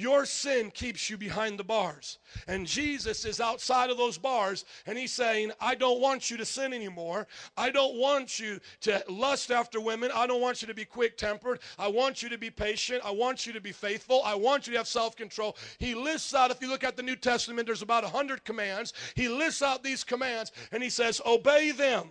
Your 0.00 0.24
sin 0.24 0.70
keeps 0.70 1.10
you 1.10 1.18
behind 1.18 1.58
the 1.58 1.64
bars. 1.64 2.18
And 2.48 2.66
Jesus 2.66 3.26
is 3.26 3.38
outside 3.38 3.90
of 3.90 3.98
those 3.98 4.16
bars 4.16 4.64
and 4.86 4.96
he's 4.96 5.12
saying, 5.12 5.52
I 5.60 5.74
don't 5.74 6.00
want 6.00 6.30
you 6.30 6.38
to 6.38 6.46
sin 6.46 6.72
anymore. 6.72 7.26
I 7.54 7.70
don't 7.70 7.96
want 7.96 8.40
you 8.40 8.60
to 8.80 9.04
lust 9.10 9.50
after 9.50 9.78
women. 9.78 10.10
I 10.14 10.26
don't 10.26 10.40
want 10.40 10.62
you 10.62 10.68
to 10.68 10.74
be 10.74 10.86
quick 10.86 11.18
tempered. 11.18 11.60
I 11.78 11.88
want 11.88 12.22
you 12.22 12.30
to 12.30 12.38
be 12.38 12.48
patient. 12.48 13.02
I 13.04 13.10
want 13.10 13.46
you 13.46 13.52
to 13.52 13.60
be 13.60 13.72
faithful. 13.72 14.22
I 14.24 14.34
want 14.34 14.66
you 14.66 14.72
to 14.72 14.78
have 14.78 14.88
self 14.88 15.16
control. 15.16 15.54
He 15.78 15.94
lists 15.94 16.34
out, 16.34 16.50
if 16.50 16.62
you 16.62 16.68
look 16.68 16.82
at 16.82 16.96
the 16.96 17.02
New 17.02 17.16
Testament, 17.16 17.66
there's 17.66 17.82
about 17.82 18.02
100 18.02 18.42
commands. 18.42 18.94
He 19.14 19.28
lists 19.28 19.60
out 19.60 19.82
these 19.82 20.02
commands 20.02 20.50
and 20.72 20.82
he 20.82 20.88
says, 20.88 21.20
Obey 21.26 21.72
them. 21.72 22.08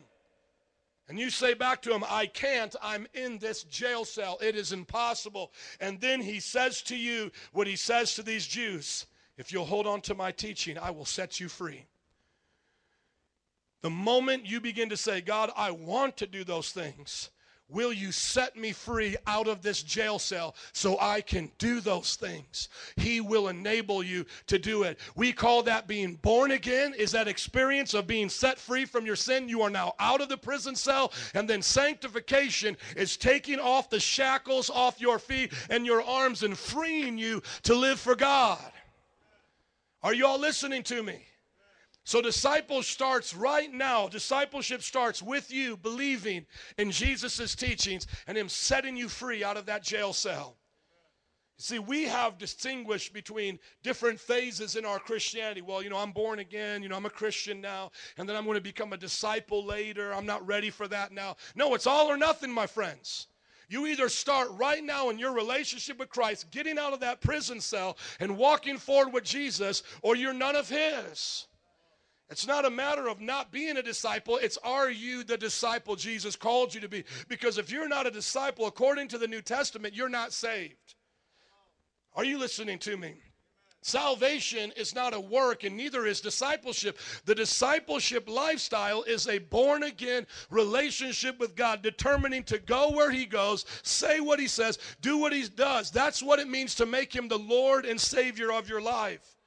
And 1.09 1.19
you 1.19 1.31
say 1.31 1.55
back 1.55 1.81
to 1.81 1.93
him, 1.93 2.03
I 2.07 2.27
can't. 2.27 2.75
I'm 2.83 3.07
in 3.15 3.39
this 3.39 3.63
jail 3.63 4.05
cell. 4.05 4.37
It 4.43 4.55
is 4.55 4.71
impossible. 4.71 5.51
And 5.81 5.99
then 5.99 6.21
he 6.21 6.39
says 6.39 6.83
to 6.83 6.95
you 6.95 7.31
what 7.51 7.65
he 7.65 7.75
says 7.75 8.13
to 8.15 8.23
these 8.23 8.45
Jews 8.45 9.07
If 9.35 9.51
you'll 9.51 9.65
hold 9.65 9.87
on 9.87 10.01
to 10.01 10.13
my 10.13 10.31
teaching, 10.31 10.77
I 10.77 10.91
will 10.91 11.05
set 11.05 11.39
you 11.39 11.49
free. 11.49 11.87
The 13.81 13.89
moment 13.89 14.45
you 14.45 14.61
begin 14.61 14.89
to 14.89 14.97
say, 14.97 15.19
God, 15.19 15.51
I 15.55 15.71
want 15.71 16.17
to 16.17 16.27
do 16.27 16.43
those 16.43 16.71
things, 16.71 17.31
Will 17.69 17.93
you 17.93 18.11
set 18.11 18.57
me 18.57 18.71
free 18.71 19.15
out 19.27 19.47
of 19.47 19.61
this 19.61 19.83
jail 19.83 20.17
cell 20.17 20.55
so 20.73 20.99
I 20.99 21.21
can 21.21 21.51
do 21.59 21.79
those 21.79 22.15
things? 22.15 22.67
He 22.95 23.21
will 23.21 23.47
enable 23.47 24.01
you 24.01 24.25
to 24.47 24.57
do 24.57 24.83
it. 24.83 24.99
We 25.15 25.31
call 25.31 25.61
that 25.63 25.87
being 25.87 26.15
born 26.15 26.51
again, 26.51 26.95
is 26.97 27.11
that 27.11 27.27
experience 27.27 27.93
of 27.93 28.07
being 28.07 28.27
set 28.27 28.57
free 28.57 28.85
from 28.85 29.05
your 29.05 29.15
sin. 29.15 29.47
You 29.47 29.61
are 29.61 29.69
now 29.69 29.93
out 29.99 30.19
of 30.19 30.29
the 30.29 30.37
prison 30.37 30.75
cell. 30.75 31.13
And 31.35 31.47
then 31.47 31.61
sanctification 31.61 32.75
is 32.97 33.17
taking 33.17 33.59
off 33.59 33.91
the 33.91 33.99
shackles 33.99 34.71
off 34.71 34.99
your 34.99 35.19
feet 35.19 35.53
and 35.69 35.85
your 35.85 36.01
arms 36.01 36.41
and 36.41 36.57
freeing 36.57 37.19
you 37.19 37.43
to 37.63 37.75
live 37.75 37.99
for 37.99 38.15
God. 38.15 38.71
Are 40.01 40.13
you 40.13 40.25
all 40.25 40.39
listening 40.39 40.81
to 40.83 41.03
me? 41.03 41.25
So, 42.05 42.21
disciple 42.21 42.81
starts 42.81 43.35
right 43.35 43.71
now. 43.71 44.07
Discipleship 44.07 44.81
starts 44.81 45.21
with 45.21 45.51
you 45.51 45.77
believing 45.77 46.45
in 46.77 46.91
Jesus' 46.91 47.55
teachings 47.55 48.07
and 48.25 48.37
Him 48.37 48.49
setting 48.49 48.95
you 48.97 49.07
free 49.09 49.43
out 49.43 49.57
of 49.57 49.67
that 49.67 49.83
jail 49.83 50.13
cell. 50.13 50.57
See, 51.61 51.77
we 51.77 52.03
have 52.05 52.37
distinguished 52.37 53.11
between 53.11 53.59
different 53.83 54.17
phases 54.17 54.77
in 54.77 54.85
our 54.85 54.97
Christianity. 54.97 55.59
Well, 55.59 55.83
you 55.83 55.89
know, 55.89 55.97
I'm 55.97 56.13
born 56.13 56.39
again, 56.39 56.81
you 56.81 56.87
know, 56.87 56.95
I'm 56.95 57.05
a 57.05 57.09
Christian 57.09 57.59
now, 57.59 57.91
and 58.17 58.29
then 58.29 58.37
I'm 58.37 58.45
going 58.45 58.55
to 58.55 58.61
become 58.61 58.93
a 58.93 58.97
disciple 58.97 59.65
later. 59.65 60.13
I'm 60.13 60.25
not 60.25 60.47
ready 60.47 60.69
for 60.69 60.87
that 60.87 61.11
now. 61.11 61.35
No, 61.55 61.75
it's 61.75 61.85
all 61.85 62.09
or 62.09 62.15
nothing, 62.15 62.49
my 62.49 62.65
friends. 62.65 63.27
You 63.67 63.87
either 63.87 64.07
start 64.07 64.47
right 64.53 64.81
now 64.81 65.09
in 65.09 65.19
your 65.19 65.33
relationship 65.33 65.99
with 65.99 66.07
Christ, 66.07 66.49
getting 66.49 66.79
out 66.79 66.93
of 66.93 67.01
that 67.01 67.19
prison 67.19 67.59
cell 67.59 67.97
and 68.21 68.37
walking 68.37 68.77
forward 68.77 69.13
with 69.13 69.25
Jesus, 69.25 69.83
or 70.01 70.15
you're 70.15 70.33
none 70.33 70.55
of 70.55 70.69
His. 70.69 71.48
It's 72.29 72.45
not 72.45 72.65
a 72.65 72.69
matter 72.69 73.07
of 73.07 73.19
not 73.19 73.51
being 73.51 73.77
a 73.77 73.81
disciple. 73.81 74.37
It's 74.37 74.57
are 74.63 74.89
you 74.89 75.23
the 75.23 75.37
disciple 75.37 75.95
Jesus 75.95 76.35
called 76.35 76.73
you 76.75 76.81
to 76.81 76.89
be? 76.89 77.03
Because 77.27 77.57
if 77.57 77.71
you're 77.71 77.87
not 77.87 78.05
a 78.05 78.11
disciple, 78.11 78.67
according 78.67 79.07
to 79.09 79.17
the 79.17 79.27
New 79.27 79.41
Testament, 79.41 79.95
you're 79.95 80.09
not 80.09 80.31
saved. 80.31 80.95
Are 82.15 82.23
you 82.23 82.37
listening 82.37 82.77
to 82.79 82.97
me? 82.97 83.15
Salvation 83.81 84.73
is 84.75 84.93
not 84.93 85.13
a 85.13 85.19
work, 85.19 85.63
and 85.63 85.77
neither 85.77 86.05
is 86.05 86.19
discipleship. 86.19 86.97
The 87.25 87.33
discipleship 87.33 88.29
lifestyle 88.29 89.03
is 89.03 89.27
a 89.27 89.39
born 89.39 89.83
again 89.83 90.27
relationship 90.49 91.39
with 91.39 91.55
God, 91.55 91.81
determining 91.81 92.43
to 92.43 92.59
go 92.59 92.91
where 92.91 93.09
He 93.09 93.25
goes, 93.25 93.65
say 93.83 94.19
what 94.19 94.39
He 94.39 94.47
says, 94.47 94.77
do 95.01 95.17
what 95.17 95.31
He 95.31 95.47
does. 95.47 95.91
That's 95.91 96.21
what 96.21 96.39
it 96.39 96.49
means 96.49 96.75
to 96.75 96.85
make 96.85 97.15
Him 97.15 97.29
the 97.29 97.39
Lord 97.39 97.85
and 97.85 97.99
Savior 97.99 98.51
of 98.51 98.67
your 98.67 98.81
life. 98.81 99.38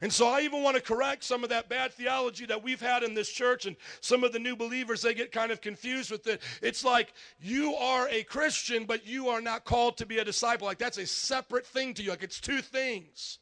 And 0.00 0.12
so 0.12 0.28
I 0.28 0.42
even 0.42 0.62
want 0.62 0.76
to 0.76 0.82
correct 0.82 1.24
some 1.24 1.42
of 1.42 1.50
that 1.50 1.68
bad 1.68 1.92
theology 1.92 2.46
that 2.46 2.62
we've 2.62 2.80
had 2.80 3.02
in 3.02 3.14
this 3.14 3.28
church 3.28 3.66
and 3.66 3.76
some 4.00 4.22
of 4.22 4.32
the 4.32 4.38
new 4.38 4.54
believers, 4.54 5.02
they 5.02 5.14
get 5.14 5.32
kind 5.32 5.50
of 5.50 5.60
confused 5.60 6.10
with 6.10 6.26
it. 6.26 6.40
It's 6.62 6.84
like 6.84 7.12
you 7.40 7.74
are 7.74 8.08
a 8.08 8.22
Christian, 8.22 8.84
but 8.84 9.06
you 9.06 9.28
are 9.28 9.40
not 9.40 9.64
called 9.64 9.96
to 9.98 10.06
be 10.06 10.18
a 10.18 10.24
disciple. 10.24 10.66
Like 10.66 10.78
that's 10.78 10.98
a 10.98 11.06
separate 11.06 11.66
thing 11.66 11.94
to 11.94 12.02
you. 12.02 12.10
Like 12.10 12.22
it's 12.22 12.40
two 12.40 12.62
things. 12.62 13.38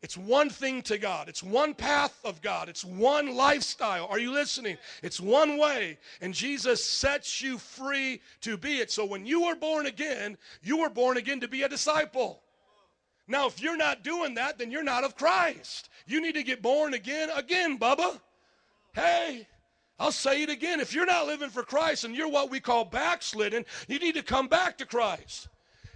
It's 0.00 0.16
one 0.16 0.48
thing 0.48 0.82
to 0.82 0.96
God. 0.96 1.28
It's 1.28 1.42
one 1.42 1.74
path 1.74 2.16
of 2.24 2.40
God. 2.40 2.68
It's 2.68 2.84
one 2.84 3.34
lifestyle. 3.34 4.06
Are 4.06 4.20
you 4.20 4.30
listening? 4.30 4.78
It's 5.02 5.18
one 5.18 5.58
way. 5.58 5.98
And 6.20 6.32
Jesus 6.32 6.84
sets 6.84 7.42
you 7.42 7.58
free 7.58 8.20
to 8.42 8.56
be 8.56 8.78
it. 8.78 8.92
So 8.92 9.04
when 9.04 9.26
you 9.26 9.46
were 9.46 9.56
born 9.56 9.86
again, 9.86 10.38
you 10.62 10.78
were 10.78 10.90
born 10.90 11.16
again 11.16 11.40
to 11.40 11.48
be 11.48 11.62
a 11.62 11.68
disciple. 11.68 12.42
Now, 13.28 13.46
if 13.46 13.60
you're 13.60 13.76
not 13.76 14.02
doing 14.02 14.34
that, 14.34 14.58
then 14.58 14.70
you're 14.70 14.82
not 14.82 15.04
of 15.04 15.14
Christ. 15.14 15.90
You 16.06 16.22
need 16.22 16.34
to 16.34 16.42
get 16.42 16.62
born 16.62 16.94
again, 16.94 17.28
again, 17.34 17.78
Bubba. 17.78 18.18
Hey, 18.94 19.46
I'll 19.98 20.12
say 20.12 20.42
it 20.42 20.48
again. 20.48 20.80
If 20.80 20.94
you're 20.94 21.06
not 21.06 21.26
living 21.26 21.50
for 21.50 21.62
Christ 21.62 22.04
and 22.04 22.16
you're 22.16 22.28
what 22.28 22.50
we 22.50 22.58
call 22.58 22.86
backslidden, 22.86 23.66
you 23.86 23.98
need 23.98 24.14
to 24.14 24.22
come 24.22 24.48
back 24.48 24.78
to 24.78 24.86
Christ. 24.86 25.48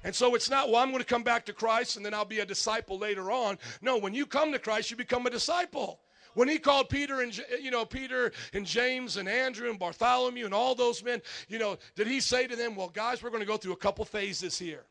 And 0.05 0.15
so 0.15 0.35
it's 0.35 0.51
not, 0.51 0.69
well, 0.69 0.83
I'm 0.83 0.91
going 0.91 1.03
to 1.03 1.07
come 1.07 1.23
back 1.23 1.47
to 1.47 1.53
Christ 1.55 1.97
and 1.97 2.05
then 2.05 2.13
I'll 2.13 2.25
be 2.25 2.41
a 2.41 2.47
disciple 2.47 2.99
later 2.99 3.31
on. 3.31 3.59
No, 3.81 3.97
when 3.97 4.13
you 4.13 4.27
come 4.27 4.53
to 4.53 4.59
Christ, 4.59 4.91
you 4.91 4.97
become 4.97 5.27
a 5.27 5.31
disciple. 5.31 6.01
When 6.35 6.49
he 6.49 6.59
called 6.59 6.89
Peter 6.89 7.21
and 7.21 7.39
you 7.61 7.71
know 7.71 7.85
Peter 7.85 8.33
and 8.55 8.65
James 8.65 9.19
and 9.19 9.29
Andrew 9.29 9.69
and 9.69 9.79
Bartholomew 9.79 10.47
and 10.47 10.55
all 10.55 10.75
those 10.75 11.05
men, 11.05 11.21
you 11.47 11.59
know, 11.59 11.77
did 11.95 12.07
he 12.07 12.21
say 12.21 12.47
to 12.47 12.57
them, 12.57 12.75
"Well, 12.75 12.89
guys, 12.89 13.23
we're 13.23 13.29
going 13.29 13.43
to 13.43 13.47
go 13.47 13.59
through 13.59 13.75
a 13.75 13.77
couple 13.77 14.03
phases 14.07 14.59
here. 14.59 14.87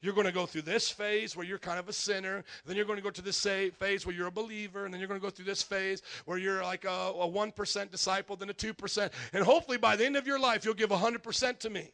You're 0.00 0.14
going 0.14 0.26
to 0.26 0.32
go 0.32 0.46
through 0.46 0.62
this 0.62 0.88
phase 0.88 1.36
where 1.36 1.44
you're 1.44 1.58
kind 1.58 1.78
of 1.78 1.88
a 1.88 1.92
sinner. 1.92 2.44
Then 2.64 2.76
you're 2.76 2.84
going 2.84 2.98
to 2.98 3.02
go 3.02 3.10
to 3.10 3.22
this 3.22 3.40
phase 3.40 4.06
where 4.06 4.14
you're 4.14 4.28
a 4.28 4.32
believer. 4.32 4.84
And 4.84 4.94
then 4.94 5.00
you're 5.00 5.08
going 5.08 5.20
to 5.20 5.24
go 5.24 5.30
through 5.30 5.46
this 5.46 5.62
phase 5.62 6.02
where 6.24 6.38
you're 6.38 6.62
like 6.62 6.84
a, 6.84 6.88
a 6.88 7.28
1% 7.28 7.90
disciple, 7.90 8.36
then 8.36 8.50
a 8.50 8.54
2%. 8.54 9.10
And 9.32 9.44
hopefully 9.44 9.76
by 9.76 9.96
the 9.96 10.06
end 10.06 10.16
of 10.16 10.26
your 10.26 10.38
life, 10.38 10.64
you'll 10.64 10.74
give 10.74 10.90
100% 10.90 11.58
to 11.58 11.70
me. 11.70 11.90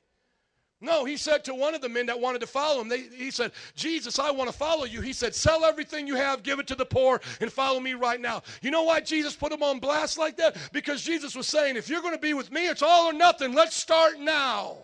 No, 0.81 1.07
he 1.07 1.17
said 1.17 1.45
to 1.45 1.55
one 1.55 1.75
of 1.75 1.81
the 1.81 1.89
men 1.89 2.05
that 2.07 2.21
wanted 2.21 2.41
to 2.43 2.47
follow 2.47 2.83
him, 2.83 2.89
they, 2.89 3.03
he 3.03 3.31
said, 3.31 3.53
Jesus, 3.75 4.19
I 4.19 4.31
want 4.31 4.51
to 4.51 4.57
follow 4.57 4.85
you. 4.85 5.01
He 5.01 5.15
said, 5.15 5.35
Sell 5.35 5.65
everything 5.65 6.07
you 6.07 6.15
have, 6.17 6.43
give 6.43 6.59
it 6.59 6.67
to 6.67 6.75
the 6.75 6.85
poor, 6.85 7.23
and 7.41 7.51
follow 7.51 7.81
me 7.81 7.95
right 7.95 8.21
now. 8.21 8.43
You 8.61 8.71
know 8.71 8.83
why 8.83 9.01
Jesus 9.01 9.35
put 9.35 9.51
him 9.51 9.63
on 9.63 9.79
blast 9.79 10.19
like 10.19 10.37
that? 10.37 10.57
Because 10.73 11.03
Jesus 11.03 11.35
was 11.35 11.47
saying, 11.47 11.77
If 11.77 11.89
you're 11.89 12.03
going 12.03 12.15
to 12.15 12.21
be 12.21 12.35
with 12.35 12.53
me, 12.53 12.69
it's 12.69 12.83
all 12.83 13.09
or 13.09 13.15
nothing. 13.15 13.55
Let's 13.55 13.75
start 13.75 14.21
now. 14.21 14.77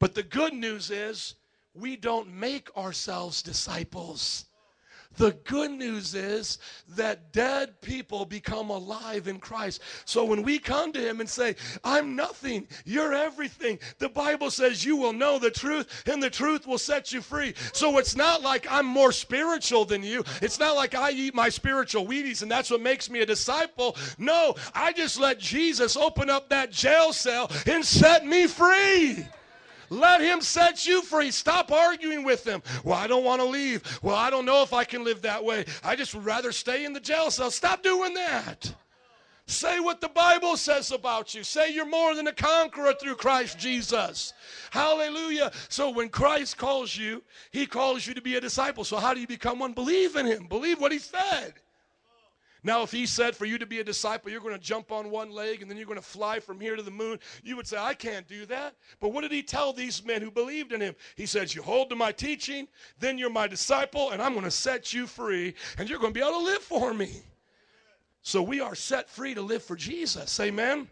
But 0.00 0.16
the 0.16 0.24
good 0.24 0.52
news 0.52 0.90
is, 0.90 1.36
we 1.74 1.96
don't 1.96 2.32
make 2.32 2.74
ourselves 2.76 3.42
disciples. 3.42 4.46
The 5.16 5.32
good 5.44 5.70
news 5.70 6.14
is 6.14 6.58
that 6.96 7.32
dead 7.32 7.80
people 7.80 8.24
become 8.24 8.70
alive 8.70 9.28
in 9.28 9.38
Christ. 9.38 9.82
So 10.04 10.24
when 10.24 10.42
we 10.42 10.58
come 10.58 10.92
to 10.92 11.00
Him 11.00 11.20
and 11.20 11.28
say, 11.28 11.56
I'm 11.84 12.16
nothing, 12.16 12.66
you're 12.84 13.12
everything, 13.12 13.78
the 13.98 14.08
Bible 14.08 14.50
says 14.50 14.84
you 14.84 14.96
will 14.96 15.12
know 15.12 15.38
the 15.38 15.50
truth 15.50 16.04
and 16.06 16.22
the 16.22 16.30
truth 16.30 16.66
will 16.66 16.78
set 16.78 17.12
you 17.12 17.20
free. 17.20 17.54
So 17.72 17.98
it's 17.98 18.16
not 18.16 18.42
like 18.42 18.66
I'm 18.70 18.86
more 18.86 19.12
spiritual 19.12 19.84
than 19.84 20.02
you. 20.02 20.24
It's 20.40 20.58
not 20.58 20.76
like 20.76 20.94
I 20.94 21.10
eat 21.10 21.34
my 21.34 21.50
spiritual 21.50 22.06
Wheaties 22.06 22.42
and 22.42 22.50
that's 22.50 22.70
what 22.70 22.80
makes 22.80 23.10
me 23.10 23.20
a 23.20 23.26
disciple. 23.26 23.96
No, 24.18 24.54
I 24.74 24.92
just 24.92 25.20
let 25.20 25.38
Jesus 25.38 25.96
open 25.96 26.30
up 26.30 26.48
that 26.48 26.72
jail 26.72 27.12
cell 27.12 27.50
and 27.66 27.84
set 27.84 28.24
me 28.24 28.46
free. 28.46 29.26
Let 29.92 30.22
him 30.22 30.40
set 30.40 30.86
you 30.86 31.02
free. 31.02 31.30
Stop 31.30 31.70
arguing 31.70 32.24
with 32.24 32.46
him. 32.46 32.62
Well, 32.82 32.96
I 32.96 33.06
don't 33.06 33.24
want 33.24 33.42
to 33.42 33.46
leave. 33.46 33.82
Well, 34.02 34.16
I 34.16 34.30
don't 34.30 34.46
know 34.46 34.62
if 34.62 34.72
I 34.72 34.84
can 34.84 35.04
live 35.04 35.20
that 35.22 35.44
way. 35.44 35.66
I 35.84 35.96
just 35.96 36.14
would 36.14 36.24
rather 36.24 36.50
stay 36.50 36.86
in 36.86 36.94
the 36.94 37.00
jail 37.00 37.30
cell. 37.30 37.50
Stop 37.50 37.82
doing 37.82 38.14
that. 38.14 38.74
Say 39.46 39.80
what 39.80 40.00
the 40.00 40.08
Bible 40.08 40.56
says 40.56 40.92
about 40.92 41.34
you. 41.34 41.44
Say 41.44 41.74
you're 41.74 41.84
more 41.84 42.14
than 42.14 42.26
a 42.26 42.32
conqueror 42.32 42.94
through 42.94 43.16
Christ 43.16 43.58
Jesus. 43.58 44.32
Hallelujah. 44.70 45.52
So 45.68 45.90
when 45.90 46.08
Christ 46.08 46.56
calls 46.56 46.96
you, 46.96 47.22
he 47.50 47.66
calls 47.66 48.06
you 48.06 48.14
to 48.14 48.22
be 48.22 48.36
a 48.36 48.40
disciple. 48.40 48.84
So 48.84 48.96
how 48.96 49.12
do 49.12 49.20
you 49.20 49.26
become 49.26 49.58
one? 49.58 49.74
Believe 49.74 50.16
in 50.16 50.24
him. 50.24 50.46
Believe 50.46 50.80
what 50.80 50.92
he 50.92 50.98
said. 50.98 51.52
Now, 52.64 52.82
if 52.82 52.92
he 52.92 53.06
said 53.06 53.34
for 53.34 53.44
you 53.44 53.58
to 53.58 53.66
be 53.66 53.80
a 53.80 53.84
disciple, 53.84 54.30
you're 54.30 54.40
going 54.40 54.54
to 54.54 54.60
jump 54.60 54.92
on 54.92 55.10
one 55.10 55.32
leg 55.32 55.62
and 55.62 55.70
then 55.70 55.76
you're 55.76 55.86
going 55.86 55.98
to 55.98 56.04
fly 56.04 56.38
from 56.38 56.60
here 56.60 56.76
to 56.76 56.82
the 56.82 56.92
moon, 56.92 57.18
you 57.42 57.56
would 57.56 57.66
say, 57.66 57.76
I 57.76 57.94
can't 57.94 58.28
do 58.28 58.46
that. 58.46 58.76
But 59.00 59.08
what 59.08 59.22
did 59.22 59.32
he 59.32 59.42
tell 59.42 59.72
these 59.72 60.04
men 60.04 60.22
who 60.22 60.30
believed 60.30 60.72
in 60.72 60.80
him? 60.80 60.94
He 61.16 61.26
says, 61.26 61.54
You 61.54 61.62
hold 61.62 61.90
to 61.90 61.96
my 61.96 62.12
teaching, 62.12 62.68
then 63.00 63.18
you're 63.18 63.30
my 63.30 63.48
disciple, 63.48 64.10
and 64.10 64.22
I'm 64.22 64.32
going 64.32 64.44
to 64.44 64.50
set 64.50 64.92
you 64.92 65.08
free, 65.08 65.54
and 65.76 65.88
you're 65.88 65.98
going 65.98 66.12
to 66.12 66.18
be 66.18 66.24
able 66.24 66.38
to 66.38 66.44
live 66.44 66.62
for 66.62 66.94
me. 66.94 67.10
So 68.22 68.40
we 68.40 68.60
are 68.60 68.76
set 68.76 69.10
free 69.10 69.34
to 69.34 69.42
live 69.42 69.64
for 69.64 69.74
Jesus. 69.74 70.38
Amen. 70.38 70.88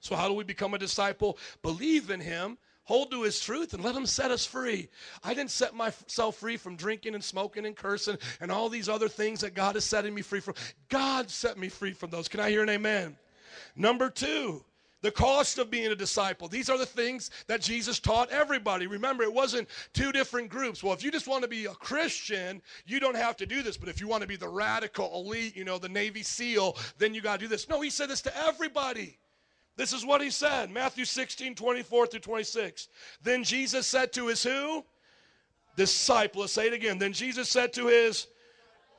So, 0.00 0.14
how 0.14 0.28
do 0.28 0.34
we 0.34 0.44
become 0.44 0.74
a 0.74 0.78
disciple? 0.78 1.38
Believe 1.62 2.10
in 2.10 2.20
him 2.20 2.58
hold 2.88 3.10
to 3.10 3.22
his 3.22 3.38
truth 3.38 3.74
and 3.74 3.84
let 3.84 3.94
him 3.94 4.06
set 4.06 4.30
us 4.30 4.46
free. 4.46 4.88
I 5.22 5.34
didn't 5.34 5.50
set 5.50 5.74
myself 5.74 6.36
free 6.36 6.56
from 6.56 6.74
drinking 6.74 7.14
and 7.14 7.22
smoking 7.22 7.66
and 7.66 7.76
cursing 7.76 8.16
and 8.40 8.50
all 8.50 8.70
these 8.70 8.88
other 8.88 9.10
things 9.10 9.42
that 9.42 9.52
God 9.52 9.76
is 9.76 9.84
setting 9.84 10.14
me 10.14 10.22
free 10.22 10.40
from. 10.40 10.54
God 10.88 11.28
set 11.28 11.58
me 11.58 11.68
free 11.68 11.92
from 11.92 12.08
those. 12.08 12.28
Can 12.28 12.40
I 12.40 12.48
hear 12.48 12.62
an 12.62 12.70
amen? 12.70 13.18
Number 13.76 14.08
two, 14.08 14.64
the 15.02 15.10
cost 15.10 15.58
of 15.58 15.70
being 15.70 15.92
a 15.92 15.94
disciple. 15.94 16.48
These 16.48 16.70
are 16.70 16.78
the 16.78 16.86
things 16.86 17.30
that 17.46 17.60
Jesus 17.60 18.00
taught 18.00 18.30
everybody. 18.30 18.86
Remember, 18.86 19.22
it 19.22 19.34
wasn't 19.34 19.68
two 19.92 20.10
different 20.10 20.48
groups. 20.48 20.82
Well, 20.82 20.94
if 20.94 21.04
you 21.04 21.10
just 21.10 21.28
want 21.28 21.42
to 21.42 21.48
be 21.48 21.66
a 21.66 21.74
Christian, 21.74 22.62
you 22.86 23.00
don't 23.00 23.16
have 23.16 23.36
to 23.36 23.44
do 23.44 23.62
this. 23.62 23.76
But 23.76 23.90
if 23.90 24.00
you 24.00 24.08
want 24.08 24.22
to 24.22 24.26
be 24.26 24.36
the 24.36 24.48
radical 24.48 25.12
elite, 25.14 25.54
you 25.54 25.64
know, 25.64 25.76
the 25.76 25.90
Navy 25.90 26.22
SEAL, 26.22 26.78
then 26.96 27.12
you 27.12 27.20
got 27.20 27.34
to 27.34 27.44
do 27.44 27.48
this. 27.48 27.68
No, 27.68 27.82
he 27.82 27.90
said 27.90 28.08
this 28.08 28.22
to 28.22 28.34
everybody. 28.34 29.18
This 29.78 29.92
is 29.92 30.04
what 30.04 30.20
he 30.20 30.28
said 30.30 30.70
Matthew 30.72 31.04
16, 31.06 31.54
24 31.54 32.08
through 32.08 32.20
26. 32.20 32.88
Then 33.22 33.44
Jesus 33.44 33.86
said 33.86 34.12
to 34.14 34.26
his 34.26 34.42
who? 34.42 34.84
Disciples. 35.76 36.52
Say 36.52 36.66
it 36.66 36.72
again. 36.72 36.98
Then 36.98 37.12
Jesus 37.12 37.48
said 37.48 37.72
to 37.74 37.86
his 37.86 38.26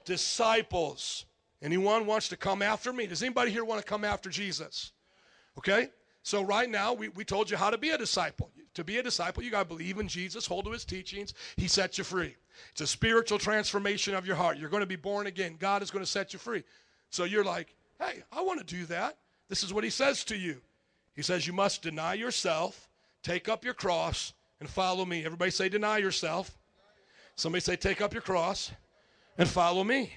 disciples. 0.06 1.26
Anyone 1.62 2.06
wants 2.06 2.30
to 2.30 2.38
come 2.38 2.62
after 2.62 2.94
me? 2.94 3.08
Does 3.08 3.22
anybody 3.22 3.52
here 3.52 3.66
want 3.66 3.82
to 3.82 3.86
come 3.86 4.06
after 4.06 4.30
Jesus? 4.30 4.94
Okay? 5.58 5.90
So, 6.24 6.42
right 6.42 6.70
now, 6.70 6.94
we, 6.94 7.10
we 7.10 7.26
told 7.26 7.52
you 7.52 7.58
how 7.58 7.70
to 7.70 7.78
be 7.78 7.90
a 7.90 7.98
disciple. 7.98 8.50
To 8.76 8.84
be 8.86 9.00
a 9.00 9.04
disciple, 9.04 9.44
you 9.44 9.52
got 9.52 9.64
to 9.64 9.76
believe 9.76 9.98
in 9.98 10.08
Jesus, 10.08 10.46
hold 10.46 10.64
to 10.64 10.72
his 10.72 10.86
teachings. 10.86 11.34
He 11.58 11.68
sets 11.68 11.98
you 11.98 12.06
free. 12.06 12.38
It's 12.72 12.80
a 12.80 12.88
spiritual 12.88 13.40
transformation 13.40 14.16
of 14.16 14.26
your 14.26 14.38
heart. 14.38 14.58
You're 14.58 14.70
going 14.70 14.82
to 14.82 14.88
be 14.88 14.96
born 14.96 15.28
again. 15.28 15.58
God 15.60 15.84
is 15.84 15.92
going 15.92 16.06
to 16.06 16.10
set 16.10 16.32
you 16.32 16.40
free. 16.40 16.64
So, 17.10 17.26
you're 17.26 17.44
like, 17.44 17.76
hey, 18.00 18.24
I 18.32 18.42
want 18.42 18.66
to 18.66 18.66
do 18.66 18.86
that. 18.86 19.18
This 19.50 19.64
is 19.64 19.74
what 19.74 19.84
he 19.84 19.90
says 19.90 20.24
to 20.26 20.38
you. 20.38 20.62
He 21.20 21.24
says, 21.24 21.46
You 21.46 21.52
must 21.52 21.82
deny 21.82 22.14
yourself, 22.14 22.88
take 23.24 23.50
up 23.50 23.66
your 23.66 23.74
cross, 23.74 24.32
and 24.62 24.70
follow 24.70 25.04
me. 25.04 25.26
Everybody 25.26 25.52
say, 25.52 25.68
Deny 25.68 25.98
yourself. 25.98 26.58
Somebody 27.36 27.60
say, 27.60 27.76
Take 27.76 28.00
up 28.00 28.14
your 28.14 28.22
cross 28.22 28.72
and 29.38 29.46
follow 29.46 29.84
me. 29.84 30.14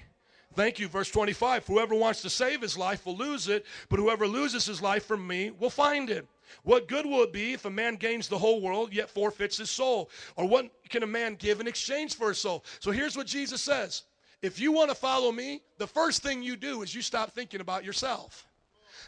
Thank 0.53 0.79
you. 0.79 0.87
Verse 0.87 1.11
25 1.11 1.67
Whoever 1.67 1.93
wants 1.93 2.21
to 2.21 2.29
save 2.29 2.61
his 2.61 2.77
life 2.77 3.05
will 3.05 3.17
lose 3.17 3.49
it, 3.49 3.65
but 3.89 3.99
whoever 3.99 4.25
loses 4.25 4.65
his 4.65 4.81
life 4.81 5.03
from 5.03 5.27
me 5.27 5.51
will 5.51 5.69
find 5.69 6.09
it. 6.09 6.25
What 6.63 6.87
good 6.87 7.05
will 7.05 7.23
it 7.23 7.33
be 7.33 7.51
if 7.51 7.65
a 7.65 7.69
man 7.69 7.97
gains 7.97 8.29
the 8.29 8.37
whole 8.39 8.61
world 8.61 8.93
yet 8.93 9.09
forfeits 9.09 9.57
his 9.57 9.69
soul? 9.69 10.09
Or 10.37 10.47
what 10.47 10.71
can 10.87 11.03
a 11.03 11.05
man 11.05 11.35
give 11.35 11.59
in 11.59 11.67
exchange 11.67 12.15
for 12.15 12.29
his 12.29 12.37
soul? 12.37 12.63
So 12.79 12.91
here's 12.91 13.17
what 13.17 13.27
Jesus 13.27 13.61
says 13.61 14.03
If 14.41 14.57
you 14.57 14.71
want 14.71 14.89
to 14.89 14.95
follow 14.95 15.33
me, 15.33 15.63
the 15.79 15.87
first 15.87 16.23
thing 16.23 16.41
you 16.41 16.55
do 16.55 16.81
is 16.81 16.95
you 16.95 17.01
stop 17.01 17.33
thinking 17.33 17.59
about 17.59 17.83
yourself. 17.83 18.47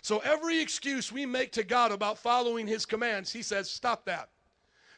So 0.05 0.19
every 0.19 0.59
excuse 0.59 1.11
we 1.11 1.25
make 1.25 1.51
to 1.53 1.63
God 1.63 1.91
about 1.91 2.19
following 2.19 2.67
his 2.67 2.85
commands, 2.85 3.33
he 3.33 3.41
says, 3.41 3.67
stop 3.67 4.05
that. 4.05 4.29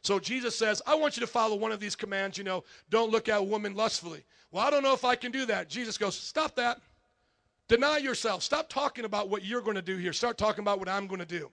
So 0.01 0.19
Jesus 0.19 0.53
says, 0.53 0.81
I 0.85 0.95
want 0.95 1.15
you 1.15 1.21
to 1.21 1.27
follow 1.27 1.55
one 1.55 1.71
of 1.71 1.79
these 1.79 1.95
commands, 1.95 2.37
you 2.37 2.43
know, 2.43 2.65
don't 2.89 3.09
look 3.09 3.29
at 3.29 3.39
a 3.39 3.41
woman 3.41 3.73
lustfully. 3.73 4.25
Well, 4.51 4.67
I 4.67 4.69
don't 4.69 4.83
know 4.83 4.93
if 4.93 5.05
I 5.05 5.15
can 5.15 5.31
do 5.31 5.45
that. 5.45 5.69
Jesus 5.69 5.97
goes, 5.97 6.13
stop 6.13 6.57
that. 6.57 6.81
Deny 7.69 7.99
yourself. 7.99 8.43
Stop 8.43 8.67
talking 8.67 9.05
about 9.05 9.29
what 9.29 9.45
you're 9.45 9.61
going 9.61 9.77
to 9.77 9.81
do 9.81 9.95
here. 9.95 10.11
Start 10.11 10.37
talking 10.37 10.61
about 10.61 10.77
what 10.77 10.89
I'm 10.89 11.07
going 11.07 11.21
to 11.21 11.25
do. 11.25 11.51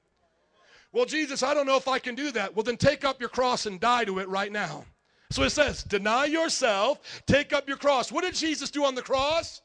Well, 0.92 1.04
Jesus, 1.04 1.44
I 1.44 1.54
don't 1.54 1.66
know 1.66 1.76
if 1.76 1.86
I 1.86 2.00
can 2.00 2.16
do 2.16 2.32
that. 2.32 2.56
Well, 2.56 2.64
then 2.64 2.76
take 2.76 3.04
up 3.04 3.20
your 3.20 3.30
cross 3.30 3.66
and 3.66 3.78
die 3.78 4.02
to 4.02 4.18
it 4.18 4.28
right 4.28 4.50
now. 4.50 4.84
So 5.30 5.44
it 5.44 5.50
says, 5.50 5.84
deny 5.84 6.24
yourself, 6.24 7.22
take 7.28 7.52
up 7.52 7.68
your 7.68 7.76
cross. 7.76 8.10
What 8.10 8.24
did 8.24 8.34
Jesus 8.34 8.72
do 8.72 8.84
on 8.84 8.96
the 8.96 9.02
cross? 9.02 9.60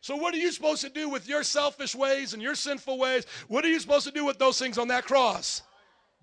So, 0.00 0.16
what 0.16 0.32
are 0.34 0.38
you 0.38 0.50
supposed 0.50 0.80
to 0.82 0.88
do 0.88 1.08
with 1.08 1.28
your 1.28 1.42
selfish 1.42 1.94
ways 1.94 2.32
and 2.32 2.42
your 2.42 2.54
sinful 2.54 2.98
ways? 2.98 3.26
What 3.48 3.64
are 3.64 3.68
you 3.68 3.78
supposed 3.78 4.06
to 4.06 4.12
do 4.12 4.24
with 4.24 4.38
those 4.38 4.58
things 4.58 4.78
on 4.78 4.88
that 4.88 5.04
cross? 5.04 5.62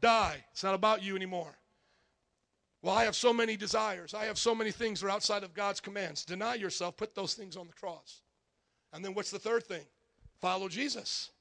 Die. 0.01 0.43
It's 0.51 0.63
not 0.63 0.73
about 0.73 1.03
you 1.03 1.15
anymore. 1.15 1.55
Well, 2.81 2.95
I 2.95 3.03
have 3.05 3.15
so 3.15 3.33
many 3.33 3.55
desires. 3.57 4.13
I 4.13 4.25
have 4.25 4.37
so 4.37 4.55
many 4.55 4.71
things 4.71 5.01
that 5.01 5.07
are 5.07 5.11
outside 5.11 5.43
of 5.43 5.53
God's 5.53 5.79
commands. 5.79 6.25
Deny 6.25 6.55
yourself, 6.55 6.97
put 6.97 7.15
those 7.15 7.33
things 7.33 7.57
on 7.57 7.67
the 7.67 7.73
cross. 7.73 8.21
And 8.93 9.03
then 9.03 9.13
what's 9.13 9.31
the 9.31 9.39
third 9.39 9.63
thing? 9.63 9.85
Follow 10.39 10.69
Jesus. 10.69 11.31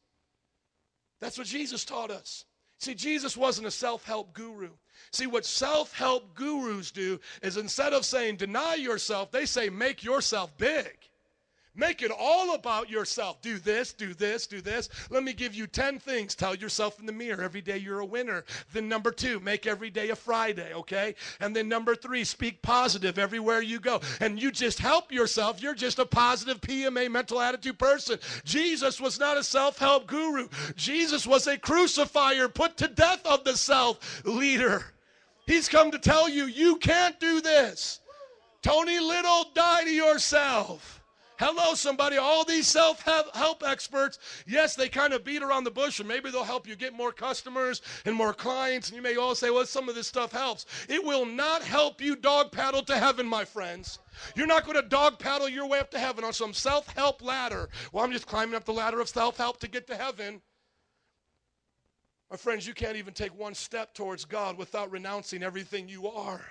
That's 1.21 1.39
what 1.39 1.47
Jesus 1.47 1.85
taught 1.85 2.11
us. 2.11 2.45
See, 2.79 2.95
Jesus 2.95 3.37
wasn't 3.37 3.67
a 3.67 3.71
self 3.71 4.05
help 4.05 4.35
guru. 4.35 4.71
See, 5.11 5.27
what 5.27 5.47
self 5.47 5.95
help 5.95 6.35
gurus 6.35 6.91
do 6.91 7.19
is 7.43 7.57
instead 7.57 7.95
of 7.95 8.05
saying 8.05 8.37
deny 8.37 8.75
yourself, 8.75 9.31
they 9.31 9.47
say 9.47 9.71
make 9.71 10.05
yourself 10.05 10.57
big. 10.59 11.06
Make 11.77 12.03
it 12.03 12.11
all 12.11 12.55
about 12.55 12.89
yourself. 12.89 13.43
Do 13.43 13.59
this, 13.59 13.93
do 13.93 14.15
this, 14.15 14.47
do 14.47 14.63
this. 14.63 14.89
Let 15.11 15.23
me 15.23 15.35
give 15.35 15.55
you 15.55 15.67
10 15.67 15.99
things. 15.99 16.35
Tell 16.35 16.55
yourself 16.55 16.99
in 16.99 17.07
the 17.07 17.13
mirror 17.13 17.43
every 17.43 17.61
day 17.61 17.77
you're 17.77 18.01
a 18.01 18.07
winner. 18.07 18.45
Then, 18.73 18.89
number 18.89 19.11
two, 19.11 19.41
make 19.41 19.67
every 19.67 19.91
day 19.91 20.09
a 20.09 20.17
Friday, 20.17 20.73
okay? 20.73 21.15
And 21.41 21.55
then, 21.55 21.69
number 21.69 21.95
three, 21.95 22.25
speak 22.25 22.63
positive 22.63 23.19
everywhere 23.19 23.61
you 23.61 23.79
go. 23.79 24.01
And 24.21 24.41
you 24.41 24.51
just 24.51 24.79
help 24.79 25.13
yourself. 25.13 25.63
You're 25.63 25.75
just 25.75 25.99
a 25.99 26.07
positive 26.07 26.61
PMA 26.63 27.11
mental 27.11 27.41
attitude 27.41 27.79
person. 27.79 28.19
Jesus 28.45 29.01
was 29.01 29.21
not 29.21 29.37
a 29.37 29.45
self 29.45 29.79
help 29.79 30.07
guru, 30.07 30.49
Jesus 30.77 31.27
was 31.27 31.47
a 31.47 31.59
crucifier, 31.59 32.49
put 32.49 32.77
to 32.79 32.89
death 32.89 33.25
of 33.27 33.45
the 33.45 33.57
self 33.57 34.25
leader. 34.25 34.85
He's 35.47 35.69
come 35.69 35.91
to 35.93 35.99
tell 35.99 36.29
you, 36.29 36.47
you 36.47 36.77
can't 36.77 37.19
do 37.21 37.41
this. 37.41 38.01
Tony 38.63 38.99
Little, 38.99 39.45
die 39.55 39.85
to 39.85 39.91
yourself. 39.91 40.96
Hello, 41.39 41.75
somebody. 41.75 42.17
All 42.17 42.45
these 42.45 42.67
self 42.67 43.03
help 43.03 43.63
experts, 43.67 44.19
yes, 44.47 44.75
they 44.75 44.89
kind 44.89 45.13
of 45.13 45.23
beat 45.23 45.43
around 45.43 45.65
the 45.65 45.71
bush 45.71 46.01
and 46.01 46.09
maybe 46.09 46.31
they'll 46.31 46.45
help 46.45 46.67
you 46.67 46.77
get 46.77 46.95
more 46.95 47.13
customers 47.13 47.83
and 48.07 48.15
more 48.15 48.33
clients. 48.33 48.89
And 48.89 48.97
you 48.97 49.03
may 49.03 49.17
all 49.17 49.35
say, 49.35 49.51
well, 49.51 49.67
some 49.67 49.89
of 49.89 49.95
this 49.95 50.07
stuff 50.07 50.33
helps. 50.33 50.65
It 50.89 51.05
will 51.05 51.27
not 51.27 51.63
help 51.63 52.01
you 52.01 52.17
dog 52.17 52.53
paddle 52.53 52.83
to 52.85 52.97
heaven, 52.97 53.27
my 53.27 53.45
friends. 53.45 53.99
You're 54.35 54.47
not 54.47 54.65
going 54.65 54.81
to 54.81 54.89
dog 54.89 55.19
paddle 55.19 55.49
your 55.49 55.67
way 55.67 55.79
up 55.79 55.91
to 55.91 55.99
heaven 55.99 56.25
on 56.25 56.33
some 56.33 56.55
self 56.55 56.87
help 56.97 57.23
ladder. 57.23 57.69
Well, 57.93 58.03
I'm 58.03 58.13
just 58.13 58.27
climbing 58.27 58.55
up 58.55 58.65
the 58.65 58.73
ladder 58.73 59.01
of 59.01 59.09
self 59.09 59.37
help 59.37 59.61
to 59.61 59.69
get 59.69 59.87
to 59.89 59.97
heaven. 59.97 60.41
My 62.31 62.37
friends, 62.37 62.67
you 62.67 62.75
can't 62.75 62.97
even 62.97 63.15
take 63.15 63.39
one 63.39 63.55
step 63.55 63.95
towards 63.95 64.25
God 64.25 64.57
without 64.57 64.91
renouncing 64.91 65.43
everything 65.43 65.89
you 65.89 66.09
are. 66.09 66.45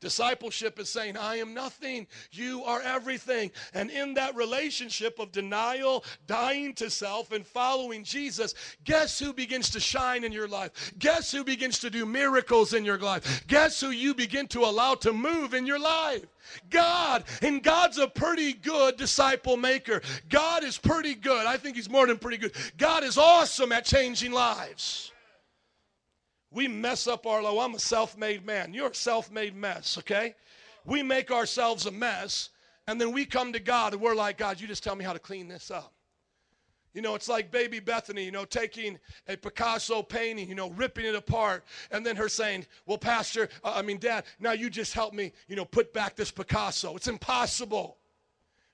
Discipleship 0.00 0.78
is 0.78 0.88
saying, 0.88 1.16
I 1.16 1.36
am 1.36 1.54
nothing, 1.54 2.06
you 2.32 2.64
are 2.64 2.80
everything. 2.82 3.50
And 3.74 3.90
in 3.90 4.14
that 4.14 4.34
relationship 4.34 5.18
of 5.18 5.32
denial, 5.32 6.04
dying 6.26 6.74
to 6.74 6.90
self, 6.90 7.32
and 7.32 7.46
following 7.46 8.04
Jesus, 8.04 8.54
guess 8.84 9.18
who 9.18 9.32
begins 9.32 9.70
to 9.70 9.80
shine 9.80 10.24
in 10.24 10.32
your 10.32 10.48
life? 10.48 10.92
Guess 10.98 11.32
who 11.32 11.44
begins 11.44 11.78
to 11.80 11.90
do 11.90 12.06
miracles 12.06 12.74
in 12.74 12.84
your 12.84 12.98
life? 12.98 13.44
Guess 13.46 13.80
who 13.80 13.90
you 13.90 14.14
begin 14.14 14.46
to 14.48 14.60
allow 14.60 14.94
to 14.96 15.12
move 15.12 15.54
in 15.54 15.66
your 15.66 15.78
life? 15.78 16.26
God. 16.70 17.24
And 17.42 17.62
God's 17.62 17.98
a 17.98 18.08
pretty 18.08 18.52
good 18.52 18.96
disciple 18.96 19.56
maker. 19.56 20.02
God 20.28 20.64
is 20.64 20.78
pretty 20.78 21.14
good. 21.14 21.46
I 21.46 21.56
think 21.56 21.76
He's 21.76 21.90
more 21.90 22.06
than 22.06 22.18
pretty 22.18 22.38
good. 22.38 22.52
God 22.78 23.04
is 23.04 23.18
awesome 23.18 23.72
at 23.72 23.84
changing 23.84 24.32
lives. 24.32 25.12
We 26.52 26.66
mess 26.66 27.06
up 27.06 27.26
our 27.26 27.42
life. 27.42 27.56
I'm 27.58 27.74
a 27.74 27.78
self 27.78 28.16
made 28.16 28.44
man. 28.44 28.74
You're 28.74 28.88
a 28.88 28.94
self 28.94 29.30
made 29.30 29.54
mess, 29.54 29.98
okay? 29.98 30.34
We 30.84 31.02
make 31.02 31.30
ourselves 31.30 31.86
a 31.86 31.90
mess, 31.90 32.50
and 32.86 33.00
then 33.00 33.12
we 33.12 33.24
come 33.24 33.52
to 33.52 33.60
God 33.60 33.92
and 33.92 34.02
we're 34.02 34.14
like, 34.14 34.38
God, 34.38 34.60
you 34.60 34.66
just 34.66 34.82
tell 34.82 34.96
me 34.96 35.04
how 35.04 35.12
to 35.12 35.18
clean 35.18 35.46
this 35.46 35.70
up. 35.70 35.92
You 36.92 37.02
know, 37.02 37.14
it's 37.14 37.28
like 37.28 37.52
baby 37.52 37.78
Bethany, 37.78 38.24
you 38.24 38.32
know, 38.32 38.44
taking 38.44 38.98
a 39.28 39.36
Picasso 39.36 40.02
painting, 40.02 40.48
you 40.48 40.56
know, 40.56 40.70
ripping 40.70 41.04
it 41.04 41.14
apart, 41.14 41.64
and 41.92 42.04
then 42.04 42.16
her 42.16 42.28
saying, 42.28 42.66
Well, 42.84 42.98
Pastor, 42.98 43.48
uh, 43.62 43.74
I 43.76 43.82
mean, 43.82 43.98
Dad, 43.98 44.24
now 44.40 44.52
you 44.52 44.68
just 44.70 44.92
help 44.92 45.14
me, 45.14 45.32
you 45.46 45.54
know, 45.54 45.64
put 45.64 45.92
back 45.92 46.16
this 46.16 46.32
Picasso. 46.32 46.96
It's 46.96 47.06
impossible. 47.06 47.98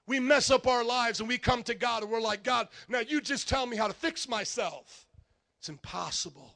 We 0.07 0.21
mess 0.21 0.51
up 0.51 0.67
our 0.67 0.85
lives 0.85 1.19
and 1.19 1.29
we 1.29 1.37
come 1.37 1.63
to 1.65 1.75
God 1.75 2.05
and 2.05 2.13
we're 2.13 2.21
like, 2.21 2.45
God, 2.45 2.69
now 2.89 3.01
you 3.01 3.21
just 3.21 3.49
tell 3.49 3.67
me 3.67 3.77
how 3.77 3.89
to 3.89 3.93
fix 3.93 4.29
myself. 4.29 5.05
It's 5.59 5.69
impossible. 5.69 6.55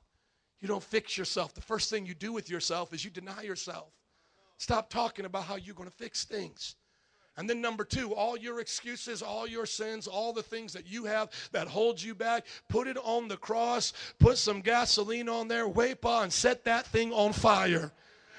You 0.60 0.68
don't 0.68 0.82
fix 0.82 1.16
yourself. 1.16 1.54
The 1.54 1.60
first 1.60 1.90
thing 1.90 2.06
you 2.06 2.14
do 2.14 2.32
with 2.32 2.50
yourself 2.50 2.92
is 2.92 3.04
you 3.04 3.10
deny 3.10 3.42
yourself. 3.42 3.88
Stop 4.58 4.90
talking 4.90 5.24
about 5.24 5.44
how 5.44 5.56
you're 5.56 5.74
going 5.74 5.88
to 5.88 5.96
fix 5.96 6.24
things. 6.24 6.76
And 7.36 7.48
then, 7.48 7.62
number 7.62 7.84
two, 7.84 8.12
all 8.12 8.36
your 8.36 8.60
excuses, 8.60 9.22
all 9.22 9.46
your 9.46 9.64
sins, 9.64 10.06
all 10.06 10.34
the 10.34 10.42
things 10.42 10.74
that 10.74 10.86
you 10.86 11.04
have 11.04 11.30
that 11.52 11.68
hold 11.68 12.02
you 12.02 12.14
back, 12.14 12.44
put 12.68 12.86
it 12.86 12.98
on 12.98 13.28
the 13.28 13.36
cross, 13.38 13.94
put 14.18 14.36
some 14.36 14.60
gasoline 14.60 15.28
on 15.28 15.48
there, 15.48 15.66
wipe 15.66 16.04
on, 16.04 16.30
set 16.30 16.64
that 16.64 16.86
thing 16.86 17.12
on 17.12 17.32
fire. 17.32 17.92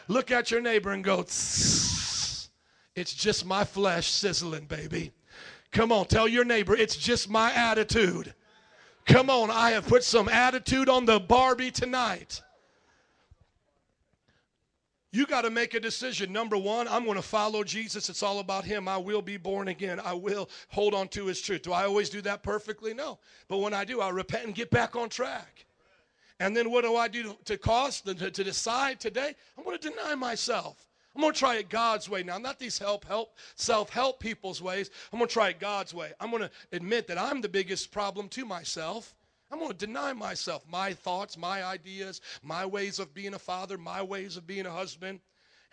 Look 0.07 0.30
at 0.30 0.52
your 0.52 0.61
neighbor 0.61 0.91
and 0.91 1.03
go, 1.03 1.23
"Tss. 1.23 2.49
it's 2.95 3.14
just 3.14 3.45
my 3.45 3.64
flesh 3.64 4.11
sizzling, 4.11 4.65
baby. 4.65 5.14
Come 5.72 5.91
on, 5.91 6.06
tell 6.06 6.27
your 6.27 6.43
neighbor, 6.43 6.76
it's 6.76 6.98
just 6.98 7.30
my 7.30 7.52
attitude. 7.53 8.35
Come 9.11 9.29
on, 9.29 9.51
I 9.51 9.71
have 9.71 9.88
put 9.88 10.05
some 10.05 10.29
attitude 10.29 10.88
on 10.88 11.05
the 11.05 11.19
Barbie 11.19 11.69
tonight. 11.69 12.41
You 15.11 15.25
got 15.25 15.41
to 15.41 15.49
make 15.49 15.73
a 15.73 15.81
decision. 15.81 16.31
Number 16.31 16.55
one, 16.55 16.88
I'm 16.88 17.03
going 17.03 17.17
to 17.17 17.21
follow 17.21 17.65
Jesus. 17.65 18.07
It's 18.07 18.23
all 18.23 18.39
about 18.39 18.63
Him. 18.63 18.88
I 18.88 18.95
will 18.95 19.21
be 19.21 19.35
born 19.35 19.67
again. 19.67 19.99
I 19.99 20.13
will 20.13 20.49
hold 20.69 20.93
on 20.93 21.09
to 21.09 21.25
His 21.25 21.41
truth. 21.41 21.63
Do 21.63 21.73
I 21.73 21.83
always 21.83 22.09
do 22.09 22.21
that 22.21 22.41
perfectly? 22.41 22.93
No. 22.93 23.19
But 23.49 23.57
when 23.57 23.73
I 23.73 23.83
do, 23.83 23.99
I 23.99 24.09
repent 24.11 24.45
and 24.45 24.55
get 24.55 24.69
back 24.69 24.95
on 24.95 25.09
track. 25.09 25.65
And 26.39 26.55
then 26.55 26.71
what 26.71 26.85
do 26.85 26.95
I 26.95 27.09
do 27.09 27.35
to, 27.43 27.57
cost, 27.57 28.05
to, 28.05 28.31
to 28.31 28.43
decide 28.45 29.01
today? 29.01 29.35
I'm 29.57 29.65
going 29.65 29.77
to 29.77 29.89
deny 29.89 30.15
myself. 30.15 30.88
I'm 31.15 31.21
going 31.21 31.33
to 31.33 31.39
try 31.39 31.57
it 31.57 31.69
God's 31.69 32.07
way 32.07 32.23
now, 32.23 32.38
not 32.38 32.57
these 32.57 32.77
help, 32.77 33.05
help, 33.05 33.38
self 33.55 33.89
help 33.89 34.19
people's 34.19 34.61
ways. 34.61 34.89
I'm 35.11 35.19
going 35.19 35.27
to 35.27 35.33
try 35.33 35.49
it 35.49 35.59
God's 35.59 35.93
way. 35.93 36.13
I'm 36.19 36.31
going 36.31 36.43
to 36.43 36.51
admit 36.71 37.07
that 37.07 37.17
I'm 37.17 37.41
the 37.41 37.49
biggest 37.49 37.91
problem 37.91 38.29
to 38.29 38.45
myself. 38.45 39.13
I'm 39.51 39.59
going 39.59 39.71
to 39.71 39.85
deny 39.85 40.13
myself, 40.13 40.63
my 40.69 40.93
thoughts, 40.93 41.38
my 41.38 41.63
ideas, 41.63 42.21
my 42.41 42.65
ways 42.65 42.99
of 42.99 43.13
being 43.13 43.33
a 43.33 43.39
father, 43.39 43.77
my 43.77 44.01
ways 44.01 44.38
of 44.38 44.47
being 44.47 44.65
a 44.65 44.71
husband. 44.71 45.19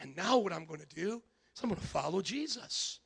And 0.01 0.17
now 0.17 0.39
what 0.39 0.53
I'm 0.53 0.65
going 0.65 0.81
to 0.81 0.95
do 0.95 1.23
is 1.55 1.63
I'm 1.63 1.69
going 1.69 1.81
to 1.81 1.87
follow 1.87 2.21
Jesus. 2.21 2.99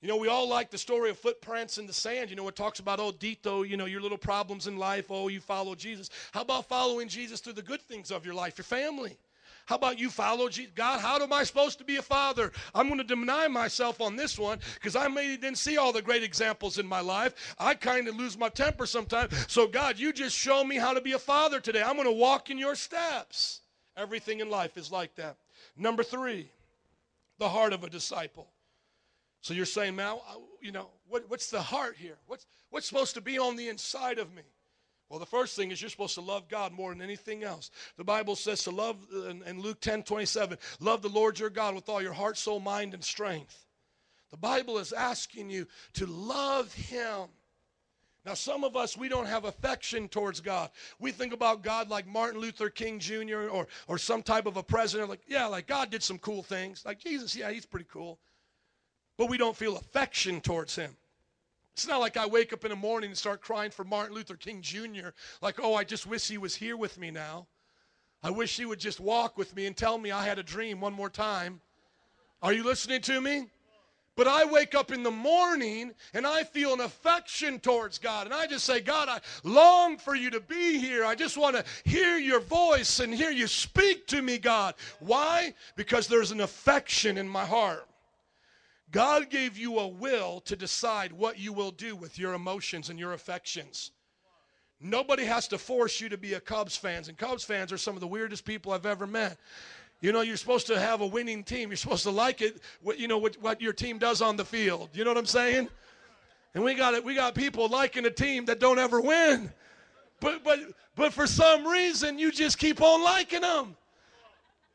You 0.00 0.08
know, 0.08 0.16
we 0.16 0.26
all 0.26 0.48
like 0.48 0.72
the 0.72 0.78
story 0.78 1.10
of 1.10 1.18
footprints 1.18 1.78
in 1.78 1.86
the 1.86 1.92
sand. 1.92 2.28
You 2.28 2.34
know, 2.34 2.48
it 2.48 2.56
talks 2.56 2.80
about, 2.80 2.98
oh, 2.98 3.12
Dito, 3.12 3.66
you 3.66 3.76
know, 3.76 3.84
your 3.84 4.00
little 4.00 4.18
problems 4.18 4.66
in 4.66 4.76
life. 4.76 5.06
Oh, 5.10 5.28
you 5.28 5.40
follow 5.40 5.76
Jesus. 5.76 6.10
How 6.32 6.42
about 6.42 6.66
following 6.68 7.06
Jesus 7.06 7.38
through 7.38 7.52
the 7.52 7.62
good 7.62 7.80
things 7.80 8.10
of 8.10 8.26
your 8.26 8.34
life, 8.34 8.58
your 8.58 8.64
family? 8.64 9.16
How 9.72 9.76
about 9.76 9.98
you 9.98 10.10
follow 10.10 10.50
Jesus? 10.50 10.70
God, 10.74 11.00
how 11.00 11.16
am 11.16 11.32
I 11.32 11.44
supposed 11.44 11.78
to 11.78 11.84
be 11.84 11.96
a 11.96 12.02
father? 12.02 12.52
I'm 12.74 12.88
going 12.88 12.98
to 12.98 13.04
deny 13.04 13.48
myself 13.48 14.02
on 14.02 14.16
this 14.16 14.38
one 14.38 14.58
because 14.74 14.94
I 14.94 15.08
maybe 15.08 15.38
didn't 15.38 15.56
see 15.56 15.78
all 15.78 15.94
the 15.94 16.02
great 16.02 16.22
examples 16.22 16.76
in 16.76 16.86
my 16.86 17.00
life. 17.00 17.56
I 17.58 17.72
kind 17.72 18.06
of 18.06 18.14
lose 18.14 18.36
my 18.36 18.50
temper 18.50 18.84
sometimes. 18.84 19.32
So, 19.50 19.66
God, 19.66 19.98
you 19.98 20.12
just 20.12 20.36
show 20.36 20.62
me 20.62 20.76
how 20.76 20.92
to 20.92 21.00
be 21.00 21.12
a 21.12 21.18
father 21.18 21.58
today. 21.58 21.82
I'm 21.82 21.96
going 21.96 22.04
to 22.04 22.12
walk 22.12 22.50
in 22.50 22.58
your 22.58 22.74
steps. 22.74 23.62
Everything 23.96 24.40
in 24.40 24.50
life 24.50 24.76
is 24.76 24.92
like 24.92 25.14
that. 25.14 25.38
Number 25.74 26.02
three, 26.02 26.50
the 27.38 27.48
heart 27.48 27.72
of 27.72 27.82
a 27.82 27.88
disciple. 27.88 28.48
So 29.40 29.54
you're 29.54 29.64
saying, 29.64 29.96
man, 29.96 30.18
you 30.60 30.72
know, 30.72 30.88
what, 31.08 31.30
what's 31.30 31.48
the 31.48 31.62
heart 31.62 31.96
here? 31.96 32.18
What's, 32.26 32.44
what's 32.68 32.86
supposed 32.86 33.14
to 33.14 33.22
be 33.22 33.38
on 33.38 33.56
the 33.56 33.70
inside 33.70 34.18
of 34.18 34.34
me? 34.34 34.42
Well, 35.12 35.18
the 35.18 35.26
first 35.26 35.56
thing 35.56 35.70
is 35.70 35.82
you're 35.82 35.90
supposed 35.90 36.14
to 36.14 36.22
love 36.22 36.48
God 36.48 36.72
more 36.72 36.88
than 36.88 37.02
anything 37.02 37.44
else. 37.44 37.70
The 37.98 38.02
Bible 38.02 38.34
says 38.34 38.64
to 38.64 38.70
love, 38.70 38.96
in 39.46 39.60
Luke 39.60 39.78
10 39.82 40.04
27, 40.04 40.56
love 40.80 41.02
the 41.02 41.10
Lord 41.10 41.38
your 41.38 41.50
God 41.50 41.74
with 41.74 41.90
all 41.90 42.00
your 42.00 42.14
heart, 42.14 42.38
soul, 42.38 42.60
mind, 42.60 42.94
and 42.94 43.04
strength. 43.04 43.66
The 44.30 44.38
Bible 44.38 44.78
is 44.78 44.90
asking 44.90 45.50
you 45.50 45.66
to 45.92 46.06
love 46.06 46.72
Him. 46.72 47.28
Now, 48.24 48.32
some 48.32 48.64
of 48.64 48.74
us, 48.74 48.96
we 48.96 49.10
don't 49.10 49.26
have 49.26 49.44
affection 49.44 50.08
towards 50.08 50.40
God. 50.40 50.70
We 50.98 51.12
think 51.12 51.34
about 51.34 51.62
God 51.62 51.90
like 51.90 52.06
Martin 52.06 52.40
Luther 52.40 52.70
King 52.70 52.98
Jr. 52.98 53.50
or, 53.52 53.66
or 53.88 53.98
some 53.98 54.22
type 54.22 54.46
of 54.46 54.56
a 54.56 54.62
president. 54.62 55.10
Like, 55.10 55.24
yeah, 55.26 55.44
like 55.44 55.66
God 55.66 55.90
did 55.90 56.02
some 56.02 56.16
cool 56.20 56.42
things. 56.42 56.84
Like 56.86 57.00
Jesus, 57.00 57.36
yeah, 57.36 57.50
he's 57.50 57.66
pretty 57.66 57.86
cool. 57.92 58.18
But 59.18 59.28
we 59.28 59.36
don't 59.36 59.58
feel 59.58 59.76
affection 59.76 60.40
towards 60.40 60.74
Him. 60.74 60.96
It's 61.74 61.86
not 61.86 62.00
like 62.00 62.16
I 62.16 62.26
wake 62.26 62.52
up 62.52 62.64
in 62.64 62.70
the 62.70 62.76
morning 62.76 63.10
and 63.10 63.18
start 63.18 63.40
crying 63.40 63.70
for 63.70 63.84
Martin 63.84 64.14
Luther 64.14 64.36
King 64.36 64.60
Jr., 64.60 65.08
like, 65.40 65.58
oh, 65.60 65.74
I 65.74 65.84
just 65.84 66.06
wish 66.06 66.28
he 66.28 66.38
was 66.38 66.54
here 66.54 66.76
with 66.76 66.98
me 66.98 67.10
now. 67.10 67.46
I 68.22 68.30
wish 68.30 68.56
he 68.56 68.66
would 68.66 68.78
just 68.78 69.00
walk 69.00 69.38
with 69.38 69.56
me 69.56 69.66
and 69.66 69.76
tell 69.76 69.98
me 69.98 70.10
I 70.12 70.24
had 70.24 70.38
a 70.38 70.42
dream 70.42 70.80
one 70.80 70.92
more 70.92 71.10
time. 71.10 71.60
Are 72.42 72.52
you 72.52 72.62
listening 72.62 73.00
to 73.02 73.20
me? 73.20 73.46
But 74.14 74.28
I 74.28 74.44
wake 74.44 74.74
up 74.74 74.92
in 74.92 75.02
the 75.02 75.10
morning 75.10 75.92
and 76.12 76.26
I 76.26 76.44
feel 76.44 76.74
an 76.74 76.80
affection 76.80 77.58
towards 77.58 77.98
God. 77.98 78.26
And 78.26 78.34
I 78.34 78.46
just 78.46 78.66
say, 78.66 78.80
God, 78.80 79.08
I 79.08 79.20
long 79.42 79.96
for 79.96 80.14
you 80.14 80.30
to 80.30 80.40
be 80.40 80.78
here. 80.78 81.04
I 81.04 81.14
just 81.14 81.38
want 81.38 81.56
to 81.56 81.64
hear 81.84 82.18
your 82.18 82.40
voice 82.40 83.00
and 83.00 83.14
hear 83.14 83.30
you 83.30 83.46
speak 83.46 84.06
to 84.08 84.20
me, 84.20 84.36
God. 84.36 84.74
Why? 85.00 85.54
Because 85.76 86.08
there's 86.08 86.30
an 86.30 86.42
affection 86.42 87.16
in 87.16 87.26
my 87.26 87.46
heart. 87.46 87.88
God 88.92 89.30
gave 89.30 89.56
you 89.56 89.78
a 89.78 89.88
will 89.88 90.40
to 90.42 90.54
decide 90.54 91.12
what 91.12 91.38
you 91.38 91.52
will 91.52 91.70
do 91.70 91.96
with 91.96 92.18
your 92.18 92.34
emotions 92.34 92.90
and 92.90 92.98
your 92.98 93.14
affections. 93.14 93.90
Nobody 94.80 95.24
has 95.24 95.48
to 95.48 95.58
force 95.58 96.00
you 96.00 96.08
to 96.10 96.18
be 96.18 96.34
a 96.34 96.40
Cubs 96.40 96.76
fan, 96.76 97.04
and 97.08 97.16
Cubs 97.16 97.42
fans 97.42 97.72
are 97.72 97.78
some 97.78 97.94
of 97.94 98.00
the 98.00 98.06
weirdest 98.06 98.44
people 98.44 98.72
I've 98.72 98.84
ever 98.84 99.06
met. 99.06 99.38
You 100.02 100.12
know, 100.12 100.20
you're 100.20 100.36
supposed 100.36 100.66
to 100.66 100.78
have 100.78 101.00
a 101.00 101.06
winning 101.06 101.44
team. 101.44 101.70
You're 101.70 101.76
supposed 101.76 102.02
to 102.02 102.10
like 102.10 102.42
it, 102.42 102.60
what, 102.82 102.98
you 102.98 103.08
know, 103.08 103.18
what, 103.18 103.36
what 103.40 103.62
your 103.62 103.72
team 103.72 103.98
does 103.98 104.20
on 104.20 104.36
the 104.36 104.44
field. 104.44 104.90
You 104.92 105.04
know 105.04 105.10
what 105.10 105.18
I'm 105.18 105.26
saying? 105.26 105.68
And 106.54 106.62
we 106.62 106.74
got 106.74 106.94
it. 106.94 107.04
We 107.04 107.14
got 107.14 107.34
people 107.34 107.68
liking 107.68 108.04
a 108.04 108.10
team 108.10 108.44
that 108.46 108.60
don't 108.60 108.78
ever 108.78 109.00
win, 109.00 109.50
but 110.20 110.44
but 110.44 110.58
but 110.96 111.12
for 111.14 111.26
some 111.26 111.66
reason 111.66 112.18
you 112.18 112.30
just 112.30 112.58
keep 112.58 112.82
on 112.82 113.02
liking 113.02 113.40
them, 113.40 113.74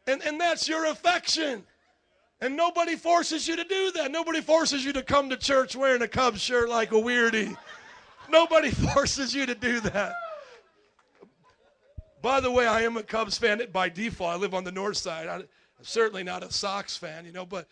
and 0.08 0.24
and 0.24 0.42
that's 0.42 0.68
your 0.68 0.88
affection. 0.88 1.64
And 2.40 2.56
nobody 2.56 2.96
forces 2.96 3.48
you 3.48 3.56
to 3.56 3.64
do 3.64 3.92
that. 3.94 4.12
Nobody 4.12 4.42
forces 4.42 4.86
you 4.86 4.94
to 4.94 5.02
come 5.02 5.30
to 5.30 5.38
church 5.38 5.76
wearing 5.76 6.02
a 6.04 6.08
Cubs 6.08 6.42
shirt 6.42 6.70
like 6.70 6.92
a 6.92 6.96
weirdie. 6.96 7.56
Nobody 8.30 8.70
forces 8.94 9.34
you 9.34 9.46
to 9.46 9.56
do 9.56 9.80
that. 9.82 10.14
By 12.22 12.40
the 12.40 12.52
way, 12.52 12.68
I 12.68 12.82
am 12.82 12.98
a 12.98 13.04
Cubs 13.04 13.38
fan 13.38 13.62
by 13.72 13.90
default. 13.90 14.32
I 14.32 14.36
live 14.36 14.54
on 14.54 14.64
the 14.64 14.72
north 14.72 14.98
side. 14.98 15.28
I'm 15.28 15.46
certainly 15.82 16.24
not 16.24 16.44
a 16.44 16.52
Sox 16.52 16.96
fan, 16.96 17.26
you 17.26 17.32
know, 17.32 17.46
but 17.46 17.68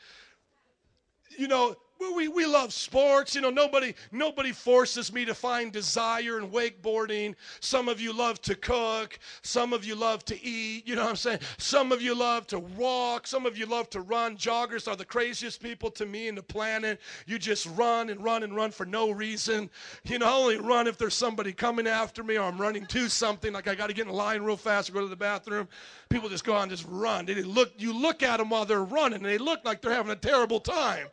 you 1.38 1.48
know, 1.48 1.76
we, 2.16 2.28
we 2.28 2.46
love 2.46 2.74
sports. 2.74 3.36
You 3.36 3.42
know, 3.42 3.50
nobody, 3.50 3.94
nobody 4.12 4.52
forces 4.52 5.12
me 5.14 5.26
to 5.26 5.34
find 5.34 5.72
desire 5.72 6.40
in 6.40 6.50
wakeboarding. 6.50 7.36
Some 7.60 7.90
of 7.90 8.00
you 8.00 8.14
love 8.14 8.42
to 8.44 8.56
cook. 8.56 9.20
Some 9.42 9.74
of 9.74 9.86
you 9.86 9.96
love 9.96 10.24
to 10.26 10.44
eat. 10.44 10.88
You 10.88 10.96
know 10.96 11.04
what 11.04 11.12
I'm 11.12 11.16
saying? 11.16 11.40
Some 11.58 11.92
of 11.92 12.02
you 12.02 12.16
love 12.16 12.48
to 12.48 12.60
walk. 12.60 13.28
Some 13.28 13.46
of 13.46 13.58
you 13.58 13.66
love 13.66 13.90
to 13.92 14.02
run. 14.02 14.38
Joggers 14.38 14.88
are 14.88 14.96
the 14.96 15.06
craziest 15.06 15.62
people 15.62 15.90
to 15.92 16.06
me 16.06 16.28
in 16.28 16.36
the 16.36 16.44
planet. 16.44 17.00
You 17.26 17.40
just 17.40 17.68
run 17.76 18.10
and 18.10 18.24
run 18.24 18.44
and 18.44 18.56
run 18.56 18.72
for 18.72 18.86
no 18.86 19.12
reason. 19.12 19.70
You 20.04 20.20
know, 20.20 20.28
I 20.28 20.34
only 20.34 20.58
run 20.58 20.88
if 20.88 20.98
there's 20.98 21.16
somebody 21.16 21.54
coming 21.54 21.88
after 21.88 22.24
me 22.24 22.38
or 22.38 22.44
I'm 22.44 22.60
running 22.60 22.86
to 22.88 23.10
something. 23.10 23.54
Like 23.54 23.68
I 23.68 23.76
got 23.76 23.88
to 23.88 23.94
get 23.94 24.08
in 24.08 24.14
line 24.14 24.42
real 24.42 24.58
fast 24.58 24.90
or 24.90 24.94
go 24.94 25.02
to 25.02 25.08
the 25.08 25.16
bathroom. 25.16 25.68
People 26.10 26.30
just 26.30 26.44
go 26.44 26.54
on, 26.54 26.70
just 26.70 26.86
run. 26.88 27.26
They 27.26 27.36
look, 27.36 27.74
you 27.78 27.94
look 27.94 28.24
at 28.24 28.38
them 28.38 28.50
while 28.50 28.66
they're 28.66 28.84
running 28.84 29.18
and 29.18 29.26
they 29.26 29.38
look 29.38 29.66
like 29.66 29.82
they're 29.82 29.92
having 29.92 30.12
a 30.12 30.16
terrible 30.16 30.60
time. 30.60 31.08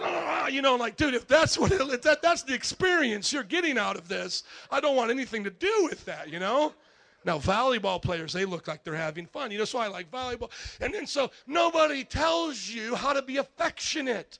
Ah, 0.32 0.46
you 0.46 0.62
know, 0.62 0.76
like, 0.76 0.96
dude, 0.96 1.14
if 1.14 1.26
that's 1.26 1.58
what 1.58 1.72
it, 1.72 1.80
if 1.80 2.02
that, 2.02 2.22
that's 2.22 2.44
the 2.44 2.54
experience 2.54 3.32
you're 3.32 3.42
getting 3.42 3.76
out 3.76 3.96
of 3.96 4.06
this, 4.06 4.44
I 4.70 4.80
don't 4.80 4.94
want 4.94 5.10
anything 5.10 5.42
to 5.42 5.50
do 5.50 5.88
with 5.90 6.04
that, 6.04 6.28
you 6.28 6.38
know? 6.38 6.72
Now, 7.24 7.40
volleyball 7.40 8.00
players, 8.00 8.32
they 8.32 8.44
look 8.44 8.68
like 8.68 8.84
they're 8.84 8.94
having 8.94 9.26
fun. 9.26 9.50
You 9.50 9.58
know, 9.58 9.64
so 9.64 9.80
I 9.80 9.88
like 9.88 10.08
volleyball. 10.08 10.50
And 10.80 10.94
then 10.94 11.04
so 11.08 11.32
nobody 11.48 12.04
tells 12.04 12.68
you 12.68 12.94
how 12.94 13.12
to 13.12 13.22
be 13.22 13.38
affectionate. 13.38 14.38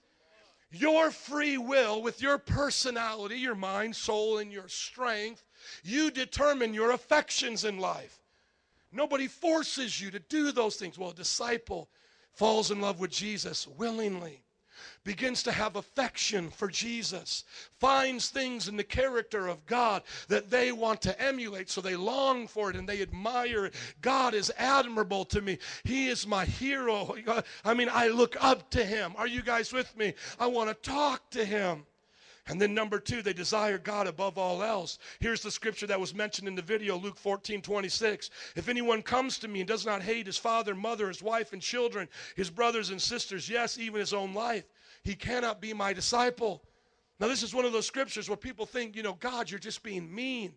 Your 0.71 1.11
free 1.11 1.59
will, 1.59 2.01
with 2.03 2.23
your 2.23 2.39
personality, 2.39 3.39
your 3.39 3.57
mind, 3.57 3.97
soul, 3.97 4.39
and 4.39 4.53
your 4.53 4.69
strength, 4.69 5.45
you 5.83 6.13
determine 6.13 6.73
your 6.73 6.93
affections 6.93 7.65
in 7.65 7.79
life. 7.79 8.21
Nobody 8.93 9.27
forces 9.27 10.01
you 10.01 10.13
to 10.13 10.21
do 10.21 10.53
those 10.53 10.77
things. 10.77 10.97
Well, 10.97 11.11
a 11.11 11.15
disciple 11.15 11.89
falls 12.33 12.71
in 12.71 12.81
love 12.81 13.01
with 13.01 13.11
Jesus 13.11 13.67
willingly 13.67 14.45
begins 15.05 15.43
to 15.45 15.53
have 15.53 15.77
affection 15.77 16.51
for 16.51 16.69
Jesus, 16.69 17.45
finds 17.79 18.29
things 18.29 18.69
in 18.69 18.77
the 18.77 18.85
character 18.85 19.49
of 19.49 19.65
God 19.67 20.03
that 20.29 20.51
they 20.51 20.73
want 20.73 21.01
to 21.03 21.21
emulate, 21.21 21.71
so 21.71 21.81
they 21.81 21.97
long 21.97 22.47
for 22.47 22.71
it 22.71 22.77
and 22.77 22.89
they 22.89 23.01
admire 23.01 23.67
it. 23.67 23.75
God 24.03 24.35
is 24.35 24.53
admirable 24.59 25.25
to 25.27 25.41
me. 25.41 25.59
He 25.85 26.09
is 26.09 26.27
my 26.27 26.45
hero. 26.45 27.15
I 27.65 27.75
mean, 27.75 27.89
I 27.91 28.09
look 28.09 28.37
up 28.41 28.71
to 28.71 28.85
him. 28.85 29.15
Are 29.17 29.27
you 29.27 29.43
guys 29.43 29.73
with 29.73 29.97
me? 29.97 30.15
I 30.39 30.47
want 30.47 30.69
to 30.69 30.91
talk 30.91 31.31
to 31.31 31.45
him. 31.45 31.87
And 32.47 32.61
then 32.61 32.75
number 32.75 32.99
two, 32.99 33.23
they 33.23 33.33
desire 33.33 33.79
God 33.79 34.09
above 34.09 34.37
all 34.37 34.63
else. 34.63 34.99
Here's 35.21 35.43
the 35.43 35.53
scripture 35.53 35.87
that 35.87 36.01
was 36.01 36.15
mentioned 36.15 36.49
in 36.49 36.57
the 36.57 36.63
video, 36.63 36.97
Luke 36.97 37.17
14, 37.17 37.63
26. 37.63 38.31
If 38.57 38.69
anyone 38.69 39.03
comes 39.03 39.39
to 39.39 39.49
me 39.49 39.61
and 39.61 39.69
does 39.69 39.87
not 39.87 40.03
hate 40.03 40.27
his 40.27 40.37
father, 40.37 40.75
mother, 40.75 41.07
his 41.09 41.23
wife, 41.23 41.53
and 41.53 41.63
children, 41.63 42.09
his 42.35 42.51
brothers 42.51 42.91
and 42.91 43.01
sisters, 43.01 43.49
yes, 43.49 43.79
even 43.79 44.01
his 44.01 44.13
own 44.13 44.35
life, 44.35 44.65
he 45.03 45.15
cannot 45.15 45.61
be 45.61 45.73
my 45.73 45.93
disciple. 45.93 46.63
Now, 47.19 47.29
this 47.29 47.43
is 47.43 47.55
one 47.55 47.65
of 47.65 47.73
those 47.73 47.87
scriptures 47.87 48.29
where 48.29 48.37
people 48.37 48.67
think, 48.67 48.97
you 48.97 49.03
know, 49.03 49.15
God, 49.15 49.51
you're 49.51 49.61
just 49.61 49.83
being 49.83 50.13
mean. 50.13 50.55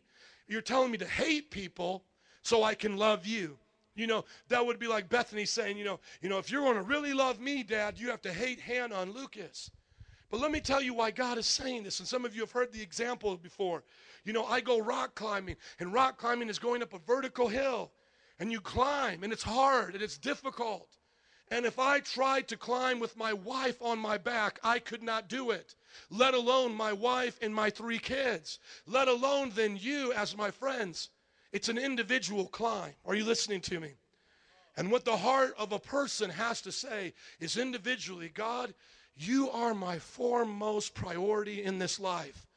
You're 0.48 0.62
telling 0.62 0.92
me 0.92 0.98
to 0.98 1.08
hate 1.08 1.52
people 1.52 2.04
so 2.42 2.64
I 2.64 2.74
can 2.74 2.98
love 2.98 3.26
you. 3.26 3.58
You 3.96 4.08
know, 4.08 4.26
that 4.50 4.66
would 4.66 4.80
be 4.80 4.88
like 4.88 5.08
Bethany 5.08 5.46
saying, 5.46 5.78
you 5.78 5.86
know, 5.86 6.00
you 6.22 6.30
know, 6.30 6.40
if 6.40 6.50
you're 6.50 6.62
going 6.62 6.76
to 6.76 6.82
really 6.82 7.14
love 7.14 7.40
me, 7.40 7.64
Dad, 7.64 8.00
you 8.00 8.10
have 8.10 8.22
to 8.24 8.34
hate 8.34 8.60
Hannah 8.60 9.02
and 9.02 9.14
Lucas. 9.14 9.70
But 10.32 10.42
let 10.42 10.52
me 10.52 10.60
tell 10.60 10.82
you 10.82 10.96
why 10.96 11.12
God 11.12 11.38
is 11.38 11.46
saying 11.46 11.84
this. 11.84 12.00
And 12.00 12.08
some 12.08 12.26
of 12.26 12.34
you 12.34 12.42
have 12.42 12.52
heard 12.52 12.74
the 12.74 12.82
example 12.82 13.38
before. 13.38 13.84
You 14.26 14.34
know, 14.34 14.46
I 14.46 14.62
go 14.62 14.80
rock 14.80 15.14
climbing, 15.14 15.58
and 15.80 15.94
rock 15.94 16.18
climbing 16.18 16.50
is 16.50 16.58
going 16.58 16.82
up 16.82 16.94
a 16.94 17.00
vertical 17.00 17.48
hill. 17.48 17.92
And 18.40 18.52
you 18.52 18.60
climb, 18.60 19.24
and 19.24 19.32
it's 19.32 19.44
hard, 19.44 19.94
and 19.94 20.02
it's 20.02 20.18
difficult. 20.18 20.98
And 21.52 21.66
if 21.66 21.78
I 21.78 22.00
tried 22.00 22.48
to 22.48 22.58
climb 22.58 23.00
with 23.00 23.18
my 23.18 23.34
wife 23.34 23.82
on 23.82 24.00
my 24.00 24.18
back, 24.18 24.60
I 24.64 24.80
could 24.80 25.04
not 25.04 25.28
do 25.28 25.52
it, 25.52 25.76
let 26.10 26.34
alone 26.34 26.74
my 26.74 26.94
wife 26.94 27.38
and 27.42 27.54
my 27.54 27.70
three 27.70 28.00
kids, 28.00 28.60
let 28.88 29.08
alone 29.08 29.52
then 29.54 29.78
you 29.78 30.14
as 30.14 30.36
my 30.36 30.52
friends. 30.52 31.10
It's 31.52 31.70
an 31.70 31.78
individual 31.78 32.48
climb. 32.48 32.94
Are 33.06 33.14
you 33.14 33.26
listening 33.26 33.62
to 33.62 33.80
me? 33.80 33.92
And 34.76 34.92
what 34.92 35.06
the 35.06 35.18
heart 35.18 35.54
of 35.58 35.72
a 35.72 35.80
person 35.80 36.32
has 36.32 36.62
to 36.64 36.72
say 36.72 37.14
is 37.40 37.58
individually, 37.58 38.32
God, 38.34 38.74
you 39.16 39.52
are 39.52 39.76
my 39.76 40.00
foremost 40.00 40.96
priority 40.96 41.64
in 41.64 41.78
this 41.78 42.00
life. 42.00 42.48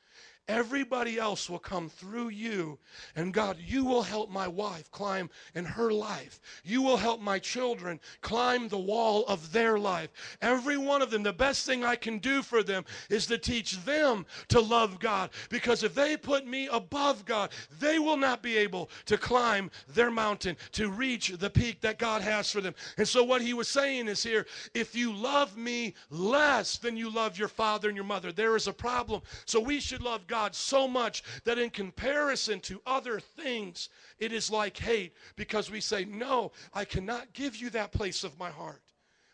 Everybody 0.48 1.18
else 1.18 1.50
will 1.50 1.58
come 1.58 1.88
through 1.88 2.28
you. 2.28 2.78
And 3.16 3.34
God, 3.34 3.56
you 3.58 3.84
will 3.84 4.02
help 4.02 4.30
my 4.30 4.46
wife 4.46 4.88
climb 4.92 5.28
in 5.56 5.64
her 5.64 5.92
life. 5.92 6.40
You 6.62 6.82
will 6.82 6.96
help 6.96 7.20
my 7.20 7.40
children 7.40 7.98
climb 8.20 8.68
the 8.68 8.78
wall 8.78 9.24
of 9.26 9.50
their 9.50 9.76
life. 9.76 10.10
Every 10.40 10.76
one 10.76 11.02
of 11.02 11.10
them, 11.10 11.24
the 11.24 11.32
best 11.32 11.66
thing 11.66 11.84
I 11.84 11.96
can 11.96 12.18
do 12.18 12.42
for 12.42 12.62
them 12.62 12.84
is 13.10 13.26
to 13.26 13.38
teach 13.38 13.84
them 13.84 14.24
to 14.48 14.60
love 14.60 15.00
God. 15.00 15.30
Because 15.50 15.82
if 15.82 15.96
they 15.96 16.16
put 16.16 16.46
me 16.46 16.68
above 16.70 17.24
God, 17.24 17.50
they 17.80 17.98
will 17.98 18.16
not 18.16 18.40
be 18.40 18.56
able 18.56 18.88
to 19.06 19.18
climb 19.18 19.68
their 19.88 20.12
mountain, 20.12 20.56
to 20.72 20.90
reach 20.90 21.30
the 21.30 21.50
peak 21.50 21.80
that 21.80 21.98
God 21.98 22.22
has 22.22 22.52
for 22.52 22.60
them. 22.60 22.74
And 22.98 23.08
so 23.08 23.24
what 23.24 23.42
he 23.42 23.52
was 23.52 23.66
saying 23.66 24.06
is 24.06 24.22
here, 24.22 24.46
if 24.74 24.94
you 24.94 25.12
love 25.12 25.56
me 25.56 25.94
less 26.08 26.78
than 26.78 26.96
you 26.96 27.10
love 27.10 27.36
your 27.36 27.48
father 27.48 27.88
and 27.88 27.96
your 27.96 28.04
mother, 28.04 28.30
there 28.30 28.54
is 28.54 28.68
a 28.68 28.72
problem. 28.72 29.22
So 29.44 29.58
we 29.58 29.80
should 29.80 30.02
love 30.02 30.24
God 30.28 30.35
God 30.36 30.54
so 30.54 30.86
much 30.86 31.22
that 31.44 31.58
in 31.58 31.70
comparison 31.70 32.60
to 32.60 32.82
other 32.84 33.20
things, 33.20 33.88
it 34.18 34.32
is 34.32 34.50
like 34.50 34.76
hate 34.76 35.14
because 35.34 35.70
we 35.70 35.80
say, 35.80 36.04
No, 36.04 36.52
I 36.74 36.84
cannot 36.84 37.32
give 37.32 37.56
you 37.56 37.70
that 37.70 37.90
place 37.90 38.22
of 38.22 38.38
my 38.38 38.50
heart. 38.50 38.82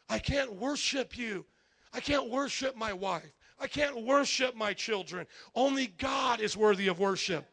I 0.09 0.21
can't 0.21 0.55
worship 0.55 1.19
you. 1.19 1.45
I 1.93 1.99
can't 1.99 2.31
worship 2.31 2.77
my 2.77 2.93
wife. 2.93 3.33
I 3.59 3.67
can't 3.67 4.05
worship 4.05 4.55
my 4.55 4.75
children. 4.75 5.27
Only 5.57 5.89
God 5.89 6.41
is 6.41 6.57
worthy 6.57 6.87
of 6.87 7.01
worship. 7.01 7.47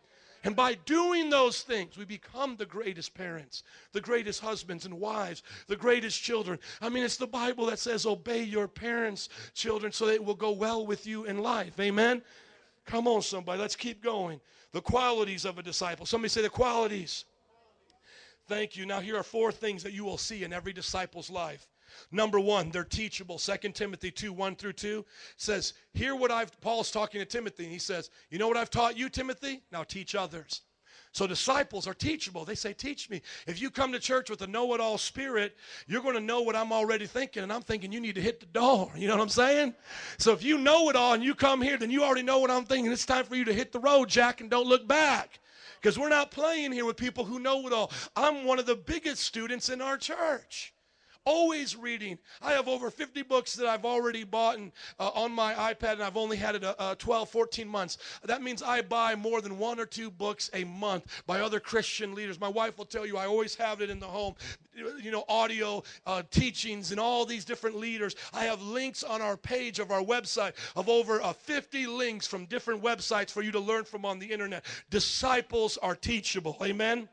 And 0.43 0.55
by 0.55 0.75
doing 0.85 1.31
those 1.31 1.63
things, 1.63 1.97
we 1.97 2.05
become 2.05 2.55
the 2.55 2.67
greatest 2.67 3.15
parents, 3.15 3.63
the 3.93 3.99
greatest 3.99 4.41
husbands 4.41 4.85
and 4.85 4.93
wives, 4.93 5.41
the 5.65 5.75
greatest 5.75 6.21
children. 6.21 6.59
I 6.81 6.89
mean, 6.89 7.03
it's 7.03 7.17
the 7.17 7.25
Bible 7.25 7.65
that 7.65 7.79
says, 7.79 8.05
Obey 8.05 8.43
your 8.43 8.67
parents, 8.67 9.27
children, 9.55 9.91
so 9.91 10.05
that 10.05 10.13
it 10.13 10.23
will 10.23 10.35
go 10.35 10.51
well 10.51 10.85
with 10.85 11.07
you 11.07 11.25
in 11.25 11.39
life. 11.39 11.79
Amen? 11.79 12.21
Come 12.89 13.07
on, 13.07 13.21
somebody. 13.21 13.61
Let's 13.61 13.75
keep 13.75 14.03
going. 14.03 14.41
The 14.71 14.81
qualities 14.81 15.45
of 15.45 15.59
a 15.59 15.63
disciple. 15.63 16.07
Somebody 16.07 16.29
say 16.29 16.41
the 16.41 16.49
qualities. 16.49 17.25
Thank 18.47 18.75
you. 18.75 18.87
Now, 18.87 18.99
here 18.99 19.15
are 19.15 19.23
four 19.23 19.51
things 19.51 19.83
that 19.83 19.93
you 19.93 20.03
will 20.03 20.17
see 20.17 20.43
in 20.43 20.51
every 20.51 20.73
disciple's 20.73 21.29
life. 21.29 21.67
Number 22.11 22.39
one, 22.39 22.71
they're 22.71 22.83
teachable. 22.83 23.37
2 23.37 23.69
Timothy 23.73 24.09
2 24.09 24.33
1 24.33 24.55
through 24.55 24.73
2 24.73 25.05
says, 25.37 25.73
Hear 25.93 26.15
what 26.15 26.31
I've, 26.31 26.59
Paul's 26.61 26.89
talking 26.89 27.21
to 27.21 27.25
Timothy, 27.25 27.65
and 27.65 27.71
he 27.71 27.77
says, 27.77 28.09
You 28.31 28.39
know 28.39 28.47
what 28.47 28.57
I've 28.57 28.71
taught 28.71 28.97
you, 28.97 29.07
Timothy? 29.07 29.61
Now 29.71 29.83
teach 29.83 30.15
others. 30.15 30.61
So 31.19 31.27
disciples 31.27 31.85
are 31.85 31.93
teachable. 31.93 32.45
They 32.45 32.55
say, 32.55 32.71
Teach 32.71 33.09
me. 33.09 33.21
If 33.45 33.61
you 33.61 33.69
come 33.69 33.91
to 33.91 33.99
church 33.99 34.29
with 34.29 34.41
a 34.41 34.47
know 34.47 34.73
it 34.73 34.79
all 34.79 34.97
spirit, 34.97 35.57
you're 35.85 36.01
going 36.01 36.13
to 36.13 36.21
know 36.21 36.39
what 36.39 36.55
I'm 36.55 36.71
already 36.71 37.07
thinking, 37.07 37.43
and 37.43 37.51
I'm 37.51 37.61
thinking 37.61 37.91
you 37.91 37.99
need 37.99 38.15
to 38.15 38.21
hit 38.21 38.39
the 38.39 38.45
door. 38.45 38.89
You 38.95 39.09
know 39.09 39.17
what 39.17 39.23
I'm 39.23 39.27
saying? 39.27 39.75
So 40.17 40.31
if 40.31 40.41
you 40.41 40.57
know 40.57 40.89
it 40.89 40.95
all 40.95 41.15
and 41.15 41.21
you 41.21 41.35
come 41.35 41.61
here, 41.61 41.75
then 41.75 41.91
you 41.91 42.05
already 42.05 42.21
know 42.21 42.39
what 42.39 42.49
I'm 42.49 42.63
thinking. 42.63 42.89
It's 42.89 43.05
time 43.05 43.25
for 43.25 43.35
you 43.35 43.43
to 43.43 43.53
hit 43.53 43.73
the 43.73 43.81
road, 43.81 44.07
Jack, 44.07 44.39
and 44.39 44.49
don't 44.49 44.65
look 44.65 44.87
back. 44.87 45.41
Because 45.81 45.99
we're 45.99 46.07
not 46.07 46.31
playing 46.31 46.71
here 46.71 46.85
with 46.85 46.95
people 46.95 47.25
who 47.25 47.37
know 47.37 47.67
it 47.67 47.73
all. 47.73 47.91
I'm 48.15 48.45
one 48.45 48.57
of 48.57 48.65
the 48.65 48.77
biggest 48.77 49.21
students 49.23 49.67
in 49.67 49.81
our 49.81 49.97
church 49.97 50.73
always 51.25 51.75
reading. 51.75 52.17
I 52.41 52.53
have 52.53 52.67
over 52.67 52.89
50 52.89 53.23
books 53.23 53.53
that 53.55 53.67
I've 53.67 53.85
already 53.85 54.23
bought 54.23 54.57
and, 54.57 54.71
uh, 54.99 55.09
on 55.09 55.31
my 55.31 55.53
iPad, 55.53 55.93
and 55.93 56.03
I've 56.03 56.17
only 56.17 56.37
had 56.37 56.55
it 56.55 56.63
uh, 56.63 56.75
uh, 56.79 56.95
12, 56.95 57.29
14 57.29 57.67
months. 57.67 57.97
That 58.23 58.41
means 58.41 58.61
I 58.63 58.81
buy 58.81 59.15
more 59.15 59.41
than 59.41 59.57
one 59.57 59.79
or 59.79 59.85
two 59.85 60.09
books 60.09 60.49
a 60.53 60.63
month 60.63 61.23
by 61.25 61.41
other 61.41 61.59
Christian 61.59 62.15
leaders. 62.15 62.39
My 62.39 62.47
wife 62.47 62.77
will 62.77 62.85
tell 62.85 63.05
you 63.05 63.17
I 63.17 63.27
always 63.27 63.55
have 63.55 63.81
it 63.81 63.89
in 63.89 63.99
the 63.99 64.07
home, 64.07 64.35
you 64.75 65.11
know, 65.11 65.25
audio 65.29 65.83
uh, 66.05 66.23
teachings 66.31 66.91
and 66.91 66.99
all 66.99 67.25
these 67.25 67.45
different 67.45 67.77
leaders. 67.77 68.15
I 68.33 68.45
have 68.45 68.61
links 68.61 69.03
on 69.03 69.21
our 69.21 69.37
page 69.37 69.79
of 69.79 69.91
our 69.91 70.01
website 70.01 70.53
of 70.75 70.89
over 70.89 71.21
uh, 71.21 71.33
50 71.33 71.87
links 71.87 72.27
from 72.27 72.45
different 72.45 72.81
websites 72.81 73.31
for 73.31 73.41
you 73.41 73.51
to 73.51 73.59
learn 73.59 73.83
from 73.83 74.05
on 74.05 74.19
the 74.19 74.27
internet. 74.27 74.65
Disciples 74.89 75.77
are 75.77 75.95
teachable. 75.95 76.57
Amen. 76.61 77.09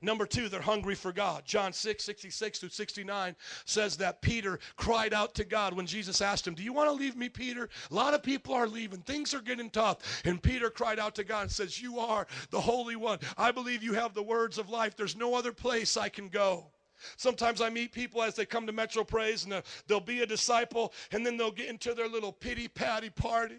Number 0.00 0.26
two, 0.26 0.48
they're 0.48 0.60
hungry 0.60 0.94
for 0.94 1.12
God. 1.12 1.44
John 1.44 1.72
6, 1.72 2.04
66 2.04 2.58
through 2.58 2.68
69 2.68 3.36
says 3.64 3.96
that 3.96 4.20
Peter 4.20 4.58
cried 4.76 5.14
out 5.14 5.34
to 5.34 5.44
God 5.44 5.74
when 5.74 5.86
Jesus 5.86 6.20
asked 6.20 6.46
him, 6.46 6.54
Do 6.54 6.62
you 6.62 6.72
want 6.72 6.88
to 6.90 6.94
leave 6.94 7.16
me, 7.16 7.28
Peter? 7.28 7.68
A 7.90 7.94
lot 7.94 8.14
of 8.14 8.22
people 8.22 8.54
are 8.54 8.68
leaving. 8.68 9.00
Things 9.00 9.34
are 9.34 9.40
getting 9.40 9.70
tough. 9.70 10.22
And 10.24 10.42
Peter 10.42 10.70
cried 10.70 10.98
out 10.98 11.14
to 11.16 11.24
God 11.24 11.42
and 11.42 11.50
says, 11.50 11.80
You 11.80 11.98
are 11.98 12.26
the 12.50 12.60
Holy 12.60 12.96
One. 12.96 13.18
I 13.38 13.50
believe 13.50 13.82
you 13.82 13.94
have 13.94 14.14
the 14.14 14.22
words 14.22 14.58
of 14.58 14.70
life. 14.70 14.96
There's 14.96 15.16
no 15.16 15.34
other 15.34 15.52
place 15.52 15.96
I 15.96 16.08
can 16.08 16.28
go. 16.28 16.66
Sometimes 17.16 17.60
I 17.60 17.70
meet 17.70 17.92
people 17.92 18.22
as 18.22 18.34
they 18.34 18.46
come 18.46 18.66
to 18.66 18.72
Metro 18.72 19.04
Praise 19.04 19.44
and 19.44 19.52
uh, 19.52 19.62
they'll 19.86 20.00
be 20.00 20.22
a 20.22 20.26
disciple 20.26 20.92
and 21.12 21.24
then 21.24 21.36
they'll 21.36 21.50
get 21.50 21.68
into 21.68 21.94
their 21.94 22.08
little 22.08 22.32
pity 22.32 22.68
patty 22.68 23.10
party. 23.10 23.56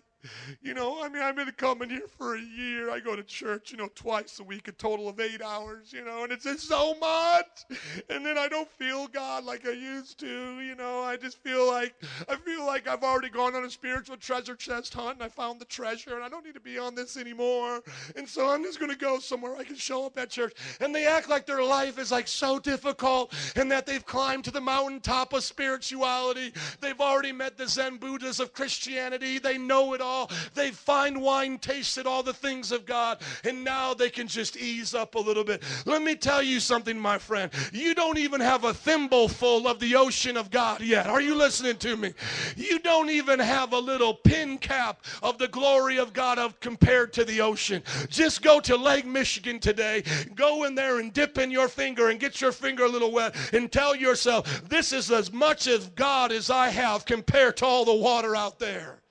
You 0.61 0.73
know, 0.73 1.03
I 1.03 1.09
mean, 1.09 1.21
I've 1.21 1.35
been 1.35 1.51
coming 1.51 1.89
here 1.89 2.07
for 2.17 2.35
a 2.35 2.41
year. 2.41 2.89
I 2.89 2.99
go 2.99 3.15
to 3.15 3.23
church, 3.23 3.71
you 3.71 3.77
know, 3.77 3.89
twice 3.95 4.39
a 4.39 4.43
week, 4.43 4.67
a 4.67 4.71
total 4.71 5.07
of 5.09 5.19
eight 5.19 5.41
hours, 5.41 5.93
you 5.93 6.03
know, 6.03 6.23
and 6.23 6.31
it's 6.31 6.45
just 6.45 6.67
so 6.67 6.95
much. 6.99 7.65
And 8.09 8.25
then 8.25 8.37
I 8.37 8.47
don't 8.47 8.69
feel 8.69 9.07
God 9.07 9.43
like 9.43 9.67
I 9.67 9.71
used 9.71 10.19
to, 10.19 10.61
you 10.61 10.75
know. 10.75 11.01
I 11.01 11.17
just 11.17 11.37
feel 11.37 11.67
like 11.67 11.95
I 12.29 12.35
feel 12.35 12.65
like 12.65 12.87
I've 12.87 13.03
already 13.03 13.29
gone 13.29 13.55
on 13.55 13.63
a 13.63 13.69
spiritual 13.69 14.17
treasure 14.17 14.55
chest 14.55 14.93
hunt 14.93 15.15
and 15.15 15.23
I 15.23 15.29
found 15.29 15.59
the 15.59 15.65
treasure 15.65 16.15
and 16.15 16.23
I 16.23 16.29
don't 16.29 16.45
need 16.45 16.53
to 16.53 16.59
be 16.59 16.77
on 16.77 16.95
this 16.95 17.17
anymore. 17.17 17.81
And 18.15 18.27
so 18.27 18.49
I'm 18.49 18.63
just 18.63 18.79
gonna 18.79 18.95
go 18.95 19.19
somewhere 19.19 19.55
I 19.55 19.63
can 19.63 19.75
show 19.75 20.05
up 20.05 20.17
at 20.17 20.29
church. 20.29 20.53
And 20.79 20.93
they 20.93 21.05
act 21.05 21.29
like 21.29 21.45
their 21.45 21.63
life 21.63 21.99
is 21.99 22.11
like 22.11 22.27
so 22.27 22.59
difficult 22.59 23.33
and 23.55 23.71
that 23.71 23.85
they've 23.85 24.05
climbed 24.05 24.45
to 24.45 24.51
the 24.51 24.61
mountaintop 24.61 25.33
of 25.33 25.43
spirituality. 25.43 26.53
They've 26.81 26.99
already 27.01 27.31
met 27.31 27.57
the 27.57 27.67
Zen 27.67 27.97
Buddhas 27.97 28.39
of 28.39 28.53
Christianity. 28.53 29.39
They 29.39 29.57
know 29.57 29.93
it 29.93 30.01
all 30.01 30.14
all. 30.15 30.31
They 30.53 30.71
fine 30.71 31.19
wine 31.19 31.57
tasted 31.59 32.07
all 32.07 32.23
the 32.23 32.33
things 32.33 32.71
of 32.71 32.85
God, 32.85 33.21
and 33.43 33.63
now 33.63 33.93
they 33.93 34.09
can 34.09 34.27
just 34.27 34.57
ease 34.57 34.93
up 34.93 35.15
a 35.15 35.19
little 35.19 35.43
bit. 35.43 35.63
Let 35.85 36.01
me 36.01 36.15
tell 36.15 36.41
you 36.41 36.59
something, 36.59 36.97
my 36.97 37.17
friend. 37.17 37.51
You 37.73 37.93
don't 37.93 38.17
even 38.17 38.41
have 38.41 38.63
a 38.63 38.73
thimble 38.73 39.27
full 39.27 39.67
of 39.67 39.79
the 39.79 39.95
ocean 39.95 40.37
of 40.37 40.49
God 40.49 40.81
yet. 40.81 41.07
Are 41.07 41.21
you 41.21 41.35
listening 41.35 41.77
to 41.77 41.97
me? 41.97 42.13
You 42.55 42.79
don't 42.79 43.09
even 43.09 43.39
have 43.39 43.73
a 43.73 43.79
little 43.79 44.13
pin 44.13 44.57
cap 44.57 45.03
of 45.21 45.37
the 45.37 45.47
glory 45.47 45.97
of 45.97 46.13
God 46.13 46.39
of 46.39 46.59
compared 46.59 47.13
to 47.13 47.25
the 47.25 47.41
ocean. 47.41 47.83
Just 48.09 48.41
go 48.41 48.59
to 48.61 48.75
Lake 48.75 49.05
Michigan 49.05 49.59
today. 49.59 50.03
Go 50.35 50.63
in 50.63 50.75
there 50.75 50.99
and 50.99 51.13
dip 51.13 51.37
in 51.37 51.51
your 51.51 51.67
finger 51.67 52.09
and 52.09 52.19
get 52.19 52.39
your 52.39 52.51
finger 52.51 52.85
a 52.85 52.89
little 52.89 53.11
wet 53.11 53.35
and 53.53 53.71
tell 53.71 53.95
yourself, 53.95 54.67
this 54.69 54.93
is 54.93 55.11
as 55.11 55.31
much 55.31 55.67
of 55.67 55.95
God 55.95 56.31
as 56.31 56.49
I 56.49 56.69
have 56.69 57.05
compared 57.05 57.57
to 57.57 57.65
all 57.65 57.85
the 57.85 57.93
water 57.93 58.35
out 58.35 58.59
there. 58.59 59.01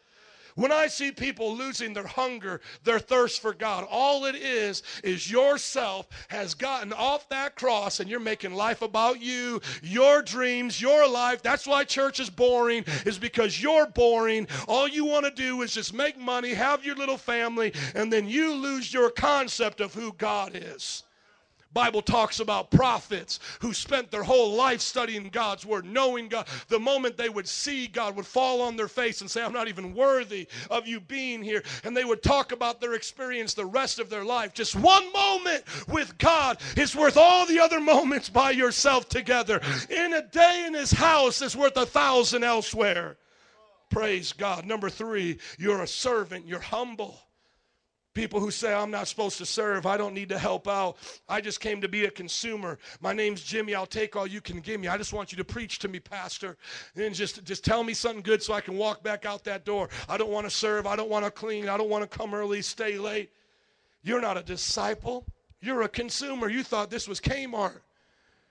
When 0.57 0.71
I 0.71 0.87
see 0.87 1.11
people 1.11 1.57
losing 1.57 1.95
their 1.95 2.07
hunger, 2.07 2.61
their 2.85 3.01
thirst 3.01 3.43
for 3.43 3.53
God, 3.53 3.87
all 3.91 4.25
it 4.25 4.37
is 4.37 4.83
is 5.03 5.31
yourself 5.31 6.07
has 6.29 6.55
gotten 6.55 6.93
off 6.93 7.29
that 7.31 7.57
cross 7.57 7.99
and 7.99 8.09
you're 8.09 8.21
making 8.21 8.55
life 8.55 8.81
about 8.81 9.21
you, 9.21 9.61
your 9.83 10.23
dreams, 10.23 10.81
your 10.81 11.09
life. 11.09 11.43
That's 11.43 11.67
why 11.67 11.83
church 11.83 12.21
is 12.21 12.31
boring, 12.31 12.85
is 13.05 13.19
because 13.19 13.61
you're 13.61 13.87
boring. 13.87 14.47
All 14.69 14.87
you 14.87 15.05
want 15.05 15.25
to 15.25 15.33
do 15.33 15.63
is 15.63 15.75
just 15.75 15.93
make 15.93 16.17
money, 16.17 16.55
have 16.55 16.85
your 16.85 16.97
little 16.97 17.19
family, 17.19 17.73
and 17.97 18.13
then 18.13 18.29
you 18.29 18.55
lose 18.55 18.95
your 18.95 19.11
concept 19.11 19.81
of 19.81 19.93
who 19.93 20.13
God 20.13 20.53
is. 20.55 21.03
Bible 21.75 22.03
talks 22.03 22.41
about 22.41 22.71
prophets 22.71 23.41
who 23.61 23.75
spent 23.75 24.11
their 24.11 24.23
whole 24.23 24.55
life 24.55 24.81
studying 24.81 25.29
God's 25.29 25.67
word, 25.67 25.85
knowing 25.85 26.29
God. 26.29 26.47
The 26.69 26.79
moment 26.79 27.17
they 27.17 27.29
would 27.29 27.49
see 27.49 27.89
God 27.89 28.17
would 28.17 28.27
fall 28.27 28.63
on 28.63 28.77
their 28.77 28.89
face 28.89 29.21
and 29.21 29.31
say, 29.31 29.43
I'm 29.43 29.53
not 29.53 29.69
even 29.69 29.95
worthy 29.95 30.47
of 30.71 30.87
you 30.87 31.01
being 31.01 31.43
here. 31.43 31.63
And 31.83 31.97
they 31.97 32.05
would 32.05 32.23
talk 32.23 32.53
about 32.53 32.81
their 32.81 32.95
experience 32.95 33.55
the 33.55 33.67
rest 33.67 33.99
of 33.99 34.09
their 34.09 34.25
life. 34.25 34.55
Just 34.55 34.77
one 34.77 35.13
moment 35.13 35.65
with 35.89 36.17
God 36.19 36.59
is 36.77 36.95
worth 36.95 37.17
all 37.17 37.45
the 37.45 37.61
other 37.61 37.81
moments 37.81 38.29
by 38.29 38.53
yourself 38.53 39.09
together. 39.09 39.61
In 39.91 40.15
a 40.15 40.23
day 40.23 40.65
in 40.67 40.75
his 40.75 40.93
house 40.93 41.43
is 41.43 41.57
worth 41.57 41.77
a 41.77 41.87
thousand 41.87 42.45
elsewhere. 42.45 43.17
Praise 43.91 44.33
God. 44.33 44.65
Number 44.65 44.91
three, 44.91 45.39
you're 45.59 45.83
a 45.83 45.87
servant, 45.87 46.47
you're 46.47 46.61
humble. 46.61 47.19
People 48.15 48.39
who 48.39 48.53
say, 48.53 48.73
I'm 48.73 48.93
not 48.93 49.09
supposed 49.09 49.39
to 49.39 49.47
serve, 49.47 49.87
I 49.87 49.97
don't 49.97 50.15
need 50.15 50.29
to 50.29 50.39
help 50.39 50.69
out. 50.69 50.97
I 51.29 51.41
just 51.41 51.61
came 51.61 51.81
to 51.81 51.89
be 51.89 52.05
a 52.05 52.11
consumer. 52.11 52.79
My 53.01 53.13
name's 53.13 53.43
Jimmy, 53.43 53.75
I'll 53.75 53.87
take 53.87 54.15
all 54.15 54.27
you 54.27 54.41
can 54.41 54.61
give 54.61 54.81
me. 54.81 54.87
I 54.87 54.97
just 54.97 55.13
want 55.13 55.33
you 55.33 55.39
to 55.39 55.45
preach 55.45 55.81
to 55.81 55.89
me, 55.89 55.99
Pastor. 55.99 56.57
And 56.95 57.13
just, 57.13 57.45
just 57.45 57.65
tell 57.65 57.83
me 57.83 57.93
something 57.93 58.23
good 58.23 58.41
so 58.41 58.55
I 58.55 58.61
can 58.61 58.77
walk 58.77 59.03
back 59.03 59.27
out 59.27 59.43
that 59.45 59.65
door. 59.65 59.89
I 60.09 60.17
don't 60.17 60.31
want 60.31 60.47
to 60.47 60.51
serve, 60.51 60.87
I 60.87 60.95
don't 60.95 61.11
want 61.11 61.25
to 61.25 61.31
clean, 61.31 61.69
I 61.69 61.77
don't 61.77 61.91
want 61.91 62.09
to 62.09 62.19
come 62.19 62.35
early, 62.35 62.63
stay 62.63 62.99
late. 62.99 63.31
You're 64.05 64.21
not 64.21 64.37
a 64.37 64.43
disciple, 64.43 65.27
you're 65.61 65.83
a 65.83 65.89
consumer. 65.89 66.49
You 66.49 66.63
thought 66.63 66.91
this 66.91 67.09
was 67.09 67.21
Kmart. 67.21 67.81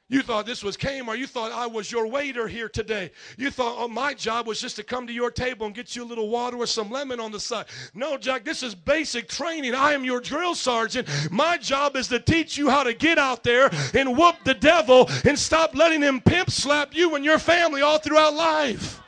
You 0.10 0.22
thought 0.22 0.46
this 0.46 0.64
was 0.64 0.76
Kmart. 0.76 1.18
You 1.18 1.28
thought 1.28 1.52
I 1.52 1.66
was 1.66 1.92
your 1.92 2.08
waiter 2.08 2.48
here 2.48 2.68
today. 2.68 3.12
You 3.38 3.50
thought 3.50 3.76
oh, 3.80 3.88
my 3.88 4.14
job 4.14 4.48
was 4.48 4.60
just 4.60 4.76
to 4.76 4.84
come 4.84 5.08
to 5.08 5.14
your 5.14 5.32
table 5.32 5.66
and 5.66 5.74
get 5.74 5.96
you 5.96 6.04
a 6.04 6.06
little 6.06 6.30
water 6.30 6.58
or 6.58 6.68
some 6.68 6.92
lemon 6.92 7.20
on 7.20 7.32
the 7.32 7.40
side. 7.40 7.66
No, 7.94 8.18
Jack, 8.18 8.44
this 8.44 8.64
is 8.64 8.76
basic 8.76 9.30
training. 9.30 9.74
I 9.74 9.94
am 9.94 10.04
your 10.04 10.20
drill 10.20 10.56
sergeant. 10.56 11.08
My 11.32 11.58
job 11.58 11.96
is 11.96 12.10
to 12.10 12.20
teach 12.20 12.58
you 12.58 12.70
how 12.70 12.84
to 12.84 12.94
get 12.94 13.18
out 13.18 13.44
there 13.44 13.70
and 13.94 14.18
whoop 14.18 14.36
the 14.44 14.54
devil 14.54 15.10
and 15.24 15.40
stop 15.40 15.74
letting 15.74 16.02
him 16.02 16.20
pimp 16.22 16.52
slap 16.52 16.94
you 16.94 17.16
and 17.16 17.24
your 17.24 17.40
family 17.40 17.82
all 17.82 17.98
throughout 17.98 18.34
life. 18.34 19.03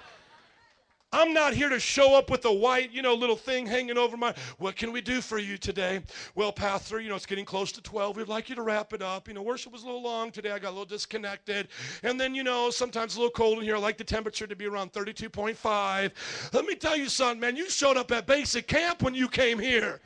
I'm 1.15 1.31
not 1.31 1.53
here 1.53 1.69
to 1.69 1.79
show 1.79 2.13
up 2.13 2.29
with 2.29 2.43
a 2.43 2.51
white, 2.51 2.91
you 2.91 3.01
know, 3.01 3.13
little 3.13 3.37
thing 3.37 3.65
hanging 3.65 3.97
over 3.97 4.17
my. 4.17 4.35
What 4.57 4.75
can 4.75 4.91
we 4.91 4.99
do 4.99 5.21
for 5.21 5.37
you 5.37 5.57
today? 5.57 6.01
Well, 6.35 6.51
Pastor, 6.51 6.99
you 6.99 7.07
know, 7.07 7.15
it's 7.15 7.25
getting 7.25 7.45
close 7.45 7.71
to 7.71 7.81
12. 7.81 8.17
We'd 8.17 8.27
like 8.27 8.49
you 8.49 8.55
to 8.55 8.61
wrap 8.61 8.91
it 8.91 9.01
up. 9.01 9.29
You 9.29 9.33
know, 9.33 9.41
worship 9.41 9.71
was 9.71 9.83
a 9.83 9.85
little 9.85 10.03
long 10.03 10.29
today. 10.29 10.51
I 10.51 10.59
got 10.59 10.71
a 10.71 10.71
little 10.71 10.83
disconnected. 10.83 11.69
And 12.03 12.19
then, 12.19 12.35
you 12.35 12.43
know, 12.43 12.69
sometimes 12.69 13.15
a 13.15 13.19
little 13.19 13.31
cold 13.31 13.59
in 13.59 13.63
here. 13.63 13.77
I 13.77 13.79
like 13.79 13.97
the 13.97 14.03
temperature 14.03 14.45
to 14.45 14.57
be 14.57 14.65
around 14.65 14.91
32.5. 14.91 16.51
Let 16.53 16.65
me 16.65 16.75
tell 16.75 16.97
you 16.97 17.07
something, 17.07 17.39
man. 17.39 17.55
You 17.55 17.69
showed 17.69 17.95
up 17.95 18.11
at 18.11 18.27
basic 18.27 18.67
camp 18.67 19.01
when 19.01 19.15
you 19.15 19.29
came 19.29 19.57
here. 19.57 20.01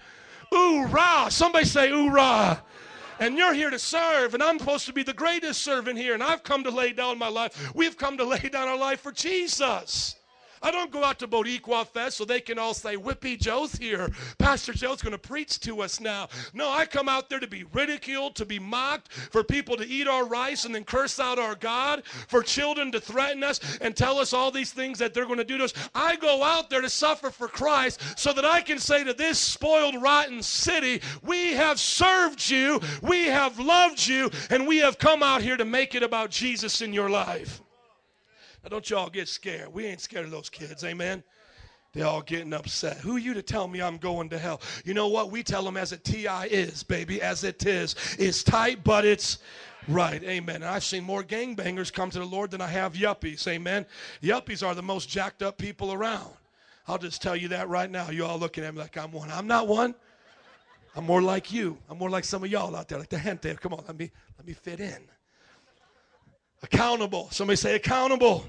Ooh, 0.53 0.85
rah. 0.85 1.29
Somebody 1.29 1.65
say, 1.65 1.89
ooh, 1.89 2.11
rah 2.11 2.59
and 3.19 3.35
you're 3.35 3.53
here 3.53 3.69
to 3.69 3.79
serve, 3.79 4.33
and 4.33 4.41
I'm 4.41 4.59
supposed 4.59 4.85
to 4.85 4.93
be 4.93 5.03
the 5.03 5.11
greatest 5.11 5.61
servant 5.61 5.97
here, 5.97 6.13
and 6.13 6.23
I've 6.23 6.41
come 6.41 6.63
to 6.63 6.71
lay 6.71 6.93
down 6.93 7.17
my 7.17 7.27
life. 7.27 7.75
We've 7.75 7.97
come 7.97 8.15
to 8.15 8.23
lay 8.23 8.47
down 8.47 8.69
our 8.69 8.77
life 8.77 9.01
for 9.01 9.11
Jesus. 9.11 10.15
I 10.61 10.71
don't 10.71 10.91
go 10.91 11.03
out 11.03 11.19
to 11.19 11.27
Boricua 11.27 11.87
Fest 11.87 12.17
so 12.17 12.25
they 12.25 12.41
can 12.41 12.59
all 12.59 12.73
say, 12.73 12.95
Whippy 12.95 13.39
Joe's 13.39 13.73
here. 13.73 14.09
Pastor 14.37 14.73
Joe's 14.73 15.01
going 15.01 15.11
to 15.11 15.17
preach 15.17 15.59
to 15.61 15.81
us 15.81 15.99
now. 15.99 16.29
No, 16.53 16.69
I 16.69 16.85
come 16.85 17.07
out 17.09 17.29
there 17.29 17.39
to 17.39 17.47
be 17.47 17.65
ridiculed, 17.73 18.35
to 18.35 18.45
be 18.45 18.59
mocked, 18.59 19.11
for 19.11 19.43
people 19.43 19.77
to 19.77 19.87
eat 19.87 20.07
our 20.07 20.25
rice 20.25 20.65
and 20.65 20.73
then 20.73 20.83
curse 20.83 21.19
out 21.19 21.39
our 21.39 21.55
God, 21.55 22.03
for 22.27 22.43
children 22.43 22.91
to 22.91 22.99
threaten 22.99 23.43
us 23.43 23.59
and 23.79 23.95
tell 23.95 24.19
us 24.19 24.33
all 24.33 24.51
these 24.51 24.71
things 24.71 24.99
that 24.99 25.13
they're 25.13 25.25
going 25.25 25.37
to 25.37 25.43
do 25.43 25.57
to 25.57 25.65
us. 25.65 25.73
I 25.95 26.15
go 26.15 26.43
out 26.43 26.69
there 26.69 26.81
to 26.81 26.89
suffer 26.89 27.29
for 27.29 27.47
Christ 27.47 28.19
so 28.19 28.33
that 28.33 28.45
I 28.45 28.61
can 28.61 28.79
say 28.79 29.03
to 29.03 29.13
this 29.13 29.39
spoiled, 29.39 30.01
rotten 30.01 30.41
city, 30.43 31.01
We 31.23 31.53
have 31.53 31.79
served 31.79 32.49
you, 32.49 32.79
we 33.01 33.25
have 33.25 33.59
loved 33.59 34.05
you, 34.05 34.29
and 34.49 34.67
we 34.67 34.77
have 34.77 34.97
come 34.97 35.23
out 35.23 35.41
here 35.41 35.57
to 35.57 35.65
make 35.65 35.95
it 35.95 36.03
about 36.03 36.31
Jesus 36.31 36.81
in 36.81 36.93
your 36.93 37.09
life. 37.09 37.61
Now, 38.63 38.69
don't 38.69 38.89
y'all 38.89 39.09
get 39.09 39.27
scared. 39.27 39.73
We 39.73 39.85
ain't 39.85 40.01
scared 40.01 40.25
of 40.25 40.31
those 40.31 40.49
kids, 40.49 40.83
amen? 40.83 41.23
They're 41.93 42.05
all 42.05 42.21
getting 42.21 42.53
upset. 42.53 42.97
Who 42.97 43.17
you 43.17 43.33
to 43.33 43.41
tell 43.41 43.67
me 43.67 43.81
I'm 43.81 43.97
going 43.97 44.29
to 44.29 44.37
hell? 44.37 44.61
You 44.85 44.93
know 44.93 45.07
what? 45.07 45.31
We 45.31 45.41
tell 45.41 45.63
them 45.63 45.75
as 45.75 45.91
it 45.91 46.03
TI 46.03 46.27
is, 46.27 46.83
baby, 46.83 47.21
as 47.21 47.43
it 47.43 47.65
is. 47.65 47.95
It's 48.19 48.43
tight, 48.43 48.83
but 48.83 49.05
it's 49.05 49.39
right. 49.87 50.23
Amen. 50.23 50.57
And 50.57 50.65
I've 50.65 50.83
seen 50.83 51.03
more 51.03 51.23
gangbangers 51.23 51.91
come 51.91 52.11
to 52.11 52.19
the 52.19 52.25
Lord 52.25 52.51
than 52.51 52.61
I 52.61 52.67
have 52.67 52.93
yuppies. 52.93 53.47
Amen. 53.47 53.87
Yuppies 54.21 54.65
are 54.65 54.75
the 54.75 54.83
most 54.83 55.09
jacked 55.09 55.41
up 55.41 55.57
people 55.57 55.91
around. 55.91 56.29
I'll 56.87 56.99
just 56.99 57.21
tell 57.21 57.35
you 57.35 57.47
that 57.49 57.69
right 57.69 57.89
now. 57.89 58.11
You 58.11 58.25
all 58.25 58.37
looking 58.37 58.63
at 58.63 58.73
me 58.73 58.79
like 58.81 58.97
I'm 58.97 59.11
one. 59.11 59.31
I'm 59.31 59.47
not 59.47 59.67
one. 59.67 59.95
I'm 60.95 61.05
more 61.05 61.21
like 61.21 61.51
you. 61.51 61.77
I'm 61.89 61.97
more 61.97 62.09
like 62.09 62.23
some 62.23 62.43
of 62.43 62.51
y'all 62.51 62.75
out 62.75 62.87
there, 62.87 62.99
like 62.99 63.09
the 63.09 63.19
gente. 63.19 63.55
Come 63.55 63.73
on, 63.73 63.83
let 63.87 63.97
me 63.97 64.11
let 64.37 64.47
me 64.47 64.53
fit 64.53 64.79
in. 64.79 64.97
Accountable. 66.61 67.29
Somebody 67.31 67.57
say 67.57 67.75
accountable. 67.75 68.45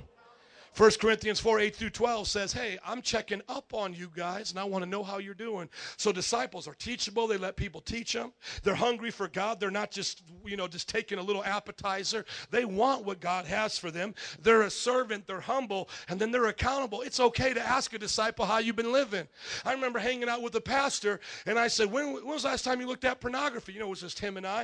1 0.76 0.90
Corinthians 1.00 1.40
4 1.40 1.58
8 1.58 1.76
through 1.76 1.90
12 1.90 2.28
says, 2.28 2.52
Hey, 2.52 2.78
I'm 2.86 3.02
checking 3.02 3.42
up 3.48 3.74
on 3.74 3.92
you 3.92 4.08
guys 4.14 4.50
and 4.50 4.58
I 4.58 4.64
want 4.64 4.84
to 4.84 4.88
know 4.88 5.02
how 5.02 5.18
you're 5.18 5.34
doing. 5.34 5.68
So 5.96 6.12
disciples 6.12 6.68
are 6.68 6.74
teachable. 6.74 7.26
They 7.26 7.36
let 7.36 7.56
people 7.56 7.80
teach 7.80 8.12
them. 8.12 8.32
They're 8.62 8.74
hungry 8.74 9.10
for 9.10 9.26
God. 9.26 9.58
They're 9.58 9.70
not 9.70 9.90
just, 9.90 10.22
you 10.44 10.56
know, 10.56 10.68
just 10.68 10.88
taking 10.88 11.18
a 11.18 11.22
little 11.22 11.42
appetizer. 11.42 12.24
They 12.50 12.64
want 12.64 13.04
what 13.04 13.20
God 13.20 13.46
has 13.46 13.78
for 13.78 13.90
them. 13.90 14.14
They're 14.42 14.62
a 14.62 14.70
servant. 14.70 15.26
They're 15.26 15.40
humble. 15.40 15.88
And 16.08 16.20
then 16.20 16.30
they're 16.30 16.46
accountable. 16.46 17.02
It's 17.02 17.20
okay 17.20 17.52
to 17.52 17.60
ask 17.60 17.92
a 17.92 17.98
disciple 17.98 18.44
how 18.44 18.58
you've 18.58 18.76
been 18.76 18.92
living. 18.92 19.26
I 19.64 19.72
remember 19.72 19.98
hanging 19.98 20.28
out 20.28 20.40
with 20.40 20.54
a 20.54 20.60
pastor 20.60 21.20
and 21.46 21.58
I 21.58 21.66
said, 21.66 21.90
When, 21.90 22.12
when 22.12 22.26
was 22.26 22.42
the 22.42 22.48
last 22.48 22.64
time 22.64 22.80
you 22.80 22.86
looked 22.86 23.04
at 23.04 23.20
pornography? 23.20 23.72
You 23.72 23.80
know, 23.80 23.86
it 23.86 23.90
was 23.90 24.00
just 24.00 24.20
him 24.20 24.36
and 24.36 24.46
I. 24.46 24.62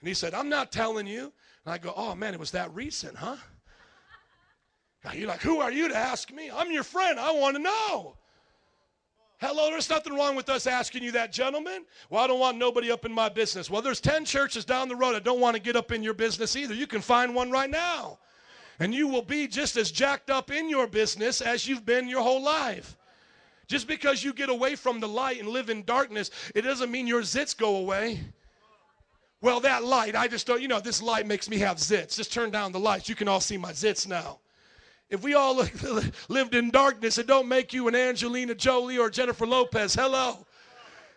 And 0.00 0.08
he 0.08 0.14
said, 0.14 0.34
I'm 0.34 0.48
not 0.48 0.72
telling 0.72 1.06
you. 1.06 1.32
And 1.64 1.74
I 1.74 1.78
go, 1.78 1.92
Oh 1.96 2.14
man, 2.14 2.34
it 2.34 2.40
was 2.40 2.52
that 2.52 2.74
recent, 2.74 3.16
huh? 3.16 3.36
Now 5.04 5.12
you're 5.12 5.28
like, 5.28 5.42
who 5.42 5.60
are 5.60 5.70
you 5.70 5.88
to 5.88 5.96
ask 5.96 6.32
me? 6.32 6.50
I'm 6.50 6.72
your 6.72 6.82
friend. 6.82 7.20
I 7.20 7.32
want 7.32 7.56
to 7.56 7.62
know. 7.62 8.16
Hello, 9.38 9.68
there's 9.68 9.90
nothing 9.90 10.14
wrong 10.14 10.36
with 10.36 10.48
us 10.48 10.66
asking 10.66 11.02
you 11.02 11.12
that, 11.12 11.30
gentlemen. 11.30 11.84
Well, 12.08 12.24
I 12.24 12.26
don't 12.26 12.40
want 12.40 12.56
nobody 12.56 12.90
up 12.90 13.04
in 13.04 13.12
my 13.12 13.28
business. 13.28 13.68
Well, 13.68 13.82
there's 13.82 14.00
10 14.00 14.24
churches 14.24 14.64
down 14.64 14.88
the 14.88 14.96
road 14.96 15.14
I 15.14 15.18
don't 15.18 15.40
want 15.40 15.54
to 15.54 15.60
get 15.60 15.76
up 15.76 15.92
in 15.92 16.02
your 16.02 16.14
business 16.14 16.56
either. 16.56 16.72
You 16.72 16.86
can 16.86 17.02
find 17.02 17.34
one 17.34 17.50
right 17.50 17.68
now. 17.68 18.18
And 18.78 18.94
you 18.94 19.06
will 19.06 19.22
be 19.22 19.46
just 19.46 19.76
as 19.76 19.90
jacked 19.90 20.30
up 20.30 20.50
in 20.50 20.70
your 20.70 20.86
business 20.86 21.40
as 21.40 21.68
you've 21.68 21.84
been 21.84 22.08
your 22.08 22.22
whole 22.22 22.42
life. 22.42 22.96
Just 23.66 23.86
because 23.86 24.24
you 24.24 24.32
get 24.32 24.48
away 24.48 24.76
from 24.76 25.00
the 25.00 25.08
light 25.08 25.40
and 25.40 25.48
live 25.48 25.68
in 25.68 25.84
darkness, 25.84 26.30
it 26.54 26.62
doesn't 26.62 26.90
mean 26.90 27.06
your 27.06 27.22
zits 27.22 27.56
go 27.56 27.76
away. 27.76 28.20
Well, 29.44 29.60
that 29.60 29.84
light, 29.84 30.16
I 30.16 30.26
just 30.26 30.46
don't, 30.46 30.62
you 30.62 30.68
know, 30.68 30.80
this 30.80 31.02
light 31.02 31.26
makes 31.26 31.50
me 31.50 31.58
have 31.58 31.76
zits. 31.76 32.16
Just 32.16 32.32
turn 32.32 32.50
down 32.50 32.72
the 32.72 32.80
lights. 32.80 33.10
You 33.10 33.14
can 33.14 33.28
all 33.28 33.40
see 33.40 33.58
my 33.58 33.72
zits 33.72 34.08
now. 34.08 34.38
If 35.10 35.22
we 35.22 35.34
all 35.34 35.56
lived 36.30 36.54
in 36.54 36.70
darkness, 36.70 37.18
it 37.18 37.26
don't 37.26 37.46
make 37.46 37.74
you 37.74 37.86
an 37.86 37.94
Angelina 37.94 38.54
Jolie 38.54 38.96
or 38.96 39.10
Jennifer 39.10 39.46
Lopez. 39.46 39.94
Hello. 39.94 40.46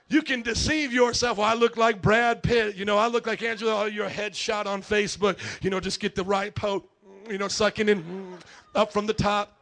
You 0.09 0.21
can 0.21 0.41
deceive 0.41 0.91
yourself. 0.91 1.37
Well, 1.37 1.47
I 1.47 1.53
look 1.53 1.77
like 1.77 2.01
Brad 2.01 2.43
Pitt. 2.43 2.75
You 2.75 2.83
know, 2.83 2.97
I 2.97 3.07
look 3.07 3.27
like 3.27 3.41
Angela. 3.43 3.83
Oh, 3.83 3.85
your 3.85 4.09
head 4.09 4.35
shot 4.35 4.67
on 4.67 4.81
Facebook. 4.81 5.37
You 5.63 5.69
know, 5.69 5.79
just 5.79 6.01
get 6.01 6.13
the 6.13 6.25
right 6.25 6.53
poke. 6.53 6.85
You 7.29 7.37
know, 7.37 7.47
sucking 7.47 7.87
in 7.87 8.37
up 8.75 8.91
from 8.91 9.05
the 9.05 9.13
top. 9.13 9.57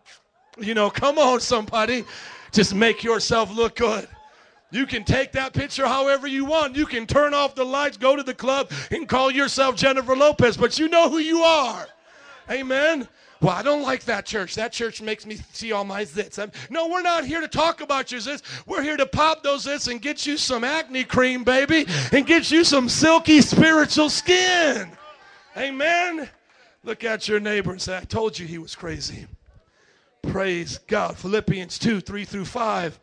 You 0.58 0.74
know, 0.74 0.90
come 0.90 1.20
on, 1.20 1.40
somebody. 1.40 2.04
Just 2.52 2.74
make 2.74 3.04
yourself 3.04 3.56
look 3.56 3.76
good. 3.76 4.08
You 4.76 4.86
can 4.86 5.06
take 5.06 5.32
that 5.32 5.54
picture 5.54 5.88
however 5.88 6.28
you 6.28 6.44
want. 6.44 6.76
You 6.76 6.86
can 6.86 7.08
turn 7.08 7.34
off 7.34 7.56
the 7.56 7.64
lights, 7.64 7.96
go 7.96 8.16
to 8.16 8.24
the 8.24 8.34
club, 8.34 8.72
and 8.92 9.08
call 9.08 9.32
yourself 9.32 9.76
Jennifer 9.78 10.16
Lopez, 10.16 10.58
but 10.58 10.78
you 10.78 10.90
know 10.90 11.10
who 11.10 11.20
you 11.20 11.44
are. 11.44 11.88
Amen. 12.52 13.08
Well, 13.42 13.54
I 13.54 13.62
don't 13.62 13.84
like 13.84 14.04
that 14.06 14.26
church. 14.26 14.56
That 14.56 14.74
church 14.74 15.02
makes 15.02 15.26
me 15.26 15.38
see 15.54 15.72
all 15.72 15.86
my 15.86 16.04
zits. 16.04 16.40
I'm, 16.40 16.52
no, 16.70 16.88
we're 16.88 17.02
not 17.02 17.26
here 17.26 17.40
to 17.40 17.48
talk 17.48 17.80
about 17.80 18.12
your 18.12 18.20
zits. 18.20 18.42
We're 18.66 18.82
here 18.82 18.98
to 18.98 19.06
pop 19.06 19.44
those 19.44 19.66
zits 19.66 19.90
and 19.90 20.02
get 20.02 20.26
you 20.26 20.36
some 20.36 20.64
acne 20.64 21.06
cream, 21.06 21.44
baby, 21.44 21.86
and 22.12 22.26
get 22.26 22.52
you 22.52 22.64
some 22.66 22.90
silky 22.90 23.42
spiritual 23.42 24.10
skin. 24.10 24.90
Amen. 25.56 26.30
Look 26.84 27.04
at 27.04 27.28
your 27.30 27.40
neighbor 27.40 27.72
and 27.72 27.82
say, 27.82 27.98
I 27.98 28.02
told 28.02 28.38
you 28.38 28.46
he 28.46 28.58
was 28.58 28.76
crazy. 28.76 29.26
Praise 30.24 30.80
God. 30.88 31.18
Philippians 31.18 31.80
2 31.80 32.02
3 32.02 32.26
through 32.26 32.46
5. 32.46 33.00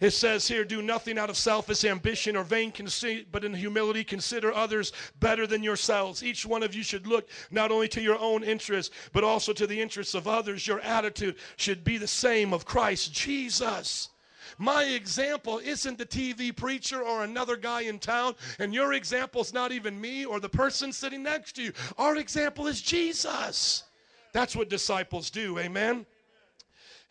It 0.00 0.10
says 0.12 0.46
here, 0.46 0.64
do 0.64 0.80
nothing 0.80 1.18
out 1.18 1.30
of 1.30 1.36
selfish 1.36 1.84
ambition 1.84 2.36
or 2.36 2.44
vain 2.44 2.70
conceit, 2.70 3.28
but 3.32 3.44
in 3.44 3.52
humility 3.52 4.04
consider 4.04 4.52
others 4.52 4.92
better 5.18 5.46
than 5.46 5.62
yourselves. 5.62 6.22
Each 6.22 6.46
one 6.46 6.62
of 6.62 6.74
you 6.74 6.84
should 6.84 7.06
look 7.06 7.28
not 7.50 7.72
only 7.72 7.88
to 7.88 8.00
your 8.00 8.18
own 8.18 8.44
interests, 8.44 8.94
but 9.12 9.24
also 9.24 9.52
to 9.52 9.66
the 9.66 9.80
interests 9.80 10.14
of 10.14 10.28
others. 10.28 10.66
Your 10.66 10.80
attitude 10.80 11.36
should 11.56 11.82
be 11.82 11.98
the 11.98 12.06
same 12.06 12.52
of 12.52 12.64
Christ 12.64 13.12
Jesus. 13.12 14.10
My 14.56 14.84
example 14.84 15.58
isn't 15.58 15.98
the 15.98 16.06
TV 16.06 16.54
preacher 16.54 17.02
or 17.02 17.24
another 17.24 17.56
guy 17.56 17.82
in 17.82 17.98
town, 17.98 18.34
and 18.58 18.72
your 18.72 18.92
example 18.92 19.40
is 19.40 19.52
not 19.52 19.72
even 19.72 20.00
me 20.00 20.24
or 20.24 20.40
the 20.40 20.48
person 20.48 20.92
sitting 20.92 21.22
next 21.22 21.52
to 21.56 21.62
you. 21.62 21.72
Our 21.98 22.16
example 22.16 22.66
is 22.66 22.80
Jesus. 22.80 23.84
That's 24.32 24.56
what 24.56 24.68
disciples 24.68 25.30
do, 25.30 25.58
amen? 25.58 26.06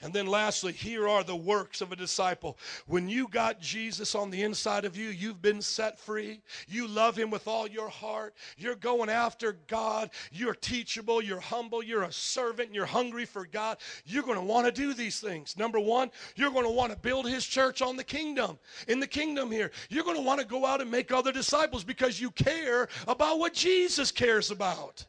And 0.01 0.13
then 0.13 0.27
lastly, 0.27 0.73
here 0.73 1.07
are 1.07 1.23
the 1.23 1.35
works 1.35 1.81
of 1.81 1.91
a 1.91 1.95
disciple. 1.95 2.59
When 2.85 3.09
you 3.09 3.27
got 3.29 3.59
Jesus 3.59 4.13
on 4.13 4.29
the 4.29 4.43
inside 4.43 4.85
of 4.85 4.95
you, 4.95 5.09
you've 5.09 5.41
been 5.41 5.59
set 5.59 5.97
free. 5.97 6.41
You 6.67 6.87
love 6.87 7.15
him 7.15 7.31
with 7.31 7.47
all 7.47 7.67
your 7.67 7.89
heart. 7.89 8.35
You're 8.57 8.75
going 8.75 9.09
after 9.09 9.53
God. 9.65 10.11
You're 10.31 10.53
teachable. 10.53 11.19
You're 11.23 11.39
humble. 11.39 11.81
You're 11.81 12.03
a 12.03 12.11
servant. 12.11 12.75
You're 12.75 12.85
hungry 12.85 13.25
for 13.25 13.47
God. 13.47 13.77
You're 14.05 14.21
going 14.21 14.37
to 14.37 14.43
want 14.43 14.67
to 14.67 14.71
do 14.71 14.93
these 14.93 15.19
things. 15.19 15.57
Number 15.57 15.79
one, 15.79 16.11
you're 16.35 16.51
going 16.51 16.65
to 16.65 16.71
want 16.71 16.91
to 16.91 16.97
build 16.99 17.27
his 17.27 17.45
church 17.45 17.81
on 17.81 17.97
the 17.97 18.03
kingdom, 18.03 18.59
in 18.87 18.99
the 18.99 19.07
kingdom 19.07 19.49
here. 19.49 19.71
You're 19.89 20.03
going 20.03 20.17
to 20.17 20.21
want 20.21 20.39
to 20.39 20.45
go 20.45 20.63
out 20.63 20.79
and 20.79 20.91
make 20.91 21.11
other 21.11 21.31
disciples 21.31 21.83
because 21.83 22.21
you 22.21 22.29
care 22.31 22.87
about 23.07 23.39
what 23.39 23.55
Jesus 23.55 24.11
cares 24.11 24.51
about. 24.51 25.05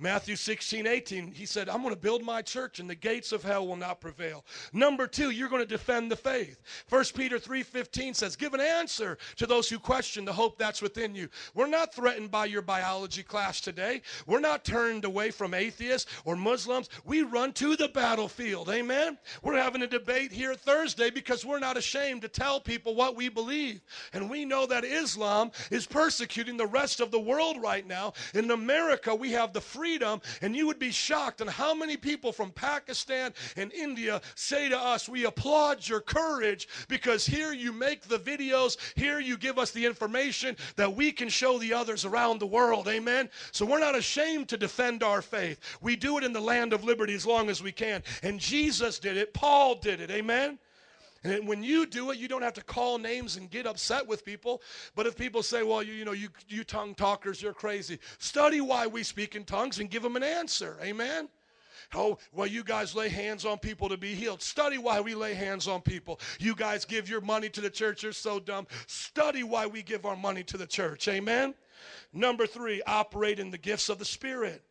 Matthew 0.00 0.36
16, 0.36 0.86
18, 0.86 1.32
he 1.32 1.44
said, 1.44 1.68
I'm 1.68 1.82
going 1.82 1.92
to 1.92 2.00
build 2.00 2.22
my 2.22 2.40
church 2.40 2.78
and 2.78 2.88
the 2.88 2.94
gates 2.94 3.32
of 3.32 3.42
hell 3.42 3.66
will 3.66 3.74
not 3.74 4.00
prevail. 4.00 4.44
Number 4.72 5.08
two, 5.08 5.30
you're 5.30 5.48
going 5.48 5.62
to 5.62 5.66
defend 5.66 6.08
the 6.08 6.16
faith. 6.16 6.60
1 6.88 7.04
Peter 7.16 7.36
3, 7.36 7.64
15 7.64 8.14
says, 8.14 8.36
give 8.36 8.54
an 8.54 8.60
answer 8.60 9.18
to 9.36 9.46
those 9.46 9.68
who 9.68 9.80
question 9.80 10.24
the 10.24 10.32
hope 10.32 10.56
that's 10.56 10.80
within 10.80 11.16
you. 11.16 11.28
We're 11.52 11.66
not 11.66 11.92
threatened 11.92 12.30
by 12.30 12.44
your 12.44 12.62
biology 12.62 13.24
class 13.24 13.60
today. 13.60 14.02
We're 14.26 14.38
not 14.38 14.64
turned 14.64 15.04
away 15.04 15.32
from 15.32 15.52
atheists 15.52 16.08
or 16.24 16.36
Muslims. 16.36 16.88
We 17.04 17.22
run 17.22 17.52
to 17.54 17.74
the 17.74 17.88
battlefield. 17.88 18.68
Amen. 18.70 19.18
We're 19.42 19.60
having 19.60 19.82
a 19.82 19.88
debate 19.88 20.30
here 20.30 20.54
Thursday 20.54 21.10
because 21.10 21.44
we're 21.44 21.58
not 21.58 21.76
ashamed 21.76 22.22
to 22.22 22.28
tell 22.28 22.60
people 22.60 22.94
what 22.94 23.16
we 23.16 23.28
believe. 23.28 23.80
And 24.12 24.30
we 24.30 24.44
know 24.44 24.64
that 24.66 24.84
Islam 24.84 25.50
is 25.72 25.88
persecuting 25.88 26.56
the 26.56 26.66
rest 26.66 27.00
of 27.00 27.10
the 27.10 27.18
world 27.18 27.60
right 27.60 27.84
now. 27.84 28.12
In 28.34 28.52
America, 28.52 29.12
we 29.12 29.32
have 29.32 29.52
the 29.52 29.60
free 29.60 29.87
freedom, 29.88 30.20
and 30.42 30.54
you 30.54 30.66
would 30.66 30.78
be 30.78 30.90
shocked 30.90 31.40
on 31.40 31.46
how 31.46 31.72
many 31.72 31.96
people 31.96 32.30
from 32.30 32.50
Pakistan 32.50 33.32
and 33.56 33.72
India 33.72 34.20
say 34.34 34.68
to 34.68 34.78
us, 34.78 35.08
We 35.08 35.24
applaud 35.24 35.88
your 35.88 36.02
courage 36.02 36.68
because 36.88 37.24
here 37.24 37.54
you 37.54 37.72
make 37.72 38.02
the 38.02 38.18
videos, 38.18 38.76
here 38.96 39.18
you 39.18 39.38
give 39.38 39.58
us 39.58 39.70
the 39.70 39.86
information 39.86 40.58
that 40.76 40.94
we 40.94 41.10
can 41.10 41.30
show 41.30 41.58
the 41.58 41.72
others 41.72 42.04
around 42.04 42.38
the 42.38 42.46
world. 42.46 42.86
Amen. 42.86 43.30
So 43.50 43.64
we're 43.64 43.80
not 43.80 43.96
ashamed 43.96 44.50
to 44.50 44.58
defend 44.58 45.02
our 45.02 45.22
faith. 45.22 45.58
We 45.80 45.96
do 45.96 46.18
it 46.18 46.24
in 46.24 46.34
the 46.34 46.40
land 46.40 46.74
of 46.74 46.84
liberty 46.84 47.14
as 47.14 47.24
long 47.24 47.48
as 47.48 47.62
we 47.62 47.72
can. 47.72 48.02
And 48.22 48.38
Jesus 48.38 48.98
did 48.98 49.16
it, 49.16 49.32
Paul 49.32 49.76
did 49.76 50.02
it. 50.02 50.10
Amen. 50.10 50.58
And 51.28 51.46
when 51.46 51.62
you 51.62 51.86
do 51.86 52.10
it, 52.10 52.18
you 52.18 52.28
don't 52.28 52.42
have 52.42 52.54
to 52.54 52.64
call 52.64 52.98
names 52.98 53.36
and 53.36 53.50
get 53.50 53.66
upset 53.66 54.06
with 54.06 54.24
people. 54.24 54.62
But 54.94 55.06
if 55.06 55.16
people 55.16 55.42
say, 55.42 55.62
well, 55.62 55.82
you, 55.82 55.92
you 55.92 56.04
know, 56.04 56.12
you, 56.12 56.28
you 56.48 56.64
tongue 56.64 56.94
talkers, 56.94 57.42
you're 57.42 57.52
crazy, 57.52 57.98
study 58.18 58.60
why 58.60 58.86
we 58.86 59.02
speak 59.02 59.34
in 59.34 59.44
tongues 59.44 59.78
and 59.78 59.90
give 59.90 60.02
them 60.02 60.16
an 60.16 60.22
answer. 60.22 60.76
Amen? 60.82 61.28
Oh, 61.94 62.18
well, 62.32 62.46
you 62.46 62.64
guys 62.64 62.94
lay 62.94 63.08
hands 63.08 63.44
on 63.46 63.58
people 63.58 63.88
to 63.88 63.96
be 63.96 64.14
healed. 64.14 64.42
Study 64.42 64.76
why 64.76 65.00
we 65.00 65.14
lay 65.14 65.34
hands 65.34 65.66
on 65.66 65.80
people. 65.80 66.20
You 66.38 66.54
guys 66.54 66.84
give 66.84 67.08
your 67.08 67.22
money 67.22 67.48
to 67.50 67.60
the 67.60 67.70
church. 67.70 68.02
You're 68.02 68.12
so 68.12 68.38
dumb. 68.38 68.66
Study 68.86 69.42
why 69.42 69.66
we 69.66 69.82
give 69.82 70.04
our 70.04 70.16
money 70.16 70.42
to 70.44 70.56
the 70.58 70.66
church. 70.66 71.08
Amen? 71.08 71.54
Number 72.12 72.46
three, 72.46 72.82
operate 72.86 73.38
in 73.38 73.50
the 73.50 73.58
gifts 73.58 73.88
of 73.88 73.98
the 73.98 74.04
Spirit. 74.04 74.62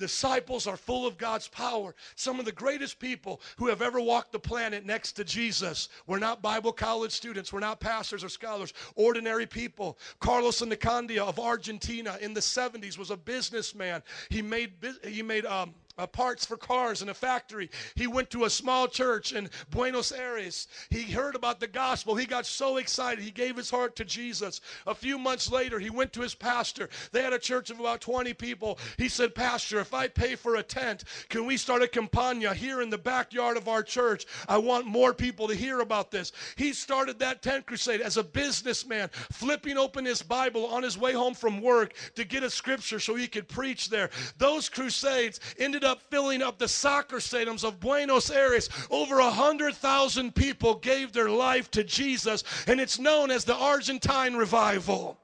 Disciples 0.00 0.66
are 0.66 0.78
full 0.78 1.06
of 1.06 1.18
God's 1.18 1.46
power. 1.46 1.94
Some 2.16 2.40
of 2.40 2.46
the 2.46 2.52
greatest 2.52 2.98
people 2.98 3.40
who 3.58 3.68
have 3.68 3.82
ever 3.82 4.00
walked 4.00 4.32
the 4.32 4.38
planet 4.38 4.86
next 4.86 5.12
to 5.12 5.24
Jesus 5.24 5.90
were 6.06 6.18
not 6.18 6.40
Bible 6.40 6.72
college 6.72 7.12
students, 7.12 7.52
were 7.52 7.60
not 7.60 7.80
pastors 7.80 8.24
or 8.24 8.30
scholars, 8.30 8.72
ordinary 8.96 9.46
people. 9.46 9.98
Carlos 10.18 10.62
Annacondia 10.62 11.20
of 11.20 11.38
Argentina 11.38 12.16
in 12.22 12.32
the 12.32 12.40
70s 12.40 12.96
was 12.96 13.10
a 13.10 13.16
businessman. 13.16 14.02
He 14.30 14.40
made, 14.40 14.72
he 15.04 15.22
made 15.22 15.44
um, 15.44 15.74
uh, 16.00 16.06
parts 16.06 16.46
for 16.46 16.56
cars 16.56 17.02
in 17.02 17.10
a 17.10 17.14
factory. 17.14 17.70
He 17.94 18.06
went 18.06 18.30
to 18.30 18.44
a 18.44 18.50
small 18.50 18.88
church 18.88 19.32
in 19.32 19.50
Buenos 19.70 20.12
Aires. 20.12 20.66
He 20.88 21.02
heard 21.02 21.34
about 21.34 21.60
the 21.60 21.66
gospel. 21.66 22.16
He 22.16 22.24
got 22.24 22.46
so 22.46 22.78
excited. 22.78 23.22
He 23.22 23.30
gave 23.30 23.56
his 23.56 23.70
heart 23.70 23.96
to 23.96 24.04
Jesus. 24.04 24.62
A 24.86 24.94
few 24.94 25.18
months 25.18 25.52
later, 25.52 25.78
he 25.78 25.90
went 25.90 26.12
to 26.14 26.22
his 26.22 26.34
pastor. 26.34 26.88
They 27.12 27.22
had 27.22 27.34
a 27.34 27.38
church 27.38 27.70
of 27.70 27.80
about 27.80 28.00
20 28.00 28.32
people. 28.34 28.78
He 28.96 29.08
said, 29.08 29.34
Pastor, 29.34 29.78
if 29.78 29.92
I 29.92 30.08
pay 30.08 30.36
for 30.36 30.56
a 30.56 30.62
tent, 30.62 31.04
can 31.28 31.44
we 31.44 31.58
start 31.58 31.82
a 31.82 31.88
campagna 31.88 32.54
here 32.54 32.80
in 32.80 32.88
the 32.88 32.98
backyard 32.98 33.58
of 33.58 33.68
our 33.68 33.82
church? 33.82 34.26
I 34.48 34.56
want 34.56 34.86
more 34.86 35.12
people 35.12 35.48
to 35.48 35.54
hear 35.54 35.80
about 35.80 36.10
this. 36.10 36.32
He 36.56 36.72
started 36.72 37.18
that 37.18 37.42
tent 37.42 37.66
crusade 37.66 38.00
as 38.00 38.16
a 38.16 38.24
businessman, 38.24 39.10
flipping 39.30 39.76
open 39.76 40.06
his 40.06 40.22
Bible 40.22 40.66
on 40.66 40.82
his 40.82 40.96
way 40.96 41.12
home 41.12 41.34
from 41.34 41.60
work 41.60 41.92
to 42.14 42.24
get 42.24 42.42
a 42.42 42.50
scripture 42.50 42.98
so 42.98 43.14
he 43.14 43.28
could 43.28 43.48
preach 43.48 43.90
there. 43.90 44.08
Those 44.38 44.68
crusades 44.68 45.40
ended 45.58 45.84
up 45.84 45.89
filling 45.98 46.42
up 46.42 46.58
the 46.58 46.68
soccer 46.68 47.16
stadiums 47.16 47.64
of 47.64 47.80
Buenos 47.80 48.30
Aires. 48.30 48.68
Over 48.90 49.18
a 49.18 49.30
hundred 49.30 49.74
thousand 49.74 50.34
people 50.34 50.74
gave 50.74 51.12
their 51.12 51.30
life 51.30 51.70
to 51.72 51.84
Jesus, 51.84 52.44
and 52.66 52.80
it's 52.80 52.98
known 52.98 53.30
as 53.30 53.44
the 53.44 53.56
Argentine 53.56 54.34
revival. 54.36 55.18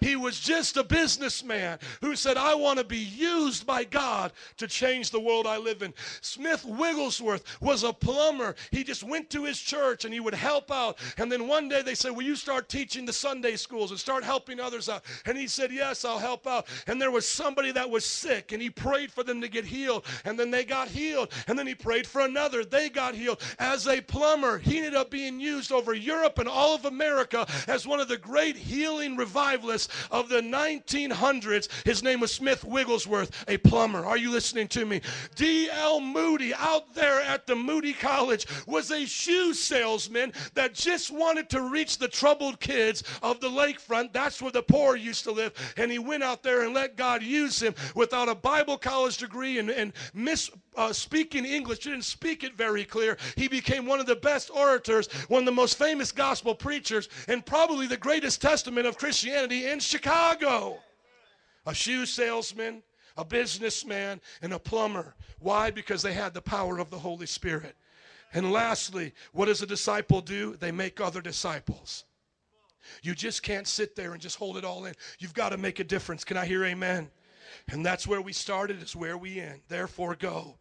He 0.00 0.16
was 0.16 0.40
just 0.40 0.76
a 0.76 0.84
businessman 0.84 1.78
who 2.00 2.16
said, 2.16 2.36
I 2.36 2.54
want 2.54 2.78
to 2.78 2.84
be 2.84 2.98
used 2.98 3.66
by 3.66 3.84
God 3.84 4.32
to 4.58 4.66
change 4.66 5.10
the 5.10 5.20
world 5.20 5.46
I 5.46 5.58
live 5.58 5.82
in. 5.82 5.94
Smith 6.20 6.64
Wigglesworth 6.64 7.44
was 7.60 7.84
a 7.84 7.92
plumber. 7.92 8.54
He 8.70 8.84
just 8.84 9.02
went 9.02 9.30
to 9.30 9.44
his 9.44 9.58
church 9.58 10.04
and 10.04 10.14
he 10.14 10.20
would 10.20 10.34
help 10.34 10.70
out. 10.70 10.98
And 11.18 11.30
then 11.30 11.48
one 11.48 11.68
day 11.68 11.82
they 11.82 11.94
said, 11.94 12.12
Will 12.12 12.22
you 12.22 12.36
start 12.36 12.68
teaching 12.68 13.04
the 13.04 13.12
Sunday 13.12 13.56
schools 13.56 13.90
and 13.90 14.00
start 14.00 14.24
helping 14.24 14.60
others 14.60 14.88
out? 14.88 15.04
And 15.26 15.36
he 15.36 15.46
said, 15.46 15.72
Yes, 15.72 16.04
I'll 16.04 16.18
help 16.18 16.46
out. 16.46 16.66
And 16.86 17.00
there 17.00 17.10
was 17.10 17.26
somebody 17.26 17.72
that 17.72 17.88
was 17.88 18.04
sick 18.04 18.52
and 18.52 18.62
he 18.62 18.70
prayed 18.70 19.12
for 19.12 19.22
them 19.22 19.40
to 19.40 19.48
get 19.48 19.64
healed. 19.64 20.04
And 20.24 20.38
then 20.38 20.50
they 20.50 20.64
got 20.64 20.88
healed. 20.88 21.32
And 21.46 21.58
then 21.58 21.66
he 21.66 21.74
prayed 21.74 22.06
for 22.06 22.22
another. 22.22 22.64
They 22.64 22.88
got 22.88 23.14
healed. 23.14 23.40
As 23.58 23.86
a 23.86 24.00
plumber, 24.00 24.58
he 24.58 24.78
ended 24.78 24.94
up 24.94 25.10
being 25.10 25.40
used 25.40 25.72
over 25.72 25.94
Europe 25.94 26.38
and 26.38 26.48
all 26.48 26.74
of 26.74 26.84
America 26.84 27.46
as 27.68 27.86
one 27.86 28.00
of 28.00 28.08
the 28.08 28.16
great 28.16 28.56
healing 28.56 29.16
revivalists 29.16 29.81
of 30.10 30.28
the 30.28 30.40
1900s. 30.40 31.68
His 31.84 32.02
name 32.02 32.20
was 32.20 32.32
Smith 32.32 32.64
Wigglesworth, 32.64 33.44
a 33.48 33.58
plumber. 33.58 34.04
Are 34.04 34.16
you 34.16 34.30
listening 34.30 34.68
to 34.68 34.84
me? 34.84 35.00
D.L. 35.34 36.00
Moody, 36.00 36.54
out 36.54 36.94
there 36.94 37.20
at 37.20 37.46
the 37.46 37.56
Moody 37.56 37.92
College, 37.92 38.46
was 38.66 38.90
a 38.90 39.04
shoe 39.06 39.54
salesman 39.54 40.32
that 40.54 40.74
just 40.74 41.10
wanted 41.10 41.48
to 41.50 41.62
reach 41.62 41.98
the 41.98 42.08
troubled 42.08 42.60
kids 42.60 43.02
of 43.22 43.40
the 43.40 43.48
lakefront. 43.48 44.12
That's 44.12 44.40
where 44.42 44.52
the 44.52 44.62
poor 44.62 44.96
used 44.96 45.24
to 45.24 45.32
live. 45.32 45.52
And 45.76 45.90
he 45.90 45.98
went 45.98 46.22
out 46.22 46.42
there 46.42 46.62
and 46.62 46.74
let 46.74 46.96
God 46.96 47.22
use 47.22 47.62
him 47.62 47.74
without 47.94 48.28
a 48.28 48.34
Bible 48.34 48.78
college 48.78 49.18
degree 49.18 49.58
and, 49.58 49.70
and 49.70 49.92
miss 50.14 50.50
uh, 50.76 50.92
speaking 50.92 51.44
English, 51.44 51.80
didn't 51.80 52.02
speak 52.02 52.44
it 52.44 52.54
very 52.54 52.84
clear. 52.84 53.16
He 53.36 53.48
became 53.48 53.86
one 53.86 54.00
of 54.00 54.06
the 54.06 54.16
best 54.16 54.50
orators, 54.50 55.06
one 55.28 55.42
of 55.42 55.46
the 55.46 55.52
most 55.52 55.76
famous 55.76 56.12
gospel 56.12 56.54
preachers, 56.54 57.08
and 57.28 57.44
probably 57.44 57.86
the 57.86 57.96
greatest 57.96 58.40
testament 58.40 58.86
of 58.86 58.96
Christianity 58.96 59.66
in 59.72 59.80
Chicago. 59.80 60.78
A 61.66 61.74
shoe 61.74 62.06
salesman, 62.06 62.82
a 63.16 63.24
businessman, 63.24 64.20
and 64.42 64.52
a 64.52 64.58
plumber. 64.58 65.14
Why? 65.40 65.70
Because 65.70 66.02
they 66.02 66.12
had 66.12 66.34
the 66.34 66.42
power 66.42 66.78
of 66.78 66.90
the 66.90 66.98
Holy 66.98 67.26
Spirit. 67.26 67.74
And 68.34 68.52
lastly, 68.52 69.12
what 69.32 69.46
does 69.46 69.62
a 69.62 69.66
disciple 69.66 70.20
do? 70.20 70.56
They 70.56 70.72
make 70.72 71.00
other 71.00 71.20
disciples. 71.20 72.04
You 73.02 73.14
just 73.14 73.42
can't 73.42 73.68
sit 73.68 73.94
there 73.94 74.12
and 74.12 74.20
just 74.20 74.36
hold 74.36 74.56
it 74.56 74.64
all 74.64 74.86
in. 74.86 74.94
You've 75.18 75.34
got 75.34 75.50
to 75.50 75.56
make 75.56 75.78
a 75.78 75.84
difference. 75.84 76.24
Can 76.24 76.36
I 76.36 76.46
hear 76.46 76.64
amen? 76.64 77.10
And 77.68 77.84
that's 77.84 78.06
where 78.06 78.20
we 78.20 78.32
started, 78.32 78.82
is 78.82 78.96
where 78.96 79.16
we 79.16 79.40
end. 79.40 79.60
Therefore, 79.68 80.16
go 80.16 80.58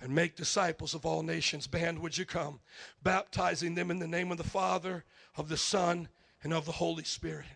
and 0.00 0.12
make 0.12 0.34
disciples 0.34 0.94
of 0.94 1.06
all 1.06 1.22
nations. 1.22 1.68
Band, 1.68 1.98
would 2.00 2.18
you 2.18 2.24
come? 2.24 2.60
Baptizing 3.02 3.74
them 3.74 3.90
in 3.90 4.00
the 4.00 4.08
name 4.08 4.32
of 4.32 4.38
the 4.38 4.44
Father, 4.44 5.04
of 5.36 5.48
the 5.48 5.56
Son, 5.56 6.08
and 6.42 6.52
of 6.52 6.66
the 6.66 6.72
Holy 6.72 7.04
Spirit. 7.04 7.46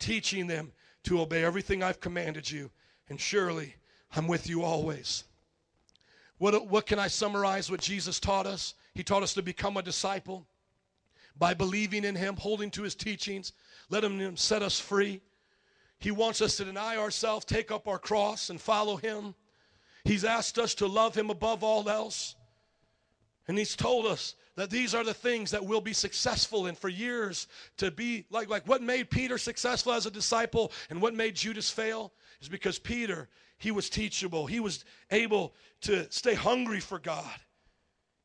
Teaching 0.00 0.48
them 0.48 0.72
to 1.04 1.20
obey 1.20 1.44
everything 1.44 1.82
I've 1.82 2.00
commanded 2.00 2.50
you. 2.50 2.70
And 3.08 3.20
surely 3.20 3.76
I'm 4.16 4.26
with 4.26 4.48
you 4.48 4.64
always. 4.64 5.24
What, 6.38 6.66
what 6.68 6.86
can 6.86 6.98
I 6.98 7.06
summarize 7.06 7.70
what 7.70 7.80
Jesus 7.80 8.18
taught 8.18 8.46
us? 8.46 8.74
He 8.94 9.04
taught 9.04 9.22
us 9.22 9.34
to 9.34 9.42
become 9.42 9.76
a 9.76 9.82
disciple 9.82 10.46
by 11.38 11.54
believing 11.54 12.04
in 12.04 12.14
Him, 12.14 12.36
holding 12.36 12.70
to 12.72 12.82
His 12.82 12.94
teachings, 12.94 13.52
let 13.88 14.04
Him 14.04 14.36
set 14.36 14.62
us 14.62 14.78
free. 14.78 15.20
He 15.98 16.10
wants 16.10 16.40
us 16.40 16.56
to 16.56 16.64
deny 16.64 16.96
ourselves, 16.96 17.44
take 17.44 17.70
up 17.70 17.86
our 17.86 17.98
cross, 17.98 18.50
and 18.50 18.60
follow 18.60 18.96
Him. 18.96 19.34
He's 20.04 20.24
asked 20.24 20.58
us 20.58 20.74
to 20.76 20.86
love 20.86 21.14
Him 21.14 21.30
above 21.30 21.62
all 21.62 21.88
else. 21.88 22.36
And 23.50 23.58
He's 23.58 23.74
told 23.74 24.06
us 24.06 24.36
that 24.54 24.70
these 24.70 24.94
are 24.94 25.02
the 25.02 25.12
things 25.12 25.50
that 25.50 25.64
we'll 25.64 25.80
be 25.80 25.92
successful 25.92 26.66
and 26.66 26.78
for 26.78 26.88
years 26.88 27.48
to 27.78 27.90
be 27.90 28.24
like, 28.30 28.48
like 28.48 28.68
what 28.68 28.80
made 28.80 29.10
Peter 29.10 29.38
successful 29.38 29.92
as 29.92 30.06
a 30.06 30.10
disciple 30.10 30.70
and 30.88 31.02
what 31.02 31.16
made 31.16 31.34
Judas 31.34 31.68
fail 31.68 32.12
is 32.40 32.48
because 32.48 32.78
Peter, 32.78 33.28
he 33.58 33.72
was 33.72 33.90
teachable. 33.90 34.46
He 34.46 34.60
was 34.60 34.84
able 35.10 35.52
to 35.80 36.08
stay 36.12 36.34
hungry 36.34 36.78
for 36.78 37.00
God. 37.00 37.40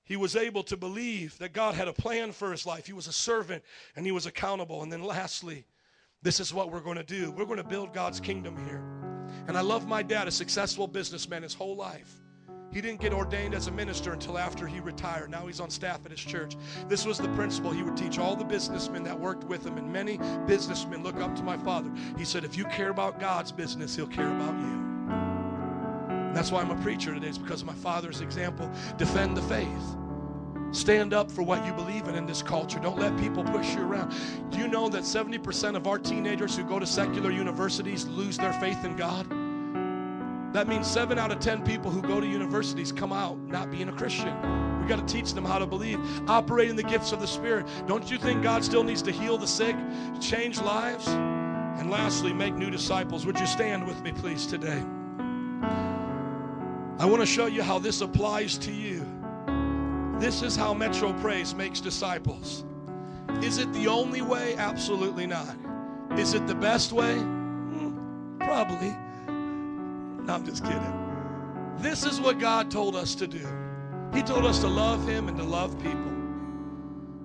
He 0.04 0.16
was 0.16 0.36
able 0.36 0.62
to 0.66 0.78
believe 0.78 1.36
that 1.40 1.54
God 1.54 1.74
had 1.74 1.88
a 1.88 1.94
plan 1.94 2.32
for 2.32 2.52
his 2.52 2.68
life. 2.68 2.86
He 2.86 2.94
was 2.94 3.08
a 3.08 3.14
servant 3.14 3.64
and 3.96 4.06
he 4.06 4.12
was 4.12 4.28
accountable. 4.28 4.84
And 4.84 4.92
then 4.92 5.02
lastly, 5.02 5.66
this 6.22 6.40
is 6.40 6.54
what 6.54 6.72
we're 6.72 6.82
going 6.82 6.98
to 6.98 7.04
do. 7.04 7.32
We're 7.32 7.46
going 7.46 7.58
to 7.58 7.64
build 7.64 7.96
God's 7.96 8.20
kingdom 8.20 8.64
here. 8.68 8.84
And 9.48 9.58
I 9.58 9.62
love 9.62 9.88
my 9.88 10.04
dad, 10.04 10.28
a 10.28 10.32
successful 10.32 10.86
businessman 10.86 11.42
his 11.42 11.56
whole 11.56 11.76
life. 11.76 12.14
He 12.76 12.82
didn't 12.82 13.00
get 13.00 13.14
ordained 13.14 13.54
as 13.54 13.68
a 13.68 13.72
minister 13.72 14.12
until 14.12 14.38
after 14.38 14.68
he 14.68 14.82
retired. 14.82 15.32
Now 15.32 15.48
he's 15.48 15.62
on 15.62 15.70
staff 15.70 16.02
at 16.04 16.12
his 16.12 16.20
church. 16.20 16.58
This 16.90 17.06
was 17.06 17.18
the 17.18 17.30
principle 17.30 17.72
he 17.72 17.84
would 17.84 17.96
teach 17.96 18.20
all 18.20 18.36
the 18.36 18.44
businessmen 18.44 19.02
that 19.06 19.18
worked 19.18 19.46
with 19.46 19.66
him, 19.66 19.78
and 19.78 19.90
many 19.94 20.20
businessmen 20.46 21.02
look 21.02 21.16
up 21.22 21.34
to 21.38 21.42
my 21.42 21.56
father. 21.56 21.90
He 22.18 22.26
said, 22.26 22.44
If 22.44 22.58
you 22.58 22.66
care 22.66 22.90
about 22.90 23.18
God's 23.18 23.54
business, 23.54 23.96
he'll 23.96 24.08
care 24.08 24.30
about 24.30 24.60
you. 24.60 26.34
that's 26.34 26.52
why 26.52 26.60
I'm 26.60 26.70
a 26.70 26.76
preacher 26.82 27.14
today, 27.14 27.30
it's 27.30 27.38
because 27.38 27.62
of 27.62 27.68
my 27.68 27.74
father's 27.76 28.20
example. 28.20 28.70
Defend 28.98 29.38
the 29.38 29.42
faith. 29.44 29.96
Stand 30.72 31.14
up 31.14 31.32
for 31.32 31.44
what 31.44 31.66
you 31.66 31.72
believe 31.72 32.10
in 32.10 32.16
in 32.16 32.26
this 32.26 32.44
culture. 32.44 32.80
Don't 32.80 33.00
let 33.00 33.18
people 33.18 33.46
push 33.46 33.74
you 33.74 33.84
around. 33.84 34.14
Do 34.50 34.58
you 34.58 34.68
know 34.68 34.90
that 34.90 35.04
70% 35.04 35.78
of 35.78 35.88
our 35.88 35.98
teenagers 35.98 36.58
who 36.58 36.66
go 36.66 36.78
to 36.80 36.86
secular 36.86 37.32
universities 37.32 38.06
lose 38.06 38.36
their 38.36 38.52
faith 38.52 38.84
in 38.84 38.98
God? 38.98 39.45
That 40.56 40.70
means 40.70 40.88
seven 40.90 41.20
out 41.20 41.34
of 41.34 41.42
10 41.42 41.66
people 41.66 41.92
who 41.92 42.02
go 42.02 42.22
to 42.22 42.26
universities 42.26 42.94
come 42.94 43.12
out 43.12 43.38
not 43.40 43.70
being 43.70 43.90
a 43.90 43.92
Christian. 43.92 44.34
We 44.82 44.88
got 44.88 45.06
to 45.06 45.14
teach 45.14 45.34
them 45.34 45.44
how 45.44 45.60
to 45.60 45.66
believe, 45.66 46.00
operate 46.30 46.70
in 46.70 46.78
the 46.78 46.84
gifts 46.84 47.12
of 47.12 47.20
the 47.20 47.28
Spirit. 47.28 47.68
Don't 47.88 48.10
you 48.10 48.18
think 48.18 48.42
God 48.42 48.64
still 48.64 48.82
needs 48.82 49.02
to 49.02 49.12
heal 49.12 49.38
the 49.38 49.48
sick, 49.48 49.76
change 50.22 50.62
lives? 50.62 51.10
And 51.10 51.92
lastly, 51.92 52.32
make 52.32 52.54
new 52.56 52.72
disciples. 52.72 53.26
Would 53.26 53.38
you 53.38 53.46
stand 53.46 53.86
with 53.86 54.02
me, 54.02 54.14
please, 54.14 54.48
today? 54.48 54.82
I 57.00 57.06
want 57.06 57.20
to 57.20 57.26
show 57.26 57.48
you 57.48 57.62
how 57.62 57.78
this 57.78 58.00
applies 58.00 58.58
to 58.60 58.72
you. 58.72 59.06
This 60.22 60.42
is 60.42 60.56
how 60.56 60.74
Metro 60.74 61.12
Praise 61.20 61.54
makes 61.54 61.82
disciples. 61.82 62.64
Is 63.44 63.58
it 63.58 63.74
the 63.74 63.88
only 63.88 64.22
way? 64.22 64.56
Absolutely 64.56 65.28
not. 65.28 65.54
Is 66.18 66.34
it 66.34 66.48
the 66.48 66.56
best 66.56 66.94
way? 66.94 67.16
Hmm, 67.16 68.38
probably. 68.40 68.96
No, 70.26 70.34
I'm 70.34 70.46
just 70.46 70.64
kidding. 70.64 71.76
This 71.78 72.04
is 72.04 72.20
what 72.20 72.40
God 72.40 72.72
told 72.72 72.96
us 72.96 73.14
to 73.16 73.28
do. 73.28 73.48
He 74.12 74.24
told 74.24 74.46
us 74.46 74.60
to 74.60 74.68
love 74.68 75.08
Him 75.08 75.28
and 75.28 75.38
to 75.38 75.44
love 75.44 75.78
people. 75.78 76.02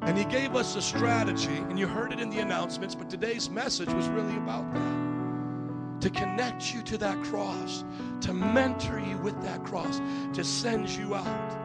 And 0.03 0.19
He 0.19 0.25
gave 0.25 0.55
us 0.55 0.77
a 0.77 0.83
strategy, 0.83 1.57
and 1.57 1.79
you 1.79 1.87
heard 1.87 2.13
it 2.13 2.21
in 2.21 2.29
the 2.29 2.41
announcements, 2.41 2.95
but 2.95 3.09
today's 3.09 3.49
message 3.49 3.91
was 3.95 4.07
really 4.09 4.37
about 4.37 4.71
that. 4.75 6.01
To 6.03 6.11
connect 6.11 6.75
you 6.75 6.83
to 6.83 6.99
that 6.99 7.23
cross, 7.23 7.85
to 8.21 8.35
mentor 8.35 8.99
you 8.99 9.17
with 9.19 9.41
that 9.43 9.65
cross, 9.65 10.01
to 10.35 10.45
send 10.45 10.91
you 10.91 11.15
out. 11.15 11.59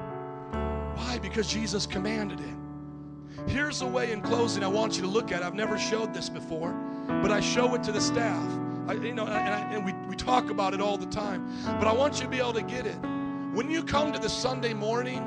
Why? 0.96 1.20
Because 1.20 1.48
Jesus 1.48 1.86
commanded 1.86 2.40
it. 2.40 3.50
Here's 3.50 3.82
a 3.82 3.88
way 3.88 4.14
in 4.14 4.22
closing 4.22 4.64
I 4.64 4.68
want 4.68 4.96
you 4.96 5.02
to 5.02 5.08
look 5.10 5.34
at. 5.34 5.44
I've 5.44 5.54
never 5.54 5.78
showed 5.78 6.14
this 6.14 6.30
before, 6.30 6.72
but 7.08 7.32
I 7.32 7.42
show 7.42 7.76
it 7.76 7.84
to 7.84 7.92
the 7.92 8.02
staff. 8.02 8.65
I, 8.88 8.94
you 8.94 9.14
know, 9.14 9.26
and, 9.26 9.34
I, 9.34 9.74
and 9.74 9.86
we, 9.86 9.94
we 10.08 10.16
talk 10.16 10.50
about 10.50 10.74
it 10.74 10.82
all 10.82 10.98
the 10.98 11.08
time. 11.08 11.50
But 11.64 11.88
I 11.88 11.94
want 11.94 12.18
you 12.18 12.24
to 12.24 12.30
be 12.30 12.38
able 12.38 12.54
to 12.54 12.62
get 12.62 12.86
it. 12.86 12.98
When 13.54 13.70
you 13.70 13.84
come 13.84 14.12
to 14.14 14.20
the 14.20 14.30
Sunday 14.30 14.74
morning, 14.74 15.26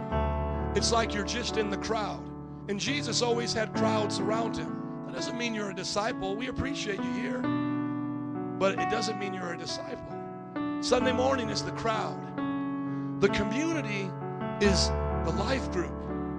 it's 0.74 0.92
like 0.92 1.14
you're 1.14 1.24
just 1.24 1.56
in 1.56 1.70
the 1.70 1.78
crowd. 1.78 2.22
And 2.68 2.78
Jesus 2.78 3.22
always 3.22 3.52
had 3.52 3.74
crowds 3.74 4.20
around 4.20 4.56
him. 4.56 5.04
That 5.06 5.14
doesn't 5.14 5.38
mean 5.38 5.54
you're 5.54 5.70
a 5.70 5.74
disciple. 5.74 6.36
We 6.36 6.48
appreciate 6.48 6.98
you 7.02 7.12
here. 7.14 7.40
But 8.58 8.78
it 8.78 8.90
doesn't 8.90 9.18
mean 9.18 9.34
you're 9.34 9.54
a 9.54 9.58
disciple. 9.58 10.16
Sunday 10.80 11.12
morning 11.12 11.48
is 11.48 11.62
the 11.62 11.72
crowd. 11.72 12.20
The 13.20 13.28
community 13.30 14.10
is 14.60 14.88
the 15.24 15.32
life 15.38 15.72
group. 15.72 15.92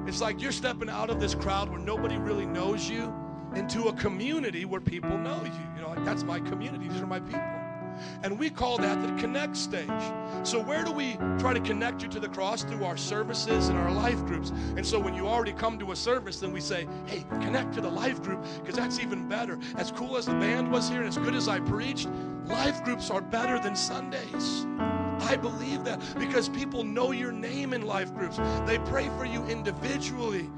It's 0.07 0.21
like 0.21 0.41
you're 0.41 0.51
stepping 0.51 0.89
out 0.89 1.09
of 1.09 1.19
this 1.19 1.35
crowd 1.35 1.69
where 1.69 1.79
nobody 1.79 2.17
really 2.17 2.45
knows 2.45 2.89
you 2.89 3.13
into 3.55 3.87
a 3.87 3.93
community 3.93 4.65
where 4.65 4.81
people 4.81 5.17
know 5.17 5.41
you. 5.43 5.68
Know, 5.95 6.05
that's 6.05 6.23
my 6.23 6.39
community. 6.39 6.87
These 6.87 7.01
are 7.01 7.07
my 7.07 7.19
people. 7.19 7.41
And 8.23 8.39
we 8.39 8.49
call 8.49 8.77
that 8.77 9.01
the 9.01 9.21
connect 9.21 9.57
stage. 9.57 9.89
So, 10.43 10.61
where 10.61 10.83
do 10.83 10.91
we 10.91 11.15
try 11.37 11.53
to 11.53 11.59
connect 11.59 12.01
you 12.01 12.07
to 12.09 12.19
the 12.19 12.29
cross? 12.29 12.63
Through 12.63 12.85
our 12.85 12.97
services 12.97 13.69
and 13.69 13.77
our 13.77 13.91
life 13.91 14.25
groups. 14.25 14.51
And 14.77 14.85
so, 14.85 14.99
when 14.99 15.15
you 15.15 15.27
already 15.27 15.51
come 15.53 15.77
to 15.79 15.91
a 15.91 15.95
service, 15.95 16.39
then 16.39 16.51
we 16.51 16.61
say, 16.61 16.87
hey, 17.05 17.25
connect 17.41 17.73
to 17.73 17.81
the 17.81 17.89
life 17.89 18.21
group, 18.21 18.45
because 18.59 18.75
that's 18.75 18.99
even 18.99 19.27
better. 19.27 19.59
As 19.75 19.91
cool 19.91 20.17
as 20.17 20.27
the 20.27 20.33
band 20.33 20.71
was 20.71 20.89
here 20.89 20.99
and 20.99 21.09
as 21.09 21.17
good 21.17 21.35
as 21.35 21.47
I 21.47 21.59
preached, 21.59 22.07
life 22.45 22.83
groups 22.83 23.09
are 23.09 23.21
better 23.21 23.59
than 23.59 23.75
Sundays. 23.75 24.65
I 25.21 25.35
believe 25.35 25.83
that 25.83 26.01
because 26.17 26.47
people 26.47 26.83
know 26.83 27.11
your 27.11 27.31
name 27.31 27.73
in 27.73 27.85
life 27.85 28.13
groups. 28.13 28.37
They 28.65 28.79
pray 28.79 29.09
for 29.17 29.25
you 29.25 29.43
individually. 29.45 30.49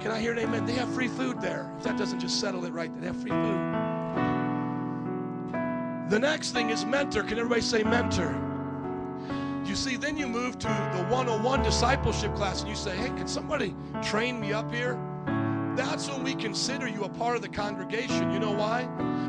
Can 0.00 0.10
I 0.10 0.18
hear 0.18 0.32
an 0.32 0.38
amen? 0.40 0.66
They 0.66 0.74
have 0.74 0.92
free 0.92 1.08
food 1.08 1.40
there. 1.40 1.72
If 1.78 1.84
that 1.84 1.96
doesn't 1.96 2.18
just 2.18 2.40
settle 2.40 2.64
it 2.64 2.72
right, 2.72 2.90
they 3.00 3.06
have 3.06 3.16
free 3.16 3.30
food. 3.30 3.93
The 6.08 6.18
next 6.18 6.50
thing 6.50 6.70
is 6.70 6.84
mentor. 6.84 7.22
Can 7.22 7.38
everybody 7.38 7.62
say 7.62 7.82
mentor? 7.82 8.38
You 9.64 9.74
see, 9.74 9.96
then 9.96 10.18
you 10.18 10.26
move 10.26 10.58
to 10.58 10.68
the 10.68 11.04
101 11.04 11.62
discipleship 11.62 12.34
class 12.34 12.60
and 12.60 12.68
you 12.68 12.76
say, 12.76 12.94
hey, 12.94 13.08
can 13.08 13.26
somebody 13.26 13.74
train 14.02 14.38
me 14.38 14.52
up 14.52 14.72
here? 14.72 14.98
That's 15.76 16.08
when 16.08 16.22
we 16.22 16.34
consider 16.34 16.86
you 16.86 17.04
a 17.04 17.08
part 17.08 17.36
of 17.36 17.42
the 17.42 17.48
congregation. 17.48 18.30
You 18.32 18.38
know 18.38 18.52
why? 18.52 18.84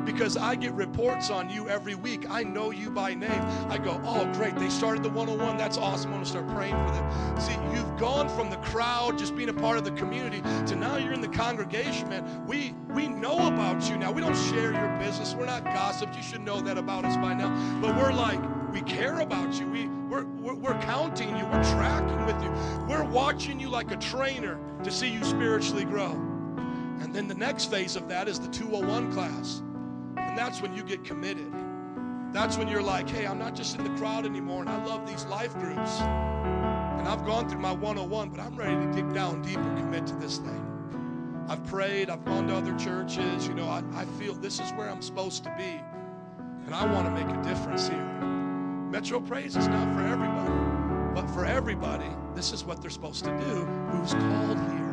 Because 0.06 0.38
I 0.38 0.56
get 0.56 0.74
reports 0.74 1.30
on 1.30 1.50
you 1.50 1.68
every 1.68 1.96
week. 1.96 2.30
I 2.30 2.44
know 2.44 2.72
you 2.72 2.92
by 2.92 3.16
name. 3.16 3.42
I 3.70 3.78
go, 3.78 4.00
oh, 4.06 4.32
great. 4.34 4.56
They 4.56 4.70
started 4.70 5.04
the 5.04 5.10
101. 5.10 5.58
That's 5.58 5.78
awesome. 5.78 6.12
I'm 6.12 6.18
going 6.18 6.24
to 6.24 6.30
start 6.30 6.48
praying 6.50 6.76
for 6.86 6.94
them. 6.94 7.40
See, 7.40 7.54
you've 7.76 7.98
gone 7.98 8.30
from 8.30 8.50
the 8.50 8.58
crowd, 8.58 9.18
just 9.18 9.36
being 9.36 9.50
a 9.50 9.54
part 9.54 9.78
of 9.78 9.84
the 9.84 9.92
community, 9.92 10.42
to 10.68 10.76
now 10.76 10.98
you're 10.98 11.14
in 11.14 11.22
the 11.22 11.28
congregation, 11.28 12.10
man. 12.10 12.46
We 12.46 12.76
we 12.94 13.08
know 13.08 13.48
about 13.48 13.90
you 13.90 13.98
now. 13.98 14.12
We 14.12 14.22
don't 14.22 14.38
share 14.54 14.72
your 14.72 15.00
business. 15.00 15.34
We're 15.34 15.46
not 15.46 15.66
gossips. 15.66 16.16
You 16.16 16.24
should 16.24 16.42
know 16.42 16.62
that 16.62 16.78
about 16.78 17.06
us 17.06 17.18
by 17.18 17.34
now. 17.34 17.50
But 17.82 17.96
we're 17.96 18.14
like, 18.14 18.40
we 18.72 18.82
care 18.82 19.20
about 19.20 19.60
you. 19.60 19.68
We, 19.70 19.88
we're, 19.88 20.26
we're, 20.26 20.56
we're 20.56 20.82
counting 20.82 21.30
you. 21.30 21.46
We're 21.46 21.64
tracking 21.64 22.26
with 22.26 22.42
you. 22.44 22.52
We're 22.88 23.04
watching 23.04 23.60
you 23.60 23.70
like 23.70 23.92
a 23.92 23.98
trainer 23.98 24.60
to 24.84 24.92
see 24.92 25.10
you 25.10 25.24
spiritually 25.24 25.86
grow. 25.86 26.35
And 27.02 27.14
then 27.14 27.28
the 27.28 27.36
next 27.36 27.72
phase 27.72 27.96
of 27.96 28.08
that 28.10 28.28
is 28.28 28.40
the 28.40 28.48
201 28.48 29.12
class. 29.14 29.62
And 30.18 30.38
that's 30.38 30.62
when 30.62 30.74
you 30.74 30.84
get 30.84 31.04
committed. 31.04 31.52
That's 32.32 32.58
when 32.58 32.68
you're 32.68 32.82
like, 32.82 33.10
hey, 33.10 33.26
I'm 33.26 33.40
not 33.40 33.56
just 33.56 33.78
in 33.78 33.84
the 33.84 33.98
crowd 33.98 34.26
anymore, 34.26 34.62
and 34.62 34.70
I 34.70 34.84
love 34.84 35.08
these 35.08 35.26
life 35.26 35.54
groups. 35.54 36.02
And 36.02 37.08
I've 37.08 37.26
gone 37.26 37.48
through 37.48 37.62
my 37.62 37.72
101, 37.72 38.30
but 38.30 38.40
I'm 38.40 38.56
ready 38.56 38.76
to 38.76 38.92
dig 38.92 39.14
down 39.14 39.42
deep 39.42 39.58
and 39.58 39.78
commit 39.78 40.06
to 40.08 40.16
this 40.16 40.40
thing. 40.40 41.46
I've 41.48 41.64
prayed, 41.66 42.10
I've 42.10 42.26
gone 42.26 42.48
to 42.48 42.56
other 42.56 42.76
churches. 42.78 43.48
You 43.48 43.54
know, 43.54 43.68
I, 43.68 43.84
I 43.94 44.06
feel 44.20 44.34
this 44.34 44.60
is 44.60 44.72
where 44.72 44.90
I'm 44.90 45.02
supposed 45.02 45.44
to 45.44 45.54
be. 45.58 45.80
And 46.66 46.74
I 46.74 46.92
want 46.92 47.06
to 47.06 47.12
make 47.12 47.34
a 47.34 47.42
difference 47.44 47.88
here. 47.88 48.04
Metro 48.90 49.20
Praise 49.20 49.56
is 49.56 49.68
not 49.68 49.94
for 49.94 50.02
everybody, 50.02 51.14
but 51.14 51.30
for 51.34 51.46
everybody, 51.46 52.10
this 52.34 52.52
is 52.52 52.64
what 52.64 52.82
they're 52.82 52.90
supposed 52.90 53.24
to 53.26 53.32
do 53.38 53.66
who's 53.92 54.14
called 54.14 54.58
here. 54.58 54.85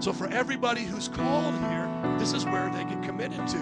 So, 0.00 0.12
for 0.12 0.28
everybody 0.28 0.82
who's 0.82 1.08
called 1.08 1.54
here, 1.54 2.16
this 2.18 2.32
is 2.32 2.44
where 2.44 2.70
they 2.70 2.84
get 2.84 3.02
committed 3.02 3.46
to. 3.48 3.58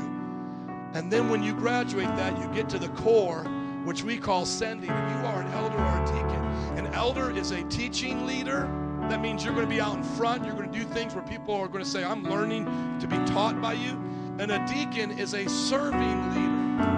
And 0.94 1.10
then 1.10 1.28
when 1.30 1.42
you 1.42 1.54
graduate 1.54 2.08
that, 2.16 2.38
you 2.38 2.46
get 2.48 2.68
to 2.70 2.78
the 2.78 2.88
core, 2.88 3.44
which 3.84 4.02
we 4.02 4.18
call 4.18 4.44
sending. 4.44 4.90
And 4.90 5.10
You 5.10 5.26
are 5.28 5.42
an 5.42 5.52
elder 5.52 5.78
or 5.78 6.02
a 6.02 6.06
deacon. 6.06 6.84
An 6.84 6.92
elder 6.94 7.30
is 7.30 7.50
a 7.50 7.62
teaching 7.64 8.26
leader. 8.26 8.70
That 9.08 9.20
means 9.20 9.44
you're 9.44 9.54
going 9.54 9.66
to 9.66 9.74
be 9.74 9.80
out 9.80 9.96
in 9.96 10.02
front. 10.02 10.44
You're 10.44 10.54
going 10.54 10.70
to 10.70 10.78
do 10.78 10.84
things 10.84 11.14
where 11.14 11.24
people 11.24 11.54
are 11.54 11.68
going 11.68 11.84
to 11.84 11.90
say, 11.90 12.04
I'm 12.04 12.24
learning 12.24 12.66
to 13.00 13.06
be 13.06 13.16
taught 13.24 13.60
by 13.60 13.74
you. 13.74 13.90
And 14.38 14.50
a 14.50 14.66
deacon 14.66 15.18
is 15.18 15.34
a 15.34 15.48
serving 15.48 16.30
leader. 16.30 16.88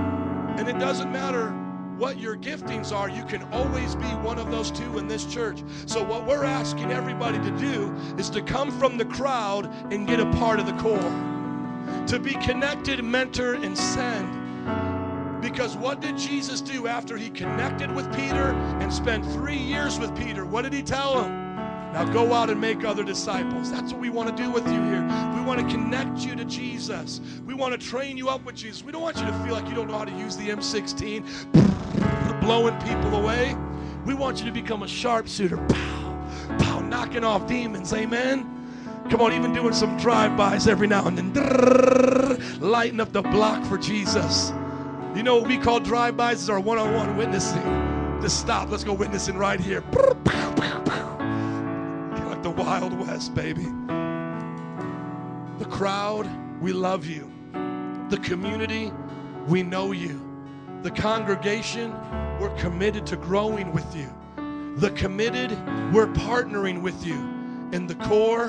And 0.59 0.69
it 0.69 0.79
doesn't 0.79 1.11
matter 1.11 1.55
what 1.99 2.19
your 2.19 2.37
giftings 2.37 2.93
are, 2.93 3.09
you 3.09 3.25
can 3.25 3.43
always 3.53 3.95
be 3.95 4.07
one 4.23 4.39
of 4.39 4.51
those 4.51 4.71
two 4.71 4.99
in 4.99 5.07
this 5.07 5.25
church. 5.25 5.63
So, 5.87 6.03
what 6.03 6.27
we're 6.27 6.45
asking 6.45 6.93
everybody 6.93 7.39
to 7.39 7.51
do 7.59 7.95
is 8.19 8.31
to 8.31 8.43
come 8.43 8.71
from 8.79 8.97
the 8.97 9.05
crowd 9.05 9.67
and 9.93 10.07
get 10.07 10.21
a 10.21 10.27
part 10.33 10.59
of 10.59 10.67
the 10.67 10.73
core, 10.75 12.07
to 12.07 12.19
be 12.19 12.33
connected, 12.45 13.03
mentor, 13.05 13.55
and 13.55 13.77
send. 13.77 15.41
Because 15.41 15.77
what 15.77 16.01
did 16.01 16.17
Jesus 16.17 16.61
do 16.61 16.87
after 16.87 17.17
he 17.17 17.29
connected 17.31 17.95
with 17.95 18.07
Peter 18.15 18.53
and 18.81 18.93
spent 18.93 19.25
three 19.27 19.59
years 19.59 19.99
with 19.99 20.17
Peter? 20.17 20.45
What 20.45 20.63
did 20.63 20.73
he 20.73 20.83
tell 20.83 21.23
him? 21.23 21.44
Now 21.95 22.05
go 22.13 22.33
out 22.33 22.51
and 22.51 22.61
make 22.61 22.85
other 22.85 23.05
disciples. 23.05 23.71
That's 23.71 23.93
what 23.93 24.01
we 24.01 24.11
want 24.11 24.37
to 24.37 24.43
do 24.43 24.51
with 24.51 24.67
you 24.67 24.83
here. 24.83 25.03
We 25.37 25.43
want 25.43 25.61
to 25.61 25.67
connect 25.73 26.27
you 26.27 26.35
to 26.35 26.45
Jesus. 26.45 27.21
We 27.47 27.55
want 27.55 27.73
to 27.73 27.79
train 27.79 28.17
you 28.17 28.29
up 28.29 28.45
with 28.45 28.57
Jesus. 28.57 28.83
We 28.83 28.91
don't 28.91 29.01
want 29.01 29.17
you 29.17 29.25
to 29.25 29.33
feel 29.45 29.55
like 29.55 29.69
you 29.69 29.77
don't 29.77 29.87
know 29.87 29.99
how 29.99 30.05
to 30.05 30.11
use 30.11 30.37
the 30.37 30.49
M16, 30.49 32.41
blowing 32.41 32.77
people 32.81 33.15
away. 33.15 33.57
We 34.05 34.13
want 34.13 34.41
you 34.41 34.45
to 34.47 34.51
become 34.51 34.83
a 34.83 34.89
sharpshooter. 34.89 35.57
Pow, 35.57 36.29
pow, 36.59 36.81
knocking 36.81 37.23
off 37.23 37.47
demons. 37.47 37.93
Amen. 37.93 38.51
Come 39.09 39.21
on, 39.21 39.33
even 39.33 39.53
doing 39.53 39.73
some 39.73 39.97
drive-bys 39.97 40.67
every 40.67 40.89
now 40.89 41.07
and 41.07 41.17
then. 41.17 41.33
Lighting 42.59 42.99
up 42.99 43.13
the 43.13 43.23
block 43.23 43.65
for 43.67 43.79
Jesus. 43.79 44.53
You 45.15 45.23
know 45.23 45.37
what 45.37 45.47
we 45.47 45.59
call 45.59 45.79
drive-bys 45.79 46.43
is 46.43 46.51
our 46.51 46.59
one-on-one 46.59 47.17
witnessing. 47.17 47.63
Just 48.21 48.41
stop. 48.41 48.69
Let's 48.69 48.83
go 48.83 48.95
witnessing 48.95 49.37
right 49.37 49.61
here. 49.61 49.85
Wild 52.57 52.99
West, 52.99 53.35
baby. 53.35 53.67
The 55.59 55.67
crowd, 55.71 56.29
we 56.61 56.73
love 56.73 57.05
you. 57.05 57.31
The 58.11 58.19
community, 58.19 58.93
we 59.49 59.63
know 59.63 59.93
you. 59.93 60.21
The 60.83 60.91
congregation, 60.91 61.93
we're 62.39 62.55
committed 62.57 63.07
to 63.07 63.17
growing 63.17 63.73
with 63.73 63.97
you. 63.97 64.13
The 64.77 64.91
committed, 64.91 65.51
we're 65.93 66.07
partnering 66.09 66.81
with 66.81 67.05
you. 67.05 67.17
In 67.73 67.87
the 67.87 67.97
core, 67.97 68.47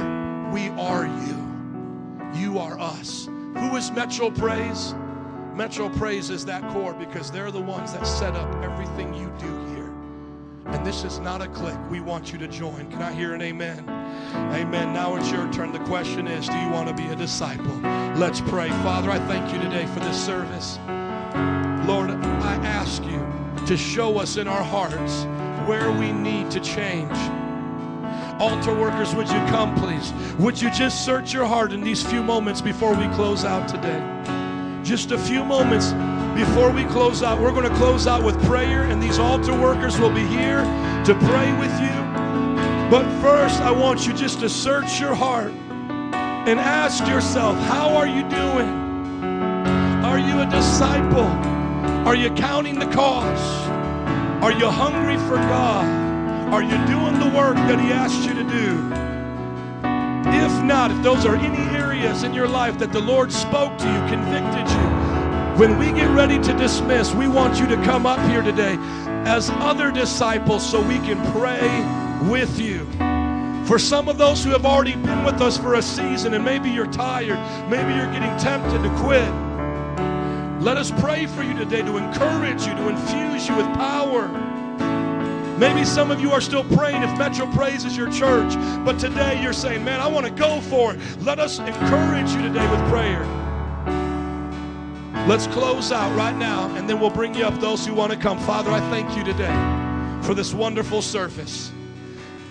we 0.51 0.69
are 0.69 1.05
you. 1.05 2.39
You 2.39 2.59
are 2.59 2.79
us. 2.79 3.25
Who 3.25 3.75
is 3.75 3.91
Metro 3.91 4.29
Praise? 4.29 4.93
Metro 5.55 5.89
Praise 5.89 6.29
is 6.29 6.45
that 6.45 6.69
core 6.71 6.93
because 6.93 7.31
they're 7.31 7.51
the 7.51 7.61
ones 7.61 7.93
that 7.93 8.05
set 8.05 8.35
up 8.35 8.53
everything 8.63 9.13
you 9.13 9.31
do 9.39 9.65
here. 9.73 9.84
And 10.65 10.85
this 10.85 11.03
is 11.03 11.19
not 11.19 11.41
a 11.41 11.47
clique. 11.47 11.77
We 11.89 11.99
want 11.99 12.31
you 12.31 12.39
to 12.39 12.47
join. 12.47 12.89
Can 12.89 13.01
I 13.01 13.11
hear 13.13 13.33
an 13.33 13.41
amen? 13.41 13.87
Amen. 14.53 14.93
Now 14.93 15.15
it's 15.15 15.31
your 15.31 15.51
turn. 15.53 15.71
The 15.71 15.79
question 15.79 16.27
is 16.27 16.47
Do 16.47 16.57
you 16.57 16.69
want 16.69 16.87
to 16.87 16.93
be 16.93 17.07
a 17.09 17.15
disciple? 17.15 17.79
Let's 18.15 18.41
pray. 18.41 18.69
Father, 18.69 19.11
I 19.11 19.19
thank 19.19 19.53
you 19.53 19.59
today 19.59 19.85
for 19.87 19.99
this 19.99 20.23
service. 20.23 20.79
Lord, 21.87 22.09
I 22.09 22.55
ask 22.63 23.03
you 23.03 23.25
to 23.67 23.77
show 23.77 24.17
us 24.17 24.37
in 24.37 24.47
our 24.47 24.63
hearts 24.63 25.25
where 25.67 25.91
we 25.91 26.11
need 26.11 26.49
to 26.51 26.59
change. 26.59 27.15
Altar 28.39 28.73
workers, 28.73 29.15
would 29.15 29.27
you 29.27 29.39
come, 29.47 29.75
please? 29.75 30.11
Would 30.39 30.61
you 30.61 30.69
just 30.71 31.05
search 31.05 31.33
your 31.33 31.45
heart 31.45 31.71
in 31.71 31.81
these 31.81 32.03
few 32.03 32.23
moments 32.23 32.59
before 32.59 32.95
we 32.95 33.07
close 33.15 33.45
out 33.45 33.67
today? 33.67 34.01
Just 34.83 35.11
a 35.11 35.17
few 35.17 35.43
moments 35.43 35.91
before 36.35 36.69
we 36.69 36.83
close 36.83 37.23
out. 37.23 37.39
We're 37.39 37.53
going 37.53 37.69
to 37.69 37.75
close 37.77 38.05
out 38.05 38.23
with 38.23 38.39
prayer, 38.43 38.83
and 38.83 39.01
these 39.01 39.17
altar 39.17 39.57
workers 39.57 39.97
will 39.97 40.11
be 40.11 40.25
here 40.25 40.61
to 41.05 41.15
pray 41.21 41.51
with 41.57 41.71
you. 41.79 41.95
But 42.91 43.05
first, 43.21 43.61
I 43.61 43.71
want 43.71 44.05
you 44.05 44.13
just 44.13 44.41
to 44.41 44.49
search 44.49 44.99
your 44.99 45.15
heart 45.15 45.51
and 45.51 46.59
ask 46.59 47.07
yourself, 47.07 47.57
How 47.57 47.95
are 47.95 48.05
you 48.05 48.21
doing? 48.29 48.69
Are 50.03 50.19
you 50.19 50.41
a 50.41 50.45
disciple? 50.45 51.25
Are 52.05 52.15
you 52.15 52.29
counting 52.31 52.77
the 52.77 52.85
cost? 52.87 53.69
Are 54.43 54.51
you 54.51 54.69
hungry 54.69 55.17
for 55.17 55.37
God? 55.37 55.85
Are 56.53 56.61
you 56.61 56.77
doing 56.85 57.17
the 57.17 57.35
work 57.35 57.55
that 57.55 57.79
He 57.79 57.91
asked 57.91 58.27
you 58.27 58.33
to 58.35 58.43
do? 58.43 59.05
If 60.29 60.63
not, 60.63 60.91
if 60.91 61.01
those 61.01 61.25
are 61.25 61.35
any 61.35 61.63
areas 61.75 62.23
in 62.23 62.33
your 62.33 62.47
life 62.47 62.77
that 62.79 62.91
the 62.91 62.99
Lord 62.99 63.31
spoke 63.31 63.77
to 63.79 63.85
you, 63.85 63.99
convicted 64.07 64.69
you, 64.69 64.94
when 65.57 65.77
we 65.77 65.85
get 65.93 66.13
ready 66.13 66.37
to 66.37 66.53
dismiss, 66.57 67.13
we 67.13 67.29
want 67.29 67.59
you 67.59 67.67
to 67.67 67.75
come 67.77 68.05
up 68.05 68.19
here 68.29 68.41
today 68.41 68.75
as 69.25 69.49
other 69.51 69.89
disciples 69.89 70.69
so 70.69 70.81
we 70.81 70.95
can 70.95 71.17
pray 71.31 72.29
with 72.29 72.59
you. 72.59 72.85
For 73.65 73.79
some 73.79 74.09
of 74.09 74.17
those 74.17 74.43
who 74.43 74.49
have 74.51 74.65
already 74.65 74.95
been 74.95 75.23
with 75.23 75.41
us 75.41 75.57
for 75.57 75.75
a 75.75 75.81
season 75.81 76.33
and 76.33 76.43
maybe 76.43 76.69
you're 76.69 76.91
tired, 76.91 77.39
maybe 77.69 77.93
you're 77.93 78.11
getting 78.11 78.37
tempted 78.37 78.83
to 78.83 78.89
quit, 78.97 79.27
let 80.61 80.75
us 80.75 80.91
pray 80.99 81.25
for 81.25 81.41
you 81.41 81.53
today 81.53 81.81
to 81.83 81.97
encourage 81.97 82.67
you, 82.67 82.75
to 82.75 82.89
infuse 82.89 83.47
you 83.47 83.55
with 83.55 83.65
power. 83.75 84.27
Maybe 85.57 85.85
some 85.85 86.11
of 86.11 86.19
you 86.19 86.33
are 86.33 86.41
still 86.41 86.65
praying 86.75 87.01
if 87.01 87.17
Metro 87.17 87.47
Praise 87.53 87.85
is 87.85 87.95
your 87.95 88.11
church, 88.11 88.55
but 88.83 88.99
today 88.99 89.41
you're 89.41 89.53
saying, 89.53 89.85
Man, 89.85 90.01
I 90.01 90.07
want 90.07 90.25
to 90.25 90.31
go 90.33 90.59
for 90.59 90.93
it. 90.93 90.99
Let 91.21 91.39
us 91.39 91.59
encourage 91.59 92.29
you 92.31 92.41
today 92.41 92.69
with 92.69 92.81
prayer. 92.89 93.44
Let's 95.27 95.47
close 95.47 95.91
out 95.91 96.15
right 96.15 96.35
now, 96.37 96.69
and 96.75 96.87
then 96.87 96.99
we'll 96.99 97.09
bring 97.09 97.33
you 97.33 97.45
up 97.45 97.59
those 97.59 97.83
who 97.83 97.95
want 97.95 98.11
to 98.11 98.17
come. 98.17 98.37
Father, 98.37 98.69
I 98.69 98.79
thank 98.91 99.17
you 99.17 99.23
today 99.23 99.53
for 100.21 100.35
this 100.35 100.53
wonderful 100.53 101.01
service. 101.01 101.71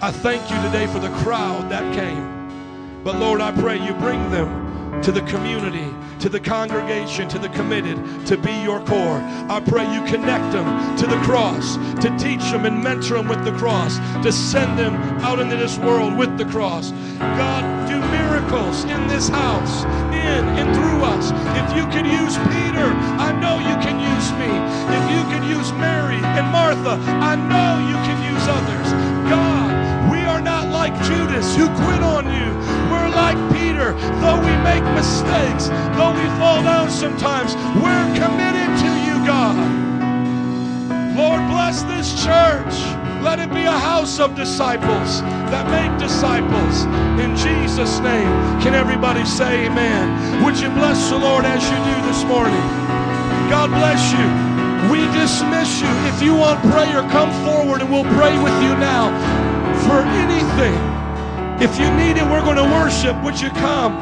I 0.01 0.10
thank 0.10 0.51
you 0.51 0.60
today 0.62 0.88
for 0.88 0.98
the 0.98 1.10
crowd 1.22 1.70
that 1.70 1.94
came. 1.94 3.02
But 3.05 3.14
Lord, 3.16 3.40
I 3.40 3.52
pray 3.52 3.78
you 3.78 3.94
bring 3.94 4.28
them 4.32 4.64
to 5.05 5.12
the 5.12 5.20
community, 5.22 5.93
to 6.18 6.31
the 6.31 6.40
congregation, 6.40 7.28
to 7.28 7.39
the 7.39 7.51
committed, 7.51 7.98
to 8.24 8.39
be 8.39 8.52
your 8.62 8.81
core. 8.86 9.20
I 9.52 9.60
pray 9.60 9.85
you 9.93 10.02
connect 10.06 10.51
them 10.51 10.97
to 10.97 11.06
the 11.06 11.20
cross, 11.28 11.76
to 12.01 12.09
teach 12.16 12.40
them 12.51 12.64
and 12.64 12.82
mentor 12.82 13.16
them 13.18 13.28
with 13.28 13.44
the 13.44 13.52
cross, 13.52 13.98
to 14.24 14.32
send 14.32 14.78
them 14.78 14.94
out 15.20 15.40
into 15.40 15.56
this 15.56 15.76
world 15.76 16.16
with 16.16 16.39
the 16.39 16.47
cross. 16.47 16.90
God, 17.20 17.86
do 17.86 18.01
miracles 18.01 18.85
in 18.85 19.06
this 19.06 19.28
house, 19.28 19.85
in 20.16 20.48
and 20.56 20.74
through 20.74 21.05
us. 21.05 21.32
If 21.60 21.76
you 21.76 21.85
can 21.93 22.09
use 22.09 22.40
Peter, 22.48 22.89
I 23.20 23.36
know 23.36 23.60
you 23.60 23.76
can 23.85 24.01
use 24.01 24.28
me. 24.40 24.48
If 24.89 25.05
you 25.12 25.22
can 25.28 25.44
use 25.44 25.70
Mary 25.76 26.16
and 26.16 26.48
Martha, 26.48 26.97
I 27.20 27.36
know 27.36 27.76
you 27.93 27.98
can 28.09 28.18
use 28.32 28.44
others. 28.48 28.89
God, 29.28 30.10
we 30.10 30.24
are 30.24 30.40
not 30.40 30.72
like 30.72 30.97
Judas 31.05 31.55
who 31.56 31.66
quit 31.85 32.02
on 32.02 32.24
you. 32.24 32.84
We're 33.05 33.10
like 33.10 33.36
Peter. 33.52 33.93
Though 34.24 34.40
we 34.40 34.55
make 34.64 34.82
mistakes, 34.97 35.68
though 35.93 36.16
we 36.16 36.24
fall 36.40 36.64
down 36.64 36.89
sometimes, 36.89 37.55
we're 37.76 38.09
committed 38.16 38.70
to 38.81 38.90
you, 39.05 39.20
God. 39.28 39.60
Lord, 41.14 41.44
bless 41.52 41.82
this 41.82 42.24
church. 42.24 42.72
Let 43.20 43.40
it 43.40 43.52
be 43.52 43.64
a 43.64 43.78
house 43.78 44.20
of 44.20 44.35
disciples 44.35 45.20
that 45.52 45.68
make 45.68 45.93
disciples. 46.01 46.85
In 47.20 47.36
Jesus' 47.36 48.01
name, 48.01 48.32
can 48.64 48.72
everybody 48.72 49.26
say 49.26 49.66
amen? 49.66 50.43
Would 50.43 50.59
you 50.59 50.70
bless 50.70 51.10
the 51.10 51.18
Lord 51.18 51.44
as 51.44 51.60
you 51.60 51.76
do 51.76 51.97
this 52.09 52.24
morning? 52.24 52.64
God 53.52 53.68
bless 53.68 54.01
you. 54.16 54.26
We 54.89 55.05
dismiss 55.12 55.82
you. 55.82 55.93
If 56.09 56.22
you 56.22 56.35
want 56.35 56.59
prayer, 56.72 57.05
come 57.12 57.28
forward 57.44 57.82
and 57.82 57.93
we'll 57.93 58.09
pray 58.16 58.32
with 58.43 58.56
you 58.64 58.72
now 58.81 59.12
for 59.85 60.01
anything. 60.01 60.94
If 61.60 61.78
you 61.78 61.89
need 61.94 62.16
it, 62.16 62.24
we're 62.24 62.43
going 62.43 62.56
to 62.56 62.64
worship. 62.64 63.14
Would 63.22 63.40
you 63.40 63.51
come? 63.51 63.94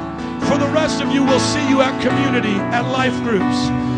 For 0.48 0.58
the 0.58 0.68
rest 0.68 1.02
of 1.02 1.12
you, 1.12 1.22
we'll 1.22 1.38
see 1.38 1.68
you 1.68 1.82
at 1.82 2.00
community, 2.02 2.54
at 2.72 2.90
life 2.90 3.14
groups. 3.22 3.91